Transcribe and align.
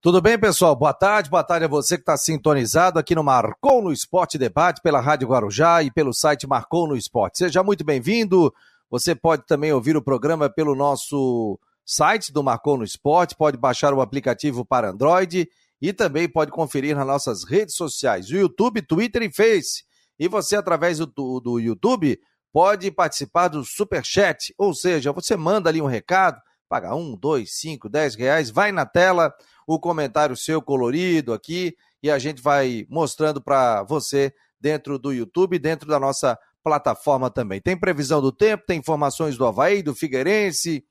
Tudo 0.00 0.22
bem, 0.22 0.38
pessoal? 0.38 0.76
Boa 0.76 0.94
tarde, 0.94 1.28
boa 1.28 1.42
tarde 1.42 1.64
a 1.64 1.68
você 1.68 1.96
que 1.96 2.02
está 2.02 2.16
sintonizado 2.16 3.00
aqui 3.00 3.16
no 3.16 3.24
Marcou 3.24 3.82
no 3.82 3.92
Esporte 3.92 4.38
Debate 4.38 4.80
pela 4.80 5.00
Rádio 5.00 5.26
Guarujá 5.26 5.82
e 5.82 5.90
pelo 5.90 6.14
site 6.14 6.46
Marcou 6.46 6.86
no 6.86 6.96
Esporte. 6.96 7.38
Seja 7.38 7.64
muito 7.64 7.84
bem-vindo. 7.84 8.54
Você 8.88 9.12
pode 9.12 9.44
também 9.44 9.72
ouvir 9.72 9.96
o 9.96 10.02
programa 10.02 10.48
pelo 10.48 10.76
nosso 10.76 11.58
site 11.84 12.32
do 12.32 12.44
Marcou 12.44 12.78
no 12.78 12.84
Esporte, 12.84 13.34
pode 13.34 13.56
baixar 13.56 13.92
o 13.92 14.00
aplicativo 14.00 14.64
para 14.64 14.90
Android 14.90 15.48
e 15.82 15.92
também 15.92 16.28
pode 16.28 16.52
conferir 16.52 16.94
nas 16.94 17.06
nossas 17.06 17.42
redes 17.42 17.74
sociais, 17.74 18.30
o 18.30 18.36
YouTube, 18.36 18.80
Twitter 18.82 19.22
e 19.22 19.32
Face. 19.32 19.82
E 20.16 20.28
você, 20.28 20.54
através 20.54 20.98
do, 20.98 21.40
do 21.40 21.58
YouTube, 21.58 22.20
pode 22.52 22.88
participar 22.92 23.48
do 23.48 23.64
Super 23.64 24.04
Chat, 24.04 24.54
ou 24.56 24.72
seja, 24.72 25.10
você 25.10 25.36
manda 25.36 25.68
ali 25.68 25.82
um 25.82 25.86
recado, 25.86 26.40
paga 26.68 26.94
um, 26.94 27.16
dois, 27.16 27.54
cinco, 27.54 27.88
dez 27.88 28.14
reais, 28.14 28.50
vai 28.50 28.70
na 28.70 28.84
tela 28.84 29.34
o 29.66 29.78
comentário 29.78 30.36
seu 30.36 30.60
colorido 30.60 31.32
aqui 31.32 31.76
e 32.02 32.10
a 32.10 32.18
gente 32.18 32.42
vai 32.42 32.86
mostrando 32.88 33.40
para 33.40 33.82
você 33.82 34.32
dentro 34.60 34.98
do 34.98 35.12
YouTube, 35.12 35.58
dentro 35.58 35.88
da 35.88 35.98
nossa 35.98 36.38
plataforma 36.62 37.30
também. 37.30 37.60
Tem 37.60 37.76
previsão 37.76 38.20
do 38.20 38.32
tempo, 38.32 38.64
tem 38.66 38.78
informações 38.78 39.36
do 39.36 39.46
Havaí, 39.46 39.82
do 39.82 39.94
Figueirense, 39.94 40.84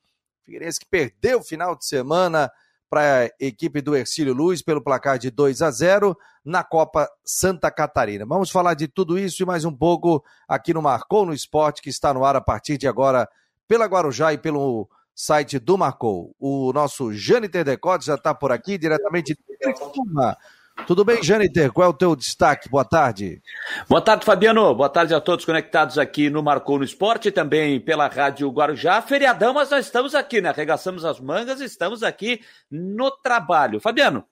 Figueirense 0.43 0.79
que 0.79 0.85
perdeu 0.85 1.39
o 1.39 1.43
final 1.43 1.75
de 1.75 1.85
semana 1.85 2.52
para 2.89 3.25
a 3.25 3.30
equipe 3.39 3.81
do 3.81 3.95
Ercílio 3.95 4.33
Luz 4.33 4.61
pelo 4.61 4.81
placar 4.81 5.19
de 5.19 5.30
2 5.30 5.61
a 5.61 5.69
0 5.69 6.17
na 6.44 6.63
Copa 6.63 7.09
Santa 7.23 7.69
Catarina. 7.69 8.25
Vamos 8.25 8.49
falar 8.49 8.73
de 8.73 8.88
tudo 8.88 9.19
isso 9.19 9.44
e 9.44 9.45
mais 9.45 9.66
um 9.66 9.75
pouco 9.75 10.23
aqui 10.47 10.73
no 10.73 10.81
Marcou 10.81 11.25
no 11.25 11.33
Esporte, 11.33 11.81
que 11.81 11.89
está 11.89 12.13
no 12.13 12.23
ar 12.23 12.38
a 12.38 12.41
partir 12.41 12.77
de 12.77 12.88
agora 12.88 13.27
pela 13.67 13.85
Guarujá 13.85 14.31
e 14.31 14.38
pelo 14.38 14.89
site 15.17 15.57
do 15.57 15.76
Marcou. 15.76 16.35
O 16.39 16.71
nosso 16.71 17.12
Jâniter 17.12 17.66
Decote 17.66 18.05
já 18.05 18.13
está 18.13 18.35
por 18.35 18.52
aqui, 18.52 18.77
diretamente 18.77 19.34
de 19.34 19.58
Criciúma. 19.58 20.38
Tudo 20.85 21.03
bem, 21.03 21.23
Jâniter? 21.23 21.71
Qual 21.71 21.88
é 21.88 21.89
o 21.89 21.94
teu 21.94 22.16
destaque? 22.16 22.70
Boa 22.70 22.85
tarde. 22.85 23.41
Boa 23.89 24.00
tarde, 24.00 24.23
Fabiano. 24.23 24.75
Boa 24.75 24.88
tarde 24.88 25.16
a 25.16 25.19
todos 25.19 25.44
conectados 25.44 25.97
aqui 25.97 26.30
no 26.30 26.44
Marcou 26.44 26.78
no 26.78 26.83
Esporte, 26.83 27.31
também 27.31 27.80
pela 27.80 28.08
Rádio 28.08 28.47
Guarujá. 28.52 29.02
Feriadão, 29.02 29.56
mas 29.56 29.72
nós 29.72 29.88
estamos 29.88 30.14
aqui, 30.14 30.39
né? 30.39 30.50
Arregaçamos 30.50 31.03
as 31.03 31.19
mangas, 31.19 31.61
estamos 31.61 32.03
aqui 32.03 32.41
no 32.69 33.09
trabalho. 33.09 33.80
Fabiano, 33.80 34.23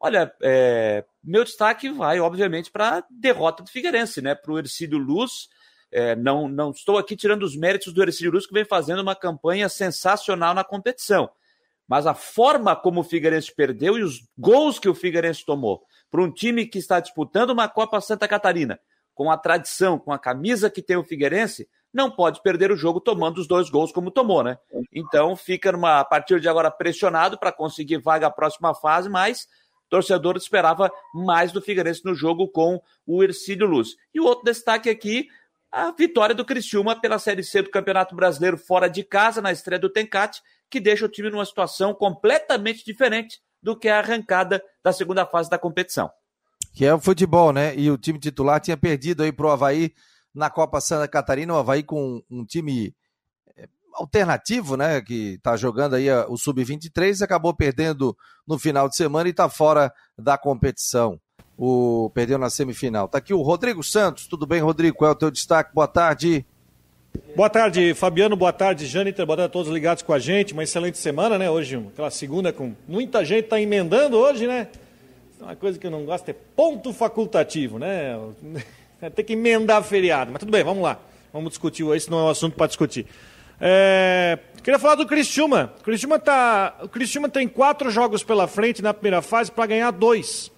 olha, 0.00 0.34
é... 0.42 1.04
meu 1.22 1.44
destaque 1.44 1.88
vai, 1.88 2.18
obviamente, 2.18 2.68
para 2.68 2.98
a 2.98 3.04
derrota 3.08 3.62
do 3.62 3.70
Figueirense, 3.70 4.20
né? 4.20 4.34
Para 4.34 4.52
o 4.52 4.58
Ercílio 4.58 4.98
Luz 4.98 5.48
é, 5.92 6.16
não, 6.16 6.48
não 6.48 6.70
estou 6.70 6.96
aqui 6.96 7.14
tirando 7.14 7.42
os 7.42 7.54
méritos 7.54 7.92
do 7.92 8.02
Ercílio 8.02 8.32
Luz, 8.32 8.46
que 8.46 8.54
vem 8.54 8.64
fazendo 8.64 9.00
uma 9.00 9.14
campanha 9.14 9.68
sensacional 9.68 10.54
na 10.54 10.64
competição. 10.64 11.30
Mas 11.86 12.06
a 12.06 12.14
forma 12.14 12.74
como 12.74 13.00
o 13.00 13.04
Figueirense 13.04 13.54
perdeu 13.54 13.98
e 13.98 14.02
os 14.02 14.26
gols 14.38 14.78
que 14.78 14.88
o 14.88 14.94
Figueirense 14.94 15.44
tomou 15.44 15.84
para 16.10 16.22
um 16.22 16.32
time 16.32 16.66
que 16.66 16.78
está 16.78 16.98
disputando 17.00 17.50
uma 17.50 17.68
Copa 17.68 18.00
Santa 18.00 18.26
Catarina, 18.26 18.80
com 19.14 19.30
a 19.30 19.36
tradição, 19.36 19.98
com 19.98 20.12
a 20.12 20.18
camisa 20.18 20.70
que 20.70 20.82
tem 20.82 20.96
o 20.96 21.04
Figueirense, 21.04 21.68
não 21.92 22.10
pode 22.10 22.40
perder 22.42 22.72
o 22.72 22.76
jogo 22.76 22.98
tomando 22.98 23.38
os 23.38 23.46
dois 23.46 23.68
gols 23.68 23.92
como 23.92 24.10
tomou, 24.10 24.42
né? 24.42 24.56
Então 24.90 25.36
fica 25.36 25.70
numa, 25.70 26.00
a 26.00 26.04
partir 26.04 26.40
de 26.40 26.48
agora 26.48 26.70
pressionado 26.70 27.38
para 27.38 27.52
conseguir 27.52 27.98
vaga 27.98 28.28
à 28.28 28.30
próxima 28.30 28.74
fase, 28.74 29.10
mas 29.10 29.46
torcedor 29.92 30.38
esperava 30.38 30.90
mais 31.12 31.52
do 31.52 31.60
Figueirense 31.60 32.02
no 32.02 32.14
jogo 32.14 32.48
com 32.48 32.80
o 33.06 33.22
Ercílio 33.22 33.66
Luz. 33.66 33.94
E 34.14 34.20
o 34.20 34.24
outro 34.24 34.44
destaque 34.44 34.88
aqui 34.88 35.28
a 35.72 35.90
vitória 35.90 36.34
do 36.34 36.44
Criciúma 36.44 37.00
pela 37.00 37.18
Série 37.18 37.42
C 37.42 37.62
do 37.62 37.70
Campeonato 37.70 38.14
Brasileiro 38.14 38.58
fora 38.58 38.88
de 38.88 39.02
casa, 39.02 39.40
na 39.40 39.50
estreia 39.50 39.80
do 39.80 39.88
Tencate, 39.88 40.42
que 40.68 40.78
deixa 40.78 41.06
o 41.06 41.08
time 41.08 41.30
numa 41.30 41.46
situação 41.46 41.94
completamente 41.94 42.84
diferente 42.84 43.40
do 43.62 43.74
que 43.76 43.88
a 43.88 43.98
arrancada 43.98 44.62
da 44.84 44.92
segunda 44.92 45.24
fase 45.24 45.48
da 45.48 45.58
competição. 45.58 46.10
Que 46.74 46.84
é 46.84 46.94
o 46.94 47.00
futebol, 47.00 47.52
né? 47.52 47.74
E 47.74 47.90
o 47.90 47.96
time 47.96 48.18
titular 48.18 48.60
tinha 48.60 48.76
perdido 48.76 49.22
aí 49.22 49.32
pro 49.32 49.50
Havaí 49.50 49.94
na 50.34 50.50
Copa 50.50 50.80
Santa 50.80 51.08
Catarina, 51.08 51.54
o 51.54 51.56
Havaí 51.56 51.82
com 51.82 52.22
um 52.30 52.44
time 52.44 52.94
é, 53.56 53.66
alternativo, 53.94 54.76
né? 54.76 55.00
Que 55.00 55.38
tá 55.42 55.56
jogando 55.56 55.94
aí 55.94 56.10
o 56.28 56.36
Sub-23, 56.36 57.22
acabou 57.22 57.54
perdendo 57.54 58.14
no 58.46 58.58
final 58.58 58.90
de 58.90 58.96
semana 58.96 59.28
e 59.28 59.32
tá 59.32 59.48
fora 59.48 59.90
da 60.18 60.36
competição 60.36 61.18
o 61.56 62.10
perdeu 62.14 62.38
na 62.38 62.50
semifinal. 62.50 63.08
Tá 63.08 63.18
aqui 63.18 63.34
o 63.34 63.42
Rodrigo 63.42 63.82
Santos. 63.82 64.26
Tudo 64.26 64.46
bem, 64.46 64.60
Rodrigo? 64.60 64.96
Qual 64.96 65.10
é 65.10 65.12
o 65.12 65.16
teu 65.16 65.30
destaque? 65.30 65.74
Boa 65.74 65.88
tarde. 65.88 66.44
Boa 67.36 67.50
tarde, 67.50 67.94
Fabiano. 67.94 68.36
Boa 68.36 68.52
tarde, 68.52 68.86
Jâniter. 68.86 69.24
Boa 69.26 69.36
tarde 69.36 69.50
a 69.50 69.52
todos 69.52 69.72
ligados 69.72 70.02
com 70.02 70.12
a 70.12 70.18
gente. 70.18 70.52
Uma 70.52 70.62
excelente 70.62 70.98
semana, 70.98 71.38
né? 71.38 71.50
Hoje, 71.50 71.76
aquela 71.92 72.10
segunda 72.10 72.52
com 72.52 72.74
muita 72.86 73.24
gente 73.24 73.48
tá 73.48 73.60
emendando 73.60 74.16
hoje, 74.16 74.46
né? 74.46 74.68
Uma 75.40 75.56
coisa 75.56 75.78
que 75.78 75.86
eu 75.86 75.90
não 75.90 76.04
gosto 76.04 76.28
é 76.28 76.32
ponto 76.32 76.92
facultativo, 76.92 77.78
né? 77.78 78.18
Tem 79.14 79.24
que 79.24 79.32
emendar 79.32 79.82
feriado. 79.82 80.30
Mas 80.30 80.40
tudo 80.40 80.52
bem, 80.52 80.62
vamos 80.62 80.82
lá. 80.82 80.98
Vamos 81.32 81.50
discutir. 81.50 81.84
Esse 81.96 82.10
não 82.10 82.20
é 82.20 82.22
um 82.24 82.28
assunto 82.28 82.54
para 82.54 82.68
discutir. 82.68 83.06
É... 83.60 84.38
Queria 84.62 84.78
falar 84.78 84.94
do 84.94 85.06
Cristiúma. 85.06 85.72
O 85.80 85.82
Cristiúma, 85.82 86.18
tá... 86.18 86.76
o 86.82 86.88
Cristiúma 86.88 87.28
tem 87.28 87.48
quatro 87.48 87.90
jogos 87.90 88.22
pela 88.22 88.46
frente 88.46 88.80
na 88.82 88.94
primeira 88.94 89.20
fase 89.20 89.50
para 89.50 89.66
ganhar 89.66 89.90
dois. 89.90 90.51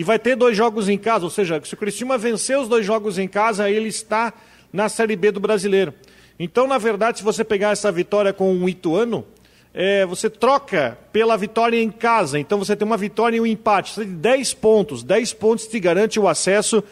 E 0.00 0.02
vai 0.02 0.18
ter 0.18 0.34
dois 0.34 0.56
jogos 0.56 0.88
em 0.88 0.96
casa, 0.96 1.26
ou 1.26 1.30
seja, 1.30 1.60
se 1.62 1.74
o 1.74 1.76
Cristiúma 1.76 2.16
vencer 2.16 2.58
os 2.58 2.66
dois 2.68 2.86
jogos 2.86 3.18
em 3.18 3.28
casa, 3.28 3.68
ele 3.68 3.90
está 3.90 4.32
na 4.72 4.88
Série 4.88 5.14
B 5.14 5.30
do 5.30 5.40
Brasileiro. 5.40 5.92
Então, 6.38 6.66
na 6.66 6.78
verdade, 6.78 7.18
se 7.18 7.22
você 7.22 7.44
pegar 7.44 7.72
essa 7.72 7.92
vitória 7.92 8.32
com 8.32 8.50
o 8.56 8.66
Ituano, 8.66 9.26
é, 9.74 10.06
você 10.06 10.30
troca 10.30 10.96
pela 11.12 11.36
vitória 11.36 11.78
em 11.82 11.90
casa. 11.90 12.38
Então 12.38 12.58
você 12.58 12.74
tem 12.74 12.86
uma 12.86 12.96
vitória 12.96 13.36
e 13.36 13.42
um 13.42 13.46
empate. 13.46 13.92
Você 13.92 14.06
tem 14.06 14.14
10 14.14 14.54
pontos. 14.54 15.02
10 15.02 15.34
pontos 15.34 15.66
te 15.66 15.78
garante 15.78 16.18
o 16.18 16.26
acesso 16.26 16.82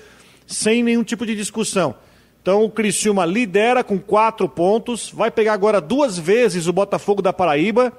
sem 0.46 0.82
nenhum 0.82 1.02
tipo 1.02 1.24
de 1.24 1.34
discussão. 1.34 1.94
Então 2.42 2.62
o 2.62 2.70
Criciúma 2.70 3.24
lidera 3.24 3.82
com 3.82 3.98
4 3.98 4.46
pontos. 4.50 5.10
Vai 5.10 5.30
pegar 5.30 5.54
agora 5.54 5.80
duas 5.80 6.18
vezes 6.18 6.66
o 6.66 6.74
Botafogo 6.74 7.22
da 7.22 7.32
Paraíba. 7.32 7.90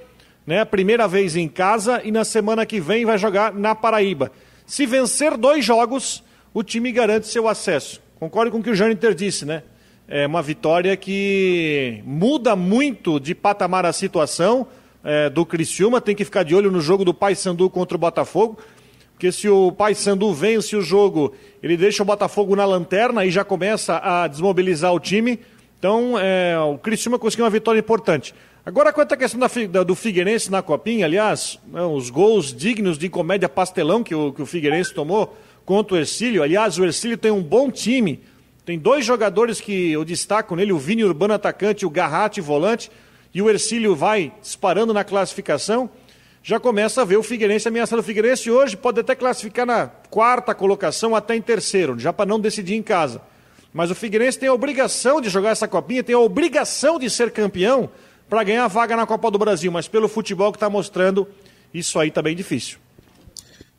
Né? 0.45 0.63
Primeira 0.65 1.07
vez 1.07 1.35
em 1.35 1.47
casa 1.47 1.99
e 2.03 2.11
na 2.11 2.23
semana 2.23 2.63
que 2.63 2.79
vem 2.79 3.05
vai 3.05 3.17
jogar 3.17 3.51
na 3.51 3.73
Paraíba. 3.73 4.31
Se 4.69 4.85
vencer 4.85 5.35
dois 5.35 5.66
jogos, 5.66 6.24
o 6.53 6.62
time 6.62 6.91
garante 6.91 7.25
seu 7.25 7.47
acesso. 7.47 8.00
Concordo 8.19 8.52
com 8.52 8.59
o 8.59 8.63
que 8.63 8.69
o 8.69 8.75
Jâniter 8.75 9.16
disse, 9.16 9.44
né? 9.44 9.63
É 10.07 10.28
uma 10.28 10.44
vitória 10.44 10.96
que 10.96 12.03
muda 12.06 12.56
muito 12.56 13.19
de 13.19 13.34
patamar 13.34 13.84
a 13.84 13.91
situação 13.91 14.68
é, 15.03 15.28
do 15.28 15.44
Criciúma. 15.44 16.00
Tem 16.00 16.16
que 16.16 16.24
ficar 16.24 16.44
de 16.44 16.53
olho 16.53 16.69
no 16.69 16.81
jogo 16.81 17.03
do 17.03 17.16
Paysandu 17.16 17.68
contra 17.68 17.97
o 17.97 18.00
Botafogo. 18.00 18.59
Porque 19.13 19.31
se 19.31 19.50
o 19.50 19.72
Paysandu 19.72 20.31
vence 20.35 20.75
o 20.75 20.84
jogo, 20.84 21.34
ele 21.63 21.75
deixa 21.75 22.03
o 22.03 22.06
Botafogo 22.06 22.56
na 22.56 22.63
lanterna 22.63 23.25
e 23.25 23.31
já 23.31 23.44
começa 23.44 23.97
a 23.97 24.28
desmobilizar 24.28 24.94
o 24.94 25.00
time. 25.00 25.40
Então, 25.80 26.13
é, 26.19 26.56
o 26.59 26.78
Criciúma 26.78 27.18
conseguiu 27.18 27.46
uma 27.46 27.51
vitória 27.51 27.80
importante. 27.80 28.36
Agora, 28.69 28.94
quanto 28.94 29.13
à 29.13 29.18
questão 29.18 29.40
da, 29.40 29.81
do 29.81 29.96
Figueirense 29.96 30.52
na 30.52 30.62
Copinha, 30.62 31.03
aliás, 31.03 31.57
né, 31.74 31.81
os 31.81 32.12
gols 32.12 32.53
dignos 32.53 33.00
de 33.00 33.09
comédia 33.09 33.50
pastelão 33.50 34.03
que 34.03 34.13
o, 34.13 34.31
que 34.31 34.44
o 34.44 34.46
Figueirense 34.46 34.94
tomou 34.94 35.35
contra 35.66 35.96
o 35.96 35.97
Ercílio. 35.97 36.44
Aliás, 36.44 36.78
o 36.78 36.85
Ercílio 36.85 37.18
tem 37.18 37.31
um 37.31 37.41
bom 37.41 37.72
time. 37.72 38.19
Tem 38.63 38.78
dois 38.78 39.03
jogadores 39.03 39.59
que 39.59 39.91
eu 39.91 40.06
destaco 40.06 40.56
nele, 40.56 40.72
o 40.72 40.78
Vini 40.78 41.03
Urbano 41.03 41.34
atacante 41.34 41.84
e 41.84 41.88
o 41.88 41.90
Garratti 41.90 42.41
volante. 42.41 42.91
E 43.34 43.41
o 43.41 43.50
Ercílio 43.50 43.96
vai 43.96 44.31
disparando 44.40 44.94
na 44.94 45.03
classificação. 45.03 45.90
Já 46.44 46.59
começa 46.59 47.01
a 47.01 47.06
ver 47.06 47.18
o 47.18 47.24
Figueirense 47.24 47.68
ameaçando 47.68 48.03
o 48.03 48.06
Figueirense. 48.06 48.51
Hoje 48.51 48.78
pode 48.78 49.00
até 49.00 49.16
classificar 49.16 49.66
na 49.66 49.88
quarta 49.88 50.53
colocação, 50.53 51.16
até 51.16 51.36
em 51.36 51.41
terceiro, 51.41 51.97
já 51.97 52.13
para 52.13 52.28
não 52.28 52.40
decidir 52.40 52.75
em 52.75 52.84
casa. 52.84 53.19
Mas 53.74 53.90
o 53.90 53.96
Figueirense 53.96 54.38
tem 54.38 54.47
a 54.47 54.53
obrigação 54.53 55.19
de 55.19 55.28
jogar 55.28 55.50
essa 55.50 55.68
copinha, 55.68 56.03
tem 56.03 56.13
a 56.13 56.19
obrigação 56.19 57.00
de 57.00 57.09
ser 57.09 57.31
campeão 57.31 57.90
para 58.29 58.44
ganhar 58.44 58.66
a 58.66 58.67
vaga 58.67 58.95
na 58.95 59.07
Copa 59.07 59.31
do 59.31 59.40
Brasil, 59.40 59.72
mas 59.72 59.88
pelo 59.88 60.07
futebol 60.07 60.51
que 60.51 60.57
está 60.57 60.69
mostrando, 60.69 61.28
isso 61.73 61.97
aí 62.00 62.09
está 62.09 62.22
bem 62.22 62.35
difícil. 62.35 62.78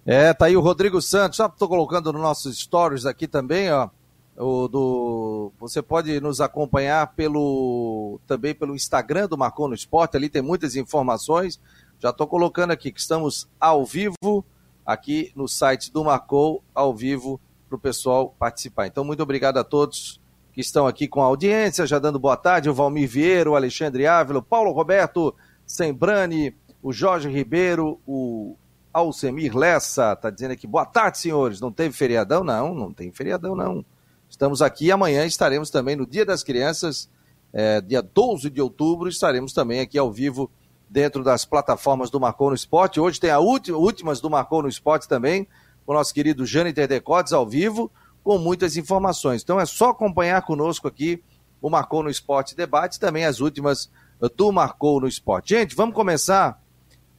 É, 0.04 0.34
tá 0.34 0.46
aí 0.46 0.56
o 0.56 0.60
Rodrigo 0.60 1.00
Santos, 1.00 1.36
já 1.36 1.46
estou 1.46 1.68
colocando 1.68 2.12
nos 2.12 2.20
nossos 2.20 2.58
stories 2.58 3.06
aqui 3.06 3.28
também, 3.28 3.70
ó. 3.70 3.88
O 4.36 4.68
do, 4.68 5.52
você 5.60 5.82
pode 5.82 6.18
nos 6.18 6.40
acompanhar 6.40 7.08
pelo 7.08 8.18
também 8.26 8.54
pelo 8.54 8.74
Instagram 8.74 9.28
do 9.28 9.36
Marcou 9.36 9.68
no 9.68 9.74
Esporte, 9.74 10.16
ali 10.16 10.30
tem 10.30 10.40
muitas 10.40 10.76
informações. 10.76 11.60
Já 11.98 12.08
estou 12.08 12.26
colocando 12.26 12.70
aqui 12.70 12.90
que 12.90 13.00
estamos 13.00 13.46
ao 13.60 13.84
vivo 13.84 14.44
aqui 14.84 15.30
no 15.36 15.46
site 15.46 15.92
do 15.92 16.02
Marcou, 16.02 16.62
ao 16.74 16.94
vivo 16.94 17.38
para 17.68 17.76
o 17.76 17.78
pessoal 17.78 18.34
participar. 18.38 18.86
Então, 18.86 19.04
muito 19.04 19.22
obrigado 19.22 19.58
a 19.58 19.64
todos 19.64 20.19
que 20.52 20.60
estão 20.60 20.86
aqui 20.86 21.06
com 21.06 21.22
a 21.22 21.26
audiência, 21.26 21.86
já 21.86 21.98
dando 21.98 22.18
boa 22.18 22.36
tarde, 22.36 22.68
o 22.68 22.74
Valmir 22.74 23.08
Vieira, 23.08 23.50
o 23.50 23.56
Alexandre 23.56 24.06
Ávila, 24.06 24.40
o 24.40 24.42
Paulo 24.42 24.72
Roberto 24.72 25.34
Sembrani, 25.66 26.54
o 26.82 26.92
Jorge 26.92 27.28
Ribeiro, 27.28 28.00
o 28.06 28.56
Alcemir 28.92 29.56
Lessa, 29.56 30.12
está 30.12 30.30
dizendo 30.30 30.52
aqui, 30.52 30.66
boa 30.66 30.84
tarde, 30.84 31.18
senhores, 31.18 31.60
não 31.60 31.70
teve 31.70 31.94
feriadão? 31.94 32.42
Não, 32.42 32.74
não 32.74 32.92
tem 32.92 33.12
feriadão, 33.12 33.54
não. 33.54 33.84
Estamos 34.28 34.62
aqui 34.62 34.86
e 34.86 34.92
amanhã 34.92 35.24
estaremos 35.24 35.70
também 35.70 35.94
no 35.94 36.06
Dia 36.06 36.24
das 36.24 36.42
Crianças, 36.42 37.08
é, 37.52 37.80
dia 37.80 38.02
12 38.02 38.50
de 38.50 38.60
outubro, 38.60 39.08
estaremos 39.08 39.52
também 39.52 39.80
aqui 39.80 39.98
ao 39.98 40.10
vivo 40.10 40.50
dentro 40.88 41.22
das 41.22 41.44
plataformas 41.44 42.10
do 42.10 42.18
Marcou 42.18 42.48
no 42.48 42.54
Esporte. 42.54 42.98
Hoje 42.98 43.20
tem 43.20 43.30
a 43.30 43.38
última, 43.38 43.78
últimas 43.78 44.20
do 44.20 44.28
Marcou 44.28 44.62
no 44.62 44.68
Esporte 44.68 45.08
também, 45.08 45.46
com 45.86 45.92
o 45.92 45.94
nosso 45.94 46.12
querido 46.12 46.44
Jâniter 46.44 46.88
Decotes 46.88 47.32
ao 47.32 47.46
vivo, 47.46 47.90
com 48.22 48.38
muitas 48.38 48.76
informações. 48.76 49.42
Então 49.42 49.58
é 49.58 49.66
só 49.66 49.90
acompanhar 49.90 50.42
conosco 50.42 50.88
aqui 50.88 51.22
o 51.60 51.68
Marcou 51.68 52.02
no 52.02 52.10
Esporte 52.10 52.56
Debate, 52.56 52.98
também 52.98 53.24
as 53.24 53.40
últimas 53.40 53.90
do 54.36 54.52
Marcou 54.52 55.00
no 55.00 55.08
Esporte. 55.08 55.54
Gente, 55.54 55.74
vamos 55.74 55.94
começar 55.94 56.60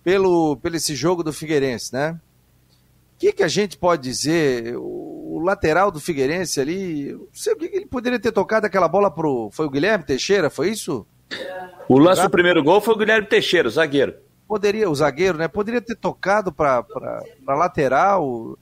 pelo, 0.04 0.58
pelo 0.58 0.76
esse 0.76 0.96
jogo 0.96 1.24
do 1.24 1.34
Figueirense, 1.34 1.94
né? 1.94 2.20
O 3.16 3.20
que, 3.20 3.34
que 3.34 3.44
a 3.44 3.48
gente 3.48 3.78
pode 3.78 4.02
dizer? 4.04 4.76
O, 4.78 5.38
o 5.38 5.40
lateral 5.44 5.92
do 5.92 6.00
Figueirense 6.00 6.60
ali, 6.60 7.14
não 7.14 7.28
sei 7.34 7.54
o 7.54 7.56
que, 7.56 7.70
que 7.70 7.78
ele 7.78 7.86
poderia 7.86 8.20
ter 8.20 8.32
tocado 8.32 8.66
aquela 8.66 8.88
bola 8.88 9.10
pro. 9.10 9.50
Foi 9.52 9.66
o 9.66 9.70
Guilherme 9.70 10.04
Teixeira, 10.04 10.50
foi 10.50 10.70
isso? 10.70 11.06
O 11.88 11.98
lance 11.98 12.22
do 12.22 12.30
primeiro 12.30 12.64
gol 12.64 12.82
foi 12.82 12.94
o 12.94 12.98
Guilherme 12.98 13.28
Teixeira, 13.28 13.68
o 13.68 13.72
zagueiro. 13.72 14.16
Poderia, 14.48 14.90
o 14.90 14.96
zagueiro, 14.96 15.38
né? 15.38 15.48
Poderia 15.48 15.82
ter 15.82 15.96
tocado 15.96 16.52
para 16.52 16.84
lateral. 17.48 18.28
O, 18.28 18.58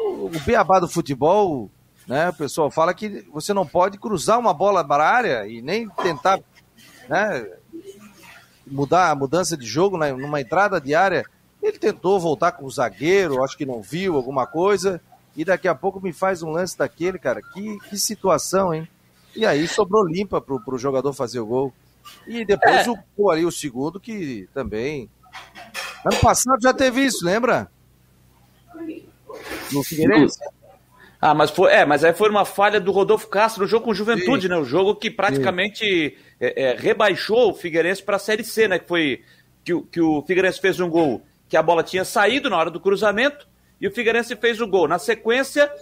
o 0.00 0.30
beabá 0.44 0.78
do 0.78 0.88
futebol, 0.88 1.70
né? 2.06 2.28
O 2.28 2.34
pessoal 2.34 2.70
fala 2.70 2.94
que 2.94 3.26
você 3.32 3.52
não 3.52 3.66
pode 3.66 3.98
cruzar 3.98 4.38
uma 4.38 4.52
bola 4.52 4.84
para 4.84 5.04
a 5.04 5.10
área 5.10 5.46
e 5.46 5.62
nem 5.62 5.88
tentar, 5.88 6.40
né? 7.08 7.46
Mudar 8.66 9.10
a 9.10 9.14
mudança 9.14 9.56
de 9.56 9.66
jogo 9.66 9.98
né, 9.98 10.12
numa 10.12 10.40
entrada 10.40 10.80
de 10.80 10.94
área. 10.94 11.24
Ele 11.62 11.78
tentou 11.78 12.20
voltar 12.20 12.52
com 12.52 12.64
o 12.64 12.70
zagueiro, 12.70 13.42
acho 13.42 13.56
que 13.56 13.66
não 13.66 13.80
viu 13.82 14.16
alguma 14.16 14.46
coisa. 14.46 15.00
E 15.36 15.44
daqui 15.44 15.66
a 15.66 15.74
pouco 15.74 16.00
me 16.00 16.12
faz 16.12 16.42
um 16.42 16.50
lance 16.50 16.76
daquele, 16.76 17.18
cara. 17.18 17.40
Que, 17.42 17.78
que 17.88 17.98
situação, 17.98 18.72
hein? 18.72 18.88
E 19.34 19.44
aí 19.44 19.66
sobrou 19.66 20.06
limpa 20.06 20.40
pro, 20.40 20.60
pro 20.60 20.78
jogador 20.78 21.12
fazer 21.12 21.40
o 21.40 21.46
gol. 21.46 21.74
E 22.26 22.44
depois 22.44 22.86
é. 22.86 22.90
o 22.90 22.98
gol 23.16 23.30
ali, 23.30 23.44
o 23.44 23.50
segundo, 23.50 23.98
que 23.98 24.48
também. 24.54 25.10
Ano 26.04 26.20
passado 26.20 26.60
já 26.62 26.72
teve 26.72 27.04
isso, 27.04 27.24
lembra? 27.24 27.70
No 29.72 29.82
Figueirense. 29.82 30.38
Ah, 31.26 31.32
mas 31.32 31.50
foi, 31.50 31.72
é, 31.72 31.86
mas 31.86 32.04
aí 32.04 32.12
foi 32.12 32.28
uma 32.28 32.44
falha 32.44 32.78
do 32.78 32.92
Rodolfo 32.92 33.28
Castro 33.28 33.62
no 33.62 33.68
jogo 33.68 33.86
com 33.86 33.94
Juventude, 33.94 34.42
Sim. 34.42 34.48
né? 34.48 34.56
O 34.58 34.64
jogo 34.64 34.94
que 34.94 35.10
praticamente 35.10 36.18
é, 36.38 36.62
é, 36.62 36.76
rebaixou 36.76 37.50
o 37.50 37.54
Figueirense 37.54 38.02
para 38.02 38.16
a 38.16 38.18
Série 38.18 38.44
C, 38.44 38.68
né? 38.68 38.78
Que 38.78 38.86
foi 38.86 39.22
que, 39.64 39.72
o, 39.72 39.82
que 39.82 40.00
o 40.02 40.22
Figueirense 40.22 40.60
fez 40.60 40.78
um 40.80 40.90
gol 40.90 41.22
que 41.48 41.56
a 41.56 41.62
bola 41.62 41.82
tinha 41.82 42.04
saído 42.04 42.50
na 42.50 42.58
hora 42.58 42.70
do 42.70 42.78
cruzamento 42.78 43.48
e 43.80 43.88
o 43.88 43.90
Figueirense 43.90 44.36
fez 44.36 44.60
o 44.60 44.66
gol. 44.66 44.86
Na 44.86 44.98
sequência, 44.98 45.72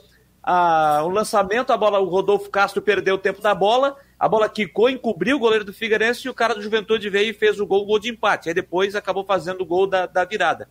a, 0.42 1.02
o 1.04 1.08
lançamento, 1.08 1.72
a 1.72 1.76
bola, 1.76 1.98
o 1.98 2.08
Rodolfo 2.08 2.48
Castro 2.48 2.80
perdeu 2.80 3.16
o 3.16 3.18
tempo 3.18 3.40
da 3.40 3.54
bola 3.54 3.96
a 4.22 4.28
bola 4.28 4.48
quicou, 4.48 4.88
encobriu 4.88 5.36
o 5.36 5.40
goleiro 5.40 5.64
do 5.64 5.72
Figueirense 5.72 6.28
e 6.28 6.30
o 6.30 6.34
cara 6.34 6.54
do 6.54 6.62
Juventude 6.62 7.10
veio 7.10 7.30
e 7.30 7.34
fez 7.34 7.58
o 7.58 7.66
gol, 7.66 7.82
o 7.82 7.86
gol 7.86 7.98
de 7.98 8.08
empate. 8.08 8.48
Aí 8.48 8.54
depois 8.54 8.94
acabou 8.94 9.24
fazendo 9.24 9.62
o 9.62 9.66
gol 9.66 9.84
da, 9.84 10.06
da 10.06 10.24
virada. 10.24 10.68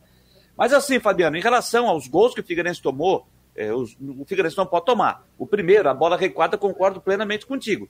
Mas 0.56 0.72
assim, 0.72 1.02
Fabiano, 1.02 1.36
em 1.36 1.42
relação 1.42 1.90
aos 1.90 2.08
gols 2.08 2.34
que 2.34 2.40
o 2.40 2.44
Figueirense 2.46 2.82
tomou, 2.82 3.28
é, 3.56 3.74
os, 3.74 3.96
o 4.00 4.26
Figueirense 4.26 4.58
não 4.58 4.66
pode 4.66 4.86
tomar. 4.86 5.26
O 5.38 5.46
primeiro, 5.46 5.90
a 5.90 5.94
bola 5.94 6.18
recuada, 6.18 6.58
concordo 6.58 7.02
plenamente 7.02 7.46
contigo. 7.46 7.90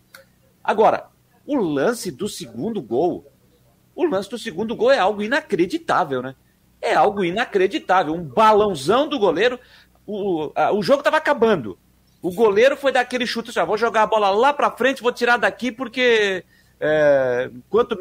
Agora, 0.64 1.08
o 1.46 1.56
lance 1.56 2.12
do 2.12 2.28
segundo 2.28 2.82
gol, 2.82 3.32
o 3.96 4.06
lance 4.06 4.30
do 4.30 4.38
segundo 4.38 4.76
gol 4.76 4.92
é 4.92 5.00
algo 5.00 5.22
inacreditável, 5.22 6.22
né? 6.22 6.36
É 6.82 6.94
algo 6.94 7.24
inacreditável. 7.24 8.14
Um 8.14 8.24
balãozão 8.24 9.08
do 9.08 9.20
goleiro. 9.20 9.60
O, 10.06 10.52
a, 10.56 10.72
o 10.72 10.82
jogo 10.82 11.00
estava 11.00 11.18
acabando. 11.18 11.78
O 12.22 12.32
goleiro 12.32 12.78
foi 12.78 12.92
dar 12.92 13.02
aquele 13.02 13.26
chute, 13.26 13.50
assim, 13.50 13.66
vou 13.66 13.78
jogar 13.78 14.04
a 14.04 14.08
bola 14.08 14.30
lá 14.30 14.54
para 14.54 14.72
frente, 14.72 15.02
vou 15.02 15.12
tirar 15.12 15.38
daqui 15.38 15.72
porque 15.72 16.44
é, 16.80 17.50
quanto, 17.70 17.96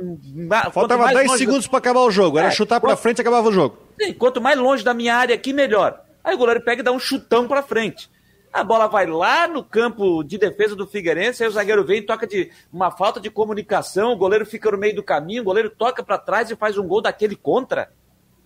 Faltava 0.73 1.05
quanto 1.05 1.15
10 1.15 1.27
longe... 1.29 1.39
segundos 1.39 1.67
para 1.67 1.79
acabar 1.79 2.01
o 2.01 2.11
jogo, 2.11 2.39
era 2.39 2.49
é, 2.49 2.51
chutar 2.51 2.81
para 2.81 2.97
frente 2.97 3.19
e 3.19 3.21
acabava 3.21 3.49
o 3.49 3.53
jogo. 3.53 3.79
Sim, 4.01 4.15
quanto 4.15 4.41
mais 4.41 4.59
longe 4.59 4.83
da 4.83 4.95
minha 4.95 5.15
área 5.15 5.35
aqui, 5.35 5.53
melhor. 5.53 6.03
Aí 6.23 6.35
o 6.35 6.39
goleiro 6.39 6.63
pega 6.63 6.81
e 6.81 6.85
dá 6.85 6.93
um 6.93 6.99
chutão 6.99 7.49
para 7.49 7.63
frente. 7.63 8.11
A 8.53 8.65
bola 8.65 8.89
vai 8.89 9.07
lá 9.07 9.47
no 9.47 9.63
campo 9.63 10.25
de 10.25 10.37
defesa 10.37 10.75
do 10.75 10.87
Figueirense, 10.87 11.43
aí 11.43 11.49
o 11.49 11.53
zagueiro 11.53 11.85
vem 11.85 11.99
e 11.99 12.07
toca 12.07 12.27
de 12.27 12.51
uma 12.73 12.91
falta 12.91 13.21
de 13.21 13.31
comunicação, 13.31 14.13
o 14.13 14.17
goleiro 14.17 14.45
fica 14.45 14.71
no 14.71 14.79
meio 14.79 14.95
do 14.95 15.05
caminho, 15.05 15.43
o 15.43 15.45
goleiro 15.45 15.71
toca 15.71 16.03
para 16.03 16.19
trás 16.19 16.51
e 16.51 16.57
faz 16.57 16.77
um 16.77 16.87
gol 16.87 17.01
daquele 17.01 17.37
contra. 17.37 17.93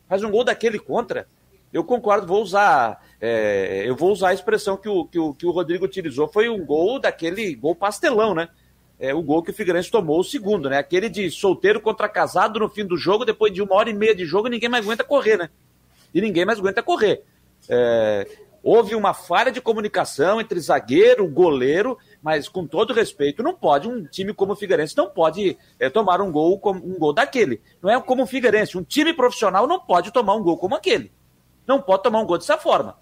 Faz 0.06 0.22
um 0.22 0.30
gol 0.30 0.44
daquele 0.44 0.78
contra. 0.78 1.26
Eu 1.72 1.82
concordo, 1.82 2.26
vou 2.26 2.42
usar. 2.42 3.02
É, 3.20 3.82
eu 3.84 3.96
vou 3.96 4.12
usar 4.12 4.28
a 4.28 4.34
expressão 4.34 4.76
que 4.76 4.88
o, 4.88 5.06
que, 5.06 5.18
o, 5.18 5.34
que 5.34 5.46
o 5.46 5.50
Rodrigo 5.50 5.84
utilizou. 5.84 6.28
Foi 6.28 6.48
um 6.48 6.64
gol 6.64 7.00
daquele 7.00 7.52
gol 7.54 7.74
pastelão, 7.74 8.34
né? 8.34 8.48
É 8.96 9.12
o 9.12 9.20
gol 9.20 9.42
que 9.42 9.50
o 9.50 9.54
Figueirense 9.54 9.90
tomou, 9.90 10.20
o 10.20 10.24
segundo, 10.24 10.70
né? 10.70 10.78
Aquele 10.78 11.08
de 11.08 11.28
solteiro 11.30 11.80
contra 11.80 12.08
casado 12.08 12.60
no 12.60 12.68
fim 12.68 12.86
do 12.86 12.96
jogo, 12.96 13.24
depois 13.24 13.52
de 13.52 13.60
uma 13.60 13.74
hora 13.74 13.90
e 13.90 13.94
meia 13.94 14.14
de 14.14 14.24
jogo, 14.24 14.48
ninguém 14.48 14.68
mais 14.68 14.84
aguenta 14.84 15.02
correr, 15.02 15.36
né? 15.36 15.50
E 16.14 16.20
ninguém 16.20 16.44
mais 16.44 16.60
aguenta 16.60 16.80
correr. 16.80 17.24
É, 17.68 18.26
houve 18.62 18.94
uma 18.94 19.12
falha 19.12 19.52
de 19.52 19.60
comunicação 19.60 20.40
entre 20.40 20.58
zagueiro, 20.58 21.28
goleiro, 21.28 21.98
mas 22.22 22.48
com 22.48 22.66
todo 22.66 22.94
respeito, 22.94 23.42
não 23.42 23.54
pode, 23.54 23.86
um 23.86 24.04
time 24.06 24.32
como 24.32 24.54
o 24.54 24.56
Figueirense 24.56 24.96
não 24.96 25.10
pode 25.10 25.58
é, 25.78 25.90
tomar 25.90 26.20
um 26.22 26.32
gol, 26.32 26.60
um 26.64 26.98
gol 26.98 27.12
daquele. 27.12 27.60
Não 27.82 27.90
é 27.90 28.00
como 28.00 28.22
o 28.22 28.26
Figueirense, 28.26 28.78
um 28.78 28.82
time 28.82 29.12
profissional 29.12 29.66
não 29.66 29.78
pode 29.78 30.10
tomar 30.10 30.34
um 30.34 30.42
gol 30.42 30.56
como 30.56 30.74
aquele. 30.74 31.12
Não 31.66 31.80
pode 31.80 32.02
tomar 32.02 32.20
um 32.20 32.26
gol 32.26 32.38
dessa 32.38 32.56
forma. 32.56 32.96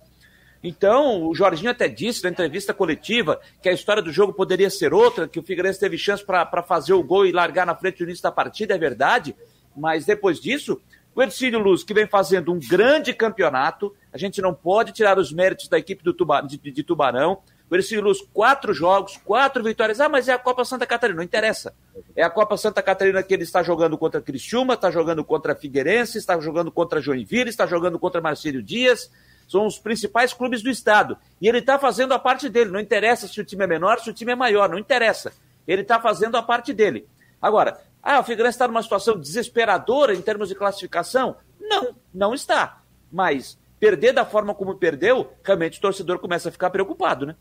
Então, 0.63 1.27
o 1.27 1.35
Jorginho 1.35 1.71
até 1.71 1.89
disse 1.89 2.23
na 2.23 2.31
entrevista 2.31 2.73
coletiva 2.73 3.41
que 3.61 3.69
a 3.69 3.73
história 3.73 4.03
do 4.03 4.13
jogo 4.13 4.33
poderia 4.33 4.71
ser 4.71 4.95
outra, 4.95 5.27
que 5.27 5.39
o 5.39 5.43
Figueirense 5.43 5.81
teve 5.81 5.99
chance 5.99 6.25
para 6.25 6.63
fazer 6.63 6.93
o 6.93 7.03
gol 7.03 7.27
e 7.27 7.33
largar 7.33 7.67
na 7.67 7.75
frente 7.75 8.01
no 8.01 8.07
início 8.07 8.23
da 8.23 8.31
partida, 8.31 8.75
é 8.75 8.79
verdade, 8.79 9.35
mas 9.77 10.05
depois 10.05 10.41
disso, 10.41 10.81
o 11.15 11.23
Ercílio 11.23 11.59
Luz, 11.59 11.83
que 11.83 11.93
vem 11.93 12.07
fazendo 12.07 12.53
um 12.53 12.61
grande 12.61 13.13
campeonato, 13.13 13.93
a 14.13 14.19
gente 14.19 14.43
não 14.43 14.53
pode 14.53 14.93
tirar 14.93 15.19
os 15.19 15.33
méritos 15.33 15.69
da 15.69 15.79
equipe 15.79 16.05
do 16.05 16.13
Tuba, 16.13 16.43
de, 16.43 16.59
de 16.59 16.83
Tubarão. 16.83 17.39
O 17.71 17.75
Ercílio 17.75 18.05
Luz, 18.05 18.19
quatro 18.35 18.75
jogos, 18.75 19.17
quatro 19.25 19.65
vitórias. 19.65 19.99
Ah, 19.99 20.09
mas 20.09 20.29
é 20.29 20.35
a 20.35 20.39
Copa 20.39 20.63
Santa 20.63 20.87
Catarina, 20.87 21.17
não 21.17 21.25
interessa. 21.25 21.75
É 22.15 22.23
a 22.23 22.29
Copa 22.29 22.59
Santa 22.59 22.83
Catarina 22.83 23.23
que 23.23 23.33
ele 23.33 23.45
está 23.45 23.63
jogando 23.63 23.97
contra 23.97 24.21
Criciúma, 24.21 24.75
está 24.75 24.91
jogando 24.91 25.25
contra 25.25 25.55
Figueirense, 25.55 26.19
está 26.19 26.39
jogando 26.39 26.71
contra 26.71 27.01
Joinville, 27.01 27.49
está 27.49 27.67
jogando 27.67 27.99
contra 27.99 28.21
Marcílio 28.21 28.63
Dias. 28.63 29.11
São 29.49 29.67
os 29.67 29.79
principais 29.79 30.35
clubes 30.35 30.63
do 30.63 30.69
estado. 30.69 31.17
E 31.41 31.49
ele 31.49 31.59
está 31.59 31.79
fazendo 31.79 32.13
a 32.13 32.19
parte 32.19 32.51
dele. 32.51 32.71
Não 32.71 32.81
interessa 32.81 33.27
se 33.27 33.41
o 33.41 33.45
time 33.45 33.65
é 33.65 33.67
menor, 33.67 34.01
se 34.01 34.11
o 34.11 34.13
time 34.13 34.33
é 34.33 34.37
maior, 34.37 34.69
não 34.69 34.79
interessa. 34.79 35.33
Ele 35.67 35.81
está 35.81 35.99
fazendo 35.99 36.37
a 36.37 36.43
parte 36.43 36.75
dele. 36.75 37.09
Agora, 37.41 37.81
ah, 38.03 38.21
o 38.21 38.25
Figueirense 38.25 38.57
está 38.57 38.69
numa 38.69 38.83
situação 38.83 39.19
desesperadora 39.19 40.15
em 40.15 40.21
termos 40.21 40.51
de 40.51 40.55
classificação? 40.55 41.37
Não, 41.59 41.95
não 42.13 42.35
está. 42.35 42.83
Mas 43.11 43.57
perder 43.83 44.13
da 44.13 44.25
forma 44.25 44.55
como 44.55 44.77
perdeu, 44.77 45.33
realmente 45.43 45.81
o 45.81 45.83
torcedor 45.83 46.21
começa 46.21 46.49
a 46.49 46.53
ficar 46.53 46.71
preocupado, 46.71 47.27
né? 47.27 47.35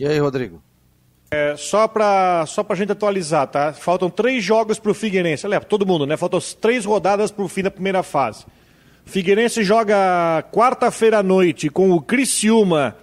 E 0.00 0.06
aí, 0.06 0.18
Rodrigo? 0.18 0.62
É, 1.30 1.54
só 1.54 1.86
para 1.86 2.46
só 2.46 2.64
a 2.66 2.74
gente 2.74 2.92
atualizar, 2.92 3.46
tá? 3.46 3.74
Faltam 3.74 4.08
três 4.08 4.42
jogos 4.42 4.78
para 4.78 4.90
o 4.90 4.94
Figueirense. 4.94 5.46
Olha, 5.46 5.60
todo 5.60 5.84
mundo, 5.84 6.06
né? 6.06 6.16
Faltam 6.16 6.40
três 6.58 6.86
rodadas 6.86 7.30
para 7.30 7.44
o 7.44 7.48
fim 7.48 7.62
da 7.62 7.70
primeira 7.70 8.02
fase. 8.02 8.46
Figueirense 9.04 9.62
joga 9.62 10.42
quarta-feira 10.50 11.18
à 11.18 11.22
noite 11.22 11.68
com 11.68 11.90
o 11.90 12.00
Criciúma 12.00 12.96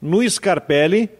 no 0.00 0.22
Scarpelli. 0.30 1.10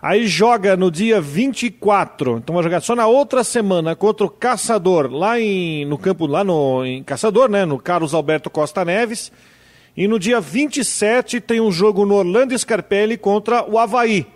Aí 0.00 0.28
joga 0.28 0.76
no 0.76 0.92
dia 0.92 1.20
24, 1.20 2.38
então 2.38 2.54
vai 2.54 2.62
jogar 2.62 2.80
só 2.82 2.94
na 2.94 3.08
outra 3.08 3.42
semana 3.42 3.96
contra 3.96 4.24
o 4.24 4.30
Caçador, 4.30 5.10
lá 5.10 5.40
em, 5.40 5.84
no 5.86 5.98
campo, 5.98 6.26
lá 6.26 6.44
no 6.44 6.84
em 6.84 7.02
Caçador, 7.02 7.48
né? 7.48 7.64
No 7.64 7.80
Carlos 7.80 8.14
Alberto 8.14 8.48
Costa 8.48 8.84
Neves. 8.84 9.32
E 9.96 10.06
no 10.06 10.18
dia 10.18 10.40
27 10.40 11.40
tem 11.40 11.60
um 11.60 11.72
jogo 11.72 12.04
no 12.04 12.14
Orlando 12.14 12.56
Scarpelli 12.58 13.16
contra 13.16 13.64
o 13.64 13.78
Havaí 13.78 14.26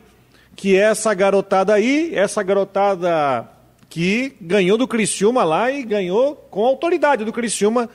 que 0.60 0.76
é 0.76 0.80
essa 0.80 1.14
garotada 1.14 1.72
aí, 1.72 2.14
essa 2.14 2.42
garotada 2.42 3.48
que 3.88 4.36
ganhou 4.38 4.76
do 4.76 4.86
Criciúma 4.86 5.42
lá 5.42 5.70
e 5.70 5.82
ganhou 5.82 6.36
com 6.50 6.66
autoridade 6.66 7.24
do 7.24 7.32
Criciúma 7.32 7.88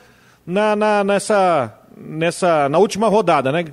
na, 0.44 0.74
na, 0.74 1.04
nessa, 1.04 1.78
nessa, 1.96 2.68
na 2.68 2.78
última 2.78 3.06
rodada, 3.06 3.52
né? 3.52 3.66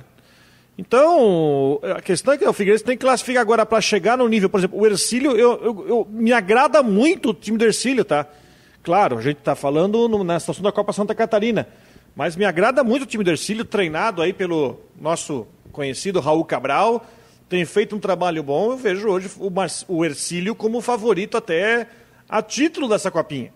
Então, 0.78 1.80
a 1.96 2.00
questão 2.00 2.34
é 2.34 2.38
que 2.38 2.46
o 2.46 2.52
Figueirense 2.52 2.84
tem 2.84 2.96
que 2.96 3.04
classificar 3.04 3.42
agora 3.42 3.66
para 3.66 3.80
chegar 3.80 4.16
no 4.16 4.28
nível, 4.28 4.48
por 4.48 4.58
exemplo, 4.58 4.80
o 4.80 4.86
Ercílio, 4.86 5.32
eu, 5.32 5.60
eu, 5.62 5.88
eu, 5.88 6.08
me 6.08 6.32
agrada 6.32 6.80
muito 6.80 7.30
o 7.30 7.34
time 7.34 7.58
do 7.58 7.64
Ercílio, 7.64 8.04
tá? 8.04 8.26
Claro, 8.84 9.18
a 9.18 9.20
gente 9.20 9.38
está 9.38 9.56
falando 9.56 10.08
no, 10.08 10.22
na 10.22 10.38
situação 10.38 10.62
da 10.62 10.70
Copa 10.70 10.92
Santa 10.92 11.16
Catarina, 11.16 11.66
mas 12.14 12.36
me 12.36 12.44
agrada 12.44 12.84
muito 12.84 13.02
o 13.02 13.06
time 13.06 13.24
do 13.24 13.30
Ercílio, 13.30 13.64
treinado 13.64 14.22
aí 14.22 14.32
pelo 14.32 14.78
nosso 15.00 15.46
conhecido 15.72 16.20
Raul 16.20 16.44
Cabral, 16.44 17.04
tem 17.48 17.64
feito 17.64 17.96
um 17.96 17.98
trabalho 17.98 18.42
bom, 18.42 18.72
eu 18.72 18.76
vejo 18.76 19.08
hoje 19.08 19.30
o, 19.38 19.50
Mar... 19.50 19.68
o 19.88 20.04
Ercílio 20.04 20.54
como 20.54 20.80
favorito 20.80 21.36
até 21.36 21.88
a 22.28 22.40
título 22.40 22.88
dessa 22.88 23.10
copinha. 23.10 23.52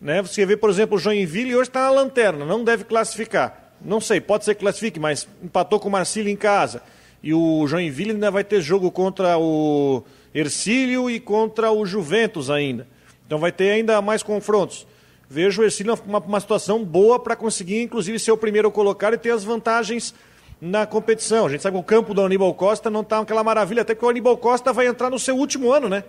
Né? 0.00 0.20
Você 0.20 0.44
vê, 0.44 0.56
por 0.56 0.68
exemplo, 0.68 0.96
o 0.96 1.00
Joinville 1.00 1.54
hoje 1.54 1.70
está 1.70 1.82
na 1.82 1.90
lanterna, 1.90 2.44
não 2.44 2.64
deve 2.64 2.84
classificar. 2.84 3.74
Não 3.80 4.00
sei, 4.00 4.20
pode 4.20 4.44
ser 4.44 4.54
que 4.54 4.60
classifique, 4.60 5.00
mas 5.00 5.26
empatou 5.42 5.80
com 5.80 5.88
o 5.88 5.92
Marcílio 5.92 6.30
em 6.30 6.36
casa. 6.36 6.82
E 7.22 7.32
o 7.32 7.66
Joinville 7.66 8.12
ainda 8.12 8.30
vai 8.30 8.42
ter 8.42 8.60
jogo 8.60 8.90
contra 8.90 9.38
o 9.38 10.02
Ercílio 10.34 11.08
e 11.08 11.20
contra 11.20 11.70
o 11.70 11.86
Juventus 11.86 12.50
ainda. 12.50 12.86
Então 13.26 13.38
vai 13.38 13.52
ter 13.52 13.70
ainda 13.70 14.02
mais 14.02 14.22
confrontos. 14.22 14.86
Vejo 15.32 15.62
o 15.62 15.64
Ercílio 15.64 15.98
uma, 16.06 16.18
uma 16.18 16.40
situação 16.40 16.84
boa 16.84 17.18
para 17.18 17.34
conseguir, 17.34 17.80
inclusive, 17.80 18.18
ser 18.18 18.32
o 18.32 18.36
primeiro 18.36 18.70
colocado 18.70 19.14
e 19.14 19.18
ter 19.18 19.30
as 19.30 19.42
vantagens 19.42 20.14
na 20.60 20.84
competição. 20.84 21.46
A 21.46 21.48
gente 21.48 21.62
sabe 21.62 21.74
que 21.74 21.80
o 21.80 21.84
campo 21.84 22.12
do 22.12 22.20
Aníbal 22.20 22.52
Costa 22.52 22.90
não 22.90 23.00
está 23.00 23.18
aquela 23.18 23.42
maravilha, 23.42 23.80
até 23.80 23.94
porque 23.94 24.04
o 24.04 24.10
Aníbal 24.10 24.36
Costa 24.36 24.74
vai 24.74 24.86
entrar 24.86 25.08
no 25.08 25.18
seu 25.18 25.34
último 25.34 25.72
ano, 25.72 25.88
né? 25.88 26.04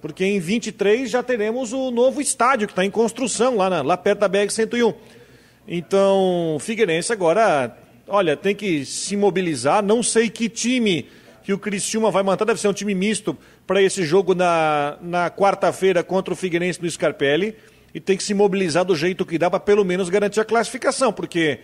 Porque 0.00 0.24
em 0.24 0.38
23 0.38 1.10
já 1.10 1.24
teremos 1.24 1.72
o 1.72 1.90
novo 1.90 2.20
estádio 2.20 2.68
que 2.68 2.72
está 2.72 2.84
em 2.84 2.90
construção 2.90 3.56
lá, 3.56 3.68
na, 3.68 3.82
lá 3.82 3.96
perto 3.96 4.20
da 4.20 4.28
BR-101. 4.28 4.94
Então, 5.66 6.56
Figueirense 6.60 7.12
agora, 7.12 7.76
olha, 8.06 8.36
tem 8.36 8.54
que 8.54 8.84
se 8.84 9.16
mobilizar. 9.16 9.82
Não 9.82 10.04
sei 10.04 10.30
que 10.30 10.48
time 10.48 11.08
que 11.42 11.52
o 11.52 11.58
Criciúma 11.58 12.12
vai 12.12 12.22
manter, 12.22 12.44
deve 12.44 12.60
ser 12.60 12.68
um 12.68 12.72
time 12.72 12.94
misto 12.94 13.36
para 13.66 13.82
esse 13.82 14.04
jogo 14.04 14.36
na, 14.36 14.98
na 15.02 15.30
quarta-feira 15.30 16.04
contra 16.04 16.32
o 16.32 16.36
Figueirense 16.36 16.80
no 16.80 16.88
Scarpelli. 16.88 17.56
E 17.98 18.00
tem 18.00 18.16
que 18.16 18.22
se 18.22 18.32
mobilizar 18.32 18.84
do 18.84 18.94
jeito 18.94 19.26
que 19.26 19.36
dá 19.36 19.50
para 19.50 19.58
pelo 19.58 19.84
menos 19.84 20.08
garantir 20.08 20.38
a 20.38 20.44
classificação, 20.44 21.12
porque 21.12 21.58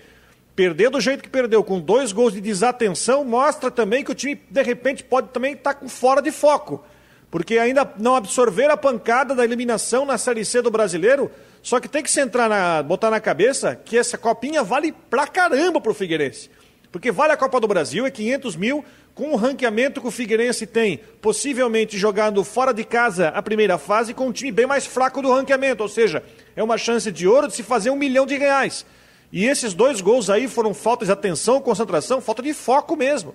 perder 0.57 0.91
do 0.91 1.01
jeito 1.01 1.23
que 1.23 1.29
perdeu, 1.29 1.63
com 1.63 1.79
dois 1.79 2.11
gols 2.11 2.33
de 2.33 2.41
desatenção, 2.41 3.25
mostra 3.25 3.71
também 3.71 4.03
que 4.03 4.11
o 4.11 4.15
time, 4.17 4.43
de 4.51 4.61
repente, 4.61 5.05
pode 5.05 5.29
também 5.29 5.53
estar 5.53 5.75
tá 5.75 5.89
fora 5.89 6.21
de 6.21 6.33
foco. 6.33 6.85
Porque 7.31 7.57
ainda 7.57 7.89
não 8.01 8.17
absorver 8.17 8.69
a 8.69 8.77
pancada 8.77 9.33
da 9.33 9.45
eliminação 9.45 10.05
na 10.05 10.19
Série 10.19 10.45
C 10.45 10.61
do 10.61 10.73
brasileiro, 10.73 11.31
só 11.63 11.79
que 11.79 11.87
tem 11.87 12.03
que 12.03 12.11
se 12.11 12.21
entrar 12.21 12.49
na, 12.49 12.83
botar 12.83 13.13
na 13.13 13.21
cabeça 13.21 13.77
que 13.77 13.97
essa 13.97 14.19
copinha 14.19 14.65
vale 14.65 14.91
pra 15.09 15.29
caramba 15.29 15.81
pro 15.81 15.95
Figueirense. 15.95 16.51
Porque 16.91 17.13
vale 17.13 17.33
a 17.33 17.37
Copa 17.37 17.61
do 17.61 17.69
Brasil, 17.69 18.07
é 18.07 18.11
500 18.11 18.57
mil, 18.57 18.85
com 19.15 19.33
o 19.33 19.37
ranqueamento 19.37 20.01
que 20.01 20.09
o 20.09 20.11
Figueirense 20.11 20.67
tem, 20.67 20.99
possivelmente 21.21 21.97
jogando 21.97 22.43
fora 22.43 22.75
de 22.75 22.83
casa 22.83 23.29
a 23.29 23.41
primeira 23.41 23.79
fase, 23.79 24.13
com 24.13 24.27
um 24.27 24.33
time 24.33 24.51
bem 24.51 24.67
mais 24.67 24.85
fraco 24.85 25.23
do 25.23 25.33
ranqueamento. 25.33 25.83
Ou 25.83 25.89
seja, 25.89 26.23
é 26.57 26.63
uma 26.63 26.77
chance 26.77 27.11
de 27.13 27.27
ouro 27.29 27.47
de 27.47 27.55
se 27.55 27.63
fazer 27.63 27.91
um 27.91 27.97
milhão 27.97 28.27
de 28.27 28.37
reais. 28.37 28.85
E 29.33 29.47
esses 29.47 29.73
dois 29.73 30.01
gols 30.01 30.29
aí 30.29 30.49
foram 30.49 30.75
falta 30.75 31.05
de 31.05 31.13
atenção, 31.13 31.61
concentração, 31.61 32.21
falta 32.21 32.43
de 32.43 32.53
foco 32.53 32.97
mesmo. 32.97 33.35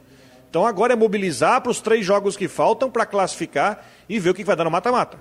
Então 0.49 0.65
agora 0.65 0.93
é 0.93 0.95
mobilizar 0.95 1.61
para 1.61 1.71
os 1.71 1.79
três 1.79 2.05
jogos 2.05 2.35
que 2.35 2.47
faltam 2.47 2.89
para 2.89 3.05
classificar 3.05 3.85
e 4.07 4.19
ver 4.19 4.31
o 4.31 4.33
que 4.33 4.43
vai 4.43 4.55
dar 4.55 4.63
no 4.63 4.71
mata-mata. 4.71 5.17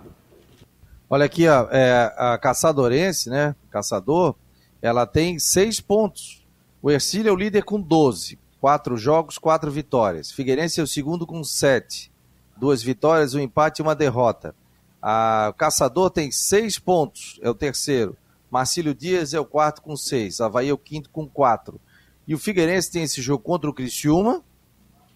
Olha 1.11 1.25
aqui, 1.25 1.47
ó, 1.49 1.69
é, 1.71 2.13
a 2.17 2.39
Caçadorense, 2.39 3.31
né? 3.31 3.55
Caçador, 3.71 4.35
ela 4.81 5.07
tem 5.07 5.39
seis 5.39 5.81
pontos. 5.81 6.47
O 6.83 6.91
Ercílio 6.91 7.31
é 7.31 7.33
o 7.33 7.37
líder 7.37 7.65
com 7.65 7.81
12. 7.81 8.39
Quatro 8.61 8.97
jogos, 8.97 9.39
quatro 9.39 9.71
vitórias. 9.71 10.31
Figueirense 10.31 10.81
é 10.81 10.83
o 10.83 10.87
segundo 10.87 11.27
com 11.27 11.43
sete. 11.45 12.11
Duas 12.57 12.83
vitórias, 12.83 13.35
um 13.35 13.41
empate 13.41 13.81
e 13.81 13.83
uma 13.83 13.95
derrota. 13.95 14.55
A, 15.01 15.49
o 15.51 15.55
Caçador 15.55 16.11
tem 16.11 16.31
seis 16.33 16.79
pontos, 16.79 17.39
é 17.43 17.49
o 17.49 17.55
terceiro. 17.55 18.17
Marcílio 18.51 18.95
Dias 18.95 19.35
é 19.35 19.39
o 19.39 19.45
quarto 19.45 19.83
com 19.83 19.97
seis, 19.97 20.41
Havaí 20.41 20.69
é 20.69 20.73
o 20.73 20.79
quinto 20.79 21.11
com 21.11 21.29
quatro. 21.29 21.81
E 22.27 22.35
o 22.35 22.39
Figueirense 22.39 22.91
tem 22.91 23.03
esse 23.05 23.23
jogo 23.23 23.43
contra 23.45 23.71
o 23.71 23.75
Criciúma, 23.75 24.43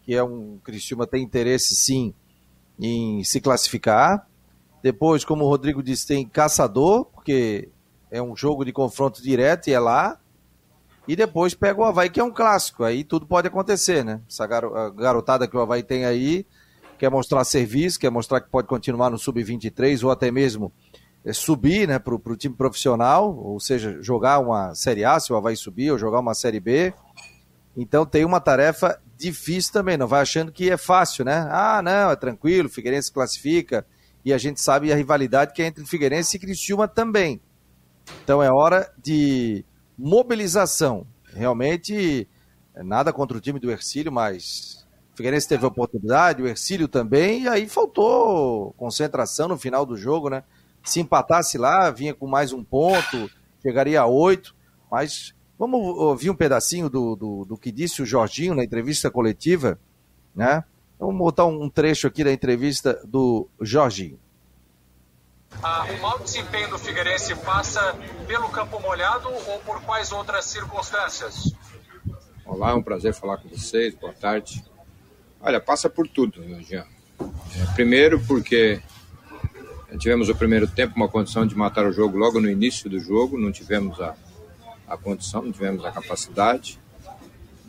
que 0.02 0.14
é 0.14 0.22
um 0.22 0.58
Criciúma 0.62 1.06
tem 1.06 1.22
interesse 1.22 1.74
sim 1.74 2.14
em 2.78 3.24
se 3.24 3.40
classificar. 3.40 4.26
Depois, 4.82 5.24
como 5.24 5.44
o 5.44 5.48
Rodrigo 5.48 5.82
disse, 5.82 6.06
tem 6.06 6.26
Caçador, 6.26 7.04
porque 7.06 7.68
é 8.10 8.22
um 8.22 8.36
jogo 8.36 8.64
de 8.64 8.72
confronto 8.72 9.22
direto 9.22 9.68
e 9.68 9.72
é 9.72 9.78
lá. 9.80 10.18
E 11.06 11.16
depois 11.16 11.54
pega 11.54 11.80
o 11.80 11.84
Havaí, 11.84 12.08
que 12.08 12.20
é 12.20 12.24
um 12.24 12.30
clássico. 12.30 12.84
Aí 12.84 13.02
tudo 13.02 13.26
pode 13.26 13.48
acontecer, 13.48 14.04
né? 14.04 14.20
Essa 14.28 14.46
garotada 14.46 15.48
que 15.48 15.56
o 15.56 15.60
Havaí 15.60 15.82
tem 15.82 16.04
aí 16.04 16.46
quer 17.02 17.10
mostrar 17.10 17.42
serviço, 17.42 17.98
quer 17.98 18.10
mostrar 18.10 18.40
que 18.40 18.48
pode 18.48 18.68
continuar 18.68 19.10
no 19.10 19.18
Sub-23 19.18 20.04
ou 20.04 20.12
até 20.12 20.30
mesmo 20.30 20.72
é, 21.24 21.32
subir 21.32 21.88
né, 21.88 21.98
para 21.98 22.14
o 22.14 22.36
time 22.36 22.54
profissional, 22.54 23.36
ou 23.36 23.58
seja, 23.58 24.00
jogar 24.00 24.38
uma 24.38 24.72
Série 24.76 25.04
A, 25.04 25.18
se 25.18 25.32
o 25.32 25.36
Havaí 25.36 25.56
subir, 25.56 25.90
ou 25.90 25.98
jogar 25.98 26.20
uma 26.20 26.32
Série 26.32 26.60
B. 26.60 26.94
Então 27.76 28.06
tem 28.06 28.24
uma 28.24 28.38
tarefa 28.38 29.00
difícil 29.16 29.72
também, 29.72 29.96
não 29.96 30.06
vai 30.06 30.20
achando 30.20 30.52
que 30.52 30.70
é 30.70 30.76
fácil, 30.76 31.24
né? 31.24 31.48
Ah, 31.50 31.82
não, 31.82 32.12
é 32.12 32.14
tranquilo, 32.14 32.68
Figueirense 32.68 33.10
classifica, 33.10 33.84
e 34.24 34.32
a 34.32 34.38
gente 34.38 34.60
sabe 34.60 34.92
a 34.92 34.96
rivalidade 34.96 35.52
que 35.52 35.60
é 35.60 35.66
entre 35.66 35.84
Figueirense 35.84 36.36
e 36.36 36.40
Criciúma 36.40 36.86
também. 36.86 37.40
Então 38.22 38.40
é 38.40 38.48
hora 38.48 38.92
de 38.96 39.64
mobilização. 39.98 41.06
Realmente, 41.34 42.28
nada 42.76 43.12
contra 43.12 43.36
o 43.36 43.40
time 43.40 43.58
do 43.58 43.70
Ercílio, 43.70 44.12
mas 44.12 44.86
o 45.12 45.16
Figueirense 45.16 45.48
teve 45.48 45.64
oportunidade, 45.66 46.42
o 46.42 46.46
Ercílio 46.46 46.88
também, 46.88 47.42
e 47.42 47.48
aí 47.48 47.68
faltou 47.68 48.72
concentração 48.76 49.48
no 49.48 49.58
final 49.58 49.84
do 49.84 49.96
jogo, 49.96 50.28
né? 50.28 50.42
Se 50.84 51.00
empatasse 51.00 51.58
lá, 51.58 51.90
vinha 51.90 52.14
com 52.14 52.26
mais 52.26 52.52
um 52.52 52.64
ponto, 52.64 53.30
chegaria 53.62 54.00
a 54.00 54.06
oito. 54.06 54.54
Mas 54.90 55.34
vamos 55.58 55.80
ouvir 55.80 56.28
um 56.28 56.34
pedacinho 56.34 56.90
do, 56.90 57.16
do, 57.16 57.44
do, 57.44 57.56
que 57.56 57.70
disse 57.70 58.02
o 58.02 58.06
Jorginho 58.06 58.54
na 58.54 58.64
entrevista 58.64 59.10
coletiva, 59.10 59.78
né? 60.34 60.64
Vamos 60.98 61.16
botar 61.16 61.46
um 61.46 61.68
trecho 61.70 62.06
aqui 62.06 62.22
da 62.22 62.32
entrevista 62.32 63.00
do 63.04 63.48
Jorginho. 63.60 64.18
Ah, 65.60 65.86
o 65.90 66.00
mau 66.00 66.18
desempenho 66.20 66.70
do 66.70 66.78
Figueirense 66.78 67.34
passa 67.36 67.96
pelo 68.26 68.48
campo 68.50 68.80
molhado 68.80 69.28
ou 69.28 69.58
por 69.60 69.82
quais 69.82 70.12
outras 70.12 70.44
circunstâncias? 70.44 71.52
Olá, 72.46 72.70
é 72.70 72.74
um 72.74 72.82
prazer 72.82 73.12
falar 73.14 73.38
com 73.38 73.48
vocês. 73.48 73.94
Boa 73.94 74.12
tarde. 74.12 74.64
Olha, 75.40 75.60
passa 75.60 75.90
por 75.90 76.06
tudo, 76.06 76.42
Jean. 76.62 76.86
É, 77.20 77.74
primeiro 77.74 78.20
porque 78.20 78.80
Tivemos 79.98 80.28
o 80.28 80.34
primeiro 80.34 80.66
tempo 80.66 80.96
uma 80.96 81.08
condição 81.08 81.46
de 81.46 81.54
matar 81.54 81.86
o 81.86 81.92
jogo 81.92 82.16
logo 82.16 82.40
no 82.40 82.48
início 82.48 82.88
do 82.88 82.98
jogo, 82.98 83.38
não 83.38 83.52
tivemos 83.52 84.00
a, 84.00 84.16
a 84.88 84.96
condição, 84.96 85.42
não 85.42 85.52
tivemos 85.52 85.84
a 85.84 85.92
capacidade. 85.92 86.80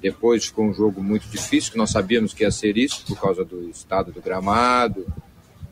Depois 0.02 0.46
ficou 0.46 0.66
um 0.66 0.74
jogo 0.74 1.04
muito 1.04 1.28
difícil, 1.28 1.72
que 1.72 1.78
nós 1.78 1.92
sabíamos 1.92 2.34
que 2.34 2.44
ia 2.44 2.52
ser 2.52 2.78
isso, 2.78 3.06
por 3.06 3.20
causa 3.20 3.44
do 3.44 3.70
estado 3.70 4.12
do 4.12 4.22
gramado, 4.22 5.06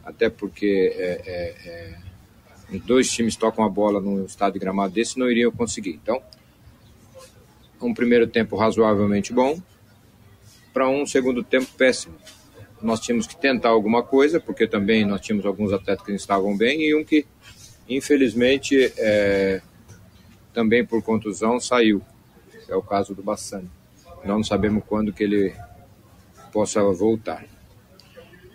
até 0.03 0.29
porque 0.29 0.93
é, 0.95 1.21
é, 1.25 1.69
é, 1.69 2.75
os 2.75 2.81
dois 2.81 3.11
times 3.11 3.35
tocam 3.35 3.63
a 3.63 3.69
bola 3.69 3.99
num 3.99 4.25
estado 4.25 4.53
de 4.53 4.59
gramado 4.59 4.93
desse 4.93 5.19
não 5.19 5.29
iriam 5.29 5.51
conseguir. 5.51 5.99
Então, 6.01 6.21
um 7.81 7.93
primeiro 7.93 8.27
tempo 8.27 8.55
razoavelmente 8.55 9.33
bom, 9.33 9.61
para 10.71 10.87
um 10.87 11.05
segundo 11.05 11.43
tempo 11.43 11.67
péssimo 11.77 12.15
nós 12.81 12.99
tínhamos 12.99 13.27
que 13.27 13.35
tentar 13.35 13.69
alguma 13.69 14.03
coisa, 14.03 14.39
porque 14.39 14.67
também 14.67 15.05
nós 15.05 15.21
tínhamos 15.21 15.45
alguns 15.45 15.71
atletas 15.71 16.05
que 16.05 16.11
estavam 16.13 16.57
bem 16.57 16.81
e 16.81 16.95
um 16.95 17.03
que, 17.03 17.25
infelizmente, 17.87 18.91
é, 18.97 19.61
também 20.53 20.85
por 20.85 21.01
contusão 21.03 21.59
saiu. 21.59 22.01
É 22.67 22.75
o 22.75 22.81
caso 22.81 23.13
do 23.13 23.21
Bassani. 23.21 23.69
Não 24.23 24.43
sabemos 24.43 24.83
quando 24.87 25.13
que 25.13 25.23
ele 25.23 25.53
possa 26.51 26.81
voltar. 26.83 27.45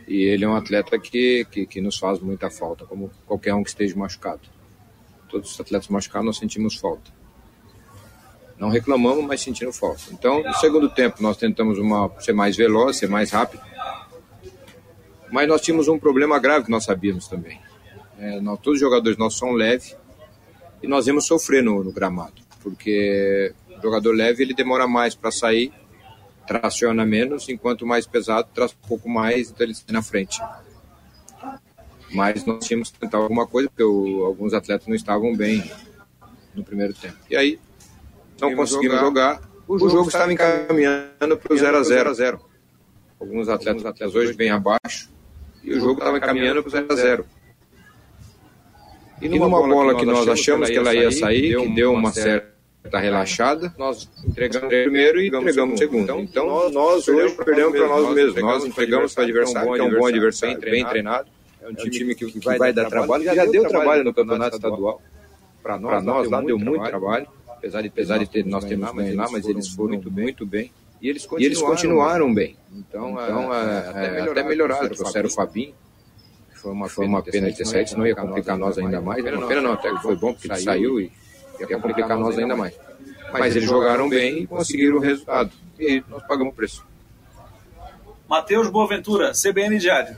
E 0.07 0.23
ele 0.23 0.45
é 0.45 0.49
um 0.49 0.55
atleta 0.55 0.99
que, 0.99 1.45
que, 1.51 1.67
que 1.67 1.81
nos 1.81 1.99
faz 1.99 2.21
muita 2.21 2.51
falta, 2.51 2.85
como 2.85 3.11
qualquer 3.27 3.55
um 3.55 3.63
que 3.63 3.71
esteja 3.71 3.97
machucado. 3.97 4.43
Todos 5.29 5.53
os 5.53 5.61
atletas 5.61 5.89
machucados 5.89 6.27
nós 6.27 6.39
sentimos 6.39 6.77
falta. 6.77 7.11
Não 8.59 8.69
reclamamos, 8.69 9.25
mas 9.25 9.41
sentindo 9.41 9.73
falta. 9.73 10.03
Então, 10.13 10.43
no 10.43 10.55
segundo 10.55 10.89
tempo, 10.89 11.23
nós 11.23 11.37
tentamos 11.37 11.79
uma, 11.79 12.11
ser 12.21 12.33
mais 12.33 12.57
veloz, 12.57 12.97
ser 12.97 13.09
mais 13.09 13.31
rápido 13.31 13.61
mas 15.31 15.49
nós 15.49 15.61
tínhamos 15.61 15.89
um 15.89 15.99
problema 15.99 16.39
grave 16.39 16.67
que 16.67 16.71
nós 16.71 16.85
sabíamos 16.85 17.29
também. 17.29 17.61
É, 18.19 18.41
nós, 18.41 18.59
todos 18.61 18.75
os 18.75 18.81
jogadores 18.81 19.19
nossos 19.19 19.39
são 19.39 19.53
leves 19.53 19.97
e 20.83 20.87
nós 20.87 21.07
íamos 21.07 21.27
sofrer 21.27 21.63
no, 21.63 21.83
no 21.83 21.93
gramado, 21.93 22.43
porque 22.63 23.53
o 23.79 23.83
jogador 23.83 24.13
leve 24.13 24.43
ele 24.43 24.55
demora 24.55 24.87
mais 24.87 25.15
para 25.15 25.31
sair, 25.31 25.73
traciona 26.47 27.05
menos, 27.05 27.49
enquanto 27.49 27.83
o 27.83 27.87
mais 27.87 28.07
pesado 28.07 28.49
traz 28.55 28.73
um 28.73 28.89
pouco 28.89 29.09
mais, 29.09 29.51
então 29.51 29.67
ele 29.67 29.75
sai 29.75 29.93
na 29.93 30.03
frente. 30.03 30.41
Mas 32.13 32.45
nós 32.45 32.65
tínhamos 32.65 32.91
que 32.91 32.99
tentar 32.99 33.19
alguma 33.19 33.47
coisa, 33.47 33.69
porque 33.69 33.83
o, 33.83 34.25
alguns 34.25 34.55
atletas 34.55 34.87
não 34.87 34.95
estavam 34.95 35.35
bem 35.35 35.71
no 36.55 36.65
primeiro 36.65 36.95
tempo. 36.95 37.17
E 37.29 37.37
aí, 37.37 37.59
não 38.41 38.55
conseguimos 38.55 39.01
jogar. 39.01 39.35
jogar. 39.35 39.51
O, 39.67 39.79
jogo 39.79 39.87
o 39.87 39.91
jogo 39.91 40.09
estava 40.09 40.33
encaminhando 40.33 41.37
para 41.37 41.53
o 41.53 41.57
0 41.57 41.77
a 41.77 41.83
0 41.83 42.11
a 42.11 42.13
0 42.13 42.41
Alguns 43.19 43.49
atletas, 43.49 43.85
atletas 43.85 44.15
hoje 44.15 44.33
vêm 44.35 44.51
abaixo 44.51 45.11
e 45.65 45.73
o 45.73 45.81
jogo 45.81 45.95
estava 45.95 46.21
caminhando 46.21 46.63
para 46.63 46.69
o 46.69 46.87
0x0. 46.87 47.25
E 49.21 49.29
numa, 49.29 49.49
bola, 49.49 49.69
bola 49.69 49.97
que 49.97 50.05
nós 50.05 50.29
achamos 50.29 50.69
que 50.69 50.77
ela 50.77 50.95
ia 50.95 51.11
sair, 51.11 51.57
que 51.57 51.69
deu 51.75 51.93
uma 51.93 52.13
certa 52.13 52.56
relaxada, 52.95 53.75
nós 53.79 54.09
entregamos 54.27 54.69
primeiro 54.69 55.21
e 55.21 55.29
entregamos 55.29 55.75
o 55.75 55.79
segundo. 55.79 56.03
Então, 56.03 56.21
então 56.21 56.47
nós, 56.47 56.73
nós 56.73 57.09
hoje 57.09 57.35
perdemos 57.35 57.79
para 57.79 57.89
nós 57.89 58.15
mesmos. 58.15 58.43
Nós 58.43 58.65
entregamos 58.65 59.15
para 59.15 59.23
o 59.23 59.25
adversário, 59.25 59.73
que 59.73 59.81
é 59.81 59.85
um 59.85 59.99
bom 59.99 60.07
adversário, 60.07 60.61
bem 60.61 60.85
treinado. 60.85 61.29
É 61.63 61.69
um 61.69 61.75
time 61.75 62.15
que, 62.15 62.27
que 62.27 62.41
vai 62.41 62.73
dar 62.73 62.89
trabalho, 62.89 63.25
já 63.25 63.45
deu 63.45 63.67
trabalho 63.69 64.05
no 64.05 64.15
campeonato 64.15 64.57
estadual. 64.57 65.03
Para 65.63 65.79
nós, 65.79 66.05
nós 66.05 66.31
lá 66.31 66.41
deu 66.41 66.59
muito 66.59 66.85
trabalho, 66.85 67.27
apesar 67.49 67.83
de, 67.83 67.89
apesar 67.89 68.19
de 68.19 68.27
ter, 68.27 68.47
nós 68.47 68.65
termos 68.65 68.89
lá, 69.15 69.29
mas 69.31 69.49
eles 69.49 69.69
foram 69.69 69.95
muito 69.95 70.11
bem. 70.11 70.25
Muito 70.27 70.47
bem. 70.47 70.71
E 71.03 71.09
eles 71.09 71.27
continuaram, 71.27 71.43
e 71.43 71.47
eles 71.47 71.61
continuaram 71.61 72.35
bem. 72.35 72.57
Então, 72.73 73.11
então 73.11 73.55
é, 73.55 74.19
é, 74.19 74.21
até 74.21 74.43
melhoraram. 74.45 74.89
Trouxeram 74.89 75.29
o 75.29 75.33
Fabinho, 75.33 75.75
foi 76.55 76.73
uma, 76.73 76.89
foi 76.89 77.07
uma 77.07 77.23
pena 77.23 77.51
de 77.51 77.57
ter 77.57 77.67
saído, 77.67 77.91
senão 77.91 78.07
ia 78.07 78.15
complicar 78.17 78.57
nós 78.57 78.79
ainda 78.79 79.01
mais. 79.01 79.25
Uma 79.25 79.47
pena 79.47 79.61
não, 79.61 79.73
até 79.73 79.93
que 79.93 80.03
foi 80.03 80.17
bom 80.17 80.33
porque 80.33 80.55
saiu 80.57 81.01
e 81.01 81.13
ia 81.61 81.69
complicar 81.69 82.19
nós 82.19 82.39
ainda 82.39 82.57
mais. 82.57 82.75
Mas 83.33 83.57
eles 83.57 83.69
jogaram 83.69 84.09
bem 84.09 84.43
e 84.43 84.47
conseguiram 84.47 84.97
o 84.97 85.01
resultado. 85.01 85.51
E 85.79 86.03
nós 86.09 86.23
pagamos 86.27 86.53
o 86.53 86.57
preço. 86.57 86.85
Matheus 88.29 88.69
Boaventura, 88.69 89.33
CBN 89.33 89.79
Diário. 89.79 90.17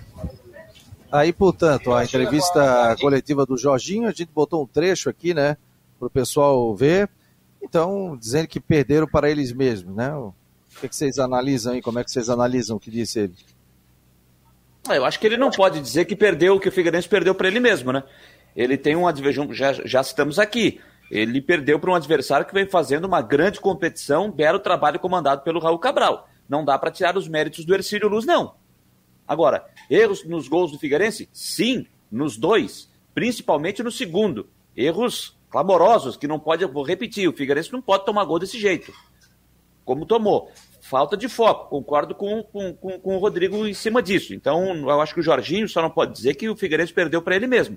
Aí, 1.10 1.32
portanto, 1.32 1.92
a 1.92 2.04
entrevista 2.04 2.96
coletiva 3.00 3.46
do 3.46 3.56
Jorginho, 3.56 4.08
a 4.08 4.12
gente 4.12 4.30
botou 4.34 4.62
um 4.62 4.66
trecho 4.66 5.08
aqui, 5.08 5.32
né, 5.32 5.56
para 5.98 6.06
o 6.06 6.10
pessoal 6.10 6.74
ver. 6.74 7.08
Então, 7.62 8.16
dizendo 8.16 8.46
que 8.46 8.60
perderam 8.60 9.06
para 9.06 9.30
eles 9.30 9.52
mesmos, 9.52 9.94
né? 9.94 10.14
O 10.14 10.32
que, 10.80 10.88
que 10.88 10.94
vocês 10.94 11.18
analisam 11.18 11.72
aí? 11.72 11.82
Como 11.82 11.98
é 11.98 12.04
que 12.04 12.10
vocês 12.10 12.30
analisam 12.30 12.76
o 12.76 12.80
que 12.80 12.90
disse 12.90 13.20
ele? 13.20 13.34
Ah, 14.88 14.96
eu 14.96 15.04
acho 15.04 15.18
que 15.18 15.26
ele 15.26 15.36
não 15.36 15.50
pode 15.50 15.80
dizer 15.80 16.04
que 16.04 16.14
perdeu, 16.14 16.60
que 16.60 16.68
o 16.68 16.72
Figueirense 16.72 17.08
perdeu 17.08 17.34
para 17.34 17.48
ele 17.48 17.58
mesmo, 17.58 17.92
né? 17.92 18.02
Ele 18.54 18.76
tem 18.76 18.94
um 18.94 19.06
adversário, 19.06 19.52
já, 19.52 19.72
já 19.72 20.00
estamos 20.00 20.38
aqui. 20.38 20.80
Ele 21.10 21.40
perdeu 21.40 21.78
para 21.78 21.90
um 21.90 21.94
adversário 21.94 22.46
que 22.46 22.52
vem 22.52 22.66
fazendo 22.66 23.06
uma 23.06 23.22
grande 23.22 23.60
competição, 23.60 24.26
um 24.26 24.32
belo 24.32 24.58
trabalho 24.58 24.98
comandado 24.98 25.42
pelo 25.42 25.60
Raul 25.60 25.78
Cabral. 25.78 26.28
Não 26.48 26.64
dá 26.64 26.78
para 26.78 26.90
tirar 26.90 27.16
os 27.16 27.28
méritos 27.28 27.64
do 27.64 27.74
Ercílio 27.74 28.08
Luz, 28.08 28.24
não. 28.26 28.54
Agora, 29.26 29.66
erros 29.90 30.24
nos 30.24 30.48
gols 30.48 30.72
do 30.72 30.78
Figueirense? 30.78 31.28
Sim, 31.32 31.86
nos 32.10 32.36
dois, 32.36 32.90
principalmente 33.14 33.82
no 33.82 33.90
segundo. 33.90 34.48
Erros 34.76 35.36
clamorosos 35.50 36.16
que 36.16 36.26
não 36.26 36.38
pode, 36.38 36.64
vou 36.66 36.82
repetir, 36.82 37.28
o 37.28 37.36
Figueirense 37.36 37.72
não 37.72 37.82
pode 37.82 38.04
tomar 38.04 38.24
gol 38.24 38.38
desse 38.38 38.58
jeito. 38.58 38.92
Como 39.84 40.06
tomou. 40.06 40.50
Falta 40.80 41.16
de 41.16 41.28
foco, 41.28 41.68
concordo 41.68 42.14
com, 42.14 42.42
com, 42.42 42.72
com, 42.72 42.98
com 42.98 43.16
o 43.16 43.18
Rodrigo 43.18 43.66
em 43.66 43.74
cima 43.74 44.02
disso. 44.02 44.34
Então, 44.34 44.74
eu 44.88 45.00
acho 45.00 45.12
que 45.12 45.20
o 45.20 45.22
Jorginho 45.22 45.68
só 45.68 45.82
não 45.82 45.90
pode 45.90 46.12
dizer 46.12 46.34
que 46.34 46.48
o 46.48 46.56
Figueirense 46.56 46.92
perdeu 46.92 47.20
para 47.20 47.36
ele 47.36 47.46
mesmo. 47.46 47.76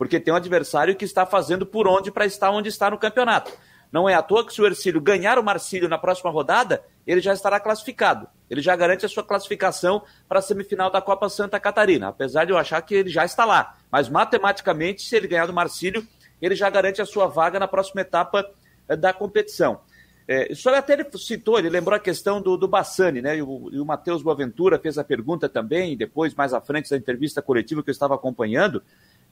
Porque 0.00 0.18
tem 0.18 0.32
um 0.32 0.36
adversário 0.38 0.96
que 0.96 1.04
está 1.04 1.26
fazendo 1.26 1.66
por 1.66 1.86
onde 1.86 2.10
para 2.10 2.24
estar 2.24 2.50
onde 2.50 2.70
está 2.70 2.90
no 2.90 2.96
campeonato. 2.96 3.52
Não 3.92 4.08
é 4.08 4.14
à 4.14 4.22
toa 4.22 4.46
que 4.46 4.50
se 4.50 4.62
o 4.62 4.64
Ercílio 4.64 4.98
ganhar 4.98 5.38
o 5.38 5.44
Marcílio 5.44 5.90
na 5.90 5.98
próxima 5.98 6.30
rodada, 6.30 6.82
ele 7.06 7.20
já 7.20 7.34
estará 7.34 7.60
classificado. 7.60 8.26
Ele 8.48 8.62
já 8.62 8.74
garante 8.74 9.04
a 9.04 9.10
sua 9.10 9.22
classificação 9.22 10.00
para 10.26 10.38
a 10.38 10.42
semifinal 10.42 10.90
da 10.90 11.02
Copa 11.02 11.28
Santa 11.28 11.60
Catarina, 11.60 12.08
apesar 12.08 12.46
de 12.46 12.50
eu 12.50 12.56
achar 12.56 12.80
que 12.80 12.94
ele 12.94 13.10
já 13.10 13.26
está 13.26 13.44
lá. 13.44 13.76
Mas 13.92 14.08
matematicamente, 14.08 15.02
se 15.02 15.14
ele 15.14 15.28
ganhar 15.28 15.44
do 15.44 15.52
Marcílio, 15.52 16.08
ele 16.40 16.54
já 16.54 16.70
garante 16.70 17.02
a 17.02 17.04
sua 17.04 17.26
vaga 17.26 17.58
na 17.58 17.68
próxima 17.68 18.00
etapa 18.00 18.50
eh, 18.88 18.96
da 18.96 19.12
competição. 19.12 19.82
É, 20.26 20.54
só 20.54 20.74
até 20.74 20.92
ele 20.94 21.04
citou, 21.18 21.58
ele 21.58 21.68
lembrou 21.68 21.96
a 21.96 22.00
questão 22.00 22.40
do, 22.40 22.56
do 22.56 22.68
Bassani, 22.68 23.20
né? 23.20 23.36
E 23.36 23.42
o, 23.42 23.68
e 23.72 23.80
o 23.80 23.84
Matheus 23.84 24.22
Boaventura 24.22 24.78
fez 24.78 24.96
a 24.96 25.04
pergunta 25.04 25.48
também, 25.48 25.96
depois, 25.96 26.34
mais 26.34 26.54
à 26.54 26.60
frente 26.60 26.88
da 26.88 26.96
entrevista 26.96 27.42
coletiva 27.42 27.82
que 27.82 27.90
eu 27.90 27.92
estava 27.92 28.14
acompanhando, 28.14 28.80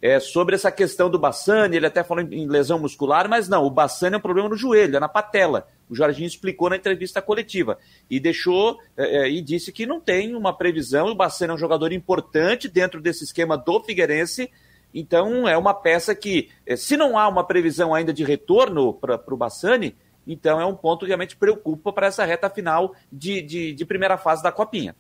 é, 0.01 0.21
sobre 0.21 0.55
essa 0.55 0.71
questão 0.71 1.11
do 1.11 1.19
Bassani, 1.19 1.77
ele 1.77 1.87
até 1.87 2.05
falou 2.05 2.23
em, 2.23 2.47
lesão 2.47 2.79
muscular, 2.79 3.29
mas 3.29 3.49
não, 3.49 3.65
o 3.65 3.71
Bassani 3.71 4.15
é 4.15 4.19
um 4.19 4.23
problema 4.23 4.49
no 4.49 4.57
joelho, 4.57 4.97
é 4.97 5.01
na 5.01 5.09
patela. 5.09 5.67
O 5.91 5.95
Jorginho 5.95 6.27
explicou 6.27 6.71
na 6.71 6.77
entrevista 6.77 7.21
coletiva 7.21 7.79
e 8.09 8.21
deixou 8.21 8.79
é, 8.97 9.23
é, 9.23 9.31
e 9.31 9.41
disse 9.41 9.73
que 9.73 9.87
não 9.87 10.01
tem 10.01 10.37
uma 10.37 10.57
previsão. 10.57 11.09
O 11.09 11.15
Bassani 11.15 11.51
é 11.51 11.55
um 11.55 11.59
jogador 11.59 11.93
importante 11.93 12.69
dentro 12.69 13.01
desse 13.01 13.25
esquema 13.25 13.57
do 13.57 13.81
Figueirense, 13.83 14.51
então 14.95 15.49
é 15.49 15.57
uma 15.59 15.75
peça 15.75 16.15
que, 16.15 16.49
é, 16.65 16.77
se 16.77 16.97
não 16.97 17.19
há 17.19 17.27
uma 17.27 17.45
previsão 17.45 17.93
ainda 17.93 18.13
de 18.13 18.23
retorno 18.23 18.95
para 18.95 19.21
o 19.27 19.37
Bassani, 19.37 19.97
então 20.27 20.61
é 20.61 20.67
um 20.67 20.77
ponto 20.77 21.01
que 21.01 21.07
realmente 21.07 21.37
preocupa 21.37 21.93
para 21.93 22.07
essa 22.07 22.25
reta 22.25 22.49
final 22.49 22.95
de, 23.11 23.43
de, 23.43 23.73
de 23.73 23.85
primeira 23.85 24.17
fase 24.17 24.43
da 24.43 24.53
Copinha. 24.53 24.95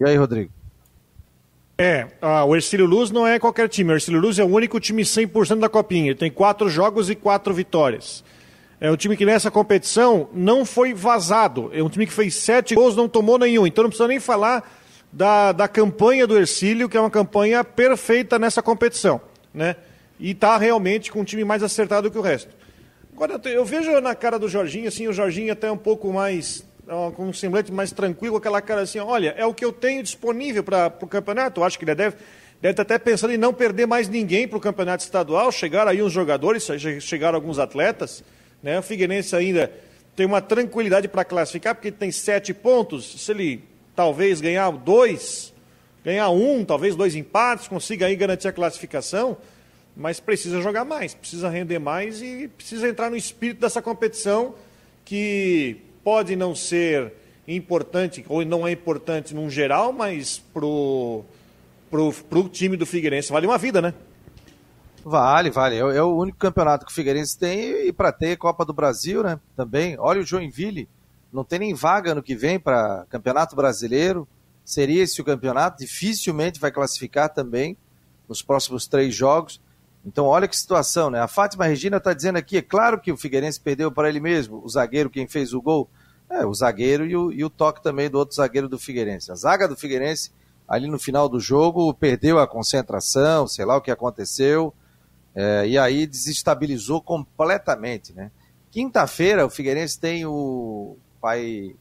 E 0.00 0.04
aí, 0.04 0.16
Rodrigo? 0.16 0.61
É, 1.76 2.06
ah, 2.20 2.44
o 2.44 2.54
Ercílio 2.54 2.86
Luz 2.86 3.10
não 3.10 3.26
é 3.26 3.38
qualquer 3.38 3.68
time. 3.68 3.92
O 3.92 3.96
Ercílio 3.96 4.20
Luz 4.20 4.38
é 4.38 4.44
o 4.44 4.48
único 4.48 4.78
time 4.78 5.02
100% 5.02 5.58
da 5.58 5.68
Copinha. 5.68 6.10
Ele 6.10 6.18
tem 6.18 6.30
quatro 6.30 6.68
jogos 6.68 7.10
e 7.10 7.14
quatro 7.14 7.52
vitórias. 7.52 8.22
É 8.80 8.90
um 8.90 8.96
time 8.96 9.16
que 9.16 9.24
nessa 9.24 9.50
competição 9.50 10.28
não 10.34 10.64
foi 10.64 10.92
vazado. 10.92 11.70
É 11.72 11.82
um 11.82 11.88
time 11.88 12.06
que 12.06 12.12
fez 12.12 12.34
sete 12.34 12.74
gols, 12.74 12.96
não 12.96 13.08
tomou 13.08 13.38
nenhum. 13.38 13.66
Então 13.66 13.82
não 13.82 13.90
precisa 13.90 14.08
nem 14.08 14.20
falar 14.20 14.68
da, 15.12 15.52
da 15.52 15.68
campanha 15.68 16.26
do 16.26 16.36
Ercílio, 16.36 16.88
que 16.88 16.96
é 16.96 17.00
uma 17.00 17.10
campanha 17.10 17.62
perfeita 17.62 18.38
nessa 18.38 18.62
competição. 18.62 19.20
Né? 19.54 19.76
E 20.18 20.32
está 20.32 20.56
realmente 20.56 21.12
com 21.12 21.20
um 21.20 21.24
time 21.24 21.44
mais 21.44 21.62
acertado 21.62 22.10
que 22.10 22.18
o 22.18 22.22
resto. 22.22 22.54
Agora, 23.14 23.40
eu 23.44 23.64
vejo 23.64 24.00
na 24.00 24.14
cara 24.14 24.38
do 24.38 24.48
Jorginho, 24.48 24.88
assim, 24.88 25.06
o 25.06 25.12
Jorginho 25.12 25.52
até 25.52 25.70
um 25.70 25.76
pouco 25.76 26.12
mais 26.12 26.64
com 27.14 27.28
um 27.28 27.32
semblante 27.32 27.72
mais 27.72 27.92
tranquilo, 27.92 28.36
aquela 28.36 28.60
cara 28.60 28.82
assim, 28.82 28.98
olha, 28.98 29.34
é 29.36 29.46
o 29.46 29.54
que 29.54 29.64
eu 29.64 29.72
tenho 29.72 30.02
disponível 30.02 30.64
para 30.64 30.92
o 31.00 31.06
campeonato. 31.06 31.62
Acho 31.62 31.78
que 31.78 31.84
ele 31.84 31.94
deve, 31.94 32.16
deve 32.60 32.72
estar 32.72 32.82
até 32.82 32.98
pensando 32.98 33.32
em 33.32 33.38
não 33.38 33.54
perder 33.54 33.86
mais 33.86 34.08
ninguém 34.08 34.48
para 34.48 34.58
o 34.58 34.60
campeonato 34.60 35.04
estadual. 35.04 35.52
Chegaram 35.52 35.90
aí 35.90 36.02
uns 36.02 36.12
jogadores, 36.12 36.68
chegaram 37.00 37.36
alguns 37.36 37.58
atletas. 37.58 38.24
Né? 38.62 38.78
O 38.78 38.82
Figueirense 38.82 39.34
ainda 39.34 39.72
tem 40.16 40.26
uma 40.26 40.40
tranquilidade 40.40 41.08
para 41.08 41.24
classificar, 41.24 41.74
porque 41.74 41.90
tem 41.90 42.10
sete 42.10 42.52
pontos. 42.52 43.24
Se 43.24 43.32
ele 43.32 43.64
talvez 43.94 44.40
ganhar 44.40 44.70
dois, 44.72 45.52
ganhar 46.04 46.30
um, 46.30 46.64
talvez 46.64 46.96
dois 46.96 47.14
empates, 47.14 47.68
consiga 47.68 48.06
aí 48.06 48.16
garantir 48.16 48.48
a 48.48 48.52
classificação, 48.52 49.36
mas 49.96 50.18
precisa 50.18 50.60
jogar 50.60 50.84
mais, 50.84 51.14
precisa 51.14 51.48
render 51.48 51.78
mais 51.78 52.20
e 52.22 52.48
precisa 52.48 52.88
entrar 52.88 53.10
no 53.10 53.16
espírito 53.16 53.60
dessa 53.60 53.80
competição 53.80 54.54
que 55.04 55.76
pode 56.04 56.36
não 56.36 56.54
ser 56.54 57.12
importante, 57.46 58.24
ou 58.28 58.44
não 58.44 58.66
é 58.66 58.72
importante 58.72 59.34
num 59.34 59.50
geral, 59.50 59.92
mas 59.92 60.38
pro, 60.52 61.24
pro, 61.90 62.12
pro 62.12 62.48
time 62.48 62.76
do 62.76 62.86
Figueirense 62.86 63.32
vale 63.32 63.46
uma 63.46 63.58
vida, 63.58 63.80
né? 63.80 63.94
Vale, 65.04 65.50
vale. 65.50 65.76
É, 65.76 65.80
é 65.80 66.02
o 66.02 66.16
único 66.16 66.38
campeonato 66.38 66.86
que 66.86 66.92
o 66.92 66.94
Figueirense 66.94 67.38
tem 67.38 67.88
e 67.88 67.92
para 67.92 68.12
ter 68.12 68.36
Copa 68.36 68.64
do 68.64 68.72
Brasil, 68.72 69.22
né? 69.22 69.38
Também. 69.56 69.96
Olha 69.98 70.20
o 70.20 70.24
Joinville, 70.24 70.88
não 71.32 71.44
tem 71.44 71.58
nem 71.58 71.74
vaga 71.74 72.14
no 72.14 72.22
que 72.22 72.36
vem 72.36 72.60
para 72.60 73.04
Campeonato 73.08 73.56
Brasileiro. 73.56 74.28
Seria 74.64 75.02
esse 75.02 75.20
o 75.20 75.24
campeonato? 75.24 75.78
Dificilmente 75.78 76.60
vai 76.60 76.70
classificar 76.70 77.28
também 77.32 77.76
nos 78.28 78.42
próximos 78.42 78.86
três 78.86 79.14
jogos. 79.14 79.60
Então, 80.04 80.26
olha 80.26 80.48
que 80.48 80.56
situação, 80.56 81.10
né? 81.10 81.20
A 81.20 81.28
Fátima 81.28 81.64
Regina 81.64 81.98
está 81.98 82.12
dizendo 82.12 82.36
aqui, 82.36 82.56
é 82.56 82.62
claro 82.62 83.00
que 83.00 83.12
o 83.12 83.16
Figueirense 83.16 83.60
perdeu 83.60 83.90
para 83.90 84.08
ele 84.08 84.18
mesmo, 84.18 84.60
o 84.64 84.68
zagueiro 84.68 85.08
quem 85.08 85.28
fez 85.28 85.54
o 85.54 85.62
gol, 85.62 85.88
é, 86.28 86.44
o 86.44 86.52
zagueiro 86.52 87.06
e 87.06 87.16
o, 87.16 87.30
e 87.30 87.44
o 87.44 87.50
toque 87.50 87.82
também 87.82 88.10
do 88.10 88.18
outro 88.18 88.34
zagueiro 88.34 88.68
do 88.68 88.78
Figueirense. 88.78 89.30
A 89.30 89.34
zaga 89.36 89.68
do 89.68 89.76
Figueirense, 89.76 90.32
ali 90.66 90.88
no 90.88 90.98
final 90.98 91.28
do 91.28 91.38
jogo, 91.38 91.94
perdeu 91.94 92.38
a 92.38 92.48
concentração, 92.48 93.46
sei 93.46 93.64
lá 93.64 93.76
o 93.76 93.80
que 93.80 93.90
aconteceu, 93.90 94.74
é, 95.34 95.68
e 95.68 95.78
aí 95.78 96.06
desestabilizou 96.06 97.00
completamente, 97.00 98.12
né? 98.12 98.30
Quinta-feira, 98.70 99.46
o 99.46 99.50
Figueirense 99.50 100.00
tem 100.00 100.24
o... 100.26 100.96
vai 101.20 101.76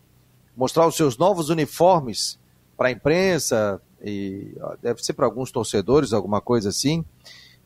mostrar 0.55 0.85
os 0.85 0.95
seus 0.95 1.17
novos 1.17 1.49
uniformes 1.49 2.37
para 2.77 2.89
a 2.89 2.91
imprensa, 2.91 3.81
e 4.03 4.55
deve 4.81 5.03
ser 5.03 5.13
para 5.13 5.25
alguns 5.25 5.51
torcedores, 5.51 6.11
alguma 6.11 6.41
coisa 6.41 6.69
assim, 6.69 7.05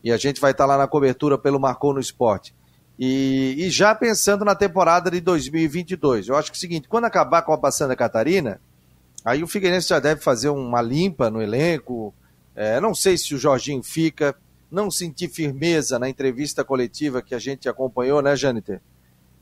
e 0.06 0.12
a 0.12 0.18
gente 0.18 0.40
vai 0.40 0.52
estar 0.52 0.68
lá 0.68 0.78
na 0.78 0.88
cobertura 0.88 1.36
pelo 1.36 1.60
Marcou 1.60 1.92
no 1.92 2.00
Esporte. 2.00 2.54
E, 2.98 3.56
e, 3.58 3.70
já 3.72 3.96
pensando 3.96 4.46
na 4.46 4.54
temporada 4.54 5.10
de 5.10 5.20
2022, 5.20 6.28
eu 6.28 6.38
acho 6.38 6.52
que 6.52 6.56
é 6.56 6.60
o 6.60 6.62
seguinte, 6.62 6.88
quando 6.88 7.06
acabar 7.06 7.40
a 7.40 7.42
Copa 7.42 7.72
Santa 7.72 7.96
Catarina, 7.96 8.62
aí 9.26 9.42
o 9.44 9.48
Figueirense 9.48 9.90
já 9.90 10.00
deve 10.00 10.22
fazer 10.22 10.50
uma 10.50 10.80
limpa 10.80 11.32
no 11.32 11.42
elenco, 11.42 12.14
é, 12.56 12.80
não 12.80 12.94
sei 12.94 13.18
se 13.18 13.34
o 13.34 13.40
Jorginho 13.40 13.82
fica, 13.82 14.36
não 14.70 14.92
senti 14.92 15.28
firmeza 15.28 15.98
na 15.98 16.08
entrevista 16.08 16.64
coletiva 16.64 17.20
que 17.20 17.34
a 17.34 17.40
gente 17.40 17.68
acompanhou, 17.68 18.22
né, 18.22 18.36
Jâniter? 18.36 18.80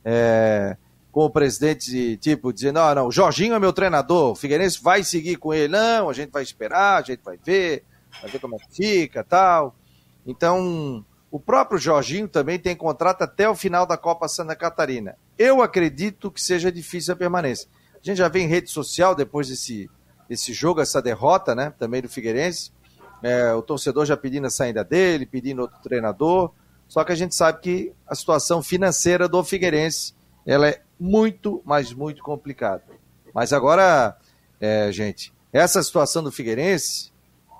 É, 0.05 0.77
com 1.11 1.25
o 1.25 1.29
presidente, 1.29 2.15
tipo, 2.17 2.53
dizendo, 2.53 2.75
não, 2.75 2.95
não, 2.95 3.07
o 3.07 3.11
Jorginho 3.11 3.53
é 3.53 3.59
meu 3.59 3.73
treinador, 3.73 4.31
o 4.31 4.35
Figueirense 4.35 4.81
vai 4.81 5.03
seguir 5.03 5.35
com 5.35 5.53
ele, 5.53 5.73
não, 5.73 6.09
a 6.09 6.13
gente 6.13 6.31
vai 6.31 6.41
esperar, 6.41 6.99
a 6.99 7.05
gente 7.05 7.19
vai 7.21 7.37
ver, 7.37 7.83
vai 8.21 8.31
ver 8.31 8.39
como 8.39 8.55
é 8.55 8.59
que 8.59 8.73
fica, 8.73 9.25
tal. 9.25 9.75
Então, 10.25 11.05
o 11.31 11.39
próprio 11.39 11.79
Jorginho 11.79 12.27
também 12.27 12.59
tem 12.59 12.75
contrato 12.75 13.23
até 13.23 13.49
o 13.49 13.55
final 13.55 13.85
da 13.85 13.97
Copa 13.97 14.27
Santa 14.27 14.55
Catarina. 14.55 15.17
Eu 15.37 15.61
acredito 15.61 16.29
que 16.29 16.41
seja 16.41 16.71
difícil 16.71 17.13
a 17.13 17.17
permanência. 17.17 17.67
A 17.95 17.99
gente 18.01 18.17
já 18.17 18.27
vê 18.27 18.41
em 18.41 18.47
rede 18.47 18.69
social, 18.69 19.15
depois 19.15 19.47
desse, 19.47 19.89
desse 20.29 20.53
jogo, 20.53 20.81
essa 20.81 21.01
derrota, 21.01 21.55
né, 21.55 21.73
também 21.77 22.01
do 22.01 22.09
Figueirense, 22.09 22.71
é, 23.23 23.53
o 23.53 23.61
torcedor 23.61 24.05
já 24.05 24.17
pedindo 24.17 24.47
a 24.47 24.49
saída 24.49 24.83
dele, 24.83 25.25
pedindo 25.25 25.61
outro 25.61 25.79
treinador, 25.81 26.51
só 26.87 27.03
que 27.03 27.11
a 27.11 27.15
gente 27.15 27.33
sabe 27.33 27.61
que 27.61 27.93
a 28.05 28.13
situação 28.13 28.61
financeira 28.61 29.27
do 29.27 29.43
Figueirense, 29.43 30.13
ela 30.45 30.67
é 30.67 30.81
muito, 30.99 31.61
mas 31.65 31.93
muito 31.93 32.21
complicada. 32.21 32.83
Mas 33.33 33.51
agora, 33.51 34.15
é, 34.59 34.91
gente, 34.91 35.33
essa 35.51 35.81
situação 35.81 36.21
do 36.23 36.31
Figueirense, 36.31 37.11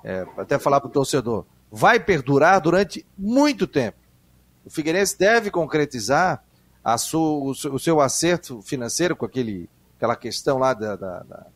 é, 0.04 0.26
até 0.36 0.58
falar 0.58 0.80
para 0.80 0.88
o 0.88 0.92
torcedor, 0.92 1.44
vai 1.74 1.98
perdurar 1.98 2.60
durante 2.60 3.04
muito 3.18 3.66
tempo. 3.66 3.98
O 4.64 4.70
Figueirense 4.70 5.18
deve 5.18 5.50
concretizar 5.50 6.44
a 6.84 6.96
sua, 6.96 7.52
o 7.72 7.78
seu 7.78 8.00
acerto 8.00 8.62
financeiro 8.62 9.16
com 9.16 9.26
aquele, 9.26 9.68
aquela 9.96 10.14
questão 10.14 10.56
lá 10.56 10.72
da, 10.72 10.94
da, 10.94 11.22
da 11.24 11.46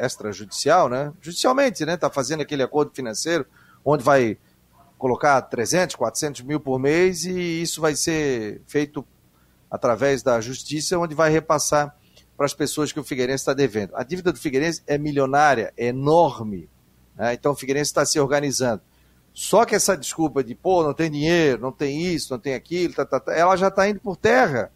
extrajudicial, 0.00 0.88
né? 0.88 1.12
Judicialmente, 1.20 1.84
né? 1.84 1.94
Está 1.94 2.08
fazendo 2.08 2.40
aquele 2.40 2.62
acordo 2.62 2.92
financeiro 2.94 3.44
onde 3.84 4.04
vai 4.04 4.38
colocar 4.96 5.42
300, 5.42 5.96
400 5.96 6.42
mil 6.42 6.60
por 6.60 6.78
mês 6.78 7.24
e 7.24 7.62
isso 7.62 7.80
vai 7.80 7.96
ser 7.96 8.62
feito 8.66 9.04
através 9.68 10.22
da 10.22 10.40
justiça, 10.40 10.98
onde 10.98 11.16
vai 11.16 11.30
repassar 11.30 11.96
para 12.36 12.46
as 12.46 12.54
pessoas 12.54 12.92
que 12.92 13.00
o 13.00 13.04
Figueirense 13.04 13.42
está 13.42 13.54
devendo. 13.54 13.96
A 13.96 14.04
dívida 14.04 14.32
do 14.32 14.38
Figueirense 14.38 14.82
é 14.86 14.96
milionária, 14.96 15.72
é 15.76 15.86
enorme. 15.86 16.70
Né? 17.16 17.34
Então 17.34 17.52
o 17.52 17.56
Figueirense 17.56 17.90
está 17.90 18.06
se 18.06 18.20
organizando. 18.20 18.82
Só 19.40 19.64
que 19.64 19.76
essa 19.76 19.96
desculpa 19.96 20.42
de, 20.42 20.52
pô, 20.52 20.82
não 20.82 20.92
tem 20.92 21.08
dinheiro, 21.08 21.62
não 21.62 21.70
tem 21.70 22.02
isso, 22.08 22.32
não 22.32 22.40
tem 22.40 22.54
aquilo, 22.54 22.92
tá, 22.92 23.06
tá, 23.06 23.20
tá, 23.20 23.32
ela 23.32 23.54
já 23.54 23.68
está 23.68 23.88
indo 23.88 24.00
por 24.00 24.16
terra. 24.16 24.72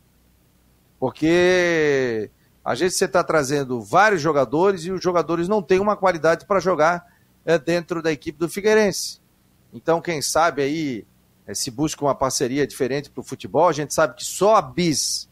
Porque 1.01 2.31
a 2.65 2.73
gente 2.77 2.93
está 2.93 3.25
trazendo 3.25 3.81
vários 3.81 4.23
jogadores 4.23 4.85
e 4.85 4.93
os 4.93 5.03
jogadores 5.03 5.49
não 5.49 5.61
têm 5.61 5.81
uma 5.81 5.97
qualidade 5.97 6.47
para 6.47 6.61
jogar 6.61 7.05
é, 7.45 7.59
dentro 7.59 8.01
da 8.01 8.13
equipe 8.13 8.39
do 8.39 8.49
Figueirense. 8.49 9.21
Então, 9.75 10.01
quem 10.01 10.23
sabe 10.23 10.63
aí 10.63 11.05
é, 11.45 11.55
se 11.55 11.69
busca 11.69 12.05
uma 12.05 12.15
parceria 12.15 12.65
diferente 12.65 13.11
para 13.11 13.21
o 13.21 13.25
futebol. 13.25 13.67
A 13.67 13.73
gente 13.73 13.93
sabe 13.93 14.15
que 14.15 14.25
só 14.25 14.55
a 14.55 14.63
BIS 14.63 15.29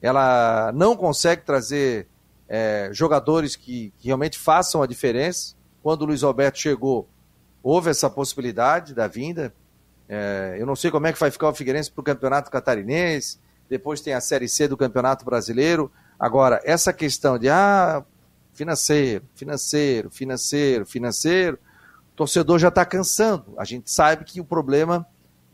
ela 0.00 0.70
não 0.76 0.96
consegue 0.96 1.42
trazer 1.42 2.06
é, 2.48 2.88
jogadores 2.92 3.56
que, 3.56 3.92
que, 3.98 4.06
realmente 4.06 4.38
façam 4.38 4.80
a 4.80 4.86
diferença. 4.86 5.56
Quando 5.82 6.02
o 6.02 6.04
Luiz 6.04 6.22
Alberto 6.22 6.60
chegou, 6.60 7.08
houve 7.62 7.90
essa 7.90 8.08
possibilidade 8.08 8.94
da 8.94 9.06
vinda. 9.06 9.54
É, 10.08 10.56
eu 10.58 10.66
não 10.66 10.74
sei 10.74 10.90
como 10.90 11.06
é 11.06 11.12
que 11.12 11.20
vai 11.20 11.30
ficar 11.30 11.48
o 11.48 11.54
Figueirense 11.54 11.90
para 11.90 12.00
o 12.00 12.04
Campeonato 12.04 12.50
Catarinense. 12.50 13.38
Depois 13.68 14.00
tem 14.00 14.14
a 14.14 14.20
Série 14.20 14.48
C 14.48 14.66
do 14.66 14.76
Campeonato 14.76 15.24
Brasileiro. 15.24 15.90
Agora, 16.18 16.60
essa 16.64 16.92
questão 16.92 17.38
de 17.38 17.48
ah, 17.48 18.04
financeiro, 18.52 19.24
financeiro, 19.34 20.10
financeiro, 20.10 20.84
financeiro, 20.86 21.58
o 22.12 22.16
torcedor 22.16 22.58
já 22.58 22.68
está 22.68 22.84
cansando. 22.84 23.54
A 23.56 23.64
gente 23.64 23.90
sabe 23.90 24.24
que 24.24 24.40
o 24.40 24.44
problema 24.44 25.06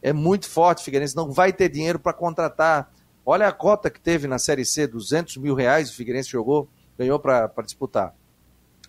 é 0.03 0.12
muito 0.12 0.49
forte. 0.49 0.81
O 0.81 0.85
Figueirense 0.85 1.14
não 1.14 1.31
vai 1.31 1.53
ter 1.53 1.69
dinheiro 1.69 1.99
para 1.99 2.12
contratar. 2.12 2.90
Olha 3.25 3.49
a 3.49 3.53
cota 3.53 3.90
que 3.90 4.01
teve 4.01 4.27
na 4.27 4.38
Série 4.38 4.64
C, 4.64 4.87
200 4.87 5.37
mil 5.37 5.55
reais 5.55 5.90
o 5.90 5.95
Figueirense 5.95 6.31
jogou, 6.31 6.69
ganhou 6.97 7.19
para 7.19 7.51
disputar. 7.64 8.14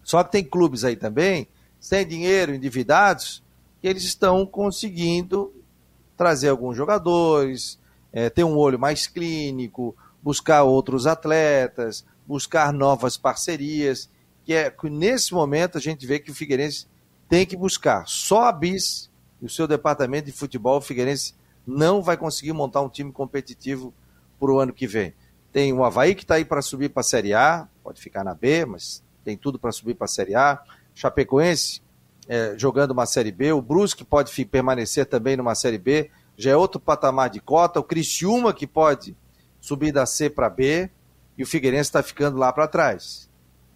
Só 0.03 0.23
que 0.23 0.31
tem 0.31 0.43
clubes 0.43 0.85
aí 0.85 0.95
também, 0.95 1.47
sem 1.79 2.05
dinheiro, 2.05 2.53
endividados, 2.53 3.43
que 3.81 3.87
eles 3.87 4.03
estão 4.03 4.45
conseguindo 4.45 5.53
trazer 6.15 6.49
alguns 6.49 6.75
jogadores, 6.75 7.79
é, 8.11 8.29
ter 8.29 8.43
um 8.43 8.57
olho 8.57 8.79
mais 8.79 9.05
clínico, 9.05 9.95
buscar 10.21 10.63
outros 10.63 11.05
atletas, 11.05 12.05
buscar 12.25 12.73
novas 12.73 13.17
parcerias, 13.17 14.09
que 14.43 14.53
é 14.53 14.69
que 14.69 14.89
nesse 14.89 15.33
momento 15.33 15.77
a 15.77 15.81
gente 15.81 16.05
vê 16.05 16.19
que 16.19 16.31
o 16.31 16.35
Figueirense 16.35 16.87
tem 17.29 17.45
que 17.45 17.55
buscar. 17.55 18.07
Só 18.07 18.43
a 18.43 18.51
BIS 18.51 19.09
e 19.41 19.45
o 19.45 19.49
seu 19.49 19.67
departamento 19.67 20.25
de 20.25 20.31
futebol, 20.31 20.77
o 20.77 20.81
Figueirense 20.81 21.35
não 21.65 22.01
vai 22.01 22.17
conseguir 22.17 22.53
montar 22.53 22.81
um 22.81 22.89
time 22.89 23.11
competitivo 23.11 23.93
para 24.39 24.51
o 24.51 24.59
ano 24.59 24.73
que 24.73 24.87
vem. 24.87 25.13
Tem 25.51 25.73
o 25.73 25.83
Havaí 25.83 26.15
que 26.15 26.23
está 26.23 26.35
aí 26.35 26.45
para 26.45 26.61
subir 26.61 26.89
para 26.89 27.01
a 27.01 27.03
Série 27.03 27.33
A, 27.33 27.67
pode 27.83 28.01
ficar 28.01 28.23
na 28.23 28.33
B, 28.33 28.65
mas 28.65 29.03
tem 29.23 29.35
tudo 29.35 29.59
para 29.59 29.71
subir 29.71 29.95
para 29.95 30.05
a 30.05 30.09
Série 30.09 30.35
A. 30.35 30.61
Chapecoense 30.97 31.81
é, 32.27 32.55
jogando 32.57 32.91
uma 32.91 33.05
Série 33.05 33.31
B, 33.31 33.53
o 33.53 33.61
Brusque 33.61 34.03
pode 34.03 34.33
permanecer 34.45 35.05
também 35.05 35.37
numa 35.37 35.53
Série 35.53 35.77
B, 35.77 36.09
já 36.35 36.51
é 36.51 36.55
outro 36.55 36.79
patamar 36.79 37.29
de 37.29 37.39
cota, 37.39 37.79
o 37.79 37.83
Criciúma 37.83 38.51
que 38.51 38.65
pode 38.65 39.15
subir 39.61 39.91
da 39.91 40.05
C 40.05 40.27
para 40.29 40.49
B 40.49 40.89
e 41.37 41.43
o 41.43 41.45
Figueirense 41.45 41.89
está 41.89 42.01
ficando 42.01 42.37
lá 42.37 42.51
para 42.51 42.67
trás. 42.67 43.29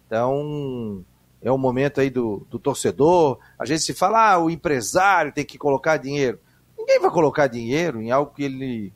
Então, 0.06 1.04
é 1.40 1.50
o 1.50 1.56
momento 1.56 2.00
aí 2.00 2.10
do, 2.10 2.46
do 2.50 2.58
torcedor. 2.58 3.38
A 3.58 3.64
gente 3.64 3.82
se 3.82 3.94
fala, 3.94 4.32
ah, 4.32 4.38
o 4.38 4.50
empresário 4.50 5.32
tem 5.32 5.44
que 5.44 5.56
colocar 5.56 5.96
dinheiro. 5.96 6.40
Ninguém 6.76 7.00
vai 7.00 7.10
colocar 7.10 7.46
dinheiro 7.46 8.02
em 8.02 8.10
algo 8.10 8.34
que 8.34 8.42
ele 8.42 8.92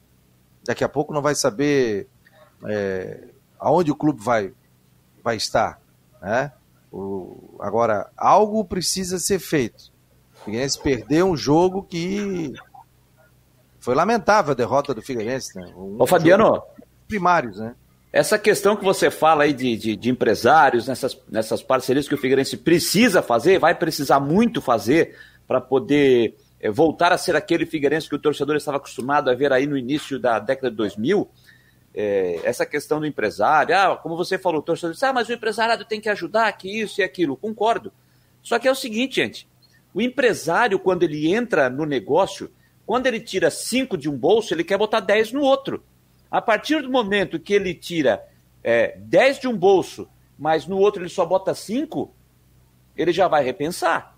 daqui 0.64 0.82
a 0.82 0.88
pouco 0.88 1.14
não 1.14 1.22
vai 1.22 1.34
saber 1.36 2.08
é, 2.64 3.28
aonde 3.58 3.92
o 3.92 3.96
clube 3.96 4.20
vai, 4.20 4.52
vai 5.22 5.36
estar. 5.36 5.80
Né? 6.20 6.52
O, 6.96 7.58
agora, 7.60 8.10
algo 8.16 8.64
precisa 8.64 9.18
ser 9.18 9.38
feito. 9.38 9.92
O 10.34 10.44
Figueirense 10.46 10.80
perdeu 10.80 11.26
um 11.26 11.36
jogo 11.36 11.82
que 11.82 12.54
foi 13.78 13.94
lamentável 13.94 14.52
a 14.52 14.54
derrota 14.54 14.94
do 14.94 15.02
Figueirense. 15.02 15.54
Né? 15.58 15.74
Um 15.76 15.96
Ô, 15.98 16.06
Fabiano, 16.06 16.62
primários, 17.06 17.58
né? 17.58 17.74
Essa 18.10 18.38
questão 18.38 18.74
que 18.74 18.84
você 18.84 19.10
fala 19.10 19.44
aí 19.44 19.52
de, 19.52 19.76
de, 19.76 19.94
de, 19.94 20.08
empresários, 20.08 20.88
nessas, 20.88 21.20
nessas 21.28 21.62
parcerias 21.62 22.08
que 22.08 22.14
o 22.14 22.18
Figueirense 22.18 22.56
precisa 22.56 23.20
fazer, 23.20 23.58
vai 23.58 23.74
precisar 23.74 24.18
muito 24.18 24.62
fazer 24.62 25.14
para 25.46 25.60
poder 25.60 26.34
é, 26.58 26.70
voltar 26.70 27.12
a 27.12 27.18
ser 27.18 27.36
aquele 27.36 27.66
Figueirense 27.66 28.08
que 28.08 28.14
o 28.14 28.18
torcedor 28.18 28.56
estava 28.56 28.78
acostumado 28.78 29.28
a 29.28 29.34
ver 29.34 29.52
aí 29.52 29.66
no 29.66 29.76
início 29.76 30.18
da 30.18 30.38
década 30.38 30.70
de 30.70 30.76
2000. 30.76 31.28
É, 31.98 32.40
essa 32.44 32.66
questão 32.66 33.00
do 33.00 33.06
empresário, 33.06 33.74
ah, 33.74 33.96
como 33.96 34.16
você 34.16 34.36
falou, 34.36 34.60
o 34.60 34.62
torcedor 34.62 34.92
disse, 34.92 35.06
ah, 35.06 35.14
mas 35.14 35.28
o 35.28 35.32
empresário 35.32 35.82
tem 35.84 35.98
que 35.98 36.10
ajudar, 36.10 36.52
que 36.52 36.68
isso 36.68 37.00
e 37.00 37.04
aquilo. 37.04 37.36
Concordo. 37.36 37.90
Só 38.42 38.58
que 38.58 38.68
é 38.68 38.70
o 38.70 38.74
seguinte, 38.74 39.16
gente, 39.16 39.48
o 39.94 40.02
empresário, 40.02 40.78
quando 40.78 41.04
ele 41.04 41.34
entra 41.34 41.70
no 41.70 41.86
negócio, 41.86 42.52
quando 42.84 43.06
ele 43.06 43.18
tira 43.18 43.50
cinco 43.50 43.96
de 43.96 44.10
um 44.10 44.16
bolso, 44.16 44.52
ele 44.52 44.62
quer 44.62 44.76
botar 44.76 45.00
dez 45.00 45.32
no 45.32 45.40
outro. 45.40 45.82
A 46.30 46.42
partir 46.42 46.82
do 46.82 46.90
momento 46.90 47.40
que 47.40 47.54
ele 47.54 47.72
tira 47.72 48.22
é, 48.62 48.96
10 48.98 49.40
de 49.40 49.48
um 49.48 49.56
bolso, 49.56 50.08
mas 50.38 50.66
no 50.66 50.76
outro 50.76 51.02
ele 51.02 51.08
só 51.08 51.24
bota 51.24 51.54
5, 51.54 52.12
ele 52.96 53.12
já 53.12 53.28
vai 53.28 53.44
repensar. 53.44 54.16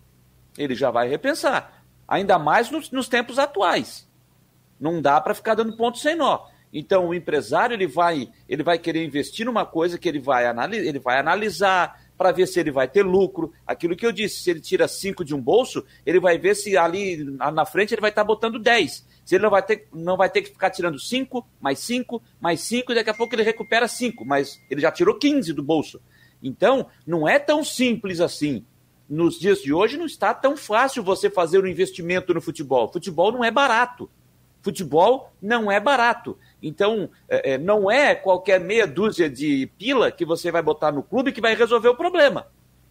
Ele 0.57 0.75
já 0.75 0.91
vai 0.91 1.09
repensar. 1.09 1.85
Ainda 2.09 2.39
mais 2.39 2.71
nos, 2.71 2.91
nos 2.91 3.09
tempos 3.09 3.39
atuais. 3.39 4.09
Não 4.81 5.03
dá 5.03 5.21
para 5.21 5.35
ficar 5.35 5.55
dando 5.55 5.77
ponto 5.77 5.99
sem 5.99 6.17
nó. 6.17 6.47
Então 6.73 7.09
o 7.09 7.15
empresário 7.15 7.75
ele 7.75 7.87
vai, 7.87 8.29
ele 8.49 8.63
vai 8.63 8.79
querer 8.79 9.05
investir 9.05 9.47
numa 9.47 9.65
coisa 9.65 9.99
que 9.99 10.09
ele 10.09 10.19
vai, 10.19 10.47
analis, 10.47 10.87
ele 10.87 10.99
vai 10.99 11.19
analisar 11.19 11.99
para 12.17 12.33
ver 12.33 12.47
se 12.47 12.59
ele 12.59 12.71
vai 12.71 12.89
ter 12.89 13.03
lucro. 13.03 13.53
Aquilo 13.67 13.97
que 13.97 14.05
eu 14.05 14.13
disse, 14.13 14.43
se 14.43 14.51
ele 14.51 14.61
tira 14.61 14.89
5 14.89 15.25
de 15.25 15.35
um 15.35 15.41
bolso, 15.41 15.85
ele 16.05 16.19
vai 16.19 16.37
ver 16.37 16.57
se 16.57 16.77
ali 16.77 17.25
na 17.25 17.65
frente 17.65 17.95
ele 17.95 18.01
vai 18.01 18.11
estar 18.11 18.23
tá 18.23 18.27
botando 18.27 18.59
10. 18.59 19.07
Se 19.25 19.35
ele 19.37 19.45
não 19.45 19.51
vai 19.51 19.63
ter, 19.63 19.87
não 19.93 20.17
vai 20.17 20.29
ter 20.29 20.43
que 20.43 20.51
ficar 20.51 20.71
tirando 20.71 20.99
5, 20.99 21.47
mais 21.61 21.79
5, 21.79 22.21
mais 22.41 22.61
5, 22.61 22.93
e 22.93 22.95
daqui 22.97 23.11
a 23.11 23.15
pouco 23.15 23.35
ele 23.35 23.43
recupera 23.43 23.87
5, 23.87 24.25
mas 24.25 24.61
ele 24.69 24.81
já 24.81 24.91
tirou 24.91 25.17
15 25.17 25.53
do 25.53 25.63
bolso. 25.63 26.01
Então, 26.43 26.87
não 27.07 27.29
é 27.29 27.39
tão 27.39 27.63
simples 27.65 28.21
assim. 28.21 28.65
Nos 29.09 29.39
dias 29.39 29.63
de 29.63 29.73
hoje 29.73 29.97
não 29.97 30.07
está 30.07 30.35
tão 30.35 30.57
fácil 30.57 31.03
você 31.03 31.31
fazer 31.31 31.63
um 31.63 31.67
investimento 31.67 32.35
no 32.35 32.41
futebol. 32.41 32.93
Futebol 32.93 33.33
não 33.33 33.45
é 33.45 33.51
barato. 33.51 34.11
Futebol 34.61 35.33
não 35.41 35.71
é 35.71 35.81
barato. 35.81 36.37
Então, 36.63 37.09
é, 37.29 37.53
é 37.53 37.59
não 37.59 37.91
é 37.91 38.15
qualquer 38.15 38.61
meia 38.61 38.87
dúzia 38.87 39.29
de 39.29 39.71
pila 39.79 40.11
que 40.11 40.25
você 40.25 40.51
vai 40.51 40.63
botar 40.63 40.93
no 40.93 41.03
clube 41.03 41.33
que 41.33 41.41
vai 41.41 41.55
resolver 41.55 41.89
o 41.89 41.97
problema. 41.97 42.47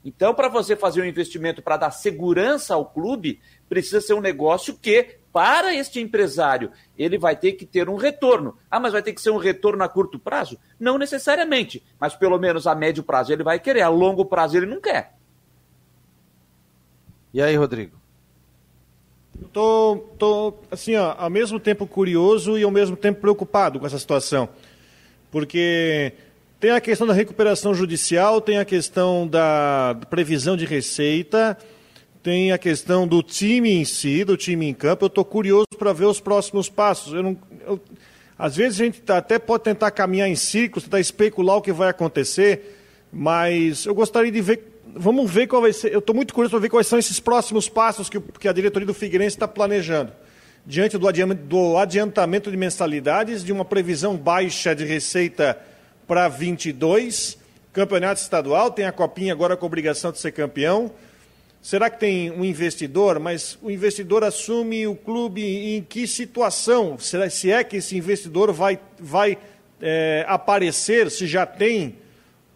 Então, 0.06 0.34
para 0.34 0.48
você 0.48 0.76
fazer 0.76 1.02
um 1.02 1.06
investimento 1.06 1.62
para 1.62 1.76
dar 1.76 1.92
segurança 1.92 2.74
ao 2.74 2.86
clube, 2.86 3.42
precisa 3.68 4.00
ser 4.00 4.14
um 4.14 4.22
negócio 4.22 4.78
que 4.78 5.18
para 5.34 5.76
este 5.76 6.00
empresário, 6.00 6.72
ele 6.98 7.18
vai 7.18 7.36
ter 7.36 7.52
que 7.52 7.66
ter 7.66 7.90
um 7.90 7.96
retorno. 7.96 8.58
Ah, 8.72 8.80
mas 8.80 8.94
vai 8.94 9.04
ter 9.04 9.14
que 9.14 9.22
ser 9.22 9.30
um 9.30 9.38
retorno 9.38 9.84
a 9.84 9.90
curto 9.90 10.18
prazo? 10.18 10.58
Não 10.80 10.98
necessariamente, 10.98 11.84
mas 12.00 12.16
pelo 12.16 12.40
menos 12.40 12.66
a 12.66 12.74
médio 12.74 13.04
prazo 13.04 13.34
ele 13.34 13.44
vai 13.44 13.60
querer, 13.60 13.82
a 13.82 13.90
longo 13.90 14.26
prazo 14.26 14.58
ele 14.58 14.66
não 14.66 14.82
quer. 14.82 15.14
E 17.32 17.40
aí, 17.40 17.56
Rodrigo? 17.56 17.97
Tô, 19.54 19.98
tô 20.18 20.54
assim, 20.72 20.96
ó, 20.96 21.16
ao 21.18 21.30
mesmo 21.30 21.60
tempo 21.60 21.86
curioso 21.86 22.58
e 22.58 22.64
ao 22.64 22.72
mesmo 22.72 22.96
tempo 22.96 23.22
preocupado 23.22 23.80
com 23.80 23.86
essa 23.86 24.00
situação. 24.00 24.50
Porque 25.32 26.14
tem 26.60 26.72
a 26.72 26.82
questão 26.82 27.06
da 27.06 27.14
recuperação 27.14 27.74
judicial, 27.74 28.42
tem 28.42 28.58
a 28.58 28.66
questão 28.66 29.28
da 29.28 29.98
previsão 30.10 30.58
de 30.58 30.66
receita, 30.66 31.58
tem 32.24 32.52
a 32.52 32.58
questão 32.58 33.08
do 33.08 33.22
time 33.22 33.72
em 33.72 33.86
si, 33.86 34.24
do 34.24 34.36
time 34.36 34.66
em 34.66 34.74
campo. 34.74 35.06
Eu 35.06 35.08
estou 35.08 35.24
curioso 35.24 35.68
para 35.78 35.94
ver 35.94 36.06
os 36.06 36.20
próximos 36.20 36.68
passos. 36.68 37.14
Eu 37.14 37.24
não, 37.24 37.38
eu, 37.66 37.80
às 38.38 38.56
vezes 38.56 38.82
a 38.82 38.84
gente 38.84 39.02
tá, 39.02 39.18
até 39.18 39.40
pode 39.40 39.64
tentar 39.64 39.92
caminhar 39.92 40.28
em 40.28 40.36
círculos, 40.36 40.84
tentar 40.84 41.00
especular 41.00 41.58
o 41.58 41.62
que 41.62 41.72
vai 41.72 41.90
acontecer, 41.90 42.78
mas 43.12 43.86
eu 43.86 43.96
gostaria 43.96 44.32
de 44.32 44.42
ver. 44.42 44.77
Vamos 44.96 45.30
ver 45.30 45.48
qual 45.48 45.62
vai 45.62 45.74
ser. 45.74 45.92
Eu 45.92 46.00
estou 46.00 46.16
muito 46.16 46.34
curioso 46.34 46.52
para 46.52 46.60
ver 46.60 46.70
quais 46.70 46.88
são 46.88 46.98
esses 46.98 47.20
próximos 47.20 47.68
passos 47.68 48.10
que, 48.10 48.20
que 48.20 48.48
a 48.48 48.54
diretoria 48.54 48.86
do 48.86 48.94
Figueirense 48.94 49.36
está 49.36 49.48
planejando. 49.48 50.12
Diante 50.66 50.98
do 50.98 51.78
adiantamento, 51.78 52.52
de 52.52 52.58
mensalidades, 52.58 53.44
de 53.44 53.52
uma 53.52 53.64
previsão 53.64 54.18
baixa 54.18 54.76
de 54.76 54.84
receita 54.84 55.58
para 56.06 56.28
22, 56.28 57.38
campeonato 57.72 58.22
estadual, 58.22 58.72
tem 58.72 58.86
a 58.86 58.92
Copinha 58.92 59.34
agora 59.34 59.56
com 59.56 59.66
obrigação 59.66 60.12
de 60.12 60.20
ser 60.20 60.32
campeão. 60.32 60.92
Será 61.62 61.90
que 61.90 62.00
tem 62.00 62.32
um 62.32 62.44
investidor? 62.44 63.20
Mas 63.20 63.58
o 63.62 63.70
investidor 63.70 64.24
assume 64.24 64.88
o 64.88 64.96
clube 64.96 65.44
em 65.44 65.82
que 65.82 66.08
situação? 66.08 66.98
Será, 66.98 67.30
se 67.30 67.52
é 67.52 67.64
que 67.64 67.78
esse 67.78 67.98
investidor 67.98 68.52
vai, 68.52 68.80
vai 69.00 69.38
é, 69.82 70.26
aparecer, 70.28 71.12
se 71.12 71.28
já 71.28 71.46
tem, 71.46 71.96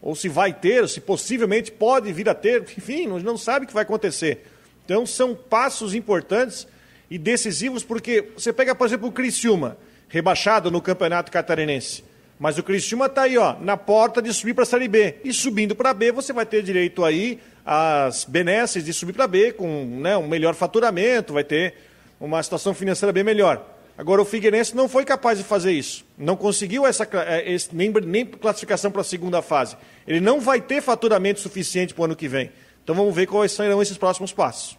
ou 0.02 0.16
se 0.16 0.28
vai 0.28 0.52
ter, 0.54 0.88
se 0.90 1.00
possivelmente 1.00 1.72
pode 1.72 2.12
vir 2.12 2.28
a 2.28 2.34
ter, 2.34 2.64
enfim, 2.64 3.08
não 3.08 3.38
sabe 3.38 3.66
o 3.66 3.68
que 3.68 3.74
vai 3.74 3.84
acontecer. 3.84 4.46
Então 4.84 5.06
são 5.06 5.36
passos 5.36 5.94
importantes 5.94 6.68
e 7.10 7.18
decisivos, 7.18 7.84
porque 7.84 8.30
você 8.36 8.52
pega, 8.52 8.74
por 8.74 8.88
exemplo, 8.88 9.08
o 9.08 9.12
Criciúma, 9.12 9.78
rebaixado 10.08 10.72
no 10.72 10.82
Campeonato 10.82 11.32
Catarinense. 11.32 12.04
Mas 12.40 12.58
o 12.58 12.64
Criciúma 12.64 13.06
está 13.06 13.24
aí, 13.24 13.38
ó, 13.38 13.56
na 13.60 13.78
porta 13.78 14.22
de 14.22 14.34
subir 14.34 14.56
para 14.56 14.64
a 14.64 14.66
Série 14.66 14.88
B. 14.88 15.18
E 15.24 15.32
subindo 15.32 15.76
para 15.76 15.94
B, 15.94 16.12
você 16.12 16.34
vai 16.34 16.46
ter 16.46 16.64
direito 16.64 17.06
aí 17.06 17.40
às 17.64 18.26
benesses 18.26 18.84
de 18.84 18.92
subir 18.94 19.14
para 19.14 19.28
B, 19.28 19.54
com 19.54 19.86
né, 20.02 20.18
um 20.18 20.28
melhor 20.28 20.56
faturamento, 20.56 21.34
vai 21.34 21.44
ter 21.44 21.76
uma 22.20 22.42
situação 22.42 22.74
financeira 22.74 23.14
bem 23.14 23.24
melhor. 23.24 23.71
Agora, 23.98 24.22
o 24.22 24.26
Figueirense 24.26 24.76
não 24.76 24.88
foi 24.88 25.06
capaz 25.06 25.38
de 25.38 25.44
fazer 25.44 25.72
isso. 25.72 26.06
Não 26.18 26.36
conseguiu 26.36 26.86
essa, 26.86 27.04
é, 27.04 27.56
nem, 27.72 27.92
nem 27.92 28.26
classificação 28.26 28.92
para 28.92 29.02
a 29.02 29.04
segunda 29.04 29.42
fase. 29.42 29.78
Ele 30.08 30.20
não 30.20 30.40
vai 30.40 30.60
ter 30.60 30.82
faturamento 30.82 31.40
suficiente 31.40 31.94
para 31.94 32.02
o 32.02 32.06
ano 32.06 32.16
que 32.16 32.28
vem. 32.28 32.52
Então 32.84 32.96
vamos 32.96 33.14
ver 33.14 33.28
quais 33.28 33.52
serão 33.52 33.82
esses 33.82 33.98
próximos 33.98 34.34
passos. 34.34 34.78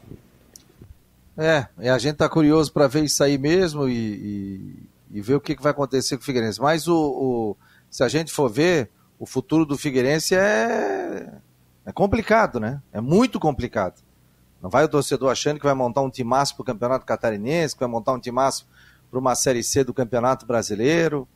É, 1.37 1.67
a 1.79 1.99
gente 1.99 2.15
está 2.15 2.29
curioso 2.29 2.73
para 2.73 2.87
ver 2.87 3.05
isso 3.05 3.23
aí 3.23 3.39
mesmo 3.39 3.89
e, 3.89 3.93
e, 3.93 5.19
e, 5.19 5.21
ver 5.21 5.35
o 5.35 5.41
que, 5.41 5.57
que 5.57 5.63
vai 5.63 5.73
acontecer 5.73 6.17
com 6.17 6.23
o 6.23 6.27
Figueirense. 6.27 6.61
Mas 6.61 6.89
o, 6.89 6.97
o, 6.97 7.57
se 7.91 8.03
a 8.03 8.09
gente 8.09 8.33
for 8.33 8.51
ver, 8.51 8.91
o 9.19 9.25
futuro 9.25 9.65
do 9.65 9.79
Figueirense 9.79 10.35
é, 10.35 11.33
é 11.87 11.93
complicado, 11.93 12.61
né? 12.61 12.83
É 12.93 13.01
muito 13.01 13.41
complicado. 13.41 14.03
Não 14.61 14.69
vai 14.69 14.85
o 14.85 14.89
torcedor 14.89 15.31
achando 15.31 15.59
que 15.59 15.65
vai 15.65 15.75
montar 15.75 16.03
um 16.03 16.11
timaço 16.11 16.55
para 16.55 16.63
o 16.63 16.67
Campeonato 16.67 17.07
Catarinense, 17.07 17.75
que 17.75 17.81
vai 17.81 17.89
montar 17.89 18.13
um 18.13 18.21
timaço 18.21 18.67
para 19.13 19.21
uma 19.21 19.35
Série 19.35 19.63
C 19.63 19.85
do 19.85 19.93
Campeonato 19.93 20.47
Brasileiro. 20.47 21.29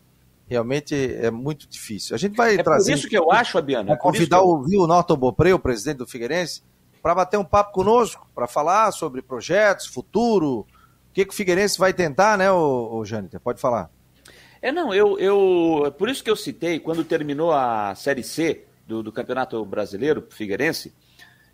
Realmente 0.48 0.94
é 0.94 1.30
muito 1.30 1.68
difícil. 1.68 2.14
A 2.14 2.18
gente 2.18 2.34
vai 2.34 2.54
é 2.54 2.62
trazer. 2.62 2.92
por 2.92 2.98
isso 2.98 3.08
que 3.08 3.18
eu 3.18 3.30
acho, 3.30 3.52
Fabiano. 3.52 3.92
É 3.92 3.96
convidar 3.96 4.38
eu... 4.38 4.46
o 4.46 4.62
Viu 4.62 4.86
Norton 4.86 5.16
Bopré, 5.16 5.52
o 5.52 5.58
presidente 5.58 5.98
do 5.98 6.06
Figueirense, 6.06 6.62
para 7.02 7.14
bater 7.14 7.36
um 7.36 7.44
papo 7.44 7.72
conosco, 7.72 8.26
para 8.34 8.46
falar 8.46 8.90
sobre 8.92 9.20
projetos, 9.20 9.86
futuro, 9.86 10.60
o 10.60 10.66
que, 11.12 11.26
que 11.26 11.34
o 11.34 11.36
Figueirense 11.36 11.78
vai 11.78 11.92
tentar, 11.92 12.38
né, 12.38 12.50
o, 12.50 12.96
o 12.96 13.04
Jâniter? 13.04 13.40
Pode 13.40 13.60
falar. 13.60 13.90
É, 14.62 14.72
não, 14.72 14.94
eu, 14.94 15.18
eu. 15.18 15.94
Por 15.98 16.08
isso 16.08 16.24
que 16.24 16.30
eu 16.30 16.36
citei, 16.36 16.80
quando 16.80 17.04
terminou 17.04 17.52
a 17.52 17.94
Série 17.94 18.22
C 18.22 18.64
do, 18.86 19.02
do 19.02 19.12
Campeonato 19.12 19.62
Brasileiro, 19.66 20.26
Figueirense, 20.30 20.94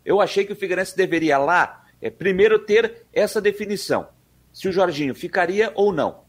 eu 0.05 0.21
achei 0.21 0.45
que 0.45 0.53
o 0.53 0.57
Figueirense 0.57 0.97
deveria 0.97 1.37
lá, 1.37 1.85
é, 2.01 2.11
primeiro, 2.11 2.61
ter 2.61 3.07
essa 3.13 3.41
definição: 3.41 4.07
se 4.53 4.69
o 4.69 4.73
Jorginho 4.73 5.15
ficaria 5.15 5.73
ou 5.75 5.93
não. 5.93 6.23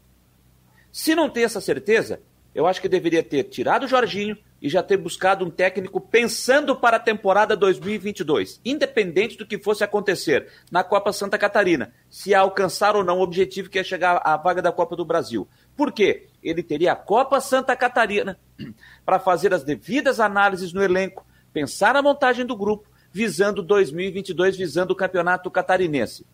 Se 0.90 1.14
não 1.14 1.28
tem 1.28 1.44
essa 1.44 1.60
certeza, 1.60 2.20
eu 2.54 2.66
acho 2.66 2.80
que 2.80 2.88
deveria 2.88 3.22
ter 3.22 3.44
tirado 3.44 3.84
o 3.84 3.88
Jorginho 3.88 4.38
e 4.62 4.68
já 4.68 4.82
ter 4.82 4.96
buscado 4.96 5.44
um 5.44 5.50
técnico 5.50 6.00
pensando 6.00 6.76
para 6.76 6.96
a 6.96 7.00
temporada 7.00 7.56
2022, 7.56 8.60
independente 8.64 9.36
do 9.36 9.44
que 9.44 9.58
fosse 9.58 9.82
acontecer 9.82 10.48
na 10.70 10.84
Copa 10.84 11.12
Santa 11.12 11.36
Catarina, 11.36 11.92
se 12.08 12.32
alcançar 12.34 12.96
ou 12.96 13.04
não 13.04 13.18
o 13.18 13.22
objetivo 13.22 13.68
que 13.68 13.78
é 13.78 13.84
chegar 13.84 14.22
à 14.24 14.36
vaga 14.36 14.62
da 14.62 14.72
Copa 14.72 14.94
do 14.96 15.04
Brasil. 15.04 15.46
Por 15.76 15.92
quê? 15.92 16.28
Ele 16.42 16.62
teria 16.62 16.92
a 16.92 16.96
Copa 16.96 17.40
Santa 17.40 17.74
Catarina 17.76 18.38
para 19.04 19.18
fazer 19.18 19.52
as 19.52 19.64
devidas 19.64 20.20
análises 20.20 20.72
no 20.72 20.82
elenco, 20.82 21.26
pensar 21.52 21.92
na 21.92 22.00
montagem 22.00 22.46
do 22.46 22.56
grupo, 22.56 22.88
visando 23.12 23.62
2022, 23.62 24.56
visando 24.56 24.92
o 24.92 24.96
Campeonato 24.96 25.50
Catarinense. 25.50 26.24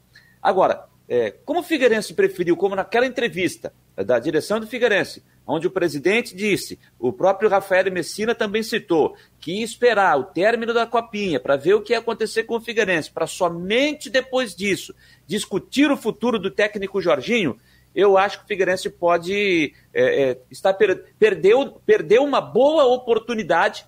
Agora, 0.41 0.85
é, 1.13 1.33
como 1.45 1.59
o 1.59 1.63
Figueirense 1.65 2.15
preferiu, 2.15 2.57
como 2.57 2.77
naquela 2.77 3.05
entrevista 3.05 3.73
da 3.97 4.17
direção 4.21 4.61
do 4.61 4.67
Figueirense, 4.69 5.25
onde 5.45 5.67
o 5.67 5.71
presidente 5.71 6.37
disse, 6.37 6.79
o 7.01 7.13
próprio 7.13 7.51
Rafael 7.51 7.91
Messina 7.91 8.33
também 8.33 8.63
citou, 8.63 9.17
que 9.41 9.59
ia 9.59 9.65
esperar 9.65 10.17
o 10.17 10.23
término 10.23 10.73
da 10.73 10.87
Copinha 10.87 11.41
para 11.41 11.57
ver 11.57 11.75
o 11.75 11.83
que 11.83 11.95
ia 11.95 11.99
acontecer 11.99 12.45
com 12.45 12.55
o 12.55 12.61
Figueirense, 12.61 13.11
para 13.11 13.27
somente 13.27 14.09
depois 14.09 14.55
disso 14.55 14.95
discutir 15.27 15.91
o 15.91 15.97
futuro 15.97 16.39
do 16.39 16.49
técnico 16.49 17.03
Jorginho, 17.03 17.59
eu 17.93 18.17
acho 18.17 18.39
que 18.39 18.45
o 18.45 18.47
Figueirense 18.47 18.89
pode 18.89 19.75
é, 19.93 20.31
é, 20.31 20.39
estar 20.49 20.75
per, 20.75 21.07
perdeu, 21.19 21.81
perdeu 21.85 22.23
uma 22.23 22.41
boa 22.41 22.85
oportunidade 22.85 23.85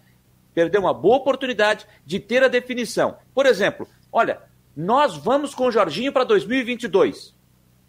perdeu 0.52 0.82
uma 0.82 0.92
boa 0.92 1.16
oportunidade 1.16 1.86
de 2.04 2.20
ter 2.20 2.42
a 2.42 2.48
definição. 2.48 3.16
Por 3.34 3.46
exemplo, 3.46 3.88
olha, 4.12 4.42
nós 4.76 5.16
vamos 5.16 5.54
com 5.54 5.66
o 5.66 5.72
Jorginho 5.72 6.12
para 6.12 6.24
2022. 6.24 7.34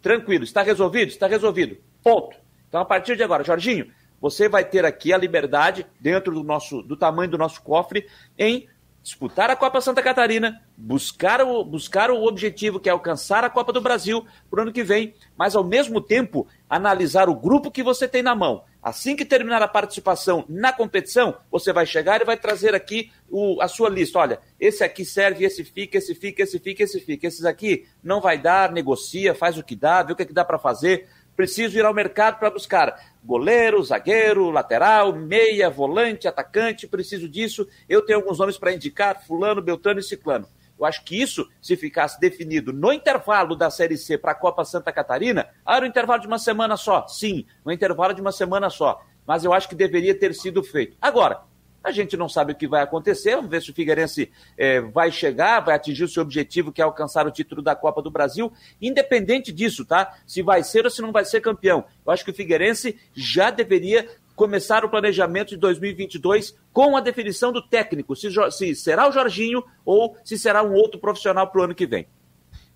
Tranquilo, 0.02 0.44
está 0.44 0.62
resolvido? 0.62 1.08
Está 1.08 1.26
resolvido. 1.26 1.76
Ponto. 2.02 2.36
Então, 2.68 2.80
a 2.80 2.84
partir 2.84 3.16
de 3.16 3.22
agora, 3.22 3.44
Jorginho, 3.44 3.90
você 4.20 4.48
vai 4.48 4.64
ter 4.64 4.84
aqui 4.84 5.12
a 5.12 5.18
liberdade, 5.18 5.86
dentro 6.00 6.34
do, 6.34 6.42
nosso, 6.42 6.82
do 6.82 6.96
tamanho 6.96 7.30
do 7.30 7.38
nosso 7.38 7.62
cofre, 7.62 8.06
em 8.38 8.68
disputar 9.04 9.50
a 9.50 9.54
Copa 9.54 9.82
Santa 9.82 10.02
Catarina, 10.02 10.62
buscar 10.74 11.42
o, 11.42 11.62
buscar 11.62 12.10
o 12.10 12.24
objetivo 12.24 12.80
que 12.80 12.88
é 12.88 12.92
alcançar 12.92 13.44
a 13.44 13.50
Copa 13.50 13.70
do 13.70 13.80
Brasil 13.82 14.24
para 14.50 14.60
o 14.60 14.62
ano 14.62 14.72
que 14.72 14.82
vem, 14.82 15.14
mas 15.36 15.54
ao 15.54 15.62
mesmo 15.62 16.00
tempo 16.00 16.48
analisar 16.68 17.28
o 17.28 17.34
grupo 17.34 17.70
que 17.70 17.82
você 17.82 18.08
tem 18.08 18.22
na 18.22 18.34
mão. 18.34 18.64
Assim 18.82 19.14
que 19.14 19.24
terminar 19.24 19.60
a 19.60 19.68
participação 19.68 20.46
na 20.48 20.72
competição, 20.72 21.36
você 21.50 21.70
vai 21.70 21.84
chegar 21.84 22.22
e 22.22 22.24
vai 22.24 22.36
trazer 22.38 22.74
aqui 22.74 23.12
o, 23.30 23.60
a 23.60 23.68
sua 23.68 23.90
lista. 23.90 24.18
Olha, 24.18 24.40
esse 24.58 24.82
aqui 24.82 25.04
serve, 25.04 25.44
esse 25.44 25.64
fica, 25.64 25.98
esse 25.98 26.14
fica, 26.14 26.42
esse 26.42 26.58
fica, 26.58 26.82
esse 26.82 27.00
fica. 27.00 27.26
Esses 27.26 27.44
aqui 27.44 27.86
não 28.02 28.22
vai 28.22 28.38
dar, 28.38 28.72
negocia, 28.72 29.34
faz 29.34 29.58
o 29.58 29.62
que 29.62 29.76
dá, 29.76 30.02
vê 30.02 30.14
o 30.14 30.16
que, 30.16 30.22
é 30.22 30.26
que 30.26 30.32
dá 30.32 30.44
para 30.44 30.58
fazer 30.58 31.08
preciso 31.36 31.78
ir 31.78 31.84
ao 31.84 31.94
mercado 31.94 32.38
para 32.38 32.50
buscar 32.50 32.98
goleiro, 33.24 33.82
zagueiro, 33.82 34.50
lateral, 34.50 35.12
meia, 35.12 35.70
volante, 35.70 36.28
atacante, 36.28 36.86
preciso 36.86 37.28
disso. 37.28 37.66
Eu 37.88 38.02
tenho 38.02 38.18
alguns 38.18 38.38
nomes 38.38 38.58
para 38.58 38.72
indicar, 38.72 39.24
fulano, 39.26 39.62
beltrano 39.62 40.00
e 40.00 40.02
ciclano. 40.02 40.46
Eu 40.78 40.84
acho 40.84 41.04
que 41.04 41.20
isso, 41.20 41.48
se 41.62 41.76
ficasse 41.76 42.18
definido 42.20 42.72
no 42.72 42.92
intervalo 42.92 43.54
da 43.54 43.70
Série 43.70 43.96
C 43.96 44.18
para 44.18 44.32
a 44.32 44.34
Copa 44.34 44.64
Santa 44.64 44.92
Catarina, 44.92 45.48
ah, 45.64 45.76
era 45.76 45.84
um 45.84 45.88
intervalo 45.88 46.20
de 46.20 46.26
uma 46.26 46.38
semana 46.38 46.76
só. 46.76 47.06
Sim, 47.06 47.46
um 47.64 47.70
intervalo 47.70 48.12
de 48.12 48.20
uma 48.20 48.32
semana 48.32 48.68
só. 48.68 49.00
Mas 49.26 49.44
eu 49.44 49.52
acho 49.52 49.68
que 49.68 49.74
deveria 49.74 50.18
ter 50.18 50.34
sido 50.34 50.62
feito. 50.62 50.96
Agora, 51.00 51.42
a 51.84 51.92
gente 51.92 52.16
não 52.16 52.28
sabe 52.28 52.52
o 52.52 52.56
que 52.56 52.66
vai 52.66 52.82
acontecer. 52.82 53.36
Vamos 53.36 53.50
ver 53.50 53.60
se 53.60 53.70
o 53.70 53.74
Figueirense 53.74 54.32
é, 54.56 54.80
vai 54.80 55.12
chegar, 55.12 55.60
vai 55.60 55.74
atingir 55.74 56.04
o 56.04 56.08
seu 56.08 56.22
objetivo, 56.22 56.72
que 56.72 56.80
é 56.80 56.84
alcançar 56.84 57.26
o 57.26 57.30
título 57.30 57.60
da 57.60 57.76
Copa 57.76 58.00
do 58.00 58.10
Brasil. 58.10 58.50
Independente 58.80 59.52
disso, 59.52 59.84
tá? 59.84 60.16
Se 60.26 60.42
vai 60.42 60.62
ser 60.62 60.84
ou 60.84 60.90
se 60.90 61.02
não 61.02 61.12
vai 61.12 61.26
ser 61.26 61.42
campeão. 61.42 61.84
Eu 62.04 62.12
acho 62.12 62.24
que 62.24 62.30
o 62.30 62.34
Figueirense 62.34 62.98
já 63.12 63.50
deveria 63.50 64.08
começar 64.34 64.84
o 64.84 64.88
planejamento 64.88 65.50
de 65.50 65.58
2022 65.58 66.56
com 66.72 66.96
a 66.96 67.00
definição 67.00 67.52
do 67.52 67.62
técnico, 67.62 68.16
se, 68.16 68.28
se 68.50 68.74
será 68.74 69.08
o 69.08 69.12
Jorginho 69.12 69.62
ou 69.84 70.16
se 70.24 70.36
será 70.36 70.62
um 70.62 70.72
outro 70.72 70.98
profissional 70.98 71.46
para 71.46 71.60
o 71.60 71.64
ano 71.64 71.74
que 71.74 71.86
vem. 71.86 72.08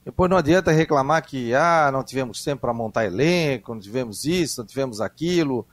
Depois 0.05 0.31
não 0.31 0.37
adianta 0.37 0.71
reclamar 0.71 1.27
que 1.27 1.53
ah, 1.55 1.91
não 1.93 2.05
tivemos 2.05 2.43
tempo 2.43 2.63
para 2.63 2.73
montar 2.73 3.05
elenco, 3.05 3.75
não 3.75 3.81
tivemos 3.81 4.25
isso, 4.25 4.61
não 4.61 4.67
tivemos 4.67 5.01
aquilo. 5.01 5.67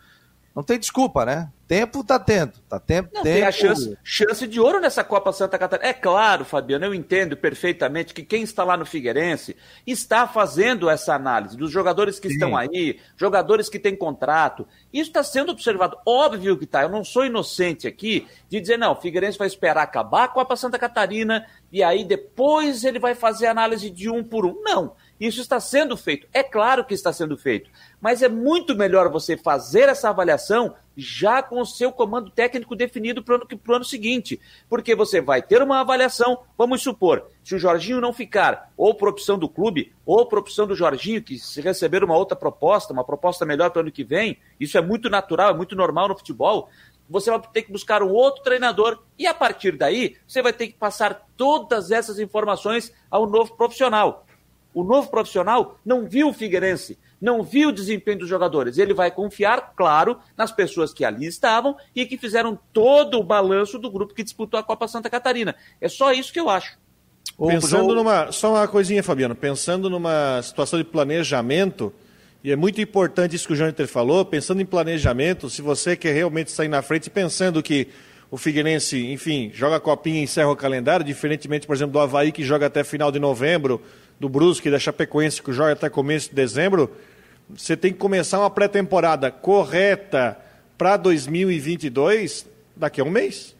Não 0.56 0.64
tem 0.64 0.80
desculpa, 0.80 1.26
né? 1.26 1.52
Tempo 1.68 2.04
tá 2.04 2.18
tendo, 2.18 2.54
tá 2.70 2.80
tempo, 2.80 3.10
não, 3.14 3.24
tempo. 3.24 3.36
Tem 3.36 3.44
a 3.44 3.52
chance, 3.52 3.98
chance 4.04 4.48
de 4.48 4.60
ouro 4.60 4.80
nessa 4.80 5.04
Copa 5.04 5.34
Santa 5.34 5.58
Catarina. 5.58 5.90
É 5.90 5.94
claro, 5.94 6.46
Fabiano, 6.46 6.86
eu 6.86 6.94
entendo 6.94 7.36
perfeitamente 7.36 8.14
que 8.14 8.24
quem 8.24 8.44
está 8.44 8.64
lá 8.64 8.78
no 8.78 8.86
Figueirense 8.86 9.58
está 9.86 10.28
fazendo 10.28 10.90
essa 10.90 11.14
análise 11.14 11.58
dos 11.58 11.72
jogadores 11.72 12.20
que 12.20 12.30
Sim. 12.30 12.36
estão 12.36 12.56
aí, 12.56 13.00
jogadores 13.18 13.68
que 13.68 13.80
têm 13.80 13.98
contrato. 13.98 14.66
Isso 14.94 15.10
está 15.10 15.24
sendo 15.24 15.52
observado. 15.52 15.98
Óbvio 16.06 16.58
que 16.58 16.66
está. 16.66 16.84
Eu 16.84 16.90
não 16.90 17.04
sou 17.04 17.26
inocente 17.26 17.88
aqui 17.88 18.28
de 18.48 18.62
dizer, 18.62 18.78
não, 18.78 18.94
o 18.94 19.02
Figueirense 19.02 19.40
vai 19.40 19.48
esperar 19.48 19.82
acabar 19.82 20.26
a 20.26 20.30
Copa 20.30 20.56
Santa 20.56 20.80
Catarina 20.80 21.48
e 21.72 21.84
aí 21.84 22.06
depois 22.06 22.86
ele 22.86 23.00
vai 23.00 23.16
fazer 23.16 23.48
análise 23.48 23.90
de 23.90 24.10
um 24.10 24.24
por 24.24 24.46
um. 24.46 24.62
Não. 24.62 24.94
Isso 25.20 25.40
está 25.40 25.60
sendo 25.60 25.96
feito. 25.96 26.28
É 26.34 26.44
claro 26.44 26.84
que 26.84 26.94
está 26.94 27.14
sendo 27.14 27.38
feito. 27.38 27.70
Mas 28.02 28.22
é 28.22 28.28
muito 28.28 28.76
melhor 28.76 29.10
você 29.10 29.38
fazer 29.38 29.88
essa 29.88 30.10
avaliação 30.10 30.76
já 30.98 31.42
com 31.42 31.60
o 31.60 31.66
seu 31.66 31.92
comando 31.92 32.30
técnico 32.30 32.76
definido 32.76 33.24
para 33.24 33.34
o 33.34 33.36
ano, 33.36 33.48
ano 33.70 33.86
seguinte. 33.86 34.40
Porque 34.70 34.94
você 34.94 35.22
vai 35.22 35.42
ter 35.42 35.62
uma 35.62 35.80
avaliação, 35.80 36.40
vamos 36.58 36.82
supor, 36.82 37.30
se 37.44 37.56
o 37.56 37.60
Jorginho 37.60 38.02
não 38.02 38.14
ficar, 38.14 38.72
ou 38.78 38.94
por 38.94 39.10
opção 39.10 39.38
do 39.38 39.50
clube, 39.50 39.94
ou 40.06 40.26
por 40.26 40.40
opção 40.40 40.68
do 40.68 40.76
Jorginho, 40.76 41.24
que 41.24 41.38
se 41.38 41.62
receber 41.62 42.04
uma 42.04 42.16
outra 42.16 42.36
proposta, 42.36 42.94
uma 42.94 43.04
proposta 43.04 43.46
melhor 43.46 43.72
para 43.72 43.80
o 43.80 43.82
ano 43.84 43.92
que 43.92 44.04
vem, 44.04 44.38
isso 44.60 44.78
é 44.78 44.82
muito 44.82 45.10
natural, 45.10 45.52
é 45.52 45.54
muito 45.54 45.76
normal 45.76 46.10
no 46.10 46.18
futebol. 46.18 46.70
Você 47.10 47.30
vai 47.30 47.40
ter 47.54 47.62
que 47.64 47.72
buscar 47.72 48.02
um 48.02 48.10
outro 48.10 48.44
treinador 48.44 49.04
e 49.18 49.28
a 49.28 49.34
partir 49.34 49.78
daí 49.78 50.18
você 50.28 50.42
vai 50.42 50.52
ter 50.52 50.68
que 50.68 50.74
passar 50.74 51.28
todas 51.38 51.92
essas 51.92 52.18
informações 52.18 52.92
ao 53.12 53.28
novo 53.28 53.56
profissional. 53.56 54.26
O 54.76 54.84
novo 54.84 55.10
profissional 55.10 55.80
não 55.86 56.06
viu 56.06 56.28
o 56.28 56.34
Figueirense, 56.34 57.00
não 57.22 57.42
viu 57.42 57.70
o 57.70 57.72
desempenho 57.72 58.20
dos 58.20 58.28
jogadores. 58.28 58.78
Ele 58.78 58.94
vai 58.94 59.10
confiar, 59.10 59.74
claro, 59.74 60.20
nas 60.38 60.52
pessoas 60.52 60.94
que 60.94 61.06
ali 61.06 61.26
estavam 61.26 61.78
e 61.96 62.06
que 62.06 62.18
fizeram 62.18 62.60
todo 62.74 63.18
o 63.18 63.24
balanço 63.24 63.80
do 63.80 63.90
grupo 63.90 64.14
que 64.14 64.22
disputou 64.22 64.60
a 64.60 64.64
Copa 64.64 64.86
Santa 64.86 65.10
Catarina. 65.10 65.56
É 65.80 65.88
só 65.88 66.12
isso 66.12 66.34
que 66.34 66.40
eu 66.42 66.50
acho. 66.50 66.78
Pensando 67.48 67.96
numa. 67.96 68.34
Só 68.34 68.52
uma 68.52 68.68
coisinha, 68.68 69.02
Fabiano. 69.02 69.34
Pensando 69.34 69.90
numa 69.90 70.42
situação 70.44 70.78
de 70.78 70.84
planejamento, 70.84 71.94
e 72.44 72.52
é 72.52 72.56
muito 72.58 72.82
importante 72.82 73.34
isso 73.34 73.48
que 73.48 73.54
o 73.54 73.56
Jâniter 73.56 73.88
falou, 73.88 74.26
pensando 74.26 74.62
em 74.62 74.66
planejamento, 74.66 75.50
se 75.50 75.62
você 75.62 75.96
quer 75.96 76.14
realmente 76.14 76.52
sair 76.52 76.68
na 76.68 76.82
frente, 76.82 77.10
pensando 77.10 77.64
que 77.64 77.88
o 78.30 78.38
Figueirense, 78.38 79.12
enfim, 79.12 79.52
joga 79.54 79.78
a 79.78 79.80
copinha 79.80 80.20
e 80.20 80.24
encerra 80.24 80.52
o 80.52 80.56
calendário, 80.56 81.06
diferentemente, 81.06 81.66
por 81.66 81.76
exemplo, 81.76 81.94
do 81.94 82.00
Havaí, 82.00 82.32
que 82.32 82.44
joga 82.44 82.66
até 82.66 82.84
final 82.84 83.12
de 83.12 83.20
novembro, 83.20 83.82
do 84.20 84.30
Brusque 84.30 84.72
da 84.72 84.80
Chapecoense, 84.80 85.42
que 85.42 85.52
joga 85.52 85.74
até 85.74 85.90
começo 85.90 86.30
de 86.30 86.36
dezembro, 86.36 86.92
você 87.50 87.76
tem 87.76 87.92
que 87.92 88.00
começar 88.00 88.40
uma 88.40 88.50
pré-temporada 88.50 89.30
correta 89.30 90.38
para 90.78 90.98
2022 90.98 92.46
daqui 92.76 93.02
a 93.02 93.04
um 93.04 93.10
mês. 93.10 93.56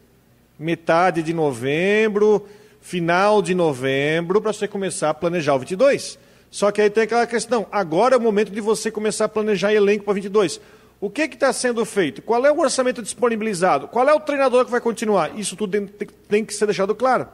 Metade 0.58 1.22
de 1.22 1.32
novembro, 1.32 2.46
final 2.80 3.42
de 3.42 3.54
novembro, 3.54 4.40
para 4.40 4.52
você 4.52 4.66
começar 4.66 5.10
a 5.10 5.14
planejar 5.14 5.54
o 5.54 5.58
22. 5.58 6.18
Só 6.50 6.70
que 6.70 6.80
aí 6.80 6.88
tem 6.88 7.04
aquela 7.04 7.26
questão, 7.26 7.66
agora 7.70 8.14
é 8.14 8.18
o 8.18 8.20
momento 8.20 8.50
de 8.50 8.60
você 8.60 8.90
começar 8.90 9.26
a 9.26 9.28
planejar 9.28 9.72
elenco 9.72 10.04
para 10.04 10.14
22. 10.14 10.60
O 10.98 11.10
que 11.10 11.22
está 11.22 11.52
sendo 11.52 11.84
feito? 11.84 12.22
Qual 12.22 12.44
é 12.46 12.50
o 12.50 12.58
orçamento 12.58 13.02
disponibilizado? 13.02 13.86
Qual 13.88 14.08
é 14.08 14.14
o 14.14 14.20
treinador 14.20 14.64
que 14.64 14.70
vai 14.70 14.80
continuar? 14.80 15.38
Isso 15.38 15.54
tudo 15.54 15.72
tem, 15.72 16.08
tem 16.28 16.44
que 16.44 16.54
ser 16.54 16.64
deixado 16.64 16.94
claro. 16.94 17.28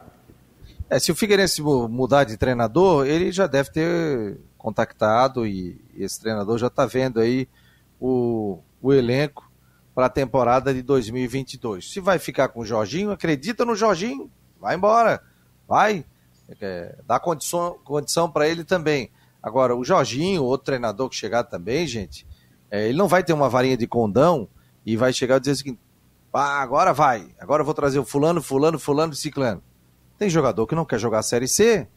É, 0.93 0.99
se 0.99 1.11
o 1.11 1.15
Figueirense 1.15 1.59
mudar 1.59 2.23
de 2.23 2.37
treinador, 2.37 3.07
ele 3.07 3.31
já 3.31 3.47
deve 3.47 3.71
ter 3.71 4.39
contactado 4.59 5.43
e 5.43 5.83
esse 5.97 6.21
treinador 6.21 6.59
já 6.59 6.67
está 6.67 6.85
vendo 6.85 7.19
aí 7.19 7.49
o, 7.99 8.59
o 8.79 8.93
elenco 8.93 9.51
para 9.95 10.05
a 10.05 10.09
temporada 10.09 10.71
de 10.71 10.83
2022. 10.83 11.91
Se 11.91 11.99
vai 11.99 12.19
ficar 12.19 12.49
com 12.49 12.59
o 12.59 12.65
Jorginho, 12.65 13.09
acredita 13.09 13.65
no 13.65 13.75
Jorginho, 13.75 14.29
vai 14.61 14.75
embora, 14.75 15.23
vai, 15.67 16.05
é, 16.61 16.95
dá 17.07 17.19
condição, 17.19 17.79
condição 17.83 18.29
para 18.29 18.47
ele 18.47 18.63
também. 18.63 19.09
Agora, 19.41 19.75
o 19.75 19.83
Jorginho, 19.83 20.43
outro 20.43 20.65
treinador 20.65 21.09
que 21.09 21.15
chegar 21.15 21.43
também, 21.43 21.87
gente, 21.87 22.27
é, 22.69 22.87
ele 22.87 22.97
não 22.99 23.07
vai 23.07 23.23
ter 23.23 23.33
uma 23.33 23.49
varinha 23.49 23.75
de 23.75 23.87
condão 23.87 24.47
e 24.85 24.95
vai 24.95 25.11
chegar 25.11 25.37
e 25.37 25.39
dizer 25.39 25.53
assim, 25.53 25.75
ah, 26.31 26.61
agora 26.61 26.93
vai, 26.93 27.33
agora 27.39 27.61
eu 27.61 27.65
vou 27.65 27.73
trazer 27.73 27.97
o 27.97 28.05
fulano, 28.05 28.43
fulano, 28.43 28.77
fulano, 28.77 29.15
ciclano. 29.15 29.63
Tem 30.17 30.29
jogador 30.29 30.67
que 30.67 30.75
não 30.75 30.85
quer 30.85 30.99
jogar 30.99 31.19
a 31.19 31.23
Série 31.23 31.47
C, 31.47 31.87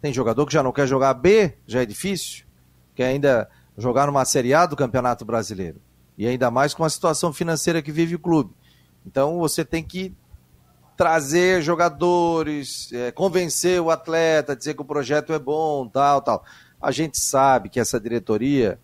tem 0.00 0.12
jogador 0.12 0.46
que 0.46 0.52
já 0.52 0.62
não 0.62 0.72
quer 0.72 0.86
jogar 0.86 1.14
B, 1.14 1.54
já 1.66 1.82
é 1.82 1.86
difícil, 1.86 2.44
quer 2.94 3.06
ainda 3.06 3.48
jogar 3.76 4.06
numa 4.06 4.24
Série 4.24 4.54
A 4.54 4.66
do 4.66 4.76
Campeonato 4.76 5.24
Brasileiro. 5.24 5.80
E 6.16 6.26
ainda 6.26 6.50
mais 6.50 6.72
com 6.72 6.84
a 6.84 6.90
situação 6.90 7.32
financeira 7.32 7.82
que 7.82 7.92
vive 7.92 8.14
o 8.14 8.18
clube. 8.18 8.54
Então 9.04 9.38
você 9.38 9.64
tem 9.64 9.84
que 9.84 10.14
trazer 10.96 11.60
jogadores, 11.62 12.90
é, 12.92 13.12
convencer 13.12 13.80
o 13.80 13.90
atleta, 13.90 14.56
dizer 14.56 14.74
que 14.74 14.80
o 14.80 14.84
projeto 14.84 15.32
é 15.32 15.38
bom, 15.38 15.86
tal, 15.86 16.22
tal. 16.22 16.44
A 16.80 16.90
gente 16.90 17.18
sabe 17.18 17.68
que 17.68 17.78
essa 17.78 18.00
diretoria 18.00 18.80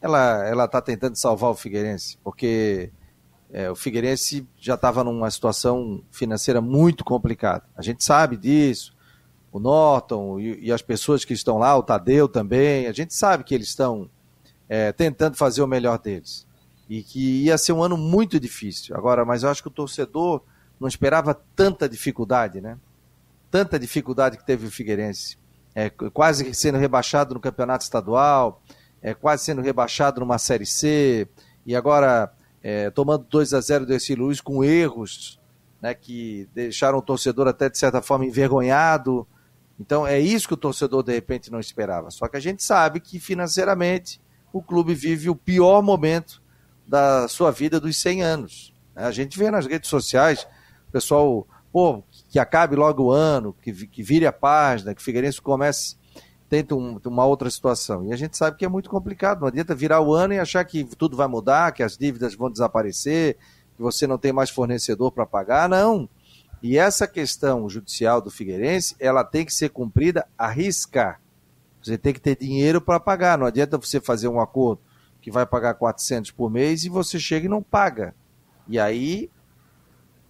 ela 0.00 0.46
ela 0.46 0.64
está 0.64 0.80
tentando 0.80 1.16
salvar 1.16 1.50
o 1.50 1.54
Figueirense, 1.54 2.18
porque 2.22 2.92
é, 3.52 3.70
o 3.70 3.76
Figueirense 3.76 4.48
já 4.58 4.74
estava 4.74 5.04
numa 5.04 5.30
situação 5.30 6.02
financeira 6.10 6.62
muito 6.62 7.04
complicada. 7.04 7.64
A 7.76 7.82
gente 7.82 8.02
sabe 8.02 8.36
disso. 8.38 8.96
O 9.52 9.60
Norton 9.60 10.40
e, 10.40 10.68
e, 10.68 10.72
as 10.72 10.80
pessoas 10.80 11.26
que 11.26 11.34
estão 11.34 11.58
lá, 11.58 11.76
o 11.76 11.82
Tadeu 11.82 12.26
também, 12.26 12.86
a 12.86 12.92
gente 12.92 13.12
sabe 13.12 13.44
que 13.44 13.54
eles 13.54 13.68
estão 13.68 14.08
é, 14.66 14.90
tentando 14.90 15.36
fazer 15.36 15.60
o 15.60 15.66
melhor 15.66 15.98
deles. 15.98 16.46
E 16.88 17.02
que 17.02 17.44
ia 17.44 17.58
ser 17.58 17.74
um 17.74 17.82
ano 17.82 17.98
muito 17.98 18.40
difícil. 18.40 18.96
Agora, 18.96 19.22
mas 19.26 19.42
eu 19.42 19.50
acho 19.50 19.60
que 19.60 19.68
o 19.68 19.72
torcedor 19.72 20.42
não 20.80 20.88
esperava 20.88 21.34
tanta 21.54 21.86
dificuldade, 21.86 22.62
né? 22.62 22.78
Tanta 23.50 23.78
dificuldade 23.78 24.38
que 24.38 24.46
teve 24.46 24.66
o 24.66 24.70
Figueirense. 24.70 25.36
É, 25.74 25.90
quase 25.90 26.54
sendo 26.54 26.78
rebaixado 26.78 27.34
no 27.34 27.40
campeonato 27.40 27.84
estadual, 27.84 28.62
é, 29.02 29.12
quase 29.12 29.44
sendo 29.44 29.60
rebaixado 29.60 30.20
numa 30.20 30.38
Série 30.38 30.64
C, 30.64 31.28
e 31.66 31.76
agora 31.76 32.32
é, 32.62 32.90
tomando 32.90 33.26
2 33.28 33.54
a 33.54 33.60
0 33.60 33.86
do 33.86 33.92
Ercílio 33.92 34.24
Luiz 34.24 34.40
com 34.40 34.62
erros 34.62 35.40
né, 35.82 35.92
que 35.92 36.48
deixaram 36.54 36.98
o 36.98 37.02
torcedor 37.02 37.48
até 37.48 37.68
de 37.68 37.76
certa 37.76 38.00
forma 38.00 38.24
envergonhado. 38.24 39.26
Então 39.80 40.06
é 40.06 40.18
isso 40.20 40.46
que 40.46 40.54
o 40.54 40.56
torcedor 40.56 41.02
de 41.02 41.12
repente 41.12 41.50
não 41.50 41.58
esperava. 41.58 42.08
Só 42.12 42.28
que 42.28 42.36
a 42.36 42.40
gente 42.40 42.62
sabe 42.62 43.00
que 43.00 43.18
financeiramente 43.18 44.20
o 44.52 44.62
clube 44.62 44.94
vive 44.94 45.28
o 45.28 45.34
pior 45.34 45.82
momento 45.82 46.40
da 46.86 47.26
sua 47.26 47.50
vida 47.50 47.80
dos 47.80 47.96
100 47.96 48.22
anos. 48.22 48.74
Né? 48.94 49.02
A 49.04 49.10
gente 49.10 49.36
vê 49.36 49.50
nas 49.50 49.66
redes 49.66 49.90
sociais 49.90 50.46
o 50.88 50.92
pessoal, 50.92 51.48
pô, 51.72 52.04
que 52.28 52.38
acabe 52.38 52.76
logo 52.76 53.04
o 53.04 53.10
ano, 53.10 53.56
que, 53.60 53.72
que 53.88 54.02
vire 54.02 54.26
a 54.26 54.32
página, 54.32 54.94
que 54.94 55.00
o 55.00 55.04
Figueirense 55.04 55.40
comece 55.42 55.96
tenta 56.52 56.74
um, 56.74 57.00
uma 57.06 57.24
outra 57.24 57.48
situação. 57.48 58.04
E 58.04 58.12
a 58.12 58.16
gente 58.16 58.36
sabe 58.36 58.58
que 58.58 58.64
é 58.66 58.68
muito 58.68 58.90
complicado, 58.90 59.40
não 59.40 59.48
adianta 59.48 59.74
virar 59.74 60.02
o 60.02 60.12
ano 60.12 60.34
e 60.34 60.38
achar 60.38 60.62
que 60.66 60.84
tudo 60.84 61.16
vai 61.16 61.26
mudar, 61.26 61.72
que 61.72 61.82
as 61.82 61.96
dívidas 61.96 62.34
vão 62.34 62.50
desaparecer, 62.50 63.38
que 63.74 63.80
você 63.80 64.06
não 64.06 64.18
tem 64.18 64.34
mais 64.34 64.50
fornecedor 64.50 65.10
para 65.12 65.24
pagar, 65.24 65.66
não. 65.66 66.06
E 66.62 66.76
essa 66.76 67.06
questão 67.06 67.70
judicial 67.70 68.20
do 68.20 68.30
Figueirense, 68.30 68.94
ela 69.00 69.24
tem 69.24 69.46
que 69.46 69.54
ser 69.54 69.70
cumprida 69.70 70.26
a 70.36 70.46
riscar. 70.46 71.22
Você 71.82 71.96
tem 71.96 72.12
que 72.12 72.20
ter 72.20 72.36
dinheiro 72.36 72.82
para 72.82 73.00
pagar, 73.00 73.38
não 73.38 73.46
adianta 73.46 73.78
você 73.78 73.98
fazer 73.98 74.28
um 74.28 74.38
acordo 74.38 74.82
que 75.22 75.30
vai 75.30 75.46
pagar 75.46 75.72
400 75.72 76.32
por 76.32 76.50
mês 76.50 76.84
e 76.84 76.90
você 76.90 77.18
chega 77.18 77.46
e 77.46 77.48
não 77.48 77.62
paga. 77.62 78.14
E 78.68 78.78
aí 78.78 79.30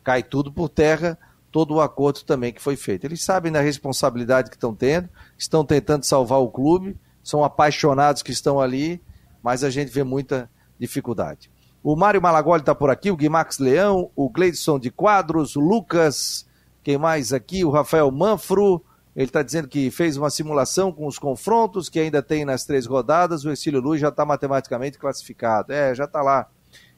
cai 0.04 0.22
tudo 0.22 0.52
por 0.52 0.68
terra 0.68 1.18
todo 1.52 1.74
o 1.74 1.80
acordo 1.80 2.24
também 2.24 2.52
que 2.52 2.62
foi 2.62 2.74
feito. 2.74 3.04
Eles 3.04 3.22
sabem 3.22 3.52
da 3.52 3.60
responsabilidade 3.60 4.48
que 4.48 4.56
estão 4.56 4.74
tendo, 4.74 5.08
estão 5.38 5.64
tentando 5.64 6.04
salvar 6.04 6.40
o 6.40 6.50
clube, 6.50 6.96
são 7.22 7.44
apaixonados 7.44 8.22
que 8.22 8.32
estão 8.32 8.58
ali, 8.58 9.00
mas 9.42 9.62
a 9.62 9.70
gente 9.70 9.92
vê 9.92 10.02
muita 10.02 10.50
dificuldade. 10.78 11.50
O 11.82 11.94
Mário 11.94 12.22
Malagoli 12.22 12.62
está 12.62 12.74
por 12.74 12.90
aqui, 12.90 13.10
o 13.10 13.16
Guimax 13.16 13.58
Leão, 13.58 14.10
o 14.16 14.30
Gleidson 14.30 14.78
de 14.78 14.90
Quadros, 14.90 15.54
o 15.54 15.60
Lucas, 15.60 16.46
quem 16.82 16.96
mais 16.96 17.32
aqui? 17.32 17.64
O 17.64 17.70
Rafael 17.70 18.10
Manfro, 18.10 18.82
ele 19.14 19.26
está 19.26 19.42
dizendo 19.42 19.68
que 19.68 19.90
fez 19.90 20.16
uma 20.16 20.30
simulação 20.30 20.90
com 20.90 21.06
os 21.06 21.18
confrontos 21.18 21.88
que 21.88 22.00
ainda 22.00 22.22
tem 22.22 22.44
nas 22.44 22.64
três 22.64 22.86
rodadas, 22.86 23.44
o 23.44 23.50
Exílio 23.50 23.80
Luz 23.80 24.00
já 24.00 24.08
está 24.08 24.24
matematicamente 24.24 24.98
classificado. 24.98 25.72
É, 25.72 25.94
já 25.94 26.04
está 26.04 26.22
lá. 26.22 26.48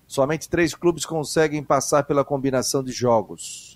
Somente 0.06 0.48
três 0.48 0.74
clubes 0.74 1.04
conseguem 1.04 1.62
passar 1.62 2.04
pela 2.04 2.24
combinação 2.24 2.84
de 2.84 2.92
jogos. 2.92 3.73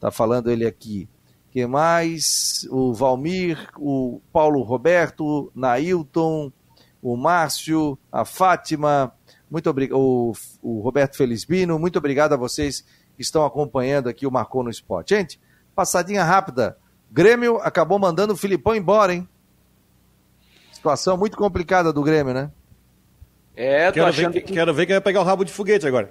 Tá 0.00 0.10
falando 0.10 0.50
ele 0.50 0.66
aqui. 0.66 1.06
que 1.50 1.66
mais? 1.66 2.66
O 2.70 2.94
Valmir, 2.94 3.68
o 3.76 4.20
Paulo 4.32 4.62
Roberto, 4.62 5.52
Nailton, 5.54 6.50
o 7.02 7.16
Márcio, 7.16 7.98
a 8.10 8.24
Fátima, 8.24 9.12
muito 9.50 9.68
obrigado, 9.68 9.98
o, 9.98 10.32
o 10.62 10.80
Roberto 10.80 11.16
Felizbino, 11.16 11.78
muito 11.78 11.98
obrigado 11.98 12.32
a 12.32 12.36
vocês 12.36 12.84
que 13.16 13.22
estão 13.22 13.44
acompanhando 13.44 14.08
aqui 14.08 14.26
o 14.26 14.30
Marcou 14.30 14.62
no 14.62 14.70
Esporte. 14.70 15.14
Gente, 15.14 15.40
passadinha 15.74 16.24
rápida. 16.24 16.78
Grêmio 17.10 17.56
acabou 17.58 17.98
mandando 17.98 18.32
o 18.32 18.36
Filipão 18.36 18.74
embora, 18.74 19.12
hein? 19.12 19.28
Situação 20.72 21.16
muito 21.16 21.36
complicada 21.36 21.92
do 21.92 22.02
Grêmio, 22.02 22.32
né? 22.32 22.50
É, 23.56 23.88
tô 23.88 23.94
quero 23.94 24.06
achando 24.06 24.32
ver, 24.32 24.40
que... 24.42 24.52
Quero 24.52 24.72
ver 24.72 24.86
quem 24.86 24.94
vai 24.94 25.00
pegar 25.02 25.20
o 25.20 25.24
rabo 25.24 25.44
de 25.44 25.52
foguete 25.52 25.86
agora. 25.86 26.10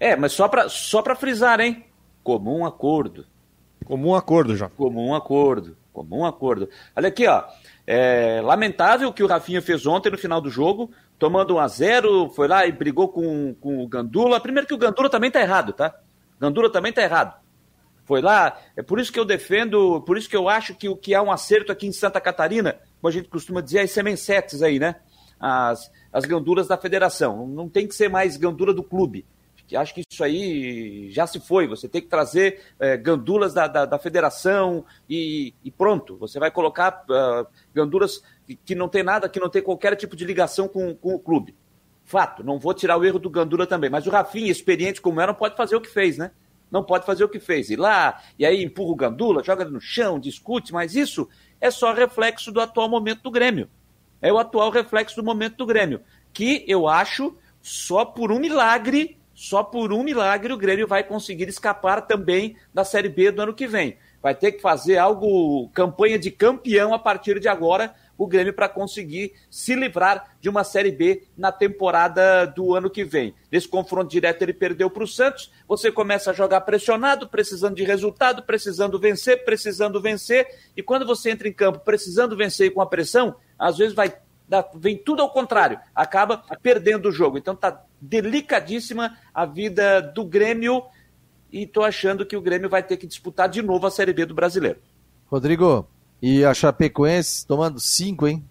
É, 0.00 0.16
mas 0.16 0.32
só 0.32 0.48
para 0.48 0.68
só 0.68 1.02
pra 1.02 1.14
frisar, 1.14 1.60
hein? 1.60 1.84
Comum 2.22 2.64
acordo. 2.64 3.26
Comum 3.84 4.14
acordo, 4.14 4.56
já. 4.56 4.68
Comum 4.68 5.14
acordo. 5.14 5.76
Comum 5.92 6.24
acordo. 6.24 6.68
Olha 6.94 7.08
aqui, 7.08 7.26
ó. 7.26 7.44
É 7.86 8.40
lamentável 8.42 9.08
o 9.08 9.12
que 9.12 9.22
o 9.22 9.26
Rafinha 9.26 9.60
fez 9.60 9.86
ontem 9.86 10.10
no 10.10 10.18
final 10.18 10.40
do 10.40 10.48
jogo, 10.48 10.90
tomando 11.18 11.54
um 11.54 11.58
a 11.58 11.66
0 11.66 12.30
foi 12.30 12.46
lá 12.46 12.66
e 12.66 12.72
brigou 12.72 13.08
com, 13.08 13.54
com 13.54 13.82
o 13.82 13.88
Gandula. 13.88 14.40
Primeiro 14.40 14.66
que 14.66 14.74
o 14.74 14.78
Gandula 14.78 15.10
também 15.10 15.30
tá 15.30 15.40
errado, 15.40 15.72
tá? 15.72 15.94
Gandula 16.38 16.70
também 16.70 16.92
tá 16.92 17.02
errado. 17.02 17.38
Foi 18.04 18.20
lá, 18.20 18.58
é 18.76 18.82
por 18.82 18.98
isso 18.98 19.12
que 19.12 19.20
eu 19.20 19.24
defendo, 19.24 20.00
por 20.02 20.16
isso 20.16 20.28
que 20.28 20.36
eu 20.36 20.48
acho 20.48 20.74
que 20.74 20.88
o 20.88 20.96
que 20.96 21.14
há 21.14 21.22
um 21.22 21.30
acerto 21.30 21.70
aqui 21.70 21.86
em 21.86 21.92
Santa 21.92 22.20
Catarina, 22.20 22.76
como 23.00 23.08
a 23.08 23.12
gente 23.12 23.28
costuma 23.28 23.60
dizer, 23.60 23.80
as 23.80 23.90
semensetes 23.90 24.62
aí, 24.62 24.78
né? 24.78 24.96
As, 25.38 25.90
as 26.12 26.24
gandulas 26.24 26.68
da 26.68 26.76
federação. 26.76 27.46
Não 27.46 27.68
tem 27.68 27.86
que 27.86 27.94
ser 27.94 28.08
mais 28.08 28.36
gandula 28.36 28.74
do 28.74 28.82
clube 28.82 29.24
que 29.70 29.76
acho 29.76 29.94
que 29.94 30.02
isso 30.10 30.24
aí 30.24 31.12
já 31.12 31.28
se 31.28 31.38
foi. 31.38 31.68
Você 31.68 31.88
tem 31.88 32.02
que 32.02 32.08
trazer 32.08 32.60
é, 32.80 32.96
gandulas 32.96 33.54
da, 33.54 33.68
da, 33.68 33.86
da 33.86 33.98
federação 34.00 34.84
e, 35.08 35.54
e, 35.62 35.70
pronto. 35.70 36.16
Você 36.16 36.40
vai 36.40 36.50
colocar 36.50 37.04
uh, 37.08 37.46
gandulas 37.72 38.20
que, 38.44 38.56
que, 38.56 38.74
não 38.74 38.88
tem 38.88 39.04
nada, 39.04 39.28
que 39.28 39.38
não 39.38 39.48
tem 39.48 39.62
qualquer 39.62 39.94
tipo 39.94 40.16
de 40.16 40.24
ligação 40.24 40.66
com, 40.66 40.92
com 40.96 41.14
o 41.14 41.20
clube. 41.20 41.54
Fato, 42.04 42.42
não 42.42 42.58
vou 42.58 42.74
tirar 42.74 42.96
o 42.96 43.04
erro 43.04 43.20
do 43.20 43.30
Gandula 43.30 43.64
também, 43.64 43.88
mas 43.88 44.08
o 44.08 44.10
Rafinha, 44.10 44.50
experiente 44.50 45.00
como 45.00 45.20
é, 45.20 45.26
não 45.28 45.34
pode 45.34 45.56
fazer 45.56 45.76
o 45.76 45.80
que 45.80 45.88
fez, 45.88 46.18
né? 46.18 46.32
Não 46.68 46.82
pode 46.82 47.06
fazer 47.06 47.22
o 47.22 47.28
que 47.28 47.38
fez. 47.38 47.70
Ir 47.70 47.76
lá, 47.76 48.20
e 48.36 48.44
aí 48.44 48.64
empurra 48.64 48.90
o 48.90 48.96
Gandula, 48.96 49.44
joga 49.44 49.64
no 49.64 49.80
chão, 49.80 50.18
discute, 50.18 50.72
mas 50.72 50.96
isso 50.96 51.28
é 51.60 51.70
só 51.70 51.92
reflexo 51.92 52.50
do 52.50 52.60
atual 52.60 52.88
momento 52.88 53.22
do 53.22 53.30
Grêmio. 53.30 53.70
É 54.20 54.32
o 54.32 54.38
atual 54.38 54.70
reflexo 54.70 55.14
do 55.14 55.22
momento 55.22 55.58
do 55.58 55.66
Grêmio. 55.66 56.00
Que 56.32 56.64
eu 56.66 56.88
acho, 56.88 57.36
só 57.62 58.04
por 58.04 58.32
um 58.32 58.40
milagre, 58.40 59.19
só 59.40 59.62
por 59.62 59.90
um 59.90 60.02
milagre 60.02 60.52
o 60.52 60.58
Grêmio 60.58 60.86
vai 60.86 61.02
conseguir 61.02 61.48
escapar 61.48 62.02
também 62.02 62.56
da 62.74 62.84
Série 62.84 63.08
B 63.08 63.30
do 63.30 63.40
ano 63.40 63.54
que 63.54 63.66
vem. 63.66 63.96
Vai 64.22 64.34
ter 64.34 64.52
que 64.52 64.60
fazer 64.60 64.98
algo, 64.98 65.70
campanha 65.70 66.18
de 66.18 66.30
campeão 66.30 66.92
a 66.92 66.98
partir 66.98 67.40
de 67.40 67.48
agora, 67.48 67.94
o 68.18 68.26
Grêmio 68.26 68.52
para 68.52 68.68
conseguir 68.68 69.32
se 69.50 69.74
livrar 69.74 70.36
de 70.42 70.50
uma 70.50 70.62
Série 70.62 70.92
B 70.92 71.22
na 71.38 71.50
temporada 71.50 72.44
do 72.44 72.74
ano 72.74 72.90
que 72.90 73.02
vem. 73.02 73.34
Nesse 73.50 73.66
confronto 73.66 74.10
direto 74.10 74.42
ele 74.42 74.52
perdeu 74.52 74.90
para 74.90 75.04
o 75.04 75.08
Santos, 75.08 75.50
você 75.66 75.90
começa 75.90 76.32
a 76.32 76.34
jogar 76.34 76.60
pressionado, 76.60 77.26
precisando 77.26 77.76
de 77.76 77.82
resultado, 77.82 78.42
precisando 78.42 79.00
vencer, 79.00 79.42
precisando 79.42 80.02
vencer, 80.02 80.46
e 80.76 80.82
quando 80.82 81.06
você 81.06 81.30
entra 81.30 81.48
em 81.48 81.52
campo 81.54 81.78
precisando 81.78 82.36
vencer 82.36 82.74
com 82.74 82.82
a 82.82 82.86
pressão, 82.86 83.34
às 83.58 83.78
vezes 83.78 83.94
vai 83.94 84.12
vem 84.74 84.96
tudo 84.96 85.22
ao 85.22 85.30
contrário, 85.30 85.78
acaba 85.94 86.42
perdendo 86.62 87.08
o 87.08 87.12
jogo. 87.12 87.38
Então 87.38 87.54
tá 87.54 87.82
delicadíssima 88.00 89.16
a 89.32 89.46
vida 89.46 90.00
do 90.00 90.24
Grêmio 90.24 90.82
e 91.52 91.66
tô 91.66 91.82
achando 91.82 92.26
que 92.26 92.36
o 92.36 92.40
Grêmio 92.40 92.68
vai 92.68 92.82
ter 92.82 92.96
que 92.96 93.06
disputar 93.06 93.48
de 93.48 93.62
novo 93.62 93.86
a 93.86 93.90
Série 93.90 94.12
B 94.12 94.26
do 94.26 94.34
Brasileiro. 94.34 94.78
Rodrigo, 95.26 95.86
e 96.20 96.44
a 96.44 96.52
Chapecoense 96.52 97.46
tomando 97.46 97.80
cinco, 97.80 98.26
hein? 98.26 98.44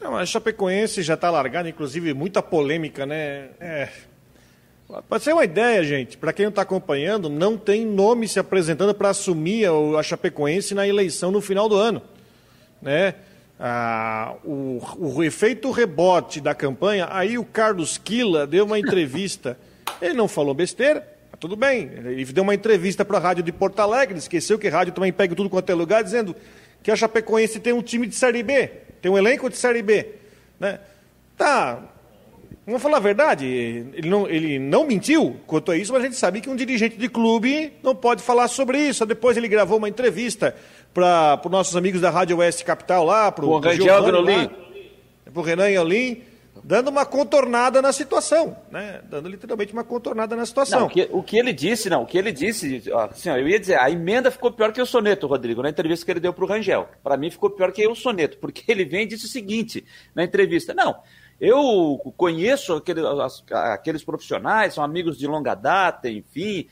Não, 0.00 0.16
a 0.16 0.24
Chapecoense 0.24 1.02
já 1.02 1.14
está 1.14 1.30
largada, 1.30 1.68
inclusive 1.68 2.14
muita 2.14 2.42
polêmica, 2.42 3.04
né? 3.04 3.50
É. 3.60 3.88
Pode 5.08 5.22
ser 5.22 5.32
uma 5.32 5.44
ideia, 5.44 5.84
gente. 5.84 6.16
Para 6.16 6.32
quem 6.32 6.46
não 6.46 6.50
está 6.50 6.62
acompanhando, 6.62 7.28
não 7.28 7.56
tem 7.56 7.86
nome 7.86 8.26
se 8.26 8.40
apresentando 8.40 8.94
para 8.94 9.10
assumir 9.10 9.66
a 9.96 10.02
Chapecoense 10.02 10.74
na 10.74 10.88
eleição 10.88 11.30
no 11.30 11.40
final 11.40 11.68
do 11.68 11.76
ano, 11.76 12.02
né? 12.82 13.14
Ah, 13.62 14.36
o, 14.42 14.80
o 14.98 15.22
efeito 15.22 15.70
rebote 15.70 16.40
da 16.40 16.54
campanha, 16.54 17.06
aí 17.10 17.36
o 17.36 17.44
Carlos 17.44 17.98
Quila 17.98 18.46
deu 18.46 18.64
uma 18.64 18.78
entrevista. 18.78 19.58
Ele 20.00 20.14
não 20.14 20.26
falou 20.26 20.54
besteira, 20.54 21.06
tudo 21.38 21.56
bem. 21.56 21.90
Ele 21.94 22.24
deu 22.24 22.42
uma 22.42 22.54
entrevista 22.54 23.04
para 23.04 23.18
a 23.18 23.20
rádio 23.20 23.42
de 23.42 23.52
Porto 23.52 23.80
Alegre, 23.80 24.16
esqueceu 24.16 24.58
que 24.58 24.68
a 24.68 24.70
rádio 24.70 24.94
também 24.94 25.12
pega 25.12 25.34
tudo 25.34 25.50
quanto 25.50 25.68
é 25.68 25.74
lugar, 25.74 26.02
dizendo 26.02 26.34
que 26.82 26.90
a 26.90 26.96
Chapecoense 26.96 27.60
tem 27.60 27.74
um 27.74 27.82
time 27.82 28.06
de 28.06 28.14
Série 28.14 28.42
B, 28.42 28.70
tem 29.02 29.12
um 29.12 29.18
elenco 29.18 29.50
de 29.50 29.58
Série 29.58 29.82
B. 29.82 30.06
Né? 30.58 30.80
Tá, 31.36 31.82
vamos 32.64 32.80
falar 32.80 32.96
a 32.96 33.00
verdade, 33.00 33.44
ele 33.46 34.08
não, 34.08 34.28
ele 34.28 34.58
não 34.58 34.86
mentiu 34.86 35.36
quanto 35.46 35.70
a 35.70 35.76
isso, 35.76 35.92
mas 35.92 36.02
a 36.02 36.06
gente 36.06 36.16
sabe 36.16 36.40
que 36.40 36.48
um 36.48 36.56
dirigente 36.56 36.96
de 36.96 37.08
clube 37.08 37.72
não 37.82 37.94
pode 37.94 38.22
falar 38.22 38.48
sobre 38.48 38.78
isso. 38.78 39.04
Depois 39.04 39.36
ele 39.36 39.48
gravou 39.48 39.76
uma 39.76 39.88
entrevista 39.88 40.54
para 40.92 41.40
os 41.44 41.50
nossos 41.50 41.76
amigos 41.76 42.00
da 42.00 42.10
Rádio 42.10 42.38
Oeste 42.38 42.64
Capital 42.64 43.04
lá, 43.04 43.30
para 43.30 43.44
o 43.44 43.58
Rangel 43.58 44.02
Grolin. 44.04 44.50
Para 45.32 45.40
o 45.40 45.42
Renan 45.42 45.68
Yolim, 45.68 46.22
dando 46.64 46.88
uma 46.88 47.06
contornada 47.06 47.80
na 47.80 47.92
situação, 47.92 48.56
né? 48.70 49.00
Dando 49.08 49.28
literalmente 49.28 49.72
uma 49.72 49.84
contornada 49.84 50.34
na 50.34 50.44
situação. 50.44 50.80
Não, 50.80 50.86
o, 50.86 50.90
que, 50.90 51.08
o, 51.10 51.22
que, 51.22 51.38
ele 51.38 51.52
disse, 51.52 51.88
não, 51.88 52.02
o 52.02 52.06
que 52.06 52.18
ele 52.18 52.32
disse, 52.32 52.82
assim, 53.10 53.30
ó, 53.30 53.36
eu 53.36 53.48
ia 53.48 53.60
dizer, 53.60 53.78
a 53.78 53.90
emenda 53.90 54.30
ficou 54.30 54.50
pior 54.50 54.72
que 54.72 54.82
o 54.82 54.86
soneto, 54.86 55.26
Rodrigo, 55.26 55.62
na 55.62 55.70
entrevista 55.70 56.04
que 56.04 56.10
ele 56.10 56.20
deu 56.20 56.32
para 56.32 56.44
o 56.44 56.48
Rangel. 56.48 56.88
Para 57.02 57.16
mim 57.16 57.30
ficou 57.30 57.50
pior 57.50 57.70
que 57.72 57.86
o 57.86 57.94
soneto, 57.94 58.38
porque 58.38 58.64
ele 58.70 58.84
vem 58.84 59.02
e 59.02 59.06
disse 59.06 59.26
o 59.26 59.28
seguinte 59.28 59.84
na 60.14 60.24
entrevista: 60.24 60.74
não, 60.74 60.96
eu 61.40 61.98
conheço 62.16 62.82
aqueles 63.50 64.04
profissionais, 64.04 64.74
são 64.74 64.84
amigos 64.84 65.16
de 65.16 65.26
longa 65.26 65.54
data, 65.54 66.10
enfim. 66.10 66.66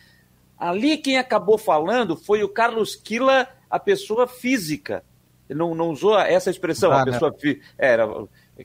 Ali 0.58 0.98
quem 0.98 1.18
acabou 1.18 1.56
falando 1.56 2.16
foi 2.16 2.42
o 2.42 2.48
Carlos 2.48 2.96
Quila 2.96 3.48
a 3.70 3.78
pessoa 3.78 4.26
física. 4.26 5.04
Ele 5.48 5.58
não, 5.58 5.74
não 5.74 5.90
usou 5.90 6.18
essa 6.18 6.50
expressão, 6.50 6.90
ah, 6.90 7.02
a 7.02 7.04
pessoa 7.04 7.32
física. 7.32 7.64
Era, 7.78 8.06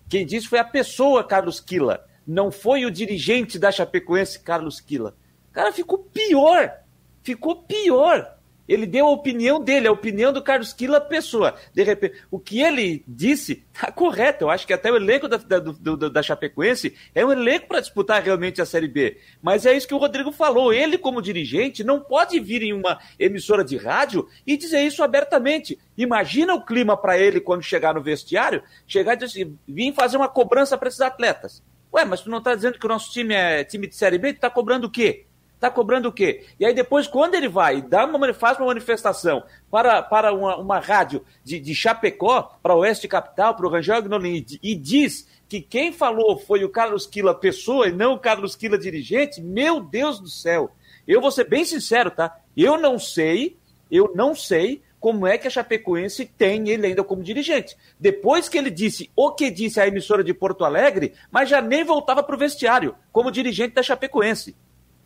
quem 0.09 0.25
disse 0.25 0.47
foi 0.47 0.59
a 0.59 0.63
pessoa 0.63 1.23
Carlos 1.23 1.59
Quila, 1.59 2.05
não 2.25 2.51
foi 2.51 2.85
o 2.85 2.91
dirigente 2.91 3.59
da 3.59 3.71
Chapecoense 3.71 4.39
Carlos 4.39 4.79
Quila. 4.79 5.15
O 5.49 5.53
cara 5.53 5.71
ficou 5.71 5.99
pior, 5.99 6.79
ficou 7.21 7.63
pior. 7.63 8.32
Ele 8.67 8.85
deu 8.85 9.07
a 9.07 9.11
opinião 9.11 9.61
dele, 9.61 9.87
a 9.87 9.91
opinião 9.91 10.31
do 10.31 10.41
Carlos 10.41 10.71
Quila 10.71 11.01
pessoa. 11.01 11.55
De 11.73 11.83
repente, 11.83 12.21
o 12.31 12.39
que 12.39 12.61
ele 12.61 13.03
disse 13.07 13.63
está 13.73 13.91
correto. 13.91 14.45
Eu 14.45 14.49
acho 14.49 14.65
que 14.65 14.73
até 14.73 14.91
o 14.91 14.95
elenco 14.95 15.27
da, 15.27 15.37
da, 15.37 15.59
do, 15.59 16.09
da 16.09 16.23
Chapecoense 16.23 16.95
é 17.13 17.25
um 17.25 17.31
elenco 17.31 17.67
para 17.67 17.81
disputar 17.81 18.21
realmente 18.23 18.61
a 18.61 18.65
Série 18.65 18.87
B. 18.87 19.17
Mas 19.41 19.65
é 19.65 19.75
isso 19.75 19.87
que 19.87 19.93
o 19.93 19.97
Rodrigo 19.97 20.31
falou. 20.31 20.71
Ele, 20.73 20.97
como 20.97 21.21
dirigente, 21.21 21.83
não 21.83 21.99
pode 21.99 22.39
vir 22.39 22.63
em 22.63 22.73
uma 22.73 22.99
emissora 23.19 23.63
de 23.63 23.75
rádio 23.75 24.27
e 24.47 24.55
dizer 24.55 24.81
isso 24.81 25.03
abertamente. 25.03 25.77
Imagina 25.97 26.53
o 26.53 26.63
clima 26.63 26.95
para 26.95 27.17
ele 27.17 27.41
quando 27.41 27.63
chegar 27.63 27.93
no 27.93 28.01
vestiário, 28.01 28.63
chegar 28.87 29.13
e 29.13 29.17
dizer 29.17 29.41
assim, 29.43 29.57
vir 29.67 29.93
fazer 29.93 30.17
uma 30.17 30.29
cobrança 30.29 30.77
para 30.77 30.87
esses 30.87 31.01
atletas. 31.01 31.61
Ué, 31.93 32.05
mas 32.05 32.21
tu 32.21 32.29
não 32.29 32.39
está 32.39 32.55
dizendo 32.55 32.79
que 32.79 32.85
o 32.85 32.89
nosso 32.89 33.11
time 33.11 33.35
é 33.35 33.63
time 33.63 33.87
de 33.87 33.95
Série 33.95 34.17
B? 34.17 34.33
Tu 34.33 34.37
está 34.37 34.49
cobrando 34.49 34.87
o 34.87 34.89
quê? 34.89 35.27
Está 35.63 35.71
cobrando 35.71 36.09
o 36.09 36.11
quê? 36.11 36.43
E 36.59 36.65
aí 36.65 36.73
depois, 36.73 37.07
quando 37.07 37.35
ele 37.35 37.47
vai 37.47 37.81
dá 37.81 38.05
uma, 38.05 38.33
faz 38.33 38.57
uma 38.57 38.65
manifestação 38.65 39.41
para, 39.71 40.01
para 40.03 40.33
uma, 40.33 40.57
uma 40.57 40.77
rádio 40.77 41.23
de, 41.41 41.57
de 41.57 41.73
Chapecó, 41.73 42.51
para 42.61 42.75
Oeste 42.75 43.07
Capital, 43.07 43.55
para 43.55 43.65
o 43.65 43.69
Rangel 43.69 43.95
Agnolin, 43.95 44.45
e 44.61 44.75
diz 44.75 45.25
que 45.47 45.61
quem 45.61 45.93
falou 45.93 46.37
foi 46.37 46.65
o 46.65 46.69
Carlos 46.69 47.07
Quila 47.07 47.33
pessoa 47.33 47.87
e 47.87 47.93
não 47.93 48.15
o 48.15 48.19
Carlos 48.19 48.57
Quila 48.57 48.77
dirigente, 48.77 49.41
meu 49.41 49.79
Deus 49.79 50.19
do 50.19 50.27
céu. 50.27 50.69
Eu 51.07 51.21
vou 51.21 51.31
ser 51.31 51.45
bem 51.45 51.63
sincero, 51.63 52.11
tá? 52.11 52.37
Eu 52.57 52.77
não 52.77 52.99
sei, 52.99 53.55
eu 53.89 54.11
não 54.13 54.35
sei 54.35 54.81
como 54.99 55.25
é 55.25 55.37
que 55.37 55.47
a 55.47 55.49
Chapecoense 55.49 56.25
tem 56.25 56.67
ele 56.67 56.87
ainda 56.87 57.05
como 57.05 57.23
dirigente. 57.23 57.77
Depois 57.97 58.49
que 58.49 58.57
ele 58.57 58.69
disse 58.69 59.09
o 59.15 59.31
que 59.31 59.49
disse 59.49 59.79
à 59.79 59.87
emissora 59.87 60.25
de 60.25 60.33
Porto 60.33 60.65
Alegre, 60.65 61.13
mas 61.31 61.47
já 61.47 61.61
nem 61.61 61.85
voltava 61.85 62.21
para 62.21 62.35
o 62.35 62.39
vestiário 62.39 62.93
como 63.13 63.31
dirigente 63.31 63.75
da 63.75 63.81
Chapecoense 63.81 64.53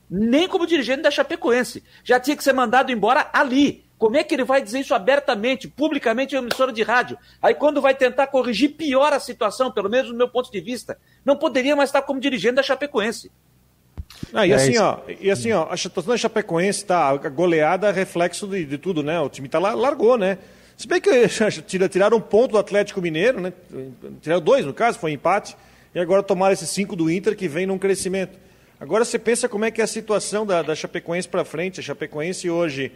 nem 0.09 0.47
como 0.47 0.65
dirigente 0.65 1.01
da 1.01 1.11
Chapecoense. 1.11 1.83
Já 2.03 2.19
tinha 2.19 2.35
que 2.35 2.43
ser 2.43 2.53
mandado 2.53 2.91
embora 2.91 3.29
ali. 3.33 3.85
Como 3.97 4.15
é 4.15 4.23
que 4.23 4.35
ele 4.35 4.43
vai 4.43 4.61
dizer 4.61 4.79
isso 4.79 4.93
abertamente, 4.93 5.67
publicamente 5.67 6.35
em 6.35 6.37
uma 6.37 6.45
emissora 6.45 6.71
de 6.71 6.83
rádio? 6.83 7.17
Aí 7.41 7.55
quando 7.55 7.81
vai 7.81 7.95
tentar 7.95 8.27
corrigir 8.27 8.75
pior 8.75 9.11
a 9.11 9.19
situação, 9.19 9.71
pelo 9.71 9.89
menos 9.89 10.11
do 10.11 10.15
meu 10.15 10.29
ponto 10.29 10.51
de 10.51 10.61
vista, 10.61 10.99
não 11.25 11.35
poderia 11.35 11.75
mais 11.75 11.89
estar 11.89 12.03
como 12.03 12.19
dirigente 12.19 12.55
da 12.55 12.63
Chapecoense. 12.63 13.31
Ah, 14.33 14.45
e, 14.45 14.51
é 14.51 14.55
assim, 14.55 14.77
ó, 14.77 14.99
e 15.19 15.31
assim, 15.31 15.51
ó, 15.51 15.67
a 15.69 15.75
situação 15.75 16.11
da 16.11 16.17
Chapecoense 16.17 16.85
tá 16.85 17.09
a 17.09 17.29
goleada 17.29 17.87
é 17.87 17.91
reflexo 17.91 18.47
de, 18.47 18.65
de, 18.65 18.77
tudo, 18.77 19.01
né? 19.01 19.19
O 19.19 19.29
time 19.29 19.49
tá 19.49 19.57
lá, 19.57 19.73
largou, 19.73 20.17
né? 20.17 20.37
Se 20.77 20.87
bem 20.87 21.01
que 21.01 21.09
tiraram 21.89 22.17
um 22.17 22.21
ponto 22.21 22.51
do 22.51 22.57
Atlético 22.57 23.01
Mineiro, 23.01 23.41
né? 23.41 23.51
Tiraram 24.21 24.41
dois, 24.41 24.63
no 24.63 24.73
caso, 24.73 24.99
foi 24.99 25.11
um 25.11 25.13
empate. 25.15 25.57
E 25.93 25.99
agora 25.99 26.21
tomaram 26.21 26.53
esses 26.53 26.69
cinco 26.69 26.95
do 26.95 27.09
Inter 27.09 27.35
que 27.35 27.47
vem 27.47 27.65
num 27.65 27.79
crescimento. 27.79 28.37
Agora 28.79 29.03
você 29.03 29.17
pensa 29.17 29.49
como 29.49 29.65
é 29.65 29.71
que 29.71 29.81
é 29.81 29.83
a 29.83 29.87
situação 29.87 30.45
da, 30.45 30.61
da 30.61 30.75
Chapecoense 30.75 31.27
para 31.27 31.43
frente. 31.43 31.79
A 31.79 31.83
Chapecoense 31.83 32.47
hoje, 32.47 32.91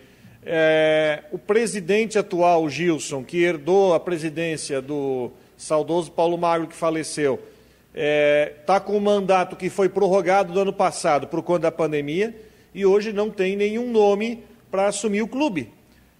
é, 0.45 1.23
o 1.31 1.39
presidente 1.39 2.19
atual, 2.19 2.69
Gilson, 2.69 3.23
que 3.23 3.41
herdou 3.41 3.95
a 3.95 3.99
presidência 3.99 4.79
do 4.79 5.31
saudoso 5.57 6.11
Paulo 6.11 6.37
Magro, 6.37 6.67
que 6.67 6.75
faleceu, 6.75 7.33
está 7.33 7.95
é, 7.95 8.53
tá 8.63 8.79
com 8.79 8.95
um 8.95 8.99
mandato 8.99 9.55
que 9.55 9.71
foi 9.71 9.89
prorrogado 9.89 10.53
do 10.53 10.59
ano 10.59 10.71
passado 10.71 11.25
por 11.25 11.41
conta 11.41 11.61
da 11.61 11.71
pandemia 11.71 12.35
e 12.75 12.85
hoje 12.85 13.11
não 13.11 13.31
tem 13.31 13.55
nenhum 13.55 13.91
nome 13.91 14.43
para 14.69 14.85
assumir 14.85 15.23
o 15.23 15.27
clube. 15.27 15.71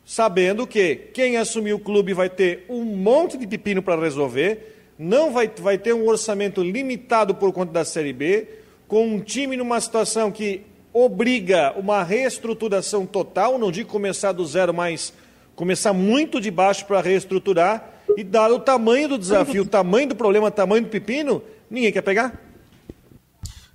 Sabendo 0.04 0.66
que 0.66 0.96
quem 1.14 1.38
assumir 1.38 1.74
o 1.74 1.80
clube 1.80 2.14
vai 2.14 2.32
ter 2.32 2.66
um 2.68 2.84
monte 2.84 3.38
de 3.38 3.46
pepino 3.46 3.84
para 3.84 4.02
resolver, 4.02 4.76
não 4.98 5.32
vai, 5.32 5.48
vai 5.56 5.78
ter 5.78 5.94
um 5.94 6.08
orçamento 6.08 6.64
limitado 6.64 7.36
por 7.36 7.54
conta 7.54 7.72
da 7.72 7.86
Série 7.86 8.12
B, 8.12 8.61
com 8.92 9.08
um 9.08 9.22
time 9.22 9.56
numa 9.56 9.80
situação 9.80 10.30
que 10.30 10.66
obriga 10.92 11.74
uma 11.78 12.04
reestruturação 12.04 13.06
total, 13.06 13.58
não 13.58 13.72
digo 13.72 13.90
começar 13.90 14.34
do 14.34 14.46
zero, 14.46 14.74
mas 14.74 15.14
começar 15.56 15.94
muito 15.94 16.42
de 16.42 16.52
baixo 16.52 16.86
para 16.86 17.00
reestruturar, 17.00 17.90
e 18.18 18.22
dado 18.22 18.56
o 18.56 18.60
tamanho 18.60 19.08
do 19.08 19.18
desafio, 19.18 19.64
o 19.64 19.66
tamanho 19.66 20.10
do 20.10 20.16
problema, 20.18 20.48
o 20.48 20.52
tamanho 20.52 20.84
do 20.84 20.90
pepino, 20.90 21.42
ninguém 21.70 21.90
quer 21.90 22.02
pegar. 22.02 22.38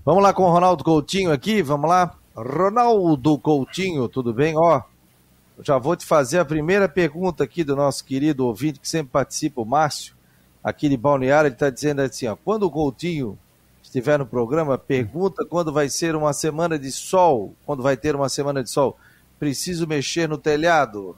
Vamos 0.04 0.22
lá 0.22 0.34
com 0.34 0.42
o 0.42 0.50
Ronaldo 0.50 0.84
Coutinho 0.84 1.32
aqui, 1.32 1.62
vamos 1.62 1.88
lá. 1.88 2.14
Ronaldo 2.34 3.38
Coutinho, 3.38 4.10
tudo 4.10 4.34
bem? 4.34 4.54
Ó, 4.54 4.82
já 5.62 5.78
vou 5.78 5.96
te 5.96 6.04
fazer 6.04 6.40
a 6.40 6.44
primeira 6.44 6.90
pergunta 6.90 7.42
aqui 7.42 7.64
do 7.64 7.74
nosso 7.74 8.04
querido 8.04 8.44
ouvinte 8.44 8.78
que 8.78 8.86
sempre 8.86 9.12
participa, 9.12 9.62
o 9.62 9.64
Márcio, 9.64 10.14
aqui 10.62 10.90
de 10.90 10.96
Balneário, 10.98 11.48
ele 11.48 11.54
está 11.54 11.70
dizendo 11.70 12.02
assim, 12.02 12.26
ó, 12.26 12.36
quando 12.36 12.64
o 12.64 12.70
Coutinho 12.70 13.38
estiver 13.96 14.18
no 14.18 14.26
programa, 14.26 14.76
pergunta 14.76 15.44
quando 15.44 15.72
vai 15.72 15.88
ser 15.88 16.14
uma 16.14 16.34
semana 16.34 16.78
de 16.78 16.92
sol, 16.92 17.54
quando 17.64 17.82
vai 17.82 17.96
ter 17.96 18.14
uma 18.14 18.28
semana 18.28 18.62
de 18.62 18.70
sol. 18.70 18.96
Preciso 19.38 19.86
mexer 19.86 20.28
no 20.28 20.36
telhado. 20.36 21.16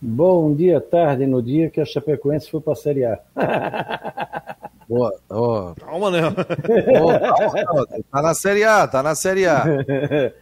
Bom 0.00 0.54
dia, 0.54 0.80
tarde, 0.80 1.26
no 1.26 1.42
dia 1.42 1.70
que 1.70 1.80
a 1.80 1.84
Chapecoense 1.84 2.50
foi 2.50 2.60
para 2.60 2.74
a 2.74 2.76
Série 2.76 3.04
A. 3.04 3.18
Boa, 4.88 5.14
oh. 5.30 5.74
Calma, 5.78 6.10
né? 6.10 6.20
Oh, 6.28 7.64
calma, 7.64 7.86
tá 8.10 8.22
na 8.22 8.34
Série 8.34 8.64
A, 8.64 8.88
tá 8.88 9.02
na 9.02 9.14
Série 9.14 9.46
A. 9.46 9.62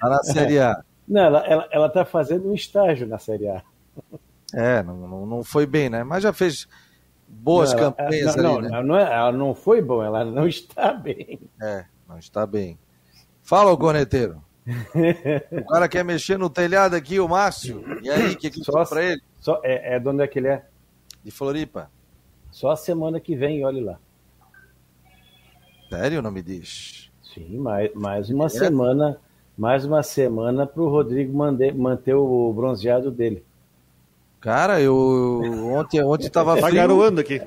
Tá 0.01 0.09
na 0.09 0.23
Série 0.23 0.59
A. 0.59 0.83
Não, 1.07 1.23
ela, 1.23 1.47
ela, 1.47 1.69
ela 1.71 1.89
tá 1.89 2.05
fazendo 2.05 2.51
um 2.51 2.55
estágio 2.55 3.07
na 3.07 3.19
Série 3.19 3.49
A. 3.49 3.63
É, 4.55 4.83
não, 4.83 4.97
não, 4.97 5.27
não 5.27 5.45
foi 5.45 5.67
bem, 5.67 5.91
né? 5.91 6.03
Mas 6.03 6.23
já 6.23 6.33
fez 6.33 6.67
boas 7.29 7.73
não, 7.73 7.79
campanhas 7.79 8.37
não, 8.37 8.57
ali, 8.57 8.69
né? 8.69 8.75
Ela 8.75 8.83
não, 8.83 8.97
é, 8.97 9.03
ela 9.03 9.33
não 9.33 9.55
foi 9.55 9.83
bom, 9.83 10.03
ela 10.03 10.25
não 10.25 10.47
está 10.49 10.93
bem. 10.93 11.41
É, 11.61 11.85
não 12.09 12.19
está 12.19 12.47
bem. 12.47 12.79
Fala, 13.43 13.73
o 13.73 13.79
corneteiro. 13.79 14.43
o 15.51 15.65
cara 15.67 15.89
quer 15.89 16.05
mexer 16.05 16.39
no 16.39 16.51
telhado 16.51 16.95
aqui, 16.95 17.19
o 17.19 17.29
Márcio. 17.29 17.83
E 18.03 18.11
aí, 18.11 18.33
o 18.33 18.37
que, 18.37 18.51
que 18.51 18.63
só 18.63 18.85
para 18.85 19.03
ele? 19.03 19.23
Só, 19.41 19.61
é, 19.63 19.95
é 19.95 19.99
de 19.99 20.09
onde 20.09 20.23
é 20.23 20.27
que 20.27 20.39
ele 20.39 20.49
é? 20.49 20.67
De 21.25 21.31
Floripa. 21.31 21.91
Só 22.51 22.71
a 22.71 22.77
semana 22.77 23.21
que 23.21 23.35
vem, 23.35 23.65
olhe 23.65 23.81
lá. 23.81 23.99
Sério, 25.89 26.21
não 26.21 26.31
me 26.31 26.43
diz? 26.43 27.11
Sim, 27.23 27.59
mais, 27.59 27.93
mais 27.95 28.31
uma 28.31 28.47
é. 28.47 28.49
semana, 28.51 29.19
mais 29.57 29.85
uma 29.85 30.03
semana 30.03 30.67
para 30.67 30.83
o 30.83 30.89
Rodrigo 30.89 31.37
manter, 31.37 31.75
manter 31.75 32.15
o 32.15 32.53
bronzeado 32.53 33.11
dele. 33.11 33.45
Cara, 34.41 34.81
eu 34.81 35.43
ontem 35.75 36.03
ontem 36.03 36.27
estava 36.27 36.55
tá 36.55 36.63
frio. 36.63 36.71
Tá 36.71 36.77
garoando 36.77 37.21
aqui. 37.21 37.43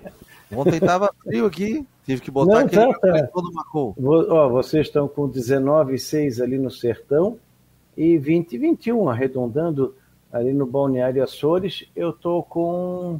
Ontem 0.52 0.78
estava 0.78 1.14
frio 1.24 1.46
aqui. 1.46 1.86
Tive 2.06 2.22
que 2.22 2.32
botar 2.32 2.54
Não, 2.54 2.60
aquele 2.66 2.94
tá, 2.94 3.00
tá. 3.00 3.28
todo 3.28 3.54
marcou. 3.54 3.96
Ó, 3.98 4.50
vocês 4.50 4.88
estão 4.88 5.08
com 5.08 5.30
19,6 5.30 6.44
ali 6.44 6.58
no 6.58 6.70
Sertão 6.70 7.38
e 7.96 8.18
20, 8.18 8.58
21 8.58 9.10
arredondando 9.10 9.96
ali 10.32 10.52
no 10.52 10.66
Balneário 10.66 11.24
Açores. 11.24 11.86
Eu 11.96 12.10
estou 12.10 12.44
com 12.44 13.20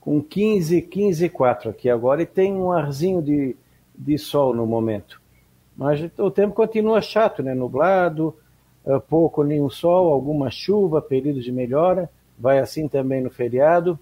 com 0.00 0.22
15, 0.22 0.80
15 0.82 1.26
e 1.26 1.28
4 1.28 1.70
aqui 1.70 1.90
agora 1.90 2.22
e 2.22 2.26
tem 2.26 2.54
um 2.54 2.72
arzinho 2.72 3.20
de, 3.20 3.54
de 3.94 4.18
sol 4.18 4.54
no 4.54 4.66
momento. 4.66 5.20
Mas 5.76 6.00
o 6.18 6.30
tempo 6.30 6.54
continua 6.54 7.02
chato, 7.02 7.42
né? 7.42 7.54
Nublado, 7.54 8.34
pouco 8.98 9.44
nenhum 9.44 9.68
sol, 9.68 10.12
alguma 10.12 10.50
chuva, 10.50 11.02
períodos 11.02 11.44
de 11.44 11.52
melhora. 11.52 12.10
Vai 12.38 12.58
assim 12.58 12.88
também 12.88 13.22
no 13.22 13.30
feriado. 13.30 13.98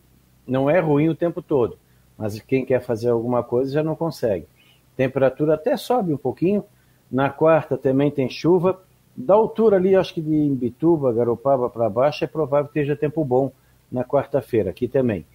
Não 0.47 0.71
é 0.71 0.79
ruim 0.79 1.09
o 1.09 1.15
tempo 1.15 1.43
todo, 1.43 1.77
mas 2.17 2.41
quem 2.41 2.65
quer 2.65 2.81
fazer 2.81 3.09
alguma 3.11 3.43
coisa 3.43 3.73
já 3.73 3.83
não 3.83 3.97
consegue. 3.97 4.47
Temperatura 4.97 5.55
até 5.55 5.77
sobe 5.77 6.15
um 6.15 6.17
pouquinho. 6.17 6.65
Na 7.11 7.29
quarta 7.29 7.77
também 7.77 8.11
tem 8.11 8.31
chuva. 8.31 8.81
Da 9.17 9.35
altura 9.35 9.77
ali, 9.77 9.97
acho 9.97 10.15
que 10.15 10.21
de 10.21 10.33
Imbituba, 10.33 11.13
Garopaba 11.13 11.69
para 11.69 11.91
baixo, 11.91 12.23
é 12.23 12.27
provável 12.29 12.71
que 12.71 12.79
esteja 12.79 12.97
tempo 12.97 13.25
bom 13.25 13.51
na 13.91 14.05
quarta-feira, 14.05 14.71
aqui 14.71 14.87
também. 14.87 15.27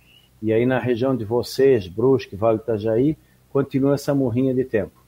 E 0.42 0.54
aí 0.54 0.66
na 0.66 0.80
região 0.80 1.16
de 1.16 1.26
vocês, 1.26 1.88
Brusque, 1.88 2.36
Vale 2.36 2.58
do 2.58 2.64
Itajaí, 2.64 3.18
continua 3.52 3.96
essa 3.96 4.16
morrinha 4.16 4.54
de 4.54 4.64
tempo. 4.64 5.04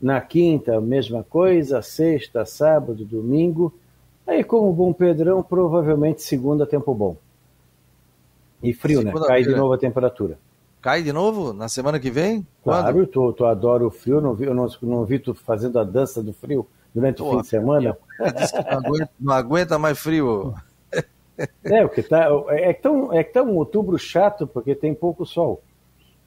Na 0.00 0.20
quinta, 0.20 0.80
mesma 0.80 1.22
coisa, 1.22 1.82
sexta, 1.82 2.44
sábado, 2.46 3.04
domingo. 3.04 3.74
Aí, 4.30 4.44
como 4.44 4.72
bom 4.72 4.92
Pedrão, 4.92 5.42
provavelmente 5.42 6.22
segunda, 6.22 6.64
tempo 6.64 6.94
bom. 6.94 7.16
E 8.62 8.72
frio, 8.72 9.02
né? 9.02 9.12
Cai 9.26 9.42
de 9.42 9.50
novo 9.50 9.72
a 9.72 9.78
temperatura. 9.78 10.38
Cai 10.80 11.02
de 11.02 11.12
novo 11.12 11.52
na 11.52 11.68
semana 11.68 11.98
que 11.98 12.12
vem? 12.12 12.46
Claro, 12.62 13.08
tu, 13.08 13.32
tu 13.32 13.44
adora 13.44 13.84
o 13.84 13.90
frio, 13.90 14.20
não 14.20 14.32
vi, 14.32 14.44
eu 14.44 14.54
não, 14.54 14.68
não 14.82 15.04
vi 15.04 15.18
tu 15.18 15.34
fazendo 15.34 15.80
a 15.80 15.84
dança 15.84 16.22
do 16.22 16.32
frio 16.32 16.64
durante 16.94 17.16
Pô, 17.16 17.24
o 17.24 17.30
fim 17.32 17.40
de 17.40 17.46
semana. 17.48 17.98
Não 18.20 18.78
aguenta, 18.78 19.10
não 19.18 19.34
aguenta 19.34 19.78
mais 19.80 19.98
frio. 19.98 20.54
É, 21.64 21.84
o 21.84 21.88
que 21.88 22.00
tá, 22.00 22.28
é, 22.50 22.72
tão, 22.72 23.12
é 23.12 23.24
tão 23.24 23.46
um 23.46 23.56
outubro 23.56 23.98
chato 23.98 24.46
porque 24.46 24.76
tem 24.76 24.94
pouco 24.94 25.26
sol. 25.26 25.60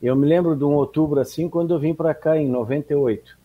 Eu 0.01 0.13
me 0.13 0.27
lembro 0.27 0.57
de 0.57 0.65
um 0.65 0.73
outubro 0.73 1.21
assim 1.21 1.47
quando 1.47 1.73
eu 1.73 1.79
vim 1.79 1.93
para 1.93 2.13
cá 2.13 2.37
em 2.37 2.49
98. 2.49 3.37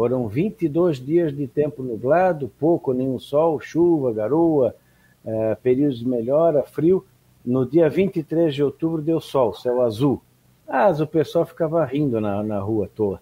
Foram 0.00 0.26
22 0.28 0.98
dias 0.98 1.30
de 1.30 1.46
tempo 1.46 1.82
nublado, 1.82 2.50
pouco 2.58 2.94
nenhum 2.94 3.18
sol, 3.18 3.60
chuva, 3.60 4.10
garoa, 4.14 4.74
é, 5.22 5.54
períodos 5.56 5.98
de 5.98 6.08
melhora, 6.08 6.62
frio. 6.62 7.04
No 7.44 7.66
dia 7.68 7.86
23 7.90 8.54
de 8.54 8.62
outubro 8.62 9.02
deu 9.02 9.20
sol, 9.20 9.52
céu 9.52 9.82
azul. 9.82 10.22
Mas 10.66 11.02
o 11.02 11.06
pessoal 11.06 11.44
ficava 11.44 11.84
rindo 11.84 12.18
na, 12.18 12.42
na 12.42 12.58
rua 12.60 12.86
à 12.86 12.88
toa. 12.88 13.20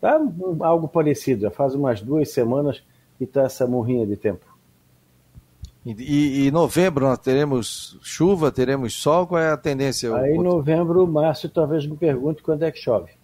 Tá 0.00 0.24
algo 0.60 0.86
parecido, 0.86 1.42
já 1.42 1.50
faz 1.50 1.74
umas 1.74 2.00
duas 2.00 2.30
semanas 2.30 2.80
que 3.18 3.24
está 3.24 3.42
essa 3.42 3.66
morrinha 3.66 4.06
de 4.06 4.16
tempo. 4.16 4.46
E, 5.84 6.46
e, 6.46 6.50
novembro 6.52 7.06
nós 7.06 7.18
teremos 7.18 7.98
chuva, 8.02 8.52
teremos 8.52 8.94
sol, 8.94 9.26
qual 9.26 9.42
é 9.42 9.50
a 9.50 9.56
tendência? 9.56 10.14
Aí 10.14 10.36
em 10.36 10.40
novembro, 10.40 11.04
Márcio 11.08 11.48
talvez 11.48 11.84
me 11.84 11.96
pergunte 11.96 12.40
quando 12.40 12.62
é 12.62 12.70
que 12.70 12.78
chove. 12.78 13.20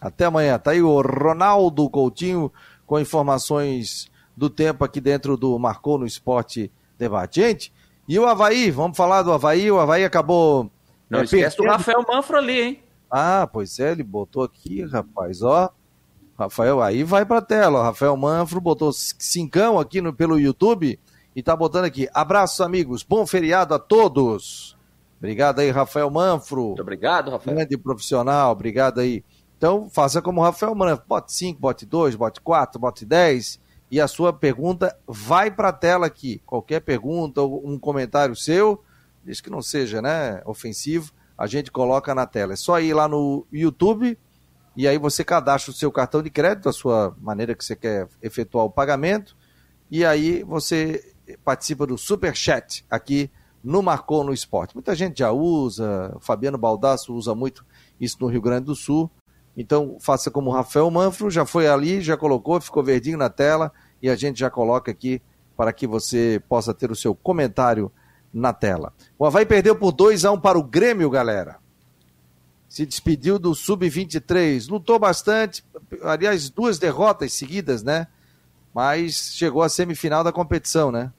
Até 0.00 0.24
amanhã. 0.24 0.58
Tá 0.58 0.72
aí 0.72 0.82
o 0.82 1.00
Ronaldo 1.00 1.88
Coutinho 1.88 2.52
com 2.86 2.98
informações 2.98 4.10
do 4.36 4.50
tempo 4.50 4.84
aqui 4.84 5.00
dentro 5.00 5.36
do 5.36 5.56
Marcou 5.58 5.98
no 5.98 6.06
Esporte 6.06 6.72
Debate. 6.98 7.40
Gente, 7.40 7.72
e 8.08 8.18
o 8.18 8.26
Havaí? 8.26 8.70
Vamos 8.70 8.96
falar 8.96 9.22
do 9.22 9.32
Havaí. 9.32 9.70
O 9.70 9.78
Havaí 9.78 10.04
acabou 10.04 10.70
não 11.08 11.20
é, 11.20 11.24
esquece 11.24 11.56
do 11.56 11.64
Rafael 11.64 12.04
Manfro 12.06 12.36
ali, 12.36 12.60
hein? 12.60 12.82
Ah, 13.10 13.48
pois 13.52 13.78
é, 13.80 13.92
ele 13.92 14.02
botou 14.02 14.44
aqui, 14.44 14.84
rapaz, 14.84 15.42
ó. 15.42 15.70
Rafael, 16.40 16.80
aí 16.80 17.04
vai 17.04 17.26
pra 17.26 17.42
tela, 17.42 17.80
ó. 17.80 17.82
Rafael 17.82 18.16
Manfro 18.16 18.60
botou 18.60 18.92
cincão 18.92 19.78
aqui 19.78 20.00
no, 20.00 20.12
pelo 20.12 20.38
YouTube 20.38 20.98
e 21.36 21.42
tá 21.42 21.54
botando 21.54 21.84
aqui. 21.84 22.08
Abraços, 22.14 22.60
amigos, 22.62 23.02
bom 23.02 23.26
feriado 23.26 23.74
a 23.74 23.78
todos. 23.78 24.76
Obrigado 25.18 25.58
aí, 25.58 25.70
Rafael 25.70 26.10
Manfro. 26.10 26.68
Muito 26.68 26.80
obrigado, 26.80 27.30
Rafael. 27.30 27.56
Grande 27.56 27.76
profissional, 27.76 28.52
obrigado 28.52 29.00
aí. 29.00 29.22
Então, 29.58 29.90
faça 29.90 30.22
como 30.22 30.40
o 30.40 30.44
Rafael 30.44 30.74
Manfro, 30.74 31.04
bote 31.06 31.30
5, 31.34 31.60
bote 31.60 31.84
2, 31.84 32.16
bote 32.16 32.40
4, 32.40 32.80
bote 32.80 33.04
10 33.04 33.60
e 33.90 34.00
a 34.00 34.08
sua 34.08 34.32
pergunta 34.32 34.96
vai 35.06 35.50
para 35.50 35.68
a 35.68 35.72
tela 35.72 36.06
aqui. 36.06 36.40
Qualquer 36.46 36.80
pergunta 36.80 37.42
ou 37.42 37.68
um 37.68 37.78
comentário 37.78 38.34
seu, 38.34 38.82
desde 39.22 39.42
que 39.42 39.50
não 39.50 39.60
seja 39.60 40.00
né, 40.00 40.40
ofensivo, 40.46 41.12
a 41.36 41.46
gente 41.46 41.70
coloca 41.70 42.14
na 42.14 42.24
tela. 42.24 42.54
É 42.54 42.56
só 42.56 42.80
ir 42.80 42.94
lá 42.94 43.06
no 43.06 43.46
YouTube 43.52 44.16
e 44.76 44.86
aí 44.86 44.98
você 44.98 45.24
cadastra 45.24 45.70
o 45.70 45.74
seu 45.74 45.90
cartão 45.90 46.22
de 46.22 46.30
crédito, 46.30 46.68
a 46.68 46.72
sua 46.72 47.16
maneira 47.20 47.54
que 47.54 47.64
você 47.64 47.74
quer 47.74 48.08
efetuar 48.22 48.64
o 48.64 48.70
pagamento, 48.70 49.36
e 49.90 50.04
aí 50.04 50.42
você 50.42 51.14
participa 51.44 51.86
do 51.86 51.98
Super 51.98 52.34
Chat 52.34 52.84
aqui 52.90 53.30
no 53.62 53.82
Marcou 53.82 54.24
no 54.24 54.32
Esporte. 54.32 54.74
Muita 54.74 54.94
gente 54.94 55.18
já 55.18 55.30
usa, 55.30 56.12
o 56.16 56.20
Fabiano 56.20 56.56
Baldasso 56.56 57.14
usa 57.14 57.34
muito 57.34 57.64
isso 58.00 58.16
no 58.20 58.26
Rio 58.26 58.40
Grande 58.40 58.66
do 58.66 58.74
Sul. 58.74 59.10
Então 59.56 59.96
faça 60.00 60.30
como 60.30 60.50
o 60.50 60.52
Rafael 60.52 60.90
Manfro, 60.90 61.30
já 61.30 61.44
foi 61.44 61.68
ali, 61.68 62.00
já 62.00 62.16
colocou, 62.16 62.60
ficou 62.60 62.82
verdinho 62.82 63.18
na 63.18 63.28
tela 63.28 63.72
e 64.00 64.08
a 64.08 64.16
gente 64.16 64.40
já 64.40 64.48
coloca 64.48 64.90
aqui 64.90 65.20
para 65.56 65.72
que 65.72 65.86
você 65.86 66.42
possa 66.48 66.72
ter 66.72 66.90
o 66.90 66.96
seu 66.96 67.14
comentário 67.14 67.92
na 68.32 68.52
tela. 68.52 68.94
O 69.18 69.26
Havaí 69.26 69.44
perdeu 69.44 69.76
por 69.76 69.92
2 69.92 70.24
a 70.24 70.32
1 70.32 70.40
para 70.40 70.58
o 70.58 70.62
Grêmio, 70.62 71.10
galera. 71.10 71.58
Se 72.70 72.86
despediu 72.86 73.36
do 73.36 73.52
Sub-23, 73.52 74.70
lutou 74.70 74.96
bastante, 74.96 75.64
aliás, 76.02 76.48
duas 76.48 76.78
derrotas 76.78 77.32
seguidas, 77.32 77.82
né? 77.82 78.06
Mas 78.72 79.34
chegou 79.34 79.64
à 79.64 79.68
semifinal 79.68 80.22
da 80.22 80.30
competição, 80.30 80.92
né? 80.92 81.12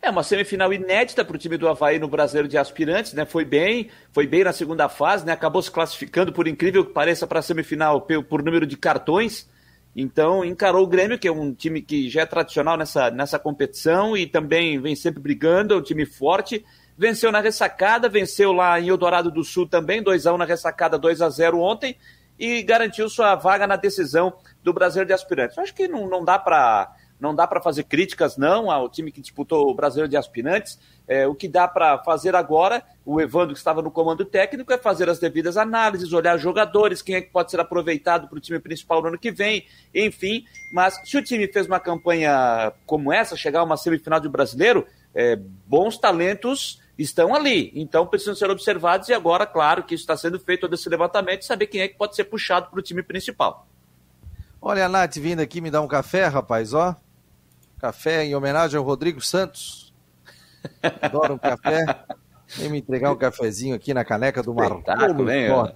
É 0.00 0.08
uma 0.08 0.22
semifinal 0.22 0.72
inédita 0.72 1.26
para 1.26 1.36
o 1.36 1.38
time 1.38 1.58
do 1.58 1.68
Havaí 1.68 1.98
no 1.98 2.08
Brasileiro 2.08 2.48
de 2.48 2.56
Aspirantes, 2.56 3.12
né? 3.12 3.26
Foi 3.26 3.44
bem, 3.44 3.90
foi 4.12 4.26
bem 4.26 4.44
na 4.44 4.52
segunda 4.54 4.88
fase, 4.88 5.26
né? 5.26 5.32
Acabou 5.32 5.60
se 5.60 5.70
classificando, 5.70 6.32
por 6.32 6.48
incrível 6.48 6.86
que 6.86 6.92
pareça, 6.94 7.26
para 7.26 7.40
a 7.40 7.42
semifinal 7.42 8.00
por, 8.00 8.42
número 8.42 8.66
de 8.66 8.78
cartões. 8.78 9.46
Então, 9.94 10.42
encarou 10.42 10.84
o 10.84 10.86
Grêmio, 10.86 11.18
que 11.18 11.28
é 11.28 11.32
um 11.32 11.52
time 11.52 11.82
que 11.82 12.08
já 12.08 12.22
é 12.22 12.26
tradicional 12.26 12.78
nessa, 12.78 13.10
nessa 13.10 13.38
competição 13.38 14.16
e 14.16 14.26
também 14.26 14.80
vem 14.80 14.96
sempre 14.96 15.20
brigando, 15.20 15.74
é 15.74 15.76
um 15.76 15.82
time 15.82 16.06
forte. 16.06 16.64
Venceu 16.96 17.32
na 17.32 17.40
ressacada, 17.40 18.08
venceu 18.08 18.52
lá 18.52 18.80
em 18.80 18.88
Eldorado 18.88 19.30
do 19.30 19.42
Sul 19.42 19.66
também, 19.66 20.02
2x1 20.02 20.36
na 20.36 20.44
ressacada, 20.44 20.98
2x0 20.98 21.58
ontem. 21.58 21.96
e 22.38 22.62
garantiu 22.62 23.08
sua 23.08 23.34
vaga 23.34 23.66
na 23.66 23.76
decisão 23.76 24.32
do 24.64 24.72
Brasileiro 24.72 25.06
de 25.06 25.12
Aspirantes. 25.12 25.56
Eu 25.56 25.62
acho 25.62 25.74
que 25.74 25.86
não, 25.86 26.08
não 26.08 26.24
dá 26.24 26.38
para 26.38 26.92
não 27.22 27.32
dá 27.32 27.46
para 27.46 27.60
fazer 27.60 27.84
críticas, 27.84 28.36
não, 28.36 28.68
ao 28.68 28.88
time 28.88 29.12
que 29.12 29.20
disputou 29.20 29.70
o 29.70 29.74
Brasileiro 29.74 30.10
de 30.10 30.16
Aspirantes. 30.16 30.76
É, 31.06 31.24
o 31.24 31.36
que 31.36 31.46
dá 31.46 31.68
para 31.68 31.98
fazer 31.98 32.34
agora, 32.34 32.82
o 33.06 33.20
Evandro, 33.20 33.52
que 33.52 33.58
estava 33.58 33.80
no 33.80 33.92
comando 33.92 34.24
técnico, 34.24 34.72
é 34.72 34.76
fazer 34.76 35.08
as 35.08 35.20
devidas 35.20 35.56
análises, 35.56 36.12
olhar 36.12 36.36
jogadores, 36.36 37.00
quem 37.00 37.14
é 37.14 37.20
que 37.20 37.30
pode 37.30 37.52
ser 37.52 37.60
aproveitado 37.60 38.26
para 38.26 38.36
o 38.36 38.40
time 38.40 38.58
principal 38.58 39.00
no 39.00 39.06
ano 39.06 39.18
que 39.18 39.30
vem, 39.30 39.64
enfim. 39.94 40.44
Mas 40.72 41.00
se 41.04 41.16
o 41.16 41.22
time 41.22 41.46
fez 41.46 41.68
uma 41.68 41.78
campanha 41.78 42.72
como 42.84 43.12
essa, 43.12 43.36
chegar 43.36 43.60
a 43.60 43.64
uma 43.64 43.76
semifinal 43.76 44.18
de 44.18 44.28
brasileiro, 44.28 44.84
é, 45.14 45.36
bons 45.64 45.96
talentos 45.96 46.81
estão 47.02 47.34
ali. 47.34 47.72
Então 47.74 48.06
precisam 48.06 48.34
ser 48.34 48.50
observados 48.50 49.08
e 49.08 49.14
agora, 49.14 49.46
claro, 49.46 49.82
que 49.82 49.94
isso 49.94 50.02
está 50.02 50.16
sendo 50.16 50.38
feito 50.38 50.62
todo 50.62 50.74
esse 50.74 50.88
levantamento 50.88 51.42
e 51.42 51.44
saber 51.44 51.66
quem 51.66 51.80
é 51.80 51.88
que 51.88 51.96
pode 51.96 52.16
ser 52.16 52.24
puxado 52.24 52.70
para 52.70 52.78
o 52.78 52.82
time 52.82 53.02
principal. 53.02 53.66
Olha 54.60 54.86
a 54.86 54.88
Nath 54.88 55.16
vindo 55.16 55.40
aqui 55.40 55.60
me 55.60 55.70
dar 55.70 55.80
um 55.80 55.88
café, 55.88 56.26
rapaz, 56.26 56.72
ó. 56.72 56.94
Café 57.78 58.24
em 58.24 58.34
homenagem 58.34 58.78
ao 58.78 58.84
Rodrigo 58.84 59.20
Santos. 59.20 59.92
Adoro 61.02 61.34
um 61.34 61.38
café. 61.38 62.04
Vem 62.56 62.70
me 62.70 62.78
entregar 62.78 63.10
um 63.10 63.16
cafezinho 63.16 63.74
aqui 63.74 63.92
na 63.92 64.04
caneca 64.04 64.42
do 64.42 64.52
Espetáculo, 64.52 65.30
hein, 65.30 65.74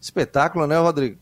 Espetáculo, 0.00 0.66
né, 0.66 0.78
Rodrigo? 0.78 1.18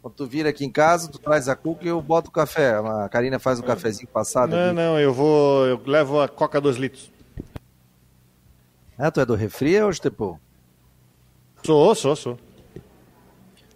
Quando 0.00 0.14
tu 0.14 0.26
vira 0.26 0.50
aqui 0.50 0.64
em 0.64 0.70
casa, 0.70 1.10
tu 1.10 1.18
traz 1.18 1.48
a 1.48 1.56
cuca 1.56 1.84
e 1.84 1.88
eu 1.88 2.00
boto 2.00 2.28
o 2.28 2.32
café. 2.32 2.76
A 2.76 3.08
Karina 3.08 3.40
faz 3.40 3.58
um 3.58 3.62
cafezinho 3.62 4.06
passado. 4.06 4.50
Não, 4.50 4.66
aqui. 4.66 4.76
não, 4.76 5.00
eu 5.00 5.12
vou. 5.12 5.66
Eu 5.66 5.82
levo 5.84 6.20
a 6.20 6.28
Coca 6.28 6.60
2 6.60 6.76
litros. 6.76 7.10
Ah, 8.98 9.10
tu 9.10 9.20
é 9.20 9.26
do 9.26 9.34
refri 9.34 9.80
ou 9.80 9.90
Estepô? 9.90 10.38
Sou, 11.62 11.94
sou, 11.94 12.16
sou. 12.16 12.38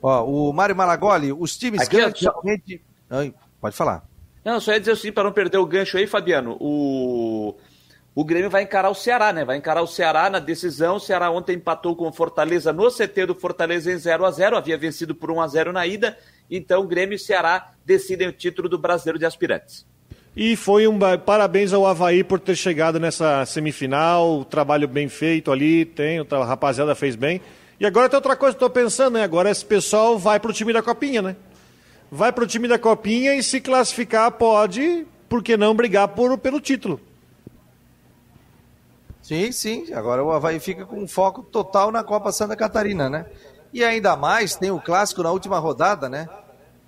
Ó, 0.03 0.25
o 0.25 0.53
Mário 0.53 0.75
Malagoli, 0.75 1.33
os 1.33 1.57
times 1.59 1.83
Aqui, 1.83 1.97
grandes 1.97 2.23
realmente... 2.23 2.83
Ai, 3.09 3.35
pode 3.61 3.77
falar. 3.77 4.05
Não, 4.45 4.59
só 4.61 4.73
ia 4.73 4.81
dizer 4.81 4.93
assim, 4.93 5.13
para 5.13 5.25
não 5.25 5.33
perder 5.33 5.59
o 5.59 5.67
gancho 5.67 5.99
aí, 5.99 6.07
Fabiano, 6.07 6.57
o, 6.59 7.55
o 8.15 8.25
Grêmio 8.25 8.49
vai 8.49 8.63
encarar 8.63 8.89
o 8.89 8.95
Ceará, 8.95 9.33
né? 9.33 9.45
Vai 9.45 9.59
encarar 9.59 9.83
o 9.83 9.87
Ceará 9.87 10.31
na 10.31 10.39
decisão. 10.39 10.97
O 10.97 11.01
Ceará 11.01 11.31
ontem 11.31 11.57
empatou 11.57 11.95
com 11.95 12.09
o 12.09 12.13
Fortaleza 12.13 12.73
no 12.73 12.91
CT 12.91 13.27
do 13.27 13.35
Fortaleza 13.35 13.93
em 13.93 13.99
0 13.99 14.25
a 14.25 14.31
0 14.31 14.57
havia 14.57 14.79
vencido 14.79 15.15
por 15.15 15.31
1 15.31 15.41
a 15.41 15.47
0 15.47 15.73
na 15.73 15.87
ida. 15.87 16.17
Então, 16.51 16.87
Grêmio 16.87 17.17
e 17.17 17.19
Ceará 17.19 17.73
decidem 17.85 18.29
o 18.29 18.33
título 18.33 18.69
do 18.69 18.79
Brasileiro 18.79 19.19
de 19.19 19.27
Aspirantes. 19.27 19.87
E 20.37 20.55
foi 20.55 20.87
um 20.87 20.99
parabéns 21.25 21.73
ao 21.73 21.87
Havaí 21.87 22.23
por 22.23 22.39
ter 22.39 22.55
chegado 22.55 23.01
nessa 23.01 23.45
semifinal, 23.47 24.45
trabalho 24.45 24.87
bem 24.87 25.09
feito 25.09 25.51
ali, 25.51 25.85
tem, 25.85 26.21
a 26.21 26.45
rapaziada 26.45 26.95
fez 26.95 27.17
bem. 27.17 27.41
E 27.81 27.87
agora 27.87 28.09
tem 28.09 28.17
outra 28.17 28.37
coisa 28.37 28.55
que 28.55 28.61
tô 28.61 28.71
pensando, 28.71 29.15
né? 29.15 29.25
Agora 29.25 29.51
esse 29.51 29.65
pessoal 29.65 30.19
vai 30.19 30.39
pro 30.39 30.53
time 30.53 30.73
da 30.73 30.83
Copinha, 30.83 31.21
né? 31.21 31.37
Vai 32.11 32.33
pro 32.33 32.47
time 32.47 32.69
da 32.69 32.79
Copinha 32.79 33.35
e 33.35 33.43
se 33.43 33.61
classificar 33.61 34.31
pode, 34.33 35.07
por 35.29 35.43
que 35.43 35.57
não 35.57 35.75
brigar 35.75 36.09
por, 36.09 36.37
pelo 36.39 36.61
título? 36.61 37.01
Sim, 39.21 39.51
sim. 39.51 39.93
Agora 39.93 40.23
o 40.23 40.31
Havaí 40.31 40.61
fica 40.61 40.85
com 40.85 41.07
foco 41.09 41.43
total 41.43 41.91
na 41.91 42.05
Copa 42.05 42.31
Santa 42.33 42.55
Catarina, 42.55 43.09
né? 43.09 43.27
E 43.73 43.83
ainda 43.83 44.17
mais 44.17 44.55
tem 44.55 44.71
o 44.71 44.81
clássico 44.81 45.23
na 45.23 45.31
última 45.31 45.59
rodada, 45.59 46.09
né? 46.09 46.29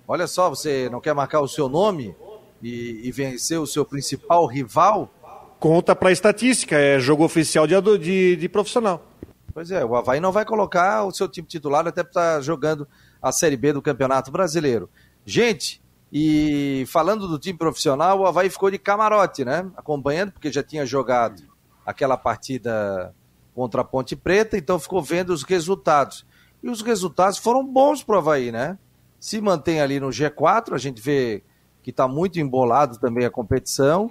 Olha 0.07 0.27
só, 0.27 0.49
você 0.49 0.89
não 0.89 1.01
quer 1.01 1.13
marcar 1.13 1.41
o 1.41 1.47
seu 1.47 1.67
nome 1.67 2.15
e, 2.63 3.01
e 3.07 3.11
vencer 3.11 3.59
o 3.59 3.67
seu 3.67 3.83
principal 3.83 4.45
rival? 4.45 5.13
Conta 5.59 5.95
pra 5.95 6.11
estatística, 6.11 6.75
é 6.75 6.99
jogo 6.99 7.23
oficial 7.23 7.67
de, 7.67 7.79
de, 7.99 8.35
de 8.37 8.49
profissional. 8.49 9.05
Pois 9.53 9.69
é, 9.69 9.85
o 9.85 9.95
Havaí 9.95 10.19
não 10.19 10.31
vai 10.31 10.45
colocar 10.45 11.03
o 11.03 11.11
seu 11.11 11.27
time 11.27 11.47
titular 11.47 11.85
até 11.85 12.01
para 12.01 12.09
estar 12.09 12.41
jogando 12.41 12.87
a 13.21 13.31
Série 13.31 13.55
B 13.55 13.73
do 13.73 13.81
Campeonato 13.81 14.31
Brasileiro. 14.31 14.89
Gente, 15.25 15.81
e 16.11 16.85
falando 16.87 17.27
do 17.27 17.37
time 17.37 17.57
profissional, 17.57 18.19
o 18.19 18.25
Havaí 18.25 18.49
ficou 18.49 18.71
de 18.71 18.79
camarote, 18.79 19.45
né? 19.45 19.69
Acompanhando, 19.77 20.31
porque 20.31 20.51
já 20.51 20.63
tinha 20.63 20.85
jogado 20.85 21.43
aquela 21.85 22.17
partida 22.17 23.13
contra 23.53 23.81
a 23.81 23.83
Ponte 23.83 24.15
Preta, 24.15 24.57
então 24.57 24.79
ficou 24.79 25.01
vendo 25.01 25.29
os 25.29 25.43
resultados. 25.43 26.25
E 26.61 26.69
os 26.69 26.81
resultados 26.81 27.37
foram 27.37 27.65
bons 27.65 28.03
para 28.03 28.15
o 28.15 28.17
Havaí, 28.17 28.51
né? 28.51 28.77
Se 29.19 29.39
mantém 29.39 29.79
ali 29.79 29.99
no 29.99 30.09
G4, 30.09 30.73
a 30.73 30.77
gente 30.77 31.01
vê 31.01 31.43
que 31.83 31.89
está 31.91 32.07
muito 32.07 32.39
embolado 32.39 32.97
também 32.97 33.25
a 33.25 33.29
competição. 33.29 34.09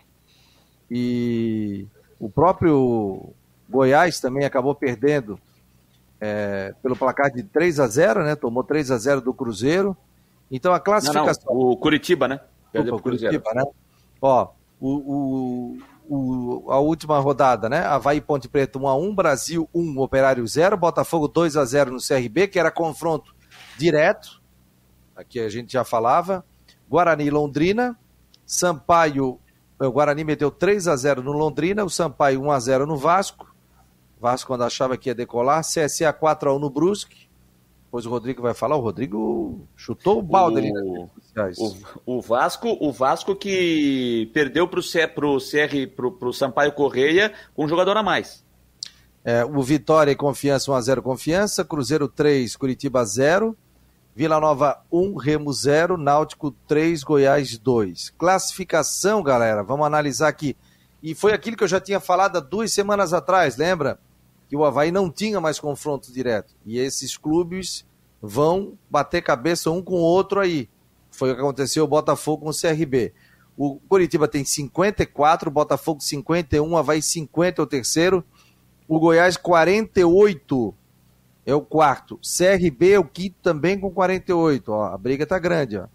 E 0.91 1.87
o 2.21 2.29
próprio 2.29 3.31
Goiás 3.69 4.21
também 4.21 4.45
acabou 4.45 4.75
perdendo 4.75 5.39
é, 6.21 6.75
pelo 6.83 6.95
placar 6.95 7.31
de 7.33 7.43
3 7.43 7.81
a 7.81 7.87
0 7.87 8.25
né? 8.25 8.37
Tomou 8.37 8.63
3 8.63 8.91
a 8.91 8.99
0 8.99 9.21
do 9.23 9.33
Cruzeiro. 9.35 9.97
Então 10.51 10.73
a 10.73 10.77
Não, 10.77 10.79
não, 10.79 10.85
classificação. 10.85 11.53
o 11.53 11.77
Curitiba, 11.77 12.29
né? 12.29 12.41
Perdeu 12.71 12.95
Opa, 12.95 13.03
Cruzeiro. 13.03 13.41
Curitiba, 13.43 13.65
né? 13.65 13.71
Ó, 14.21 14.49
o, 14.81 14.89
o, 14.89 15.79
o- 16.09 16.71
a 16.71 16.79
última 16.79 17.19
rodada, 17.19 17.69
né? 17.69 17.79
Havaí 17.87 18.21
Ponte 18.21 18.49
Preta 18.49 18.79
1x1, 18.79 19.15
Brasil 19.15 19.69
1, 19.75 19.99
Operário 19.99 20.47
0, 20.47 20.77
Botafogo 20.77 21.29
2x0 21.29 21.87
no 21.87 21.99
CRB, 21.99 22.49
que 22.49 22.59
era 22.59 22.71
confronto 22.71 23.35
direto, 23.79 24.43
aqui 25.17 25.41
a 25.41 25.49
gente 25.49 25.73
já 25.73 25.83
falava, 25.85 26.45
Guarani 26.93 27.25
e 27.25 27.31
Londrina, 27.31 27.99
Sampaio, 28.45 29.41
o 29.79 29.91
Guarani 29.91 30.25
meteu 30.25 30.53
3x0 30.53 31.23
no 31.23 31.33
Londrina, 31.33 31.83
o 31.83 31.89
Sampaio 31.89 32.43
1x0 32.43 32.85
no 32.85 32.99
Vasco, 32.99 33.51
Vasco 34.21 34.49
quando 34.49 34.65
achava 34.65 34.99
que 34.99 35.09
ia 35.09 35.15
decolar, 35.15 35.63
CSA 35.63 36.13
4x1 36.13 36.61
no 36.61 36.69
Brusque, 36.69 37.31
depois 37.87 38.05
o 38.05 38.11
Rodrigo 38.11 38.43
vai 38.43 38.53
falar, 38.53 38.77
o 38.77 38.81
Rodrigo 38.81 39.67
chutou 39.75 40.19
o 40.19 40.23
balde 40.23 40.59
ali 40.59 40.71
nas 40.71 40.83
O- 40.83 40.93
redes 40.93 41.25
sociais. 41.25 41.59
O, 42.05 42.19
o 42.19 42.21
Vasco, 42.21 42.77
o 42.79 42.93
Vasco 42.93 43.35
que 43.35 44.31
perdeu 44.35 44.69
pro, 44.69 44.83
C, 44.83 45.09
pro 45.09 45.39
CR, 45.39 45.91
pro, 45.97 46.13
pro 46.13 46.31
Sampaio 46.31 46.73
Correia 46.73 47.33
com 47.55 47.65
um 47.65 47.69
jogador 47.69 47.97
a 47.97 48.03
mais. 48.03 48.45
É, 49.25 49.43
o 49.47 49.63
Vitória 49.63 50.11
e 50.11 50.15
Confiança 50.17 50.71
1x0 50.71 51.01
Confiança, 51.01 51.65
Cruzeiro 51.65 52.07
3, 52.07 52.55
Curitiba 52.55 53.03
0, 53.03 53.57
Vila 54.15 54.39
Nova 54.39 54.79
1, 54.93 55.17
Remo 55.17 55.51
0, 55.51 55.97
Náutico 55.97 56.51
3, 56.69 57.03
Goiás 57.03 57.57
2. 57.57 58.11
Classificação, 58.11 59.23
galera, 59.23 59.63
vamos 59.63 59.87
analisar 59.87 60.29
aqui. 60.29 60.55
E 61.03 61.15
foi 61.15 61.33
aquilo 61.33 61.57
que 61.57 61.65
eu 61.65 61.69
já 61.69 61.81
tinha 61.81 61.99
falado 61.99 62.37
há 62.37 62.41
duas 62.41 62.71
semanas 62.73 63.15
atrás, 63.15 63.57
lembra? 63.57 63.99
Que 64.51 64.57
o 64.57 64.67
Havaí 64.67 64.93
não 64.93 65.11
tinha 65.11 65.41
mais 65.41 65.59
confronto 65.59 66.13
direto. 66.13 66.55
E 66.67 66.79
esses 66.79 67.17
clubes 67.17 67.87
vão 68.21 68.75
bater 68.91 69.23
cabeça 69.23 69.71
um 69.71 69.83
com 69.83 69.95
o 69.95 70.03
outro 70.03 70.41
aí. 70.41 70.69
Foi 71.11 71.33
o 71.33 71.35
que 71.35 71.41
aconteceu 71.41 71.85
o 71.85 71.89
Botafogo 71.89 72.45
com 72.45 72.51
o 72.51 72.55
CRB. 72.55 73.15
O 73.57 73.77
Curitiba 73.89 74.29
tem 74.29 74.45
54, 74.45 75.49
o 75.49 75.53
Botafogo 75.53 76.03
51, 76.03 76.71
o 76.71 76.77
Havaí 76.77 77.01
50 77.01 77.63
é 77.63 77.65
o 77.65 77.67
terceiro. 77.67 78.23
O 78.87 79.01
Goiás 79.01 79.39
48 79.39 80.75
é 81.45 81.55
o 81.55 81.61
quarto. 81.61 82.19
CRB 82.19 82.93
é 82.93 82.99
o 82.99 83.05
quinto 83.05 83.37
também 83.43 83.79
com 83.79 83.91
48. 83.91 84.73
Ó, 84.73 84.85
a 84.85 84.99
briga 84.99 85.27
tá 85.27 85.39
grande, 85.39 85.77
ó. 85.77 85.87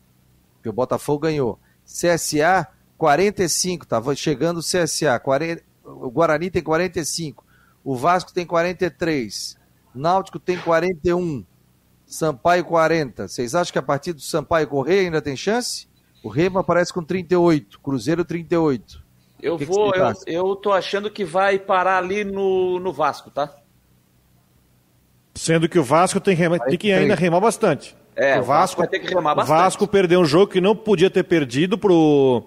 Porque 0.56 0.70
o 0.70 0.74
Botafogo 0.74 1.20
ganhou. 1.20 1.60
CSA 1.86 2.68
45, 2.98 3.86
tava 3.86 4.16
chegando 4.16 4.58
o 4.58 4.64
CSA. 4.64 5.20
40, 5.20 5.64
o 5.84 6.10
Guarani 6.10 6.50
tem 6.50 6.62
45. 6.62 7.46
O 7.84 7.96
Vasco 7.96 8.34
tem 8.34 8.46
43. 8.46 9.58
Náutico 9.96 10.40
tem 10.40 10.58
41. 10.58 11.46
Sampaio 12.06 12.66
40. 12.66 13.28
Vocês 13.28 13.56
acham 13.56 13.72
que 13.72 13.80
a 13.80 13.84
partir 13.84 14.14
do 14.14 14.22
Sampaio 14.22 14.68
Correia 14.68 15.02
ainda 15.02 15.22
tem 15.22 15.36
chance? 15.36 15.88
O 16.24 16.30
Remo 16.30 16.60
aparece 16.60 16.92
com 16.92 17.04
38. 17.04 17.80
Cruzeiro 17.80 18.26
38. 18.26 19.06
Eu 19.42 19.58
Que 19.58 19.66
que 19.66 19.72
vou, 19.72 19.92
você 19.92 20.30
eu, 20.30 20.48
eu 20.48 20.56
tô 20.56 20.72
achando 20.72 21.12
que 21.12 21.24
vai 21.24 21.60
parar 21.60 22.00
ali 22.00 22.24
no, 22.24 22.80
no 22.80 22.92
Vasco, 22.92 23.30
tá? 23.30 23.56
Sendo 25.38 25.70
que 25.70 25.78
o 25.80 25.84
Vasco 25.84 26.20
tem, 26.20 26.36
rema- 26.36 26.60
tem 26.60 26.78
que 26.78 26.92
ainda 26.92 27.16
remar 27.16 27.40
bastante. 27.40 27.96
É, 28.16 28.40
o 28.40 28.44
Vasco, 28.44 28.82
vai 28.82 28.88
ter 28.88 29.00
que 29.00 29.08
remar 29.14 29.34
o 29.34 29.36
bastante. 29.36 29.58
Vasco 29.58 29.88
perdeu 29.88 30.20
um 30.20 30.26
jogo 30.26 30.52
que 30.52 30.60
não 30.60 30.76
podia 30.76 31.10
ter 31.10 31.24
perdido 31.24 31.78
pro, 31.78 32.44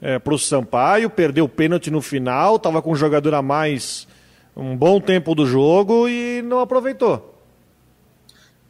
é, 0.00 0.18
pro 0.18 0.38
Sampaio, 0.38 1.10
perdeu 1.10 1.44
o 1.44 1.48
pênalti 1.48 1.90
no 1.90 2.00
final, 2.00 2.58
tava 2.58 2.80
com 2.80 2.92
um 2.92 2.96
jogador 2.96 3.34
a 3.34 3.42
mais 3.42 4.08
um 4.56 4.74
bom 4.76 4.98
tempo 5.00 5.34
do 5.34 5.46
jogo 5.46 6.08
e 6.08 6.40
não 6.42 6.60
aproveitou. 6.60 7.34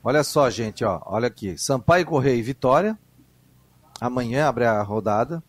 Olha 0.03 0.25
só, 0.25 0.49
gente, 0.51 0.85
ó. 0.85 1.01
Olha 1.07 1.29
aqui. 1.29 1.57
Sampaio 1.59 2.05
Correia 2.07 2.37
e 2.37 2.43
Vitória. 2.43 2.99
Amanhã 4.01 4.49
abre 4.49 4.65
a 4.65 4.83
rodada. 4.83 5.43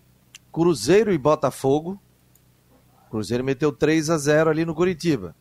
Cruzeiro 0.51 1.11
e 1.13 1.17
Botafogo. 1.17 1.99
Cruzeiro 3.09 3.43
meteu 3.43 3.71
3 3.71 4.09
a 4.09 4.17
0 4.17 4.49
ali 4.49 4.65
no 4.65 4.75
Curitiba. 4.75 5.35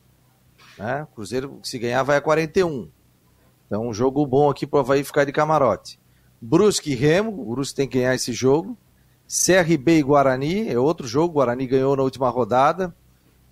Né? 0.78 1.06
Cruzeiro, 1.14 1.58
se 1.62 1.78
ganhar, 1.78 2.02
vai 2.02 2.16
a 2.16 2.20
41. 2.20 2.88
Então, 3.66 3.86
um 3.86 3.92
jogo 3.92 4.24
bom 4.26 4.48
aqui 4.48 4.66
pro 4.66 4.80
Havaí 4.80 5.04
ficar 5.04 5.24
de 5.24 5.32
camarote. 5.32 5.98
Brusque 6.40 6.92
e 6.92 6.94
Remo. 6.94 7.30
O 7.42 7.54
Brusque 7.54 7.74
tem 7.74 7.88
que 7.88 7.98
ganhar 7.98 8.14
esse 8.14 8.32
jogo. 8.32 8.78
CRB 9.26 9.98
e 9.98 10.02
Guarani. 10.02 10.68
É 10.68 10.78
outro 10.78 11.06
jogo. 11.06 11.32
O 11.32 11.34
Guarani 11.34 11.66
ganhou 11.66 11.96
na 11.96 12.02
última 12.02 12.30
rodada. 12.30 12.94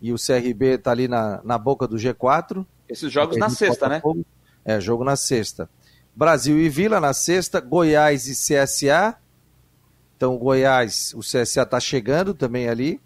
E 0.01 0.13
o 0.13 0.17
CRB 0.17 0.79
tá 0.79 0.91
ali 0.91 1.09
na, 1.09 1.41
na 1.45 1.59
boca 1.59 1.87
do 1.87 1.97
G4. 1.97 2.65
Esses 2.89 3.13
jogos 3.13 3.37
na 3.37 3.51
sexta, 3.51 3.89
né? 3.89 3.97
Botafogo. 3.97 4.25
É, 4.65 4.81
jogo 4.81 5.05
na 5.05 5.17
sexta. 5.17 5.69
Brasil 6.15 6.59
e 6.59 6.69
Vila 6.69 6.99
na 6.99 7.13
sexta, 7.13 7.61
Goiás 7.61 8.27
e 8.27 8.33
CSA. 8.33 9.17
Então, 10.17 10.35
o 10.35 10.39
Goiás, 10.39 11.13
o 11.15 11.21
CSA 11.21 11.63
está 11.63 11.79
chegando 11.79 12.33
também 12.33 12.69
ali, 12.69 12.99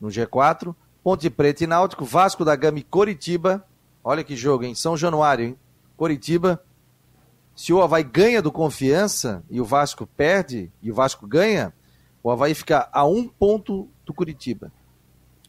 no 0.00 0.08
G4. 0.08 0.74
Ponte 1.06 1.30
Preta 1.30 1.62
e 1.62 1.68
Náutico, 1.68 2.04
Vasco 2.04 2.44
da 2.44 2.56
Gama 2.56 2.80
e 2.80 2.82
Coritiba. 2.82 3.64
Olha 4.02 4.24
que 4.24 4.34
jogo, 4.34 4.64
hein? 4.64 4.74
São 4.74 4.96
Januário, 4.96 5.44
hein? 5.44 5.58
Coritiba. 5.96 6.60
Se 7.54 7.72
o 7.72 7.80
Havaí 7.80 8.02
ganha 8.02 8.42
do 8.42 8.50
Confiança 8.50 9.44
e 9.48 9.60
o 9.60 9.64
Vasco 9.64 10.04
perde 10.04 10.68
e 10.82 10.90
o 10.90 10.94
Vasco 10.96 11.24
ganha, 11.24 11.72
o 12.24 12.28
Havaí 12.28 12.54
fica 12.56 12.88
a 12.92 13.04
um 13.06 13.28
ponto 13.28 13.88
do 14.04 14.12
Curitiba. 14.12 14.72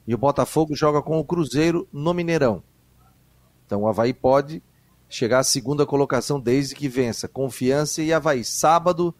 E 0.05 0.13
o 0.13 0.17
Botafogo 0.19 0.75
joga 0.75 1.01
com 1.01 1.19
o 1.19 1.25
Cruzeiro 1.25 1.87
no 1.91 2.13
Mineirão. 2.13 2.61
Então 3.65 3.81
o 3.81 3.87
Havaí 3.87 4.13
pode 4.13 4.61
chegar 5.09 5.39
à 5.39 5.43
segunda 5.43 5.87
colocação 5.87 6.39
desde 6.39 6.75
que 6.75 6.87
vença. 6.87 7.27
Confiança 7.27 8.03
e 8.03 8.13
Havaí. 8.13 8.43
Sábado, 8.43 9.11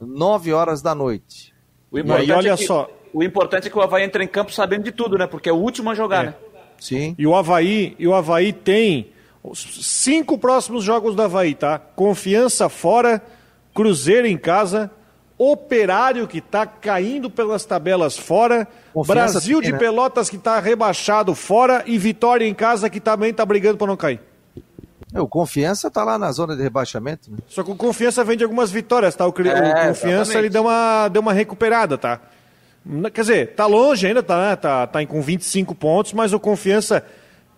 9 0.00 0.52
horas 0.52 0.82
da 0.82 0.92
noite. 0.92 1.54
O 1.88 2.00
importante, 2.00 2.32
olha 2.32 2.50
é 2.50 2.56
que, 2.56 2.66
só. 2.66 2.90
O 3.14 3.22
importante 3.22 3.68
é 3.68 3.70
que 3.70 3.78
o 3.78 3.80
Havaí 3.80 4.02
entre 4.02 4.24
em 4.24 4.26
campo 4.26 4.52
sabendo 4.52 4.82
de 4.82 4.90
tudo, 4.90 5.16
né? 5.16 5.26
Porque 5.26 5.48
é 5.48 5.52
o 5.52 5.56
último 5.56 5.88
a 5.90 5.94
jogar, 5.94 6.24
é. 6.24 6.26
né? 6.26 6.34
Sim. 6.80 7.14
E 7.16 7.26
o 7.26 7.34
Havaí, 7.34 7.94
e 7.98 8.08
o 8.08 8.12
Havaí 8.12 8.52
tem 8.52 9.12
os 9.42 9.86
cinco 9.86 10.36
próximos 10.36 10.82
jogos 10.82 11.14
do 11.14 11.22
Havaí, 11.22 11.54
tá? 11.54 11.78
Confiança 11.78 12.68
fora, 12.68 13.22
Cruzeiro 13.72 14.26
em 14.26 14.36
casa, 14.36 14.90
Operário 15.36 16.28
que 16.28 16.38
está 16.38 16.64
caindo 16.64 17.28
pelas 17.28 17.64
tabelas 17.64 18.16
fora, 18.16 18.68
Confiança 18.92 19.32
Brasil 19.32 19.60
de 19.60 19.72
né? 19.72 19.78
Pelotas 19.78 20.30
que 20.30 20.36
está 20.36 20.60
rebaixado 20.60 21.34
fora 21.34 21.82
e 21.86 21.98
Vitória 21.98 22.46
em 22.46 22.54
casa 22.54 22.88
que 22.88 23.00
também 23.00 23.30
está 23.30 23.44
brigando 23.44 23.76
para 23.76 23.88
não 23.88 23.96
cair. 23.96 24.20
É, 25.12 25.20
o 25.20 25.26
Confiança 25.26 25.88
está 25.88 26.04
lá 26.04 26.16
na 26.18 26.30
zona 26.30 26.56
de 26.56 26.62
rebaixamento. 26.62 27.30
Né? 27.30 27.38
Só 27.48 27.64
que 27.64 27.70
o 27.70 27.76
Confiança 27.76 28.22
vem 28.22 28.36
de 28.36 28.44
algumas 28.44 28.70
vitórias, 28.70 29.16
tá? 29.16 29.26
O, 29.26 29.34
é, 29.44 29.82
o 29.82 29.88
Confiança 29.88 30.38
ele 30.38 30.48
deu 30.48 30.62
uma, 30.62 31.08
deu 31.08 31.20
uma 31.20 31.32
recuperada, 31.32 31.98
tá? 31.98 32.20
Quer 33.12 33.20
dizer, 33.20 33.54
tá 33.54 33.66
longe 33.66 34.06
ainda, 34.06 34.22
tá, 34.22 34.50
né? 34.50 34.56
tá, 34.56 34.86
tá 34.86 35.06
com 35.06 35.22
25 35.22 35.74
pontos, 35.74 36.12
mas 36.12 36.32
o 36.32 36.40
Confiança 36.40 37.04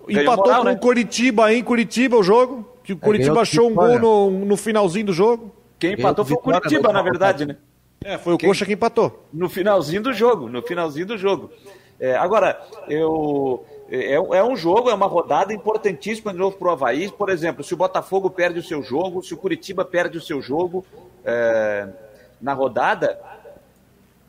Ganhou 0.06 0.22
empatou 0.22 0.44
moral, 0.44 0.60
com 0.60 0.68
né? 0.68 0.72
o 0.72 0.78
Curitiba 0.78 1.46
aí 1.46 1.58
em 1.58 1.64
Curitiba 1.64 2.16
o 2.16 2.22
jogo, 2.22 2.64
que 2.84 2.92
o 2.92 2.96
é, 2.96 2.98
Curitiba 2.98 3.40
achou 3.40 3.68
um 3.68 3.74
gol 3.74 3.98
no, 3.98 4.30
no 4.30 4.56
finalzinho 4.56 5.06
do 5.06 5.12
jogo. 5.12 5.52
Quem 5.78 5.94
empatou 5.94 6.24
foi 6.24 6.36
o 6.36 6.40
Curitiba, 6.40 6.92
na 6.92 7.02
verdade, 7.02 7.44
né? 7.44 7.56
É, 8.04 8.16
foi 8.16 8.34
o 8.34 8.38
quem... 8.38 8.48
Coxa 8.48 8.64
que 8.64 8.72
empatou. 8.72 9.26
No 9.32 9.48
finalzinho 9.48 10.02
do 10.02 10.12
jogo, 10.12 10.48
no 10.48 10.62
finalzinho 10.62 11.06
do 11.06 11.18
jogo. 11.18 11.50
É, 11.98 12.14
agora, 12.14 12.60
eu, 12.88 13.64
é, 13.90 14.14
é, 14.14 14.44
um 14.44 14.56
jogo, 14.56 14.90
é 14.90 14.94
uma 14.94 15.06
rodada 15.06 15.52
importantíssima 15.52 16.32
de 16.32 16.38
novo 16.38 16.56
para 16.56 16.68
o 16.68 16.70
Havaí. 16.70 17.10
Por 17.10 17.30
exemplo, 17.30 17.64
se 17.64 17.74
o 17.74 17.76
Botafogo 17.76 18.30
perde 18.30 18.60
o 18.60 18.62
seu 18.62 18.82
jogo, 18.82 19.22
se 19.22 19.34
o 19.34 19.36
Curitiba 19.36 19.84
perde 19.84 20.18
o 20.18 20.20
seu 20.20 20.40
jogo 20.40 20.84
é, 21.24 21.88
na 22.40 22.52
rodada, 22.52 23.18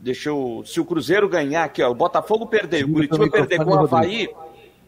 deixa 0.07 0.29
eu, 0.29 0.63
se 0.65 0.79
o 0.79 0.85
Cruzeiro 0.85 1.27
ganhar 1.27 1.65
aqui, 1.65 1.83
ó, 1.83 1.91
o 1.91 1.95
Botafogo 1.95 2.47
perder, 2.47 2.85
o 2.85 2.93
Curitiba 2.93 3.29
perder 3.29 3.57
com 3.57 3.71
o 3.71 3.79
Havaí, 3.79 4.29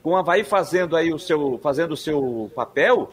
com 0.02 0.12
o 0.12 0.16
Havaí 0.16 0.46
fazendo 0.46 0.96
aí 0.96 1.14
o 1.14 1.20
seu, 1.20 1.60
fazendo 1.62 1.92
o 1.92 1.98
seu 1.98 2.50
papel, 2.56 3.12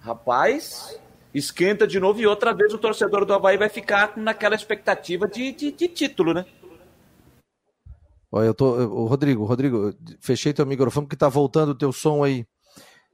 rapaz, 0.00 0.98
esquenta 1.32 1.86
de 1.86 2.00
novo 2.00 2.20
e 2.20 2.26
outra 2.26 2.52
vez 2.52 2.74
o 2.74 2.78
torcedor 2.78 3.24
do 3.24 3.32
Havaí 3.32 3.56
vai 3.56 3.68
ficar 3.68 4.16
naquela 4.16 4.56
expectativa 4.56 5.28
de, 5.28 5.52
de, 5.52 5.70
de 5.70 5.86
título, 5.86 6.34
né? 6.34 6.44
Olha, 8.32 8.46
eu 8.46 8.54
tô. 8.54 8.74
O 8.74 9.06
Rodrigo, 9.06 9.44
Rodrigo, 9.44 9.94
fechei 10.20 10.52
teu 10.52 10.66
microfone 10.66 11.06
porque 11.06 11.16
tá 11.16 11.28
voltando 11.28 11.70
o 11.70 11.78
teu 11.78 11.92
som 11.92 12.24
aí. 12.24 12.44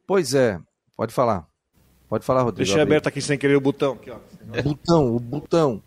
Pois 0.06 0.34
é, 0.34 0.58
pode 0.96 1.12
falar. 1.12 1.46
Pode 2.08 2.24
falar, 2.24 2.42
Rodrigo. 2.42 2.66
Deixei 2.66 2.82
aberto 2.82 3.08
aqui 3.08 3.20
sem 3.20 3.36
querer 3.36 3.56
o 3.56 3.60
botão. 3.60 3.92
Aqui, 3.92 4.10
ó. 4.10 4.18
Botão, 4.62 5.14
o 5.14 5.20
botão. 5.20 5.82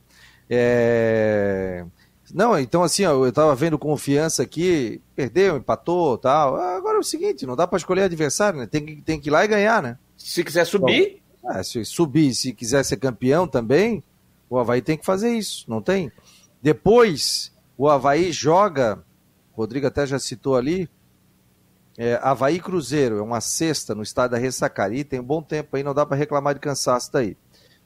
É... 0.50 1.86
Não, 2.34 2.58
então 2.60 2.84
assim, 2.84 3.06
ó, 3.06 3.26
eu 3.26 3.32
tava 3.32 3.56
vendo 3.56 3.78
confiança 3.78 4.44
aqui, 4.44 5.02
perdeu, 5.16 5.58
empatou 5.58 6.18
tal. 6.18 6.56
Agora 6.56 6.98
é 6.98 7.00
o 7.00 7.04
seguinte, 7.04 7.46
não 7.46 7.56
dá 7.56 7.66
para 7.68 7.78
escolher 7.78 8.04
adversário, 8.04 8.60
né? 8.60 8.68
Tem 8.68 8.86
que, 8.86 9.02
tem 9.02 9.20
que 9.20 9.30
ir 9.30 9.32
lá 9.32 9.44
e 9.44 9.48
ganhar, 9.48 9.82
né? 9.82 9.98
Se 10.18 10.44
quiser 10.44 10.66
subir. 10.66 11.22
é, 11.50 11.64
se 11.64 11.84
subir, 11.86 12.34
se 12.34 12.54
quiser 12.54 12.84
ser 12.84 12.98
campeão 12.98 13.48
também, 13.48 14.04
o 14.50 14.58
Havaí 14.58 14.82
tem 14.82 14.98
que 14.98 15.06
fazer 15.06 15.32
isso, 15.32 15.66
não 15.68 15.82
tem? 15.82 16.12
Depois, 16.62 17.52
o 17.78 17.88
Havaí 17.88 18.32
joga, 18.32 19.04
o 19.54 19.58
Rodrigo 19.58 19.88
até 19.88 20.06
já 20.06 20.20
citou 20.20 20.56
ali, 20.56 20.90
é, 21.98 22.20
Havaí 22.22 22.60
Cruzeiro, 22.60 23.18
é 23.18 23.22
uma 23.22 23.42
sexta 23.42 23.94
no 23.94 24.04
estádio 24.04 24.32
da 24.32 24.38
Ressacari, 24.38 25.04
tem 25.04 25.20
um 25.20 25.24
bom 25.24 25.42
tempo 25.42 25.76
aí, 25.76 25.84
não 25.84 25.94
dá 25.94 26.06
para 26.06 26.18
reclamar 26.18 26.54
de 26.54 26.60
cansaço 26.60 27.12
daí. 27.12 27.36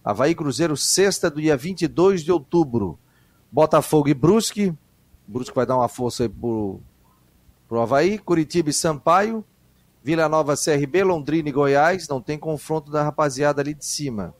Havaí 0.03 0.35
Cruzeiro, 0.35 0.75
sexta 0.75 1.31
do 1.31 1.41
dia 1.41 1.55
22 1.55 2.23
de 2.23 2.31
outubro. 2.31 2.99
Botafogo 3.53 4.09
e 4.09 4.15
Brusque. 4.15 4.73
Brusque 5.27 5.55
vai 5.55 5.63
dar 5.63 5.77
uma 5.77 5.87
força 5.87 6.23
aí 6.23 6.29
pro, 6.29 6.79
pro 7.69 7.81
Havaí. 7.81 8.17
Curitiba 8.17 8.71
e 8.71 8.73
Sampaio. 8.73 9.45
Vila 10.03 10.27
Nova, 10.27 10.55
CRB, 10.55 11.03
Londrina 11.03 11.49
e 11.49 11.51
Goiás. 11.51 12.07
Não 12.07 12.19
tem 12.19 12.35
confronto 12.35 12.91
da 12.91 13.03
rapaziada 13.03 13.61
ali 13.61 13.75
de 13.75 13.85
cima. 13.85 14.33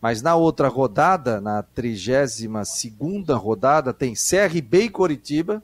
Mas 0.00 0.22
na 0.22 0.34
outra 0.34 0.66
rodada, 0.66 1.40
na 1.40 1.62
32 1.62 2.48
rodada, 3.30 3.94
tem 3.94 4.12
CRB 4.12 4.82
e 4.82 4.90
Curitiba. 4.90 5.62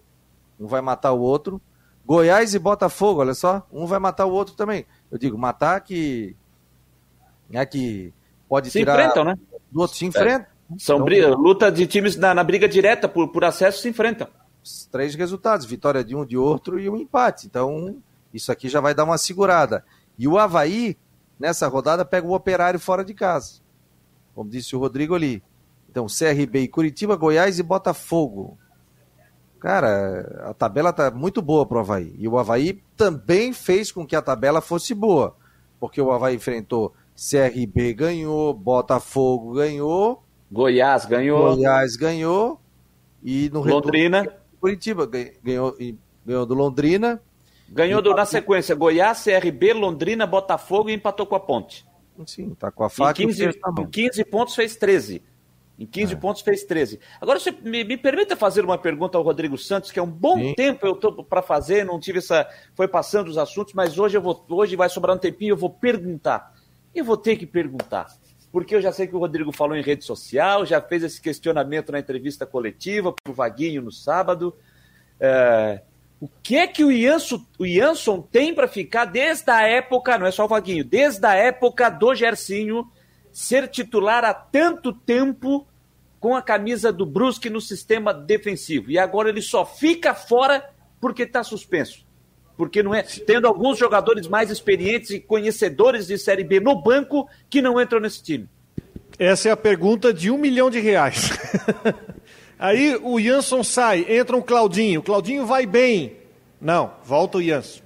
Um 0.59 0.69
vai 0.69 0.81
matar 0.81 1.11
o 1.11 1.21
outro. 1.21 1.61
Goiás 2.07 2.55
e 2.55 2.61
Botafogo, 2.61 3.21
olha 3.21 3.35
só. 3.35 3.67
Um 3.73 3.87
vai 3.87 3.99
matar 3.99 4.27
o 4.27 4.33
outro 4.33 4.55
também. 4.55 4.87
Eu 5.11 5.19
digo, 5.19 5.37
matar 5.37 5.81
que. 5.81 6.37
É 7.53 7.67
que 7.67 8.15
pode 8.49 8.71
se 8.71 8.79
tirar. 8.79 8.95
Se 8.95 9.01
enfrentam, 9.01 9.25
né? 9.25 9.37
Do 9.71 9.81
outro 9.81 9.97
se 9.97 10.07
enfrenta. 10.07 10.52
São 10.79 10.97
então, 10.97 11.05
briga, 11.05 11.29
luta 11.35 11.71
de 11.71 11.87
times 11.87 12.17
na, 12.17 12.35
na, 12.35 12.45
briga 12.45 12.69
direta 12.69 13.09
por, 13.09 13.29
por 13.29 13.45
acesso 13.45 13.83
se 13.83 13.89
enfrentam. 13.89 14.29
Três 14.91 15.15
resultados, 15.15 15.67
vitória 15.67 16.05
de 16.05 16.15
um, 16.15 16.25
de 16.25 16.37
outro 16.37 16.79
e 16.79 16.89
um 16.89 16.97
empate. 16.97 17.47
Então, 17.47 17.97
isso 18.33 18.53
aqui 18.53 18.69
já 18.69 18.81
vai 18.81 18.95
dar 18.95 19.05
uma 19.05 19.19
segurada. 19.19 19.85
E 20.19 20.29
o 20.29 20.39
Havaí, 20.39 20.97
nessa 21.39 21.67
rodada, 21.67 22.05
pega 22.05 22.27
o 22.27 22.35
operário 22.35 22.79
fora 22.79 23.05
de 23.05 23.15
casa. 23.15 23.61
Como 24.35 24.49
disse 24.49 24.77
o 24.77 24.79
Rodrigo 24.79 25.15
ali. 25.15 25.43
Então, 25.91 26.07
CRB 26.07 26.61
e 26.61 26.69
Curitiba, 26.69 27.17
Goiás 27.17 27.59
e 27.59 27.63
Botafogo. 27.63 28.57
Cara, 29.59 30.49
a 30.49 30.55
tabela 30.55 30.93
tá 30.93 31.11
muito 31.11 31.43
boa 31.43 31.67
pro 31.67 31.81
Havaí. 31.81 32.15
E 32.19 32.27
o 32.27 32.39
Havaí 32.39 32.83
também 32.97 33.53
fez 33.53 33.93
com 33.93 34.07
que 34.07 34.17
a 34.17 34.23
tabela 34.23 34.61
fosse 34.61 34.95
boa. 34.95 35.37
Porque 35.79 36.01
o 36.01 36.11
Havaí 36.13 36.37
enfrentou 36.37 36.95
CRB 37.15 37.93
ganhou, 37.95 38.55
Botafogo 38.55 39.53
ganhou 39.53 40.22
Goiás 40.53 41.07
ganhou. 41.07 41.57
Goiás 41.57 41.97
ganhou. 41.97 42.61
E 43.23 43.49
no 43.51 43.63
Londrina. 43.63 44.23
Retorno, 44.23 44.43
Curitiba 44.61 45.07
ganhou, 45.43 45.77
ganhou 46.27 46.47
do 46.47 46.55
Londrina. 46.55 47.23
Ganhou 47.69 48.03
do, 48.03 48.15
na 48.15 48.27
sequência 48.27 48.75
Goiás, 48.75 49.25
CRB, 49.25 49.73
Londrina, 49.73 50.27
Botafogo 50.27 50.91
e 50.91 50.93
empatou 50.93 51.25
com 51.25 51.35
a 51.35 51.41
Ponte. 51.41 51.87
Sim, 52.27 52.55
tá 52.55 52.71
com 52.71 52.85
a 52.85 52.91
faca. 52.91 53.23
Em 53.23 53.29
15, 53.29 53.45
em 53.79 53.87
15 53.87 54.25
pontos 54.27 54.55
fez 54.55 54.77
13. 54.77 55.23
Em 55.79 55.87
15 55.87 56.13
é. 56.13 56.17
pontos 56.17 56.43
fez 56.43 56.65
13. 56.65 57.01
Agora, 57.19 57.41
você 57.41 57.51
me, 57.51 57.83
me, 57.83 57.97
permita 57.97 58.37
fazer 58.37 58.63
uma 58.63 58.77
pergunta 58.77 59.17
ao 59.17 59.25
Rodrigo 59.25 59.57
Santos, 59.57 59.91
que 59.91 59.99
é 59.99 60.03
um 60.03 60.11
bom 60.11 60.37
Sim. 60.37 60.55
tempo 60.55 60.87
eu 60.87 60.93
estou 60.93 61.25
para 61.25 61.41
fazer, 61.41 61.87
não 61.87 61.99
tive 61.99 62.19
essa. 62.19 62.47
Foi 62.75 62.87
passando 62.87 63.29
os 63.29 63.39
assuntos, 63.39 63.73
mas 63.73 63.99
hoje 63.99 64.19
eu 64.19 64.23
vou. 64.23 64.45
Hoje 64.51 64.77
vai 64.77 64.91
sobrar 64.91 65.17
um 65.17 65.19
tempinho, 65.19 65.53
eu 65.53 65.57
vou 65.57 65.71
perguntar. 65.71 66.53
Eu 66.95 67.07
vou 67.07 67.17
ter 67.17 67.37
que 67.37 67.47
perguntar 67.47 68.09
porque 68.53 68.75
eu 68.75 68.83
já 68.83 68.93
sei 68.93 69.07
que 69.07 69.17
o 69.17 69.19
Rodrigo 69.19 69.51
falou 69.51 69.75
em 69.75 69.83
rede 69.83 70.05
social, 70.05 70.67
já 70.67 70.81
fez 70.81 71.03
esse 71.03 71.21
questionamento 71.21 71.91
na 71.91 71.99
entrevista 71.99 72.45
coletiva 72.45 73.11
para 73.11 73.33
o 73.33 73.35
Vaguinho 73.35 73.81
no 73.81 73.91
sábado. 73.91 74.55
É, 75.19 75.81
o 76.21 76.29
que 76.43 76.57
é 76.57 76.67
que 76.67 76.85
o 76.85 76.93
Jansson, 76.93 77.43
o 77.59 77.67
Jansson 77.67 78.21
tem 78.21 78.55
para 78.55 78.69
ficar 78.69 79.07
desde 79.07 79.51
a 79.51 79.67
época, 79.67 80.19
não 80.19 80.27
é 80.27 80.31
só 80.31 80.45
o 80.45 80.49
Vaguinho, 80.49 80.85
desde 80.85 81.27
a 81.27 81.35
época 81.35 81.89
do 81.89 82.15
Gersinho 82.15 82.87
ser 83.33 83.69
titular 83.69 84.23
há 84.23 84.35
tanto 84.35 84.93
tempo 84.93 85.67
com 86.21 86.37
a 86.37 86.43
camisa 86.43 86.93
do 86.93 87.07
Brusque 87.07 87.49
no 87.49 87.61
sistema 87.61 88.13
defensivo. 88.13 88.91
E 88.91 88.99
agora 88.99 89.31
ele 89.31 89.41
só 89.41 89.65
fica 89.65 90.15
fora 90.15 90.71
porque 91.01 91.23
está 91.23 91.43
suspenso 91.43 92.07
porque 92.57 92.83
não 92.83 92.95
é 92.95 93.03
tendo 93.03 93.47
alguns 93.47 93.79
jogadores 93.79 94.29
mais 94.29 94.51
experientes 94.51 95.11
e 95.11 95.21
conhecedores 95.21 96.07
de 96.07 96.19
Série 96.19 96.45
B 96.45 96.61
no 96.61 96.81
banco 96.81 97.29
que 97.49 97.63
não 97.63 97.81
entram 97.81 98.01
nesse 98.01 98.23
time? 98.23 98.49
Essa 99.19 99.49
é 99.49 99.53
a 99.53 99.57
pergunta 99.57 100.13
de 100.13 100.31
um 100.31 100.39
milhão 100.39 100.71
de 100.71 100.81
reais. 100.81 101.31
Aí 102.59 102.99
o 103.03 103.21
Jansson 103.21 103.63
sai, 103.63 104.07
entra 104.09 104.37
um 104.37 104.43
Claudinho, 104.43 105.01
o 105.01 105.03
Claudinho 105.03 105.45
vai 105.45 105.67
bem. 105.67 106.17
Não, 106.61 106.93
volta 107.05 107.39
o 107.39 107.43
Jansson. 107.43 107.81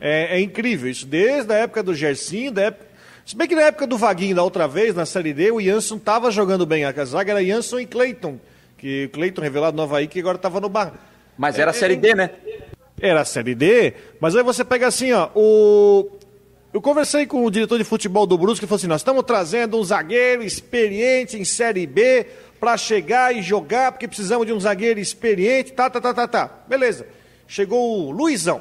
É, 0.00 0.36
é 0.36 0.40
incrível 0.40 0.90
isso, 0.90 1.06
desde 1.06 1.52
a 1.52 1.56
época 1.56 1.82
do 1.82 1.94
Gersinho, 1.94 2.52
da 2.52 2.62
época... 2.62 2.90
Se 3.26 3.36
bem 3.36 3.46
que 3.46 3.54
na 3.54 3.62
época 3.62 3.86
do 3.86 3.98
Vaguinho, 3.98 4.34
da 4.34 4.42
outra 4.42 4.66
vez, 4.66 4.94
na 4.94 5.06
Série 5.06 5.32
D, 5.32 5.52
o 5.52 5.60
Jansson 5.60 5.96
estava 5.96 6.30
jogando 6.30 6.66
bem. 6.66 6.84
A 6.84 7.04
zaga 7.04 7.32
era 7.32 7.44
Jansson 7.44 7.78
e 7.78 7.86
Cleiton, 7.86 8.40
que 8.76 9.08
Cleiton 9.12 9.42
revelado 9.42 9.76
no 9.76 9.82
Havaí, 9.82 10.08
que 10.08 10.18
agora 10.18 10.36
estava 10.36 10.60
no 10.60 10.68
Bar. 10.68 10.94
Mas 11.38 11.58
era 11.58 11.70
é, 11.70 11.72
a 11.72 11.74
Série 11.74 11.96
D, 11.96 12.14
né? 12.14 12.30
Era 13.00 13.22
a 13.22 13.24
Série 13.24 13.54
D, 13.54 13.94
mas 14.20 14.36
aí 14.36 14.42
você 14.42 14.64
pega 14.64 14.86
assim, 14.86 15.12
ó, 15.12 15.30
o... 15.34 16.10
eu 16.72 16.80
conversei 16.82 17.26
com 17.26 17.44
o 17.44 17.50
diretor 17.50 17.78
de 17.78 17.84
futebol 17.84 18.26
do 18.26 18.36
Brusque 18.36 18.64
e 18.64 18.68
falou 18.68 18.76
assim: 18.76 18.86
nós 18.86 19.00
estamos 19.00 19.24
trazendo 19.24 19.78
um 19.78 19.84
zagueiro 19.84 20.42
experiente 20.42 21.38
em 21.38 21.44
Série 21.44 21.86
B 21.86 22.26
para 22.60 22.76
chegar 22.76 23.34
e 23.34 23.40
jogar, 23.40 23.92
porque 23.92 24.06
precisamos 24.06 24.46
de 24.46 24.52
um 24.52 24.60
zagueiro 24.60 25.00
experiente, 25.00 25.72
tá, 25.72 25.88
tá, 25.88 26.00
tá, 26.00 26.12
tá, 26.12 26.28
tá. 26.28 26.50
Beleza. 26.68 27.06
Chegou 27.48 28.06
o 28.06 28.10
Luizão, 28.10 28.60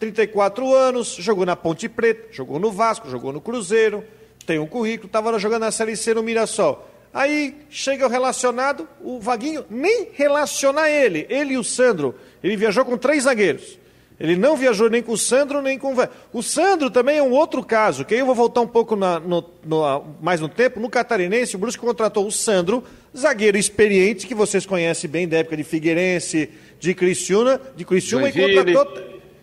34 0.00 0.74
anos, 0.74 1.14
jogou 1.14 1.46
na 1.46 1.54
Ponte 1.54 1.88
Preta, 1.88 2.28
jogou 2.32 2.58
no 2.58 2.72
Vasco, 2.72 3.08
jogou 3.08 3.32
no 3.32 3.40
Cruzeiro, 3.40 4.04
tem 4.44 4.58
um 4.58 4.66
currículo, 4.66 5.06
estava 5.06 5.38
jogando 5.38 5.62
na 5.62 5.70
Série 5.70 5.96
C 5.96 6.12
no 6.12 6.22
Mirassol. 6.22 6.88
Aí 7.14 7.56
chega 7.70 8.06
o 8.06 8.10
relacionado, 8.10 8.88
o 9.00 9.20
Vaguinho 9.20 9.64
nem 9.70 10.08
relaciona 10.14 10.90
ele, 10.90 11.26
ele 11.28 11.54
e 11.54 11.58
o 11.58 11.64
Sandro. 11.64 12.14
Ele 12.42 12.56
viajou 12.56 12.84
com 12.84 12.96
três 12.96 13.24
zagueiros. 13.24 13.78
Ele 14.22 14.36
não 14.36 14.56
viajou 14.56 14.88
nem 14.88 15.02
com 15.02 15.12
o 15.12 15.18
Sandro, 15.18 15.60
nem 15.60 15.76
com 15.76 15.94
o 15.94 16.08
O 16.32 16.42
Sandro 16.42 16.90
também 16.90 17.18
é 17.18 17.22
um 17.22 17.32
outro 17.32 17.64
caso, 17.64 18.04
que 18.04 18.14
aí 18.14 18.20
eu 18.20 18.26
vou 18.26 18.34
voltar 18.34 18.60
um 18.60 18.68
pouco 18.68 18.94
na, 18.94 19.18
no, 19.18 19.44
no, 19.64 20.04
mais 20.20 20.40
no 20.40 20.48
tempo. 20.48 20.78
No 20.78 20.88
Catarinense, 20.88 21.56
o 21.56 21.58
Brusque 21.58 21.84
contratou 21.84 22.24
o 22.26 22.30
Sandro, 22.30 22.84
zagueiro 23.16 23.58
experiente, 23.58 24.26
que 24.26 24.34
vocês 24.34 24.64
conhecem 24.64 25.10
bem 25.10 25.26
da 25.26 25.38
época 25.38 25.56
de 25.56 25.64
Figueirense, 25.64 26.50
de 26.78 26.94
Criciúma, 26.94 27.60
de 27.74 27.84
Criciúma 27.84 28.28
e 28.28 28.32
contratou, 28.32 29.02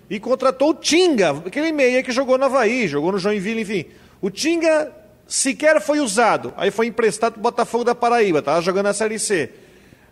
e 0.10 0.20
contratou 0.20 0.70
o 0.70 0.74
Tinga, 0.74 1.32
aquele 1.45 1.74
meia 1.74 2.02
que 2.02 2.12
jogou 2.14 2.38
no 2.38 2.45
Havaí, 2.45 2.88
jogou 2.88 3.12
no 3.12 3.20
Joinville, 3.20 3.62
enfim. 3.62 3.86
O 4.22 4.30
Tinga 4.30 4.93
sequer 5.28 5.82
foi 5.82 6.00
usado, 6.00 6.54
aí 6.56 6.72
foi 6.72 6.88
emprestado 6.88 7.34
para 7.34 7.39
o 7.39 7.43
Botafogo 7.43 7.84
da 7.84 7.93
Paraíba, 7.93 8.39
estava 8.39 8.62
jogando 8.62 8.86
na 8.86 8.93
Série 8.93 9.20
C. 9.20 9.50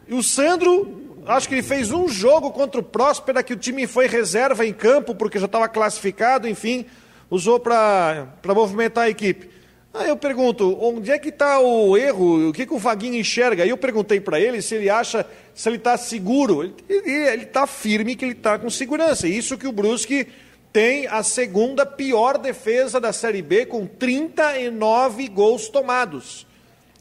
E 0.09 0.13
o 0.13 0.21
Sandro 0.21 1.06
acho 1.27 1.47
que 1.47 1.55
ele 1.55 1.63
fez 1.63 1.91
um 1.91 2.07
jogo 2.07 2.51
contra 2.51 2.79
o 2.79 2.83
Próspera, 2.83 3.43
que 3.43 3.53
o 3.53 3.57
time 3.57 3.85
foi 3.87 4.07
reserva 4.07 4.65
em 4.65 4.73
campo, 4.73 5.13
porque 5.13 5.39
já 5.39 5.45
estava 5.45 5.67
classificado, 5.67 6.47
enfim, 6.47 6.85
usou 7.29 7.59
para 7.59 8.27
movimentar 8.45 9.05
a 9.05 9.09
equipe. 9.09 9.49
Aí 9.93 10.09
eu 10.09 10.17
pergunto, 10.17 10.77
onde 10.79 11.11
é 11.11 11.17
que 11.17 11.29
está 11.29 11.59
o 11.59 11.97
erro? 11.97 12.49
O 12.49 12.53
que, 12.53 12.65
que 12.65 12.73
o 12.73 12.77
Vaguinho 12.77 13.19
enxerga? 13.19 13.63
Aí 13.63 13.69
eu 13.69 13.77
perguntei 13.77 14.19
para 14.19 14.39
ele 14.39 14.61
se 14.61 14.75
ele 14.75 14.89
acha, 14.89 15.25
se 15.55 15.67
ele 15.67 15.77
está 15.77 15.97
seguro. 15.97 16.75
Ele 16.87 17.43
está 17.43 17.65
firme 17.65 18.15
que 18.15 18.23
ele 18.23 18.33
está 18.33 18.59
com 18.59 18.69
segurança. 18.69 19.27
Isso 19.27 19.57
que 19.57 19.67
o 19.67 19.71
Brusque 19.71 20.27
tem 20.71 21.07
a 21.07 21.23
segunda 21.23 21.83
pior 21.83 22.37
defesa 22.37 22.99
da 22.99 23.11
Série 23.11 23.41
B, 23.41 23.65
com 23.65 23.87
39 23.87 25.27
gols 25.29 25.67
tomados. 25.67 26.45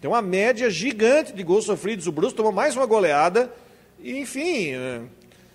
Tem 0.01 0.09
uma 0.09 0.23
média 0.23 0.71
gigante 0.71 1.35
de 1.35 1.43
gols 1.43 1.67
sofridos. 1.67 2.07
O 2.07 2.13
Brusque 2.13 2.37
tomou 2.37 2.53
mais 2.53 2.77
uma 2.77 2.87
goleada 2.87 3.53
enfim. 4.11 4.73
É, 4.75 5.01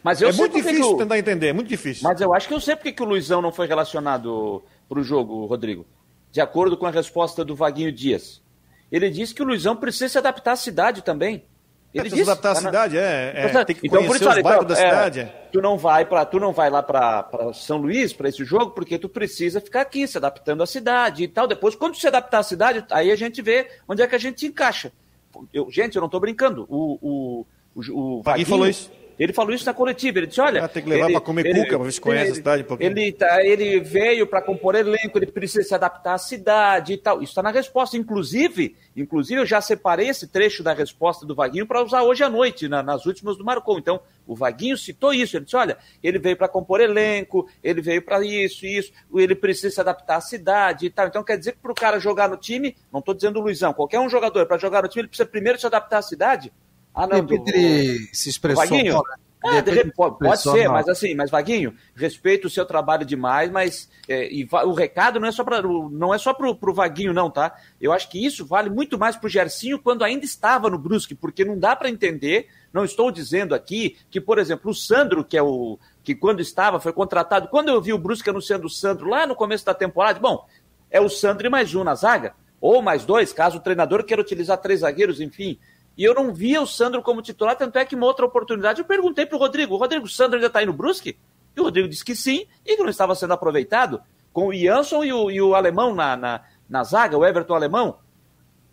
mas 0.03 0.21
é 0.21 0.31
muito 0.31 0.55
difícil 0.55 0.97
tentar 0.97 1.17
entender, 1.17 1.47
é 1.47 1.53
muito 1.53 1.67
difícil. 1.67 2.03
Mas 2.03 2.19
eu 2.19 2.33
acho 2.33 2.47
que 2.47 2.53
eu 2.53 2.59
sei 2.59 2.75
porque 2.75 2.91
que 2.91 3.03
o 3.03 3.05
Luizão 3.05 3.41
não 3.41 3.51
foi 3.51 3.67
relacionado 3.67 4.63
para 4.89 4.99
o 4.99 5.03
jogo, 5.03 5.45
Rodrigo. 5.45 5.85
De 6.31 6.41
acordo 6.41 6.75
com 6.75 6.85
a 6.85 6.91
resposta 6.91 7.45
do 7.45 7.55
Vaguinho 7.55 7.91
Dias. 7.91 8.41
Ele 8.91 9.09
disse 9.09 9.33
que 9.33 9.41
o 9.41 9.45
Luizão 9.45 9.75
precisa 9.75 10.09
se 10.09 10.17
adaptar 10.17 10.53
à 10.53 10.55
cidade 10.55 11.01
também. 11.01 11.43
Ele 11.93 12.07
é, 12.07 12.09
disse, 12.09 12.23
se 12.23 12.29
adaptar 12.29 12.51
à 12.51 12.53
tá 12.55 12.61
cidade, 12.61 12.97
é, 12.97 13.33
é, 13.35 13.65
tem 13.65 13.75
que 13.75 13.85
então, 13.85 14.05
por 14.05 14.15
isso, 14.15 14.29
os 14.29 14.37
então, 14.37 14.63
da 14.63 14.73
é, 14.73 14.77
cidade. 14.77 15.19
É. 15.19 15.25
Tu 15.51 15.61
não 15.61 15.77
vai 15.77 16.05
para 16.05 16.25
tu 16.25 16.39
não 16.39 16.53
vai 16.53 16.69
lá 16.69 16.81
para 16.81 17.53
São 17.53 17.77
Luís 17.77 18.13
para 18.13 18.29
esse 18.29 18.45
jogo 18.45 18.71
porque 18.71 18.97
tu 18.97 19.09
precisa 19.09 19.59
ficar 19.59 19.81
aqui 19.81 20.07
se 20.07 20.17
adaptando 20.17 20.63
à 20.63 20.65
cidade 20.65 21.23
e 21.23 21.27
tal. 21.27 21.47
Depois, 21.47 21.75
quando 21.75 21.95
se 21.95 22.07
adaptar 22.07 22.39
à 22.39 22.43
cidade, 22.43 22.85
aí 22.89 23.11
a 23.11 23.15
gente 23.15 23.41
vê 23.41 23.69
onde 23.87 24.01
é 24.01 24.07
que 24.07 24.15
a 24.15 24.19
gente 24.19 24.45
encaixa. 24.45 24.91
Eu, 25.53 25.69
gente, 25.69 25.95
eu 25.95 25.99
não 25.99 26.07
estou 26.07 26.19
brincando. 26.19 26.65
O, 26.69 26.97
o 27.01 27.45
o, 27.75 28.19
o 28.19 28.21
Vaguinho, 28.21 28.47
falou 28.47 28.67
isso. 28.67 28.91
Ele 29.21 29.33
falou 29.33 29.53
isso 29.53 29.67
na 29.67 29.73
coletiva. 29.73 30.17
Ele 30.17 30.25
disse: 30.25 30.41
olha. 30.41 30.65
Ah, 30.65 30.67
tem 30.67 30.81
que 30.81 30.89
levar 30.89 31.11
para 31.11 31.21
comer 31.21 31.45
ele, 31.45 31.59
cuca, 31.59 31.75
para 31.75 31.85
ver 31.85 31.91
se 31.91 32.01
conhece 32.01 32.23
ele, 32.23 32.31
a 32.31 32.35
cidade 32.35 32.63
um 32.63 32.65
pouquinho. 32.65 32.89
Ele, 32.89 33.11
tá, 33.11 33.45
ele 33.45 33.79
veio 33.79 34.25
para 34.25 34.41
compor 34.41 34.73
elenco, 34.73 35.15
ele 35.15 35.27
precisa 35.27 35.61
se 35.61 35.75
adaptar 35.75 36.15
à 36.15 36.17
cidade 36.17 36.93
e 36.93 36.97
tal. 36.97 37.21
Isso 37.21 37.31
está 37.31 37.43
na 37.43 37.51
resposta. 37.51 37.95
Inclusive, 37.95 38.75
inclusive, 38.97 39.39
eu 39.39 39.45
já 39.45 39.61
separei 39.61 40.09
esse 40.09 40.27
trecho 40.27 40.63
da 40.63 40.73
resposta 40.73 41.23
do 41.23 41.35
Vaguinho 41.35 41.67
para 41.67 41.83
usar 41.83 42.01
hoje 42.01 42.23
à 42.23 42.29
noite, 42.29 42.67
na, 42.67 42.81
nas 42.81 43.05
últimas 43.05 43.37
do 43.37 43.45
Marcou. 43.45 43.77
Então, 43.77 44.01
o 44.25 44.35
Vaguinho 44.35 44.75
citou 44.75 45.13
isso. 45.13 45.37
Ele 45.37 45.45
disse: 45.45 45.55
olha, 45.55 45.77
ele 46.01 46.17
veio 46.17 46.35
para 46.35 46.47
compor 46.47 46.81
elenco, 46.81 47.47
ele 47.63 47.79
veio 47.79 48.01
para 48.01 48.25
isso, 48.25 48.65
isso, 48.65 48.91
ele 49.13 49.35
precisa 49.35 49.69
se 49.69 49.79
adaptar 49.79 50.15
à 50.15 50.21
cidade 50.21 50.87
e 50.87 50.89
tal. 50.89 51.05
Então, 51.05 51.23
quer 51.23 51.37
dizer 51.37 51.51
que 51.51 51.59
para 51.59 51.71
o 51.71 51.75
cara 51.75 51.99
jogar 51.99 52.27
no 52.27 52.37
time, 52.37 52.75
não 52.91 53.01
estou 53.01 53.13
dizendo 53.13 53.39
o 53.39 53.43
Luizão, 53.43 53.71
qualquer 53.71 53.99
um 53.99 54.09
jogador, 54.09 54.47
para 54.47 54.57
jogar 54.57 54.81
no 54.81 54.87
time, 54.87 55.01
ele 55.01 55.09
precisa 55.09 55.29
primeiro 55.29 55.59
se 55.59 55.67
adaptar 55.67 55.99
à 55.99 56.01
cidade. 56.01 56.51
Ah, 56.93 57.07
não, 57.07 57.23
do... 57.23 57.33
ele 57.33 58.09
se 58.13 58.29
expressou. 58.29 58.65
Vaguinho, 58.65 58.93
mal, 58.93 59.03
né? 59.09 59.15
é, 59.43 59.83
pode, 59.95 60.19
pode 60.19 60.41
ser, 60.41 60.65
mal. 60.65 60.73
mas 60.73 60.87
assim, 60.87 61.15
mas 61.15 61.31
Vaguinho, 61.31 61.73
respeito 61.95 62.45
o 62.45 62.49
seu 62.49 62.65
trabalho 62.65 63.03
demais, 63.03 63.49
mas 63.49 63.89
é, 64.07 64.31
e, 64.31 64.47
o 64.51 64.73
recado 64.73 65.19
não 65.19 65.27
é 65.27 65.31
só 65.31 65.43
para 65.43 65.61
não 65.61 66.13
é 66.13 66.17
só 66.17 66.33
pro, 66.33 66.55
pro 66.55 66.73
Vaguinho 66.73 67.13
não, 67.13 67.29
tá? 67.29 67.55
Eu 67.79 67.91
acho 67.91 68.09
que 68.09 68.23
isso 68.23 68.45
vale 68.45 68.69
muito 68.69 68.99
mais 68.99 69.15
pro 69.15 69.29
Gercinho 69.29 69.79
quando 69.79 70.03
ainda 70.03 70.25
estava 70.25 70.69
no 70.69 70.77
Brusque, 70.77 71.15
porque 71.15 71.43
não 71.43 71.57
dá 71.57 71.75
para 71.75 71.89
entender. 71.89 72.47
Não 72.71 72.85
estou 72.85 73.11
dizendo 73.11 73.53
aqui 73.53 73.97
que, 74.09 74.21
por 74.21 74.39
exemplo, 74.39 74.71
o 74.71 74.75
Sandro, 74.75 75.25
que 75.25 75.35
é 75.35 75.43
o 75.43 75.77
que 76.03 76.15
quando 76.15 76.39
estava 76.39 76.79
foi 76.79 76.93
contratado, 76.93 77.49
quando 77.49 77.67
eu 77.67 77.81
vi 77.81 77.91
o 77.93 77.97
Brusque 77.97 78.29
anunciando 78.29 78.65
o 78.65 78.69
Sandro 78.69 79.09
lá 79.09 79.27
no 79.27 79.35
começo 79.35 79.65
da 79.65 79.73
temporada, 79.73 80.19
bom, 80.19 80.47
é 80.89 81.01
o 81.01 81.09
Sandro 81.09 81.47
e 81.47 81.49
mais 81.49 81.75
um 81.75 81.83
na 81.83 81.95
zaga, 81.95 82.33
ou 82.61 82.81
mais 82.81 83.03
dois, 83.03 83.33
caso 83.33 83.57
o 83.57 83.61
treinador 83.61 84.03
queira 84.03 84.21
utilizar 84.21 84.57
três 84.57 84.81
zagueiros, 84.81 85.19
enfim. 85.19 85.59
E 85.97 86.03
eu 86.03 86.13
não 86.13 86.33
via 86.33 86.61
o 86.61 86.67
Sandro 86.67 87.01
como 87.01 87.21
titular, 87.21 87.55
tanto 87.55 87.77
é 87.77 87.85
que 87.85 87.95
uma 87.95 88.05
outra 88.05 88.25
oportunidade 88.25 88.79
eu 88.79 88.85
perguntei 88.85 89.25
para 89.25 89.35
o 89.35 89.39
Rodrigo: 89.39 89.75
Rodrigo, 89.75 90.05
o 90.05 90.09
Sandro 90.09 90.35
ainda 90.35 90.47
está 90.47 90.59
aí 90.59 90.65
no 90.65 90.73
Brusque? 90.73 91.17
E 91.55 91.59
o 91.59 91.63
Rodrigo 91.63 91.87
disse 91.87 92.05
que 92.05 92.15
sim, 92.15 92.45
e 92.65 92.75
que 92.75 92.81
não 92.81 92.89
estava 92.89 93.13
sendo 93.13 93.33
aproveitado, 93.33 94.01
com 94.31 94.47
o 94.47 94.53
Jansson 94.53 95.03
e 95.03 95.11
o, 95.11 95.29
e 95.29 95.41
o 95.41 95.53
alemão 95.53 95.93
na, 95.93 96.15
na, 96.15 96.41
na 96.69 96.83
zaga, 96.83 97.17
o 97.17 97.25
Everton 97.25 97.53
alemão. 97.53 97.97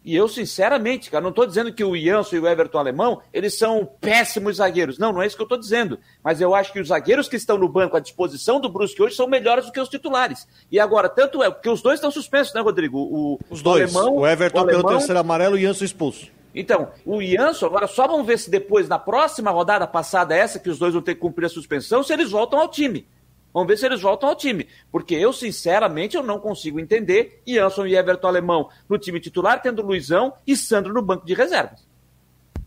E 0.04 0.16
eu, 0.16 0.28
sinceramente, 0.28 1.10
cara, 1.10 1.20
não 1.20 1.30
estou 1.30 1.44
dizendo 1.44 1.72
que 1.72 1.84
o 1.84 1.94
Jansson 1.94 2.36
e 2.36 2.38
o 2.38 2.48
Everton 2.48 2.78
alemão, 2.78 3.20
eles 3.30 3.58
são 3.58 3.84
péssimos 4.00 4.56
zagueiros. 4.56 4.98
Não, 4.98 5.12
não 5.12 5.20
é 5.20 5.26
isso 5.26 5.36
que 5.36 5.42
eu 5.42 5.44
estou 5.44 5.58
dizendo. 5.58 5.98
Mas 6.22 6.40
eu 6.40 6.54
acho 6.54 6.72
que 6.72 6.80
os 6.80 6.88
zagueiros 6.88 7.28
que 7.28 7.36
estão 7.36 7.58
no 7.58 7.68
banco 7.68 7.96
à 7.96 8.00
disposição 8.00 8.60
do 8.60 8.70
Brusque 8.70 9.02
hoje 9.02 9.16
são 9.16 9.26
melhores 9.26 9.66
do 9.66 9.72
que 9.72 9.80
os 9.80 9.88
titulares. 9.88 10.48
E 10.70 10.80
agora, 10.80 11.10
tanto 11.10 11.42
é, 11.42 11.50
porque 11.50 11.68
os 11.68 11.82
dois 11.82 11.96
estão 11.96 12.10
suspensos, 12.10 12.54
né, 12.54 12.60
Rodrigo? 12.60 12.98
O, 12.98 13.38
os 13.50 13.60
dois. 13.60 13.92
O, 13.92 13.98
alemão, 13.98 14.16
o 14.16 14.26
Everton 14.26 14.58
o 14.58 14.62
alemão, 14.62 14.82
pelo 14.82 14.96
terceiro 14.96 15.18
amarelo 15.18 15.58
e 15.58 15.64
o 15.64 15.66
Jansson 15.66 15.84
expulso. 15.84 16.37
Então, 16.58 16.90
o 17.06 17.22
Ianso, 17.22 17.64
agora 17.64 17.86
só 17.86 18.08
vamos 18.08 18.26
ver 18.26 18.36
se 18.36 18.50
depois, 18.50 18.88
na 18.88 18.98
próxima 18.98 19.52
rodada 19.52 19.86
passada, 19.86 20.34
essa 20.34 20.58
que 20.58 20.68
os 20.68 20.76
dois 20.76 20.92
vão 20.92 21.00
ter 21.00 21.14
que 21.14 21.20
cumprir 21.20 21.46
a 21.46 21.48
suspensão, 21.48 22.02
se 22.02 22.12
eles 22.12 22.32
voltam 22.32 22.58
ao 22.58 22.66
time. 22.66 23.06
Vamos 23.54 23.68
ver 23.68 23.78
se 23.78 23.86
eles 23.86 24.02
voltam 24.02 24.28
ao 24.28 24.34
time. 24.34 24.66
Porque 24.90 25.14
eu, 25.14 25.32
sinceramente, 25.32 26.16
eu 26.16 26.22
não 26.22 26.40
consigo 26.40 26.80
entender 26.80 27.40
Ianson 27.46 27.86
e 27.86 27.94
Everton 27.94 28.26
Alemão 28.26 28.68
no 28.88 28.98
time 28.98 29.20
titular, 29.20 29.62
tendo 29.62 29.82
Luizão 29.82 30.32
e 30.44 30.56
Sandro 30.56 30.92
no 30.92 31.00
banco 31.00 31.24
de 31.24 31.32
reservas. 31.32 31.86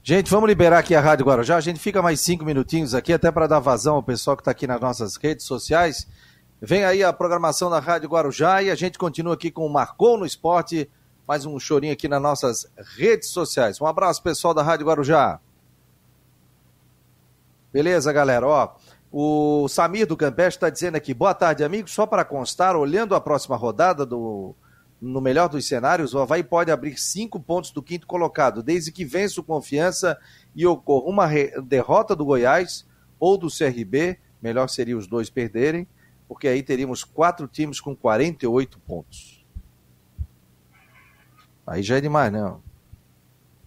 Gente, 0.02 0.32
vamos 0.32 0.48
liberar 0.48 0.80
aqui 0.80 0.96
a 0.96 1.02
Rádio 1.02 1.26
Guarujá. 1.26 1.58
A 1.58 1.62
gente 1.62 1.80
fica 1.80 2.02
mais 2.02 2.22
cinco 2.22 2.46
minutinhos 2.46 2.96
aqui, 2.96 3.12
até 3.12 3.30
para 3.30 3.46
dar 3.46 3.60
vazão 3.60 3.96
ao 3.96 4.04
pessoal 4.04 4.38
que 4.38 4.42
está 4.42 4.52
aqui 4.52 4.66
nas 4.66 4.80
nossas 4.80 5.18
redes 5.18 5.46
sociais. 5.46 6.08
Vem 6.62 6.86
aí 6.86 7.04
a 7.04 7.12
programação 7.12 7.70
da 7.70 7.80
Rádio 7.80 8.10
Guarujá 8.10 8.64
e 8.64 8.72
a 8.72 8.76
gente 8.76 8.98
continua 8.98 9.34
aqui 9.34 9.52
com 9.52 9.66
o 9.66 9.70
Marcou 9.72 10.18
no 10.18 10.26
Esporte 10.26 10.90
mais 11.28 11.46
um 11.46 11.58
chorinho 11.60 11.94
aqui 11.94 12.08
nas 12.08 12.22
nossas 12.22 12.72
redes 12.98 13.30
sociais. 13.30 13.80
Um 13.80 13.86
abraço, 13.86 14.22
pessoal 14.22 14.54
da 14.54 14.64
Rádio 14.64 14.86
Guarujá. 14.88 15.40
Beleza, 17.72 18.12
galera? 18.12 18.46
Ó, 18.48 18.76
o 19.12 19.68
Samir 19.68 20.08
do 20.08 20.18
Campeste 20.18 20.58
está 20.58 20.70
dizendo 20.70 20.96
aqui, 20.96 21.14
boa 21.14 21.34
tarde, 21.34 21.64
amigos. 21.64 21.92
Só 21.92 22.06
para 22.06 22.26
constar, 22.26 22.76
olhando 22.76 23.16
a 23.16 23.22
próxima 23.22 23.56
rodada 23.56 24.06
do 24.06 24.56
no 25.02 25.20
melhor 25.20 25.50
dos 25.50 25.68
cenários, 25.68 26.14
o 26.14 26.20
Havaí 26.20 26.44
pode 26.44 26.70
abrir 26.70 26.96
cinco 26.96 27.40
pontos 27.40 27.72
do 27.72 27.82
quinto 27.82 28.06
colocado, 28.06 28.62
desde 28.62 28.92
que 28.92 29.04
vença 29.04 29.42
o 29.42 29.44
confiança 29.44 30.16
e 30.56 30.64
ocorra 30.68 31.10
uma 31.10 31.28
derrota 31.64 32.16
do 32.16 32.24
Goiás 32.24 32.86
ou 33.20 33.36
do 33.36 33.48
CRB, 33.48 34.20
melhor 34.40 34.70
seria 34.70 34.96
os 34.96 35.08
dois 35.08 35.28
perderem, 35.28 35.88
porque 36.28 36.48
aí 36.48 36.62
teríamos 36.62 37.04
quatro 37.04 37.48
times 37.48 37.82
com 37.82 37.96
48 37.96 38.80
pontos. 38.80 39.41
Aí 41.66 41.84
já 41.84 41.98
é 41.98 42.02
demais, 42.02 42.32
não. 42.32 42.52
Né? 42.52 42.58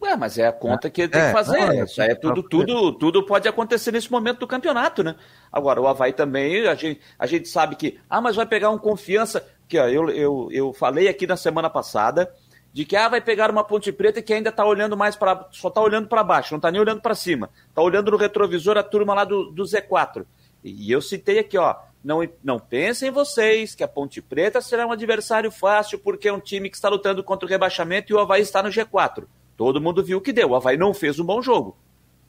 Ué, 0.04 0.16
mas 0.16 0.36
é 0.36 0.46
a 0.46 0.52
conta 0.52 0.90
que 0.90 1.02
ele 1.02 1.08
tem 1.08 1.22
é, 1.22 1.26
que 1.28 1.32
fazer. 1.32 1.58
Não, 1.58 1.72
é, 1.72 1.84
Isso 1.84 2.02
é 2.02 2.14
tudo, 2.14 2.42
tudo, 2.42 2.92
tudo 2.92 3.24
pode 3.24 3.48
acontecer 3.48 3.90
nesse 3.90 4.12
momento 4.12 4.40
do 4.40 4.46
campeonato, 4.46 5.02
né? 5.02 5.16
Agora, 5.50 5.80
o 5.80 5.86
Havaí 5.86 6.12
também, 6.12 6.66
a 6.66 6.74
gente, 6.74 7.00
a 7.18 7.26
gente 7.26 7.48
sabe 7.48 7.74
que, 7.74 7.98
ah, 8.08 8.20
mas 8.20 8.36
vai 8.36 8.44
pegar 8.44 8.68
um 8.70 8.78
confiança. 8.78 9.46
Que, 9.66 9.78
ó, 9.78 9.88
eu, 9.88 10.10
eu, 10.10 10.48
eu 10.52 10.72
falei 10.74 11.08
aqui 11.08 11.26
na 11.26 11.38
semana 11.38 11.70
passada 11.70 12.30
de 12.70 12.84
que 12.84 12.96
ah, 12.96 13.08
vai 13.08 13.20
pegar 13.20 13.50
uma 13.50 13.64
Ponte 13.64 13.90
Preta 13.92 14.20
que 14.20 14.34
ainda 14.34 14.50
está 14.50 14.64
olhando 14.64 14.96
mais 14.96 15.16
para. 15.16 15.48
só 15.52 15.68
está 15.68 15.80
olhando 15.80 16.06
para 16.06 16.22
baixo, 16.22 16.52
não 16.52 16.58
está 16.58 16.70
nem 16.70 16.80
olhando 16.80 17.00
para 17.00 17.14
cima. 17.14 17.48
Está 17.68 17.80
olhando 17.80 18.10
no 18.10 18.16
retrovisor 18.18 18.76
a 18.76 18.82
turma 18.82 19.14
lá 19.14 19.24
do, 19.24 19.50
do 19.52 19.62
Z4. 19.62 20.26
E 20.62 20.90
eu 20.92 21.00
citei 21.00 21.38
aqui, 21.38 21.56
ó, 21.56 21.76
não, 22.04 22.20
não 22.42 22.58
pensem 22.58 23.10
vocês 23.10 23.74
que 23.74 23.82
a 23.82 23.88
Ponte 23.88 24.20
Preta 24.20 24.60
será 24.60 24.86
um 24.86 24.92
adversário 24.92 25.50
fácil 25.50 25.98
porque 25.98 26.28
é 26.28 26.32
um 26.32 26.38
time 26.38 26.68
que 26.68 26.76
está 26.76 26.90
lutando 26.90 27.24
contra 27.24 27.46
o 27.46 27.48
rebaixamento 27.48 28.12
e 28.12 28.14
o 28.14 28.18
Havaí 28.18 28.42
está 28.42 28.62
no 28.62 28.68
G4. 28.68 29.24
Todo 29.56 29.80
mundo 29.80 30.04
viu 30.04 30.18
o 30.18 30.20
que 30.20 30.32
deu. 30.32 30.50
O 30.50 30.54
Havaí 30.54 30.76
não 30.76 30.92
fez 30.92 31.18
um 31.18 31.24
bom 31.24 31.40
jogo. 31.40 31.76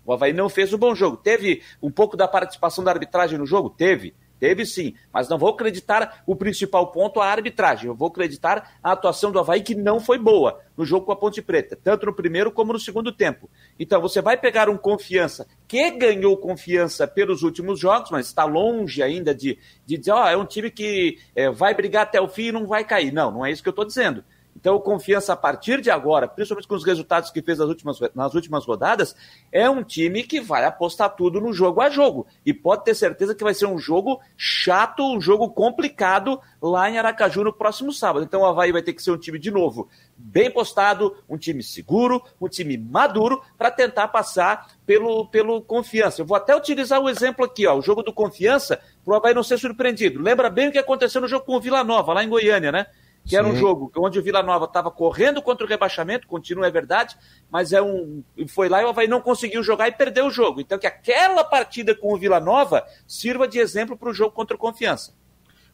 O 0.05 0.13
Havaí 0.13 0.31
não 0.31 0.47
fez 0.47 0.71
um 0.73 0.77
bom 0.77 0.95
jogo. 0.95 1.17
Teve 1.17 1.61
um 1.81 1.91
pouco 1.91 2.15
da 2.15 2.27
participação 2.27 2.83
da 2.83 2.91
arbitragem 2.91 3.37
no 3.37 3.45
jogo? 3.45 3.69
Teve. 3.69 4.15
Teve 4.39 4.65
sim, 4.65 4.93
mas 5.13 5.29
não 5.29 5.37
vou 5.37 5.49
acreditar 5.49 6.23
o 6.25 6.35
principal 6.35 6.91
ponto 6.91 7.19
a 7.19 7.27
arbitragem. 7.27 7.87
Eu 7.87 7.95
vou 7.95 8.09
acreditar 8.09 8.77
a 8.83 8.91
atuação 8.91 9.31
do 9.31 9.39
Havaí, 9.39 9.61
que 9.61 9.75
não 9.75 9.99
foi 9.99 10.17
boa 10.17 10.61
no 10.75 10.85
jogo 10.85 11.05
com 11.05 11.11
a 11.11 11.15
Ponte 11.15 11.41
Preta, 11.41 11.77
tanto 11.81 12.05
no 12.05 12.13
primeiro 12.13 12.51
como 12.51 12.73
no 12.73 12.79
segundo 12.79 13.11
tempo. 13.11 13.49
Então 13.79 14.01
você 14.01 14.21
vai 14.21 14.37
pegar 14.37 14.69
um 14.69 14.77
confiança 14.77 15.47
que 15.67 15.91
ganhou 15.91 16.35
confiança 16.37 17.07
pelos 17.07 17.43
últimos 17.43 17.79
jogos, 17.79 18.11
mas 18.11 18.27
está 18.27 18.43
longe 18.43 19.01
ainda 19.01 19.33
de, 19.33 19.57
de 19.85 19.97
dizer, 19.97 20.11
ó, 20.11 20.25
oh, 20.25 20.27
é 20.27 20.37
um 20.37 20.45
time 20.45 20.69
que 20.69 21.17
é, 21.35 21.49
vai 21.49 21.73
brigar 21.73 22.03
até 22.03 22.19
o 22.19 22.27
fim 22.27 22.47
e 22.47 22.51
não 22.51 22.67
vai 22.67 22.83
cair. 22.83 23.13
Não, 23.13 23.31
não 23.31 23.45
é 23.45 23.51
isso 23.51 23.63
que 23.63 23.69
eu 23.69 23.71
estou 23.71 23.85
dizendo. 23.85 24.23
Então, 24.55 24.79
confiança 24.79 25.33
a 25.33 25.35
partir 25.35 25.81
de 25.81 25.91
agora, 25.91 26.27
principalmente 26.27 26.67
com 26.67 26.75
os 26.75 26.85
resultados 26.85 27.29
que 27.29 27.41
fez 27.41 27.59
nas 27.59 27.67
últimas, 27.67 27.99
nas 28.15 28.33
últimas 28.33 28.65
rodadas, 28.65 29.15
é 29.51 29.69
um 29.69 29.83
time 29.83 30.23
que 30.23 30.39
vai 30.39 30.63
apostar 30.63 31.13
tudo 31.13 31.41
no 31.41 31.51
jogo 31.51 31.81
a 31.81 31.89
jogo. 31.89 32.25
E 32.45 32.53
pode 32.53 32.85
ter 32.85 32.95
certeza 32.95 33.35
que 33.35 33.43
vai 33.43 33.53
ser 33.53 33.65
um 33.65 33.77
jogo 33.77 34.19
chato, 34.37 35.03
um 35.03 35.19
jogo 35.19 35.49
complicado 35.49 36.39
lá 36.61 36.89
em 36.89 36.97
Aracaju 36.97 37.43
no 37.43 37.53
próximo 37.53 37.91
sábado. 37.91 38.23
Então, 38.23 38.41
o 38.41 38.45
Havaí 38.45 38.71
vai 38.71 38.81
ter 38.81 38.93
que 38.93 39.03
ser 39.03 39.11
um 39.11 39.17
time, 39.17 39.37
de 39.37 39.51
novo, 39.51 39.89
bem 40.15 40.49
postado, 40.49 41.17
um 41.29 41.37
time 41.37 41.61
seguro, 41.61 42.23
um 42.39 42.47
time 42.47 42.77
maduro, 42.77 43.41
para 43.57 43.69
tentar 43.69 44.07
passar 44.07 44.67
pelo, 44.85 45.27
pelo 45.27 45.61
confiança. 45.61 46.21
Eu 46.21 46.25
vou 46.25 46.37
até 46.37 46.55
utilizar 46.55 47.01
o 47.01 47.09
exemplo 47.09 47.43
aqui, 47.43 47.67
ó, 47.67 47.77
o 47.77 47.81
jogo 47.81 48.01
do 48.01 48.13
confiança, 48.13 48.79
para 49.03 49.13
o 49.13 49.17
Havaí 49.17 49.33
não 49.33 49.43
ser 49.43 49.57
surpreendido. 49.57 50.21
Lembra 50.21 50.49
bem 50.49 50.69
o 50.69 50.71
que 50.71 50.79
aconteceu 50.79 51.19
no 51.19 51.27
jogo 51.27 51.45
com 51.45 51.57
o 51.57 51.61
Vila 51.61 51.83
Nova, 51.83 52.13
lá 52.13 52.23
em 52.23 52.29
Goiânia, 52.29 52.71
né? 52.71 52.87
Que 53.25 53.31
Sim. 53.31 53.37
era 53.37 53.47
um 53.47 53.55
jogo 53.55 53.91
onde 53.97 54.19
o 54.19 54.23
Vila 54.23 54.43
Nova 54.43 54.65
estava 54.65 54.91
correndo 54.91 55.41
contra 55.41 55.65
o 55.65 55.69
rebaixamento, 55.69 56.27
continua 56.27 56.67
é 56.67 56.71
verdade, 56.71 57.17
mas 57.49 57.73
é 57.73 57.81
um 57.81 58.23
foi 58.47 58.69
lá 58.69 58.81
e 58.81 58.85
o 58.85 58.89
Havaí 58.89 59.07
não 59.07 59.19
conseguiu 59.19 59.63
jogar 59.63 59.87
e 59.87 59.91
perdeu 59.91 60.27
o 60.27 60.31
jogo. 60.31 60.61
Então 60.61 60.77
que 60.77 60.85
aquela 60.85 61.43
partida 61.43 61.95
com 61.95 62.13
o 62.13 62.17
Vila 62.17 62.39
Nova 62.39 62.85
sirva 63.07 63.47
de 63.47 63.57
exemplo 63.57 63.97
para 63.97 64.09
o 64.09 64.13
jogo 64.13 64.31
contra 64.31 64.55
o 64.55 64.59
Confiança. 64.59 65.13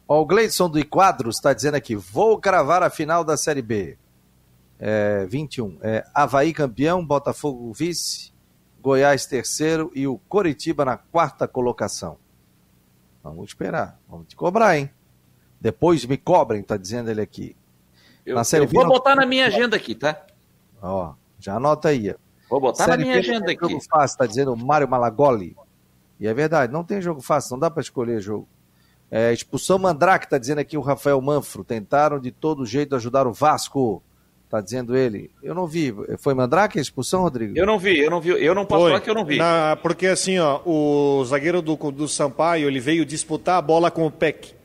Ó, 0.08 0.20
o 0.20 0.24
Gleison 0.24 0.68
do 0.68 0.84
Quadros 0.86 1.36
está 1.36 1.52
dizendo 1.52 1.74
aqui, 1.74 1.94
vou 1.94 2.40
cravar 2.40 2.82
a 2.82 2.88
final 2.88 3.22
da 3.22 3.36
Série 3.36 3.62
B. 3.62 3.98
É, 4.78 5.26
21. 5.26 5.78
É, 5.82 6.04
Havaí 6.12 6.52
campeão, 6.52 7.04
Botafogo 7.04 7.70
vice, 7.72 8.32
Goiás 8.80 9.26
terceiro 9.26 9.92
e 9.94 10.06
o 10.06 10.18
Coritiba 10.28 10.84
na 10.84 10.96
quarta 10.96 11.46
colocação. 11.46 12.16
Vamos 13.22 13.48
esperar, 13.48 14.00
vamos 14.08 14.26
te 14.26 14.34
cobrar, 14.34 14.76
hein? 14.76 14.90
Depois 15.62 16.04
me 16.04 16.16
cobrem, 16.16 16.60
tá 16.60 16.76
dizendo 16.76 17.08
ele 17.08 17.20
aqui. 17.20 17.54
Eu, 18.26 18.34
na 18.34 18.42
série 18.42 18.64
eu 18.64 18.68
vou 18.68 18.84
botar 18.84 19.14
na 19.14 19.24
minha 19.24 19.46
agenda 19.46 19.76
aqui, 19.76 19.94
tá? 19.94 20.20
Ó, 20.82 21.12
já 21.38 21.54
anota 21.54 21.90
aí. 21.90 22.12
Vou 22.50 22.60
botar 22.60 22.84
série 22.84 23.04
na 23.04 23.08
minha 23.08 23.18
agenda 23.18 23.52
aqui. 23.52 23.60
Jogo 23.60 23.80
fácil, 23.88 24.18
tá 24.18 24.26
dizendo 24.26 24.52
o 24.52 24.56
Mário 24.56 24.88
Malagoli. 24.88 25.56
E 26.18 26.26
é 26.26 26.34
verdade, 26.34 26.72
não 26.72 26.82
tem 26.82 27.00
jogo 27.00 27.20
fácil, 27.20 27.52
não 27.52 27.60
dá 27.60 27.70
para 27.70 27.80
escolher 27.80 28.20
jogo. 28.20 28.48
É, 29.08 29.32
expulsão 29.32 29.78
Mandrake, 29.78 30.28
tá 30.28 30.36
dizendo 30.36 30.58
aqui 30.58 30.76
o 30.76 30.80
Rafael 30.80 31.20
Manfro. 31.20 31.62
Tentaram 31.62 32.18
de 32.18 32.32
todo 32.32 32.66
jeito 32.66 32.96
ajudar 32.96 33.28
o 33.28 33.32
Vasco. 33.32 34.02
Tá 34.50 34.60
dizendo 34.60 34.96
ele. 34.96 35.30
Eu 35.40 35.54
não 35.54 35.68
vi. 35.68 35.94
Foi 36.18 36.34
Mandrake 36.34 36.76
a 36.76 36.82
expulsão, 36.82 37.22
Rodrigo? 37.22 37.56
Eu 37.56 37.66
não 37.66 37.78
vi, 37.78 38.00
eu 38.00 38.10
não 38.10 38.20
vi. 38.20 38.30
Eu 38.30 38.54
não 38.54 38.66
posso 38.66 38.82
Foi. 38.82 38.90
falar 38.90 39.00
que 39.00 39.10
eu 39.10 39.14
não 39.14 39.24
vi. 39.24 39.38
Na, 39.38 39.78
porque 39.80 40.08
assim, 40.08 40.40
ó, 40.40 40.60
o 40.66 41.24
zagueiro 41.24 41.62
do, 41.62 41.76
do 41.92 42.08
Sampaio, 42.08 42.66
ele 42.66 42.80
veio 42.80 43.04
disputar 43.04 43.58
a 43.58 43.62
bola 43.62 43.90
com 43.92 44.04
o 44.04 44.10
Peck 44.10 44.60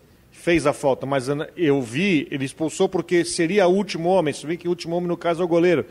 fez 0.47 0.65
a 0.65 0.71
falta, 0.71 1.05
mas 1.05 1.27
eu 1.57 1.81
vi, 1.81 2.25
ele 2.31 2.45
expulsou 2.45 2.87
porque 2.87 3.25
seria 3.25 3.67
o 3.67 3.75
último 3.75 4.07
homem, 4.07 4.33
se 4.33 4.47
bem 4.47 4.55
que 4.55 4.65
o 4.65 4.69
último 4.69 4.95
homem 4.95 5.09
no 5.09 5.17
caso 5.17 5.41
é 5.41 5.43
o 5.43 5.47
goleiro. 5.47 5.85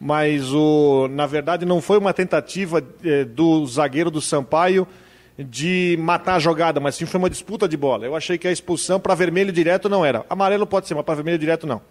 Mas 0.00 0.50
o, 0.54 1.06
na 1.10 1.26
verdade 1.26 1.66
não 1.66 1.82
foi 1.82 1.98
uma 1.98 2.14
tentativa 2.14 2.82
eh, 3.04 3.24
do 3.24 3.66
zagueiro 3.66 4.10
do 4.10 4.18
Sampaio 4.18 4.88
de 5.38 5.98
matar 6.00 6.36
a 6.36 6.38
jogada, 6.38 6.80
mas 6.80 6.94
sim 6.94 7.04
foi 7.04 7.18
uma 7.18 7.28
disputa 7.28 7.68
de 7.68 7.76
bola. 7.76 8.06
Eu 8.06 8.16
achei 8.16 8.38
que 8.38 8.48
a 8.48 8.52
expulsão 8.52 8.98
para 8.98 9.14
vermelho 9.14 9.52
direto 9.52 9.86
não 9.86 10.02
era. 10.02 10.24
Amarelo 10.30 10.66
pode 10.66 10.88
ser, 10.88 10.94
mas 10.94 11.04
para 11.04 11.16
vermelho 11.16 11.38
direto 11.38 11.66
não. 11.66 11.82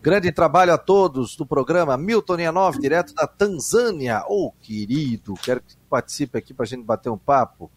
Grande 0.00 0.32
trabalho 0.32 0.72
a 0.72 0.78
todos 0.78 1.36
do 1.36 1.44
programa 1.44 1.98
Milton 1.98 2.40
Ianov, 2.40 2.78
direto 2.80 3.12
da 3.12 3.26
Tanzânia. 3.26 4.24
Ô, 4.26 4.46
oh, 4.46 4.52
querido, 4.58 5.34
quero 5.34 5.60
que 5.60 5.76
participe 5.90 6.38
aqui 6.38 6.54
para 6.54 6.64
a 6.64 6.66
gente 6.66 6.82
bater 6.82 7.10
um 7.10 7.18
papo. 7.18 7.70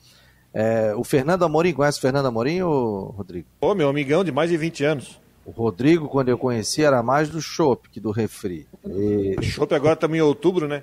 É, 0.57 0.95
o 0.95 1.03
Fernando 1.03 1.43
Amorim, 1.43 1.73
conhece 1.73 1.97
o 1.97 2.01
Fernando 2.01 2.27
Amorim, 2.27 2.61
ou, 2.61 3.07
Rodrigo? 3.07 3.45
Ô, 3.59 3.75
meu 3.75 3.89
amigão 3.89 4.23
de 4.23 4.31
mais 4.31 4.49
de 4.49 4.55
20 4.55 4.85
anos. 4.85 5.19
O 5.45 5.51
Rodrigo, 5.51 6.07
quando 6.07 6.29
eu 6.29 6.37
conheci, 6.37 6.81
era 6.81 7.03
mais 7.03 7.27
do 7.27 7.41
chopp 7.41 7.89
que 7.89 7.99
do 7.99 8.09
refri. 8.09 8.65
E... 8.85 9.35
O 9.37 9.43
chopp 9.43 9.75
agora 9.75 9.97
também 9.97 10.19
em 10.19 10.23
outubro, 10.23 10.65
né? 10.65 10.81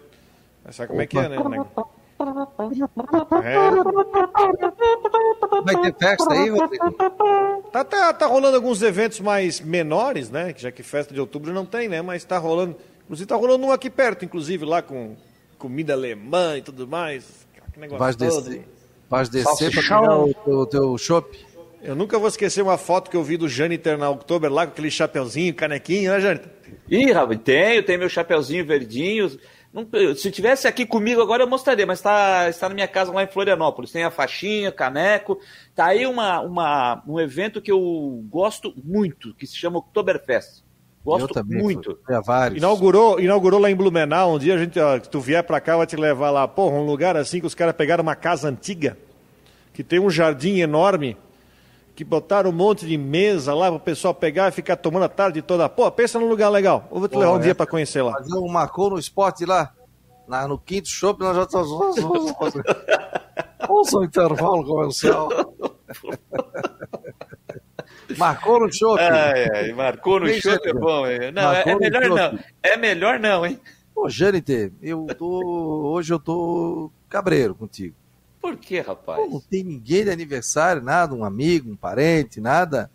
Sabe 0.71 0.89
como 0.89 1.01
Opa. 1.01 1.05
é 1.05 1.07
que 1.07 1.19
é, 1.19 1.29
né? 1.31 1.37
É. 3.43 3.57
Vai 5.65 5.81
ter 5.81 5.95
festa 5.99 6.35
aí, 6.35 6.51
Rodrigo? 6.51 6.95
Tá, 7.73 7.83
tá, 7.83 8.13
tá 8.13 8.27
rolando 8.27 8.57
alguns 8.57 8.83
eventos 8.83 9.21
mais 9.21 9.59
menores, 9.59 10.29
né? 10.31 10.55
Já 10.55 10.71
que 10.71 10.83
festa 10.83 11.15
de 11.15 11.21
outubro 11.21 11.51
não 11.51 11.65
tem, 11.65 11.89
né? 11.89 12.03
Mas 12.03 12.25
tá 12.25 12.37
rolando. 12.37 12.77
Inclusive 13.05 13.27
tá 13.27 13.37
rolando 13.37 13.65
um 13.65 13.73
aqui 13.73 13.89
perto, 13.89 14.23
inclusive, 14.23 14.67
lá 14.67 14.83
com 14.83 15.17
comida 15.59 15.95
alemã 15.95 16.59
e 16.59 16.63
tudo 16.63 16.87
mais. 16.87 17.47
Que 17.73 17.81
negócio 17.81 17.99
Vai 17.99 18.15
todo. 18.15 18.51
Descer. 18.51 18.82
Faz 19.13 19.29
descer 19.29 19.71
para 19.71 19.83
pegar 19.83 20.17
o 20.17 20.33
teu, 20.33 20.67
teu 20.67 20.97
chopp. 20.97 21.39
Eu 21.83 21.95
nunca 21.95 22.19
vou 22.19 22.29
esquecer 22.29 22.63
uma 22.63 22.79
foto 22.79 23.11
que 23.11 23.17
eu 23.17 23.23
vi 23.23 23.37
do 23.37 23.47
Janiter 23.47 23.99
na 23.99 24.09
Oktober 24.09 24.51
lá 24.51 24.65
com 24.65 24.73
aquele 24.73 24.91
chapeuzinho, 24.91 25.53
canequinho, 25.53 26.11
né, 26.11 26.19
Janiter? 26.19 26.51
Ih, 26.89 27.13
Rabi, 27.13 27.37
tenho, 27.37 27.83
tenho 27.83 27.99
meu 27.99 28.09
chapeuzinho 28.09 28.65
verdinho. 28.65 29.39
Não, 29.71 29.87
se 30.17 30.31
tivesse 30.31 30.67
aqui 30.67 30.87
comigo 30.87 31.21
agora 31.21 31.43
eu 31.43 31.47
mostraria, 31.47 31.85
mas 31.85 31.99
está 31.99 32.49
está 32.49 32.71
na 32.71 32.75
minha 32.75 32.89
casa 32.89 33.13
lá 33.13 33.23
em 33.23 33.27
Florianópolis. 33.27 33.93
Tem 33.93 34.03
a 34.03 34.11
faixinha, 34.11 34.73
caneco. 34.73 35.39
Tá 35.75 35.89
aí 35.89 36.07
uma, 36.07 36.41
uma, 36.41 37.03
um 37.07 37.21
evento 37.21 37.61
que 37.61 37.71
eu 37.71 38.25
gosto 38.31 38.73
muito, 38.83 39.35
que 39.35 39.47
se 39.47 39.57
chama 39.57 39.79
Oktoberfest. 39.79 40.62
Gosto 41.05 41.25
eu 41.25 41.29
também, 41.29 41.61
muito. 41.61 41.99
Inaugurou, 42.55 43.19
inaugurou 43.19 43.59
lá 43.59 43.71
em 43.71 43.75
Blumenau. 43.75 44.35
Um 44.35 44.39
dia 44.39 44.55
a 44.55 44.59
gente, 44.59 44.79
ó, 44.79 44.95
se 44.95 45.11
tu 45.11 45.21
vier 45.21 45.43
pra 45.43 45.61
cá, 45.61 45.77
vai 45.77 45.87
te 45.87 45.97
levar 45.97 46.31
lá. 46.31 46.47
Porra, 46.47 46.77
um 46.77 46.87
lugar 46.87 47.17
assim 47.17 47.41
que 47.41 47.47
os 47.47 47.55
caras 47.55 47.75
pegaram 47.75 48.03
uma 48.03 48.15
casa 48.15 48.49
antiga, 48.49 48.97
que 49.73 49.83
tem 49.83 49.99
um 49.99 50.09
jardim 50.09 50.61
enorme, 50.61 51.17
que 51.97 52.05
botaram 52.05 52.51
um 52.51 52.53
monte 52.53 52.87
de 52.87 52.97
mesa 52.97 53.53
lá 53.53 53.67
para 53.67 53.77
o 53.77 53.81
pessoal 53.81 54.15
pegar 54.15 54.49
e 54.49 54.53
ficar 54.53 54.77
tomando 54.77 55.05
a 55.05 55.09
tarde 55.09 55.43
toda. 55.43 55.69
Pô, 55.69 55.91
pensa 55.91 56.21
num 56.21 56.29
lugar 56.29 56.51
legal. 56.51 56.89
Eu 56.93 57.01
vou 57.01 57.09
te 57.09 57.13
Pô, 57.13 57.19
levar 57.19 57.33
um 57.33 57.41
é, 57.41 57.43
dia 57.43 57.55
para 57.55 57.67
conhecer 57.67 58.03
lá. 58.03 58.13
Fazer 58.13 58.39
um 58.39 58.49
marcou 58.49 58.91
no 58.91 58.99
esporte 58.99 59.45
lá, 59.45 59.73
na, 60.29 60.47
no 60.47 60.57
quinto 60.57 60.89
shopping, 60.89 61.25
nós 61.25 61.37
já 61.37 61.43
estamos. 61.43 61.69
Vamos 63.67 63.95
ao 63.95 64.05
intervalo 64.05 64.65
comercial. 64.65 65.29
Marcou 68.17 68.61
no 68.61 68.73
chope. 68.73 69.01
É, 69.03 69.71
é, 69.71 69.73
marcou 69.73 70.21
no 70.21 70.29
chope 70.29 70.69
é 70.69 70.73
bom. 70.73 71.07
É. 71.07 71.31
Não, 71.31 71.53
é, 71.53 71.65
é 71.67 71.75
melhor 71.77 72.09
não. 72.09 72.39
É 72.63 72.77
melhor 72.77 73.21
não, 73.21 73.47
hein? 73.47 73.61
Ô, 73.95 74.09
Jâniter, 74.09 74.73
eu 74.83 75.07
tô. 75.19 75.93
Hoje 75.93 76.13
eu 76.13 76.19
tô 76.19 76.91
cabreiro 77.09 77.55
contigo. 77.55 77.95
Por 78.41 78.57
que, 78.57 78.81
rapaz? 78.81 79.21
Pô, 79.21 79.29
não 79.29 79.41
tem 79.41 79.63
ninguém 79.63 80.05
de 80.05 80.11
aniversário, 80.11 80.83
nada, 80.83 81.15
um 81.15 81.25
amigo, 81.25 81.71
um 81.71 81.77
parente, 81.77 82.41
nada. 82.41 82.91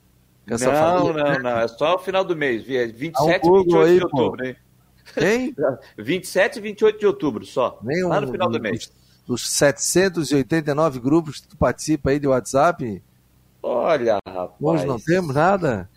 Não, 0.45 0.58
família, 0.58 1.24
não, 1.24 1.39
não. 1.39 1.60
É 1.60 1.68
só 1.68 1.95
o 1.95 1.99
final 1.99 2.24
do 2.24 2.36
mês. 2.36 2.64
27 2.64 2.95
e 2.95 2.97
28 2.97 3.78
aí, 3.80 3.97
de 3.97 4.03
outubro, 4.03 4.45
hein? 4.45 4.55
Quem? 5.14 5.55
27 5.97 6.58
e 6.58 6.62
28 6.62 6.99
de 6.99 7.05
outubro 7.05 7.45
só. 7.45 7.80
Nem 7.82 8.03
lá 8.03 8.22
no 8.22 8.32
final 8.32 8.49
do 8.49 8.60
mês. 8.60 8.91
Dos 9.26 9.49
789 9.49 10.99
grupos 10.99 11.41
que 11.41 11.49
tu 11.49 11.58
participa 11.58 12.12
aí 12.12 12.20
de 12.20 12.28
WhatsApp, 12.28 13.01
Olha, 13.68 14.18
rapaz. 14.26 14.59
Nós 14.61 14.86
não 14.86 14.97
temos 14.97 15.36
nada? 15.36 15.89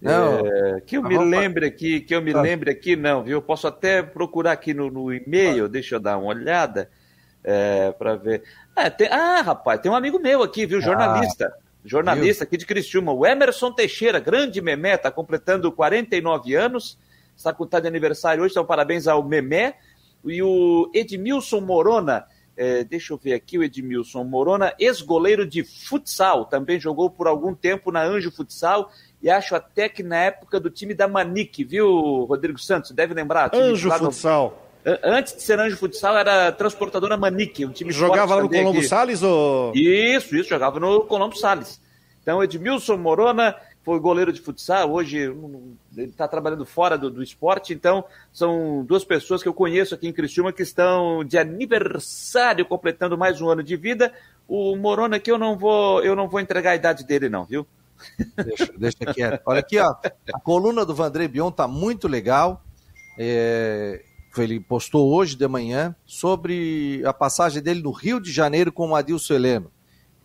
Não. 0.00 0.46
É, 0.46 0.80
que 0.82 0.98
eu 0.98 1.02
me 1.02 1.16
lembre 1.18 1.66
aqui, 1.66 2.00
que 2.00 2.14
eu 2.14 2.20
me 2.20 2.34
ah. 2.34 2.40
lembre 2.42 2.70
aqui, 2.70 2.96
não, 2.96 3.22
viu? 3.22 3.38
Eu 3.38 3.42
posso 3.42 3.66
até 3.66 4.02
procurar 4.02 4.52
aqui 4.52 4.74
no, 4.74 4.90
no 4.90 5.12
e-mail, 5.12 5.64
ah. 5.64 5.68
deixa 5.68 5.94
eu 5.94 6.00
dar 6.00 6.18
uma 6.18 6.28
olhada 6.28 6.90
é, 7.42 7.92
para 7.92 8.14
ver. 8.14 8.42
Ah, 8.76 8.90
tem, 8.90 9.08
ah, 9.08 9.40
rapaz, 9.40 9.80
tem 9.80 9.90
um 9.90 9.96
amigo 9.96 10.20
meu 10.20 10.42
aqui, 10.42 10.66
viu? 10.66 10.82
Jornalista. 10.82 11.46
Ah. 11.46 11.68
Jornalista 11.82 12.44
aqui 12.44 12.58
de 12.58 12.66
Criciúma, 12.66 13.12
o 13.12 13.24
Emerson 13.24 13.72
Teixeira, 13.72 14.20
grande 14.20 14.60
Memé, 14.60 14.94
está 14.94 15.10
completando 15.10 15.72
49 15.72 16.54
anos, 16.54 16.98
está 17.34 17.54
com 17.54 17.66
tá 17.66 17.80
de 17.80 17.88
aniversário 17.88 18.42
hoje, 18.42 18.52
então 18.52 18.66
parabéns 18.66 19.08
ao 19.08 19.22
Memé. 19.22 19.76
E 20.24 20.42
o 20.42 20.90
Edmilson 20.92 21.60
Morona, 21.60 22.26
é, 22.58 22.82
deixa 22.82 23.12
eu 23.12 23.16
ver 23.16 23.34
aqui 23.34 23.56
o 23.56 23.62
Edmilson 23.62 24.24
Morona, 24.24 24.74
ex-goleiro 24.80 25.46
de 25.46 25.62
futsal, 25.62 26.44
também 26.44 26.80
jogou 26.80 27.08
por 27.08 27.28
algum 27.28 27.54
tempo 27.54 27.92
na 27.92 28.02
Anjo 28.02 28.32
Futsal 28.32 28.90
e 29.22 29.30
acho 29.30 29.54
até 29.54 29.88
que 29.88 30.02
na 30.02 30.16
época 30.16 30.58
do 30.58 30.68
time 30.68 30.92
da 30.92 31.06
Manique, 31.06 31.62
viu, 31.62 32.24
Rodrigo 32.24 32.58
Santos? 32.58 32.90
Deve 32.90 33.14
lembrar? 33.14 33.54
Anjo 33.54 33.88
Futsal. 33.92 34.58
No... 34.84 34.98
Antes 35.04 35.36
de 35.36 35.42
ser 35.42 35.60
Anjo 35.60 35.76
Futsal, 35.76 36.18
era 36.18 36.50
transportadora 36.50 37.16
Manique, 37.16 37.64
um 37.64 37.70
time 37.70 37.92
Jogava 37.92 38.34
lá 38.34 38.42
no 38.42 38.48
Colombo 38.48 38.78
aqui. 38.78 38.88
Salles 38.88 39.22
ou. 39.22 39.72
Isso, 39.76 40.34
isso, 40.34 40.48
jogava 40.48 40.80
no 40.80 41.02
Colombo 41.02 41.36
Salles. 41.36 41.80
Então, 42.22 42.42
Edmilson 42.42 42.96
Morona, 42.96 43.54
foi 43.88 43.98
goleiro 44.00 44.30
de 44.30 44.42
futsal, 44.42 44.92
hoje 44.92 45.16
ele 45.96 46.10
está 46.10 46.28
trabalhando 46.28 46.66
fora 46.66 46.98
do, 46.98 47.10
do, 47.10 47.22
esporte, 47.22 47.72
então 47.72 48.04
são 48.30 48.84
duas 48.84 49.02
pessoas 49.02 49.42
que 49.42 49.48
eu 49.48 49.54
conheço 49.54 49.94
aqui 49.94 50.06
em 50.06 50.12
Criciúma 50.12 50.52
que 50.52 50.62
estão 50.62 51.24
de 51.24 51.38
aniversário, 51.38 52.66
completando 52.66 53.16
mais 53.16 53.40
um 53.40 53.48
ano 53.48 53.62
de 53.62 53.76
vida. 53.78 54.12
O 54.46 54.76
Morona 54.76 55.16
aqui 55.16 55.32
eu 55.32 55.38
não 55.38 55.56
vou, 55.56 56.04
eu 56.04 56.14
não 56.14 56.28
vou 56.28 56.38
entregar 56.38 56.72
a 56.72 56.76
idade 56.76 57.02
dele 57.02 57.30
não, 57.30 57.46
viu? 57.46 57.66
Deixa, 58.36 58.70
deixa 58.76 59.14
quieto. 59.14 59.40
Olha 59.46 59.60
aqui, 59.60 59.78
ó, 59.78 59.94
a 60.34 60.38
coluna 60.38 60.84
do 60.84 60.94
Vandré 60.94 61.26
Bion 61.26 61.50
tá 61.50 61.66
muito 61.66 62.06
legal. 62.06 62.62
É, 63.18 64.04
ele 64.36 64.60
postou 64.60 65.10
hoje 65.14 65.34
de 65.34 65.48
manhã 65.48 65.96
sobre 66.04 67.00
a 67.06 67.14
passagem 67.14 67.62
dele 67.62 67.80
no 67.80 67.90
Rio 67.90 68.20
de 68.20 68.30
Janeiro 68.30 68.70
com 68.70 68.90
o 68.90 68.94
Adilson 68.94 69.32
Heleno. 69.32 69.72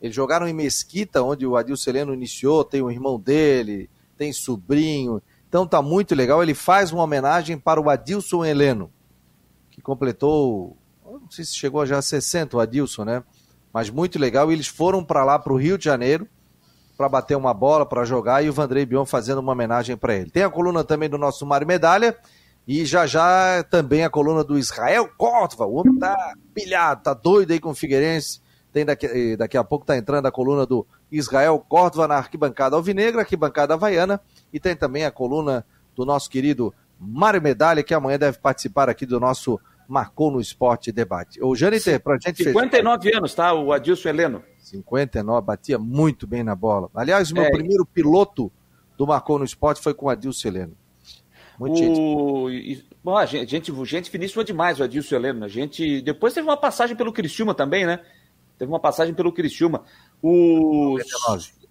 Eles 0.03 0.13
jogaram 0.13 0.45
em 0.45 0.53
Mesquita, 0.53 1.23
onde 1.23 1.47
o 1.47 1.55
Adilson 1.55 1.91
Heleno 1.91 2.13
iniciou, 2.13 2.65
tem 2.65 2.81
o 2.81 2.91
irmão 2.91 3.17
dele, 3.17 3.89
tem 4.17 4.33
sobrinho. 4.33 5.21
Então 5.47 5.65
tá 5.65 5.81
muito 5.81 6.13
legal. 6.13 6.43
Ele 6.43 6.53
faz 6.53 6.91
uma 6.91 7.03
homenagem 7.03 7.57
para 7.57 7.79
o 7.79 7.89
Adilson 7.89 8.43
Heleno, 8.43 8.91
que 9.71 9.81
completou, 9.81 10.75
não 11.05 11.31
sei 11.31 11.45
se 11.45 11.55
chegou 11.55 11.85
já 11.85 11.99
a 11.99 12.01
60, 12.01 12.57
o 12.57 12.59
Adilson, 12.59 13.05
né? 13.05 13.23
Mas 13.71 13.89
muito 13.89 14.19
legal. 14.19 14.51
Eles 14.51 14.67
foram 14.67 15.05
para 15.05 15.23
lá, 15.23 15.39
para 15.39 15.53
o 15.53 15.57
Rio 15.57 15.77
de 15.77 15.85
Janeiro, 15.85 16.27
para 16.97 17.07
bater 17.07 17.37
uma 17.37 17.53
bola, 17.53 17.85
para 17.85 18.03
jogar, 18.03 18.43
e 18.43 18.49
o 18.49 18.53
Vandrei 18.53 18.85
Bion 18.85 19.05
fazendo 19.05 19.37
uma 19.37 19.53
homenagem 19.53 19.95
para 19.95 20.15
ele. 20.15 20.29
Tem 20.29 20.43
a 20.43 20.49
coluna 20.49 20.83
também 20.83 21.09
do 21.09 21.17
nosso 21.17 21.45
Mário 21.45 21.65
Medalha, 21.65 22.17
e 22.67 22.83
já 22.83 23.07
já 23.07 23.63
também 23.63 24.03
a 24.03 24.09
coluna 24.09 24.43
do 24.43 24.57
Israel 24.57 25.09
Córdoba. 25.17 25.65
O 25.65 25.75
homem 25.75 25.97
tá 25.97 26.33
pilhado, 26.53 27.03
tá 27.03 27.13
doido 27.13 27.51
aí 27.51 27.59
com 27.61 27.69
o 27.69 27.75
Figueirense. 27.75 28.42
Tem 28.73 28.83
daqui, 28.83 29.37
daqui 29.37 29.55
a 29.55 29.63
pouco 29.63 29.85
tá 29.85 29.95
entrando 29.95 30.25
a 30.25 30.31
coluna 30.31 30.65
do 30.65 30.85
Israel 31.11 31.59
Córdoba 31.59 32.07
na 32.07 32.15
arquibancada 32.15 32.75
alvinegra, 32.75 33.21
arquibancada 33.21 33.75
havaiana. 33.75 34.19
E 34.51 34.59
tem 34.59 34.75
também 34.75 35.05
a 35.05 35.11
coluna 35.11 35.63
do 35.95 36.03
nosso 36.03 36.27
querido 36.27 36.73
Mário 36.99 37.39
Medalha, 37.39 37.83
que 37.83 37.93
amanhã 37.93 38.17
deve 38.17 38.39
participar 38.39 38.89
aqui 38.89 39.05
do 39.05 39.19
nosso 39.19 39.59
Marcou 39.87 40.31
no 40.31 40.41
Esporte 40.41 40.91
Debate. 40.91 41.39
O 41.43 41.55
Jâniter, 41.55 42.01
pra 42.01 42.17
gente 42.19 42.43
59 42.43 43.03
fechar... 43.03 43.17
anos, 43.19 43.35
tá? 43.35 43.53
O 43.53 43.71
Adilson 43.71 44.09
Heleno. 44.09 44.43
59, 44.57 45.45
batia 45.45 45.77
muito 45.77 46.25
bem 46.25 46.43
na 46.43 46.55
bola. 46.55 46.89
Aliás, 46.95 47.29
o 47.29 47.35
meu 47.35 47.43
é... 47.43 47.51
primeiro 47.51 47.85
piloto 47.85 48.51
do 48.97 49.05
Marcou 49.05 49.37
no 49.37 49.45
Esporte 49.45 49.81
foi 49.81 49.93
com 49.93 50.07
o 50.07 50.09
Adilson 50.09 50.47
Heleno. 50.47 50.77
Muito 51.59 51.75
o... 51.75 52.49
gente. 52.49 52.87
Bom, 53.03 53.15
a 53.15 53.25
gente, 53.25 53.51
gente, 53.51 53.85
gente 53.85 54.09
finíssima 54.09 54.43
demais, 54.43 54.79
o 54.79 54.83
Adilson 54.83 55.15
Heleno. 55.15 55.45
A 55.45 55.47
gente 55.47 56.01
depois 56.01 56.33
teve 56.33 56.47
uma 56.47 56.57
passagem 56.57 56.95
pelo 56.95 57.13
Criciúma 57.13 57.53
também, 57.53 57.85
né? 57.85 57.99
Teve 58.57 58.71
uma 58.71 58.79
passagem 58.79 59.13
pelo 59.13 59.31
Criciúma. 59.31 59.83
O... 60.21 60.97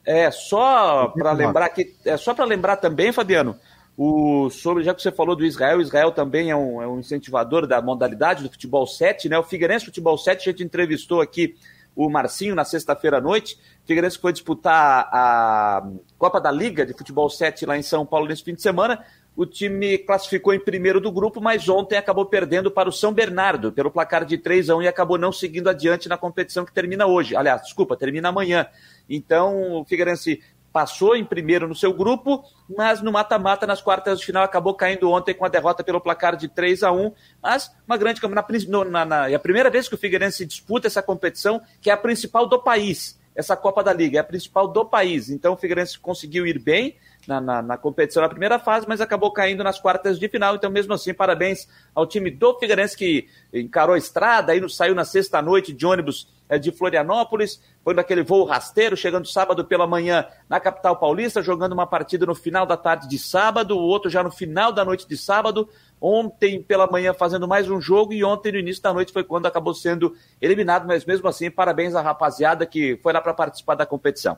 É, 0.04 0.30
só 0.30 1.08
para 1.08 1.32
lembrar 1.32 1.68
que 1.68 1.94
é 2.04 2.16
só 2.16 2.34
para 2.34 2.44
lembrar 2.44 2.76
também, 2.76 3.12
Fabiano, 3.12 3.56
o 3.96 4.50
sobre 4.50 4.82
já 4.82 4.94
que 4.94 5.02
você 5.02 5.12
falou 5.12 5.36
do 5.36 5.44
Israel, 5.44 5.78
o 5.78 5.82
Israel 5.82 6.10
também 6.10 6.50
é 6.50 6.56
um, 6.56 6.82
é 6.82 6.88
um 6.88 6.98
incentivador 6.98 7.66
da 7.66 7.80
modalidade 7.80 8.42
do 8.42 8.50
futebol 8.50 8.86
7, 8.86 9.28
né? 9.28 9.38
O 9.38 9.44
Figueirense 9.44 9.84
Futebol 9.84 10.18
7, 10.18 10.48
a 10.48 10.52
gente 10.52 10.64
entrevistou 10.64 11.20
aqui 11.20 11.54
o 11.94 12.08
Marcinho 12.08 12.54
na 12.54 12.64
sexta-feira 12.64 13.18
à 13.18 13.20
noite. 13.20 13.54
O 13.84 13.86
Figueirense 13.86 14.18
foi 14.18 14.32
disputar 14.32 15.08
a 15.12 15.86
Copa 16.18 16.40
da 16.40 16.50
Liga 16.50 16.86
de 16.86 16.94
Futebol 16.94 17.28
7 17.28 17.66
lá 17.66 17.76
em 17.76 17.82
São 17.82 18.06
Paulo 18.06 18.26
nesse 18.26 18.42
fim 18.42 18.54
de 18.54 18.62
semana. 18.62 19.04
O 19.34 19.46
time 19.46 19.96
classificou 19.96 20.52
em 20.52 20.60
primeiro 20.60 21.00
do 21.00 21.10
grupo, 21.10 21.40
mas 21.40 21.66
ontem 21.68 21.96
acabou 21.96 22.26
perdendo 22.26 22.70
para 22.70 22.88
o 22.88 22.92
São 22.92 23.12
Bernardo 23.14 23.72
pelo 23.72 23.90
placar 23.90 24.26
de 24.26 24.36
3 24.36 24.68
a 24.68 24.76
1 24.76 24.82
e 24.82 24.88
acabou 24.88 25.16
não 25.16 25.32
seguindo 25.32 25.70
adiante 25.70 26.08
na 26.08 26.18
competição 26.18 26.66
que 26.66 26.72
termina 26.72 27.06
hoje. 27.06 27.34
Aliás, 27.34 27.62
desculpa, 27.62 27.96
termina 27.96 28.28
amanhã. 28.28 28.66
Então, 29.08 29.80
o 29.80 29.84
Figueirense 29.86 30.42
passou 30.72 31.14
em 31.14 31.24
primeiro 31.24 31.68
no 31.68 31.74
seu 31.74 31.92
grupo, 31.92 32.44
mas 32.68 33.02
no 33.02 33.12
mata-mata, 33.12 33.66
nas 33.66 33.82
quartas 33.82 34.18
de 34.18 34.26
final, 34.26 34.42
acabou 34.42 34.74
caindo 34.74 35.10
ontem 35.10 35.34
com 35.34 35.44
a 35.44 35.48
derrota 35.48 35.84
pelo 35.84 36.00
placar 36.00 36.34
de 36.34 36.48
3 36.48 36.82
a 36.82 36.90
1 36.90 37.12
Mas 37.42 37.70
uma 37.86 37.96
grande 37.96 38.20
na, 38.68 38.84
na, 38.84 39.04
na, 39.04 39.30
é 39.30 39.34
a 39.34 39.38
primeira 39.38 39.70
vez 39.70 39.88
que 39.88 39.94
o 39.94 39.98
Figueirense 39.98 40.46
disputa 40.46 40.86
essa 40.86 41.02
competição, 41.02 41.60
que 41.80 41.90
é 41.90 41.92
a 41.92 41.96
principal 41.96 42.46
do 42.46 42.58
país. 42.58 43.20
Essa 43.34 43.56
Copa 43.56 43.82
da 43.82 43.92
Liga 43.92 44.18
é 44.18 44.20
a 44.20 44.24
principal 44.24 44.68
do 44.68 44.84
país. 44.84 45.30
Então 45.30 45.54
o 45.54 45.56
Figueirense 45.56 45.98
conseguiu 45.98 46.46
ir 46.46 46.58
bem 46.58 46.96
na, 47.26 47.40
na, 47.40 47.62
na, 47.62 47.76
competição 47.76 48.22
na 48.22 48.28
primeira 48.28 48.58
fase, 48.58 48.86
mas 48.88 49.00
acabou 49.00 49.32
caindo 49.32 49.62
nas 49.62 49.78
quartas 49.78 50.18
de 50.18 50.28
final. 50.28 50.56
Então, 50.56 50.70
mesmo 50.70 50.92
assim, 50.92 51.14
parabéns 51.14 51.68
ao 51.94 52.06
time 52.06 52.30
do 52.30 52.58
Figueirense 52.58 52.96
que 52.96 53.28
encarou 53.52 53.94
a 53.94 53.98
estrada, 53.98 54.52
aí 54.52 54.70
saiu 54.70 54.94
na 54.94 55.04
sexta 55.04 55.40
noite 55.40 55.72
de 55.72 55.86
ônibus 55.86 56.28
é, 56.48 56.58
de 56.58 56.70
Florianópolis, 56.70 57.62
foi 57.82 57.94
naquele 57.94 58.22
voo 58.22 58.44
rasteiro, 58.44 58.96
chegando 58.96 59.26
sábado 59.26 59.64
pela 59.64 59.86
manhã 59.86 60.26
na 60.48 60.60
capital 60.60 60.96
paulista, 60.96 61.42
jogando 61.42 61.72
uma 61.72 61.86
partida 61.86 62.26
no 62.26 62.34
final 62.34 62.66
da 62.66 62.76
tarde 62.76 63.08
de 63.08 63.18
sábado, 63.18 63.76
o 63.76 63.80
outro 63.80 64.10
já 64.10 64.22
no 64.22 64.30
final 64.30 64.70
da 64.70 64.84
noite 64.84 65.08
de 65.08 65.16
sábado. 65.16 65.68
Ontem 66.00 66.60
pela 66.60 66.86
manhã 66.86 67.14
fazendo 67.14 67.46
mais 67.46 67.70
um 67.70 67.80
jogo 67.80 68.12
e 68.12 68.24
ontem 68.24 68.52
no 68.52 68.58
início 68.58 68.82
da 68.82 68.92
noite 68.92 69.12
foi 69.12 69.22
quando 69.24 69.46
acabou 69.46 69.72
sendo 69.72 70.14
eliminado, 70.40 70.86
mas 70.86 71.04
mesmo 71.04 71.28
assim, 71.28 71.50
parabéns 71.50 71.94
à 71.94 72.02
rapaziada 72.02 72.66
que 72.66 72.98
foi 73.02 73.12
lá 73.12 73.20
para 73.20 73.32
participar 73.32 73.76
da 73.76 73.86
competição. 73.86 74.36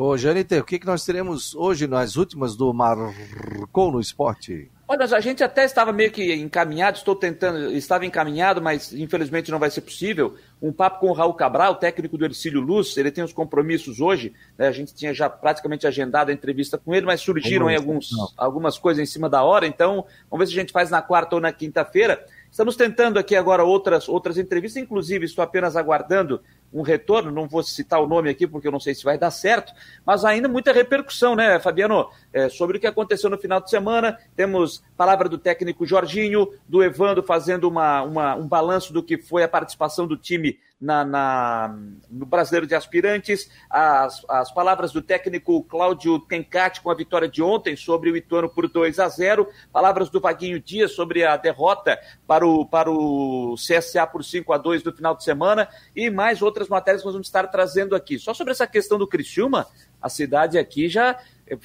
Ô, 0.00 0.16
Janiter, 0.16 0.62
o 0.62 0.64
que, 0.64 0.78
que 0.78 0.86
nós 0.86 1.04
teremos 1.04 1.56
hoje 1.56 1.88
nas 1.88 2.14
últimas 2.14 2.54
do 2.54 2.72
Marcou 2.72 3.90
no 3.90 3.98
Esporte? 3.98 4.70
Olha, 4.86 5.04
a 5.04 5.20
gente 5.20 5.42
até 5.42 5.64
estava 5.64 5.92
meio 5.92 6.12
que 6.12 6.32
encaminhado, 6.36 6.98
estou 6.98 7.16
tentando, 7.16 7.72
estava 7.72 8.06
encaminhado, 8.06 8.62
mas 8.62 8.92
infelizmente 8.92 9.50
não 9.50 9.58
vai 9.58 9.70
ser 9.70 9.80
possível. 9.80 10.36
Um 10.62 10.72
papo 10.72 11.00
com 11.00 11.08
o 11.08 11.12
Raul 11.12 11.34
Cabral, 11.34 11.74
técnico 11.74 12.16
do 12.16 12.24
Ercílio 12.24 12.60
Luz, 12.60 12.96
ele 12.96 13.10
tem 13.10 13.24
os 13.24 13.32
compromissos 13.32 14.00
hoje, 14.00 14.32
né? 14.56 14.68
a 14.68 14.72
gente 14.72 14.94
tinha 14.94 15.12
já 15.12 15.28
praticamente 15.28 15.84
agendado 15.84 16.30
a 16.30 16.34
entrevista 16.34 16.78
com 16.78 16.94
ele, 16.94 17.04
mas 17.04 17.20
surgiram 17.20 17.66
aí 17.66 17.74
alguns, 17.74 18.10
algumas 18.36 18.78
coisas 18.78 19.02
em 19.02 19.06
cima 19.06 19.28
da 19.28 19.42
hora, 19.42 19.66
então 19.66 20.06
vamos 20.30 20.46
ver 20.46 20.52
se 20.52 20.56
a 20.56 20.62
gente 20.62 20.72
faz 20.72 20.90
na 20.90 21.02
quarta 21.02 21.34
ou 21.34 21.40
na 21.40 21.52
quinta-feira. 21.52 22.24
Estamos 22.50 22.76
tentando 22.76 23.18
aqui 23.18 23.36
agora 23.36 23.62
outras, 23.62 24.08
outras 24.08 24.38
entrevistas, 24.38 24.82
inclusive 24.82 25.26
estou 25.26 25.42
apenas 25.42 25.76
aguardando 25.76 26.40
um 26.72 26.82
retorno, 26.82 27.30
não 27.30 27.46
vou 27.46 27.62
citar 27.62 28.00
o 28.02 28.06
nome 28.06 28.28
aqui 28.28 28.46
porque 28.46 28.66
eu 28.66 28.72
não 28.72 28.80
sei 28.80 28.94
se 28.94 29.04
vai 29.04 29.16
dar 29.16 29.30
certo, 29.30 29.72
mas 30.04 30.24
ainda 30.24 30.48
muita 30.48 30.72
repercussão, 30.72 31.34
né, 31.34 31.58
Fabiano, 31.60 32.08
é, 32.32 32.48
sobre 32.48 32.76
o 32.76 32.80
que 32.80 32.86
aconteceu 32.86 33.30
no 33.30 33.38
final 33.38 33.60
de 33.60 33.70
semana. 33.70 34.18
Temos 34.34 34.82
palavra 34.96 35.28
do 35.28 35.38
técnico 35.38 35.86
Jorginho, 35.86 36.48
do 36.68 36.82
Evando 36.82 37.22
fazendo 37.22 37.68
uma, 37.68 38.02
uma, 38.02 38.34
um 38.34 38.46
balanço 38.46 38.92
do 38.92 39.02
que 39.02 39.18
foi 39.18 39.42
a 39.42 39.48
participação 39.48 40.06
do 40.06 40.16
time 40.16 40.58
na, 40.80 41.04
na, 41.04 41.76
no 42.08 42.24
Brasileiro 42.24 42.66
de 42.66 42.74
Aspirantes, 42.74 43.50
as, 43.68 44.24
as 44.28 44.52
palavras 44.52 44.92
do 44.92 45.02
técnico 45.02 45.64
Cláudio 45.64 46.20
Tencati 46.20 46.80
com 46.80 46.90
a 46.90 46.94
vitória 46.94 47.28
de 47.28 47.42
ontem 47.42 47.74
sobre 47.74 48.10
o 48.10 48.16
Ituano 48.16 48.48
por 48.48 48.68
2 48.68 48.98
a 49.00 49.08
0, 49.08 49.48
palavras 49.72 50.08
do 50.08 50.20
Vaguinho 50.20 50.60
Dias 50.60 50.92
sobre 50.92 51.24
a 51.24 51.36
derrota 51.36 51.98
para 52.26 52.46
o, 52.46 52.64
para 52.64 52.90
o 52.90 53.56
CSA 53.56 54.06
por 54.06 54.24
5 54.24 54.52
a 54.52 54.58
2 54.58 54.84
no 54.84 54.92
final 54.92 55.16
de 55.16 55.24
semana 55.24 55.68
e 55.96 56.10
mais 56.10 56.42
outras 56.42 56.68
matérias 56.68 57.02
que 57.02 57.06
nós 57.06 57.14
vamos 57.14 57.26
estar 57.26 57.48
trazendo 57.48 57.96
aqui. 57.96 58.18
Só 58.18 58.32
sobre 58.32 58.52
essa 58.52 58.66
questão 58.66 58.98
do 58.98 59.06
Criciúma, 59.06 59.66
a 60.00 60.08
cidade 60.08 60.58
aqui 60.58 60.88
já 60.88 61.18
é, 61.46 61.58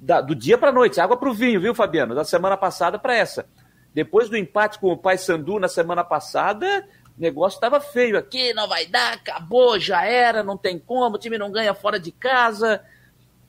da, 0.00 0.22
do 0.22 0.34
dia 0.34 0.56
para 0.56 0.72
noite, 0.72 0.98
água 0.98 1.16
para 1.16 1.28
o 1.28 1.34
vinho, 1.34 1.60
viu, 1.60 1.74
Fabiano? 1.74 2.14
Da 2.14 2.24
semana 2.24 2.56
passada 2.56 2.98
para 2.98 3.14
essa. 3.14 3.46
Depois 3.92 4.28
do 4.28 4.36
empate 4.36 4.78
com 4.78 4.88
o 4.88 4.98
Pai 4.98 5.16
Sandu 5.16 5.60
na 5.60 5.68
semana 5.68 6.02
passada, 6.02 6.86
o 7.16 7.20
negócio 7.20 7.56
estava 7.56 7.80
feio 7.80 8.18
aqui, 8.18 8.52
não 8.52 8.68
vai 8.68 8.86
dar, 8.86 9.14
acabou, 9.14 9.78
já 9.78 10.04
era, 10.04 10.42
não 10.42 10.56
tem 10.56 10.78
como, 10.78 11.16
o 11.16 11.18
time 11.18 11.38
não 11.38 11.50
ganha 11.50 11.72
fora 11.72 11.98
de 11.98 12.10
casa. 12.10 12.82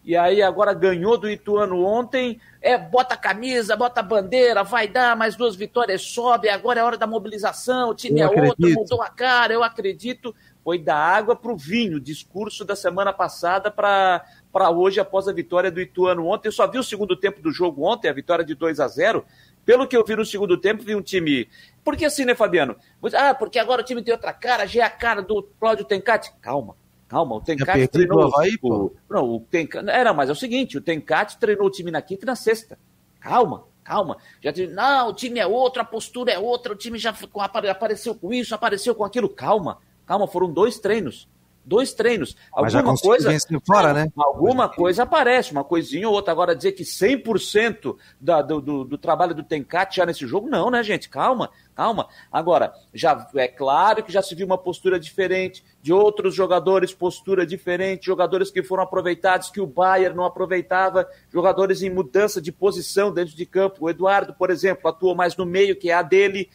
E 0.03 0.15
aí 0.15 0.39
agora 0.39 0.71
ganhou 0.71 1.17
do 1.17 1.27
Ituano 1.27 1.83
ontem, 1.83 2.39
é, 2.61 2.77
bota 2.77 3.15
a 3.15 3.17
camisa, 3.17 3.75
bota 3.75 4.01
a 4.01 4.03
bandeira, 4.03 4.63
vai 4.63 4.87
dar 4.87 5.15
mais 5.15 5.35
duas 5.35 5.55
vitórias, 5.55 6.03
sobe, 6.03 6.47
agora 6.47 6.79
é 6.79 6.83
hora 6.83 6.95
da 6.95 7.07
mobilização, 7.07 7.89
o 7.89 7.95
time 7.95 8.19
eu 8.19 8.27
é 8.27 8.27
acredito. 8.27 8.49
outro, 8.49 8.81
mudou 8.81 9.01
a 9.01 9.09
cara, 9.09 9.51
eu 9.51 9.63
acredito. 9.63 10.35
Foi 10.63 10.77
da 10.77 10.95
água 10.95 11.35
para 11.35 11.51
o 11.51 11.57
vinho, 11.57 11.99
discurso 11.99 12.63
da 12.63 12.75
semana 12.75 13.11
passada 13.11 13.71
para 13.71 14.69
hoje 14.71 14.99
após 14.99 15.27
a 15.27 15.33
vitória 15.33 15.71
do 15.71 15.81
Ituano 15.81 16.27
ontem. 16.27 16.47
Eu 16.47 16.51
só 16.51 16.67
vi 16.67 16.77
o 16.77 16.83
segundo 16.83 17.15
tempo 17.15 17.41
do 17.41 17.51
jogo 17.51 17.83
ontem, 17.83 18.07
a 18.07 18.13
vitória 18.13 18.45
de 18.45 18.53
2 18.53 18.79
a 18.79 18.87
0 18.87 19.25
pelo 19.65 19.87
que 19.87 19.97
eu 19.97 20.05
vi 20.05 20.15
no 20.15 20.25
segundo 20.25 20.57
tempo, 20.57 20.83
vi 20.83 20.95
um 20.95 21.01
time. 21.01 21.49
Porque 21.83 22.05
assim, 22.05 22.23
né, 22.23 22.35
Fabiano? 22.35 22.75
Ah, 23.13 23.33
porque 23.33 23.57
agora 23.57 23.81
o 23.81 23.85
time 23.85 24.01
tem 24.01 24.13
outra 24.13 24.31
cara, 24.31 24.65
já 24.65 24.83
é 24.83 24.85
a 24.85 24.89
cara 24.89 25.21
do 25.21 25.43
Cláudio 25.59 25.85
Tencati. 25.85 26.31
Calma, 26.41 26.75
calma. 27.07 27.35
O 27.35 27.41
Tencati 27.41 27.87
treinou. 27.87 28.19
O 28.19 28.23
Havaí, 28.27 28.57
o, 28.61 28.91
não, 29.09 29.35
o 29.35 29.39
Tencati. 29.39 29.89
Era, 29.89 30.13
mas 30.13 30.29
é 30.29 30.31
o 30.31 30.35
seguinte: 30.35 30.77
o 30.77 30.81
Tencati 30.81 31.37
treinou 31.37 31.67
o 31.67 31.71
time 31.71 31.91
na 31.91 32.01
quinta 32.01 32.25
e 32.25 32.27
na 32.27 32.35
sexta. 32.35 32.77
Calma, 33.19 33.65
calma. 33.83 34.17
Já 34.41 34.51
disse, 34.51 34.71
não, 34.71 35.09
o 35.09 35.13
time 35.13 35.39
é 35.39 35.47
outro, 35.47 35.81
a 35.81 35.85
postura 35.85 36.31
é 36.31 36.37
outra, 36.37 36.73
o 36.73 36.75
time 36.75 36.99
já 36.99 37.13
apareceu 37.39 38.13
com 38.13 38.31
isso, 38.31 38.53
apareceu 38.53 38.93
com 38.93 39.03
aquilo. 39.03 39.27
Calma, 39.27 39.79
calma, 40.05 40.27
foram 40.27 40.51
dois 40.51 40.79
treinos 40.79 41.27
dois 41.65 41.93
treinos. 41.93 42.35
Alguma 42.51 42.95
coisa. 42.95 43.29
Fora, 43.65 43.93
né? 43.93 44.07
Alguma 44.15 44.69
coisa 44.69 45.03
aparece, 45.03 45.51
uma 45.51 45.63
coisinha 45.63 46.07
ou 46.07 46.13
outra. 46.13 46.31
Agora, 46.31 46.55
dizer 46.55 46.73
que 46.73 46.83
100% 46.83 47.95
da, 48.19 48.41
do, 48.41 48.61
do, 48.61 48.83
do 48.85 48.97
trabalho 48.97 49.33
do 49.33 49.43
Tenkat 49.43 49.95
já 49.95 50.05
nesse 50.05 50.27
jogo, 50.27 50.47
não, 50.49 50.69
né, 50.69 50.83
gente? 50.83 51.09
Calma. 51.09 51.49
Calma. 51.75 52.07
Agora, 52.31 52.73
já 52.93 53.27
é 53.35 53.49
claro 53.49 54.01
que 54.01 54.11
já 54.11 54.21
se 54.21 54.33
viu 54.33 54.45
uma 54.45 54.57
postura 54.57 54.97
diferente, 54.97 55.61
de 55.81 55.91
outros 55.91 56.33
jogadores, 56.33 56.93
postura 56.93 57.45
diferente, 57.45 58.05
jogadores 58.05 58.49
que 58.49 58.63
foram 58.63 58.83
aproveitados, 58.83 59.49
que 59.49 59.59
o 59.59 59.67
Bayern 59.67 60.15
não 60.15 60.23
aproveitava, 60.23 61.05
jogadores 61.29 61.81
em 61.81 61.89
mudança 61.89 62.41
de 62.41 62.49
posição 62.49 63.13
dentro 63.13 63.35
de 63.35 63.45
campo. 63.45 63.85
O 63.85 63.89
Eduardo, 63.89 64.33
por 64.33 64.49
exemplo, 64.49 64.87
atuou 64.87 65.13
mais 65.13 65.35
no 65.35 65.45
meio, 65.45 65.75
que 65.75 65.89
é 65.91 65.93
a 65.93 66.01
dele, 66.01 66.49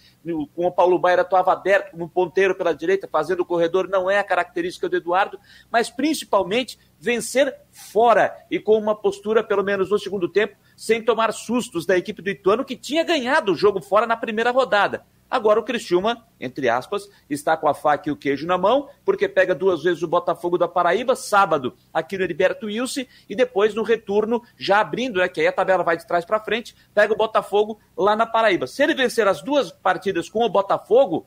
com 0.54 0.66
o 0.66 0.72
Paulo 0.72 0.98
Baier 0.98 1.20
atuava 1.20 1.52
aberto 1.52 1.90
como 1.90 2.04
um 2.04 2.08
ponteiro 2.08 2.54
pela 2.54 2.74
direita, 2.74 3.06
fazendo 3.06 3.40
o 3.40 3.46
corredor, 3.46 3.88
não 3.88 4.10
é 4.10 4.18
a 4.18 4.24
característica 4.24 4.88
do 4.88 4.96
Eduardo, 4.96 5.38
mas 5.70 5.90
principalmente 5.90 6.78
vencer 6.98 7.54
fora 7.70 8.34
e 8.50 8.58
com 8.58 8.76
uma 8.76 8.94
postura, 8.94 9.42
pelo 9.42 9.62
menos 9.62 9.90
no 9.90 9.98
segundo 9.98 10.28
tempo, 10.28 10.56
sem 10.80 11.02
tomar 11.02 11.30
sustos 11.34 11.84
da 11.84 11.98
equipe 11.98 12.22
do 12.22 12.30
Ituano, 12.30 12.64
que 12.64 12.74
tinha 12.74 13.04
ganhado 13.04 13.52
o 13.52 13.54
jogo 13.54 13.82
fora 13.82 14.06
na 14.06 14.16
primeira 14.16 14.50
rodada. 14.50 15.04
Agora 15.30 15.60
o 15.60 15.62
Criciúma, 15.62 16.26
entre 16.40 16.70
aspas, 16.70 17.06
está 17.28 17.54
com 17.54 17.68
a 17.68 17.74
faca 17.74 18.08
e 18.08 18.12
o 18.12 18.16
queijo 18.16 18.46
na 18.46 18.56
mão, 18.56 18.88
porque 19.04 19.28
pega 19.28 19.54
duas 19.54 19.82
vezes 19.82 20.02
o 20.02 20.08
Botafogo 20.08 20.56
da 20.56 20.66
Paraíba, 20.66 21.14
sábado 21.14 21.74
aqui 21.92 22.16
no 22.16 22.24
Heriberto 22.24 22.64
Wilson, 22.64 23.02
e 23.28 23.36
depois 23.36 23.74
no 23.74 23.82
retorno, 23.82 24.42
já 24.56 24.80
abrindo, 24.80 25.20
né, 25.20 25.28
que 25.28 25.42
aí 25.42 25.46
a 25.46 25.52
tabela 25.52 25.84
vai 25.84 25.98
de 25.98 26.06
trás 26.06 26.24
para 26.24 26.40
frente, 26.40 26.74
pega 26.94 27.12
o 27.12 27.16
Botafogo 27.16 27.78
lá 27.94 28.16
na 28.16 28.24
Paraíba. 28.24 28.66
Se 28.66 28.82
ele 28.82 28.94
vencer 28.94 29.28
as 29.28 29.42
duas 29.42 29.70
partidas 29.70 30.30
com 30.30 30.42
o 30.46 30.48
Botafogo, 30.48 31.26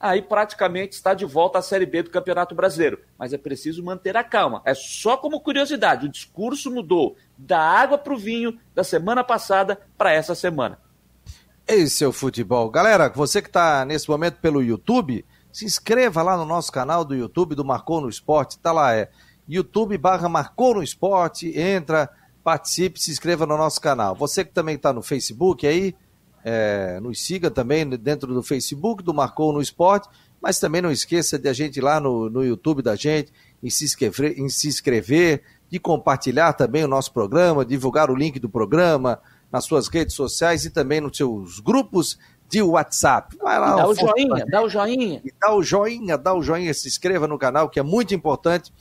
aí 0.00 0.22
praticamente 0.22 0.94
está 0.94 1.14
de 1.14 1.24
volta 1.24 1.58
à 1.58 1.62
Série 1.62 1.86
B 1.86 2.04
do 2.04 2.10
Campeonato 2.10 2.54
Brasileiro. 2.54 3.00
Mas 3.18 3.32
é 3.32 3.38
preciso 3.38 3.82
manter 3.82 4.16
a 4.16 4.24
calma. 4.24 4.62
É 4.64 4.74
só 4.74 5.16
como 5.16 5.40
curiosidade, 5.40 6.06
o 6.06 6.10
discurso 6.10 6.70
mudou 6.70 7.16
da 7.36 7.60
água 7.60 7.98
para 7.98 8.14
o 8.14 8.18
vinho 8.18 8.58
da 8.74 8.84
semana 8.84 9.24
passada 9.24 9.80
para 9.96 10.12
essa 10.12 10.34
semana. 10.34 10.78
Esse 11.66 12.02
é 12.02 12.08
o 12.08 12.12
futebol. 12.12 12.70
Galera, 12.70 13.10
você 13.10 13.42
que 13.42 13.48
está 13.48 13.84
nesse 13.84 14.08
momento 14.08 14.40
pelo 14.40 14.62
YouTube, 14.62 15.24
se 15.52 15.64
inscreva 15.64 16.22
lá 16.22 16.36
no 16.36 16.44
nosso 16.44 16.72
canal 16.72 17.04
do 17.04 17.14
YouTube 17.14 17.54
do 17.54 17.64
Marcou 17.64 18.00
no 18.00 18.08
Esporte. 18.08 18.58
Tá 18.58 18.72
lá, 18.72 18.94
é 18.94 19.10
YouTube 19.46 19.98
barra 19.98 20.28
Marcou 20.28 20.74
no 20.74 20.82
Esporte. 20.82 21.58
Entra, 21.58 22.08
participe, 22.42 22.98
se 22.98 23.10
inscreva 23.10 23.44
no 23.44 23.58
nosso 23.58 23.80
canal. 23.80 24.14
Você 24.14 24.44
que 24.44 24.52
também 24.52 24.76
está 24.76 24.92
no 24.92 25.02
Facebook 25.02 25.66
aí, 25.66 25.94
é, 26.44 26.98
nos 27.00 27.24
siga 27.24 27.50
também 27.50 27.88
dentro 27.88 28.32
do 28.32 28.42
Facebook 28.42 29.02
do 29.02 29.14
Marcou 29.14 29.52
no 29.52 29.60
Esporte. 29.60 30.08
Mas 30.40 30.60
também 30.60 30.80
não 30.80 30.90
esqueça 30.90 31.38
de 31.38 31.48
a 31.48 31.52
gente 31.52 31.78
ir 31.78 31.80
lá 31.80 31.98
no, 31.98 32.30
no 32.30 32.44
YouTube 32.44 32.80
da 32.80 32.94
gente, 32.94 33.32
em 33.62 33.68
se, 33.68 33.84
inscrever, 33.84 34.38
em 34.38 34.48
se 34.48 34.68
inscrever, 34.68 35.42
de 35.68 35.78
compartilhar 35.80 36.52
também 36.52 36.84
o 36.84 36.88
nosso 36.88 37.12
programa, 37.12 37.64
divulgar 37.64 38.10
o 38.10 38.14
link 38.14 38.38
do 38.38 38.48
programa 38.48 39.20
nas 39.50 39.64
suas 39.64 39.88
redes 39.88 40.14
sociais 40.14 40.64
e 40.64 40.70
também 40.70 41.00
nos 41.00 41.16
seus 41.16 41.58
grupos 41.58 42.18
de 42.48 42.62
WhatsApp. 42.62 43.36
Vai 43.38 43.58
lá, 43.58 43.76
dá 43.76 43.88
o 43.88 43.94
joinha, 43.94 44.46
dá 44.46 44.62
o 44.62 44.68
joinha. 44.68 45.20
E 45.24 45.32
dá 45.38 45.54
o 45.54 45.62
joinha, 45.62 46.16
dá 46.16 46.34
o 46.34 46.42
joinha, 46.42 46.72
se 46.72 46.88
inscreva 46.88 47.26
no 47.26 47.38
canal, 47.38 47.68
que 47.68 47.78
é 47.78 47.82
muito 47.82 48.14
importante 48.14 48.72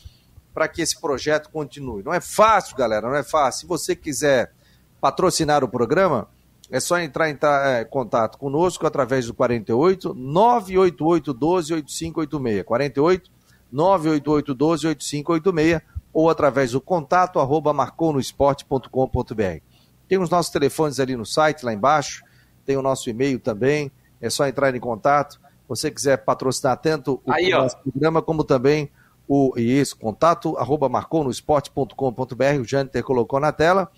para 0.53 0.67
que 0.67 0.81
esse 0.81 0.99
projeto 0.99 1.49
continue. 1.49 2.03
Não 2.03 2.13
é 2.13 2.21
fácil, 2.21 2.75
galera, 2.77 3.07
não 3.07 3.15
é 3.15 3.23
fácil. 3.23 3.61
Se 3.61 3.67
você 3.67 3.95
quiser 3.95 4.53
patrocinar 5.01 5.63
o 5.63 5.67
programa, 5.67 6.27
é 6.69 6.79
só 6.79 6.99
entrar 6.99 7.29
em 7.29 7.37
é, 7.41 7.85
contato 7.85 8.37
conosco 8.37 8.85
através 8.85 9.25
do 9.25 9.33
48 9.33 10.13
988 10.13 11.33
12 11.33 11.73
8586. 11.73 12.63
48 12.65 13.31
988 13.71 14.53
12 14.53 14.87
8586 14.87 15.81
ou 16.13 16.29
através 16.29 16.71
do 16.71 16.81
contato 16.81 17.39
arroba 17.39 17.71
marconosport.com.br. 17.73 19.61
Tem 20.07 20.17
os 20.17 20.29
nossos 20.29 20.51
telefones 20.51 20.99
ali 20.99 21.15
no 21.15 21.25
site, 21.25 21.63
lá 21.63 21.73
embaixo. 21.73 22.23
Tem 22.65 22.75
o 22.75 22.81
nosso 22.81 23.09
e-mail 23.09 23.39
também. 23.39 23.91
É 24.19 24.29
só 24.29 24.47
entrar 24.47 24.75
em 24.75 24.79
contato. 24.79 25.33
Se 25.33 25.39
você 25.67 25.91
quiser 25.91 26.17
patrocinar 26.17 26.77
tanto 26.77 27.21
o 27.25 27.31
Aí, 27.31 27.49
nosso 27.49 27.77
programa 27.77 28.21
como 28.21 28.43
também 28.43 28.89
o 29.27 29.53
isso, 29.57 29.97
contato 29.97 30.57
arroba 30.57 30.89
marconosport.com.br. 30.89 32.61
O 32.61 32.65
Jâniter 32.65 33.03
colocou 33.03 33.39
na 33.39 33.51
tela. 33.51 33.91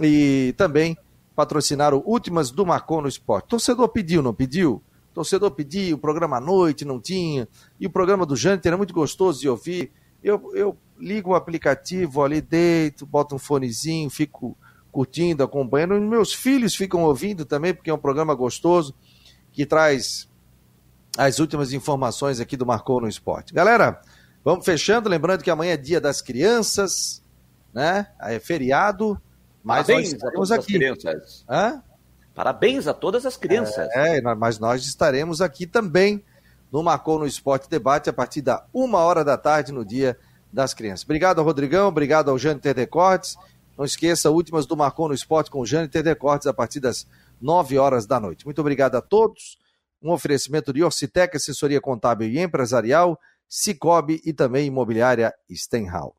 E 0.00 0.54
também 0.56 0.96
patrocinar 1.38 1.94
o 1.94 2.02
Últimas 2.04 2.50
do 2.50 2.66
Marcon 2.66 3.02
no 3.02 3.06
Esporte. 3.06 3.46
Torcedor 3.46 3.88
pediu, 3.90 4.20
não 4.20 4.34
pediu? 4.34 4.82
Torcedor 5.14 5.52
pediu, 5.52 5.94
o 5.94 5.98
programa 6.00 6.38
à 6.38 6.40
noite 6.40 6.84
não 6.84 7.00
tinha. 7.00 7.46
E 7.78 7.86
o 7.86 7.90
programa 7.90 8.26
do 8.26 8.34
Jâniter 8.34 8.72
é 8.72 8.76
muito 8.76 8.92
gostoso 8.92 9.40
de 9.40 9.48
ouvir. 9.48 9.92
Eu, 10.20 10.50
eu 10.52 10.76
ligo 10.98 11.30
o 11.30 11.34
aplicativo 11.36 12.24
ali, 12.24 12.40
deito, 12.40 13.06
boto 13.06 13.36
um 13.36 13.38
fonezinho, 13.38 14.10
fico 14.10 14.58
curtindo, 14.90 15.44
acompanhando. 15.44 15.94
E 15.94 16.00
meus 16.00 16.34
filhos 16.34 16.74
ficam 16.74 17.04
ouvindo 17.04 17.44
também, 17.44 17.72
porque 17.72 17.88
é 17.88 17.94
um 17.94 17.98
programa 17.98 18.34
gostoso 18.34 18.92
que 19.52 19.64
traz 19.64 20.28
as 21.16 21.38
últimas 21.38 21.72
informações 21.72 22.40
aqui 22.40 22.56
do 22.56 22.66
Marcou 22.66 23.00
no 23.00 23.06
Esporte. 23.06 23.54
Galera, 23.54 24.00
vamos 24.44 24.64
fechando, 24.64 25.08
lembrando 25.08 25.44
que 25.44 25.52
amanhã 25.52 25.74
é 25.74 25.76
dia 25.76 26.00
das 26.00 26.20
crianças, 26.20 27.22
né? 27.72 28.08
É 28.20 28.40
feriado, 28.40 29.22
mas 29.62 29.86
Parabéns 29.86 30.12
nós 30.12 30.12
estaremos 30.14 30.52
aqui. 30.52 30.72
Crianças. 30.74 31.44
Hã? 31.48 31.82
Parabéns 32.34 32.86
a 32.86 32.94
todas 32.94 33.26
as 33.26 33.36
crianças. 33.36 33.88
É, 33.92 34.18
é, 34.18 34.20
mas 34.20 34.58
nós 34.58 34.84
estaremos 34.86 35.40
aqui 35.40 35.66
também 35.66 36.24
no 36.70 36.82
Marcou 36.82 37.18
no 37.18 37.26
Esporte 37.26 37.68
Debate 37.68 38.08
a 38.08 38.12
partir 38.12 38.42
da 38.42 38.64
uma 38.72 38.98
hora 38.98 39.24
da 39.24 39.36
tarde 39.36 39.72
no 39.72 39.84
dia 39.84 40.16
das 40.52 40.72
crianças. 40.72 41.04
Obrigado 41.04 41.40
ao 41.40 41.44
Rodrigão, 41.44 41.88
obrigado 41.88 42.30
ao 42.30 42.38
Jânio 42.38 42.60
Tedecortes 42.60 43.36
não 43.78 43.84
esqueça, 43.84 44.28
últimas 44.28 44.66
do 44.66 44.76
Marcon 44.76 45.06
no 45.06 45.14
Esporte 45.14 45.52
com 45.52 45.64
Jânio 45.64 45.88
TV 45.88 46.12
Cortes 46.16 46.48
a 46.48 46.52
partir 46.52 46.80
das 46.80 47.06
9 47.40 47.78
horas 47.78 48.06
da 48.06 48.18
noite. 48.18 48.44
Muito 48.44 48.60
obrigado 48.60 48.96
a 48.96 49.00
todos. 49.00 49.56
Um 50.02 50.10
oferecimento 50.10 50.72
de 50.72 50.82
Orcitec, 50.82 51.36
assessoria 51.36 51.80
contábil 51.80 52.28
e 52.28 52.40
empresarial, 52.40 53.16
Cicobi 53.48 54.20
e 54.24 54.32
também 54.32 54.66
imobiliária 54.66 55.32
Stenhouse. 55.48 56.12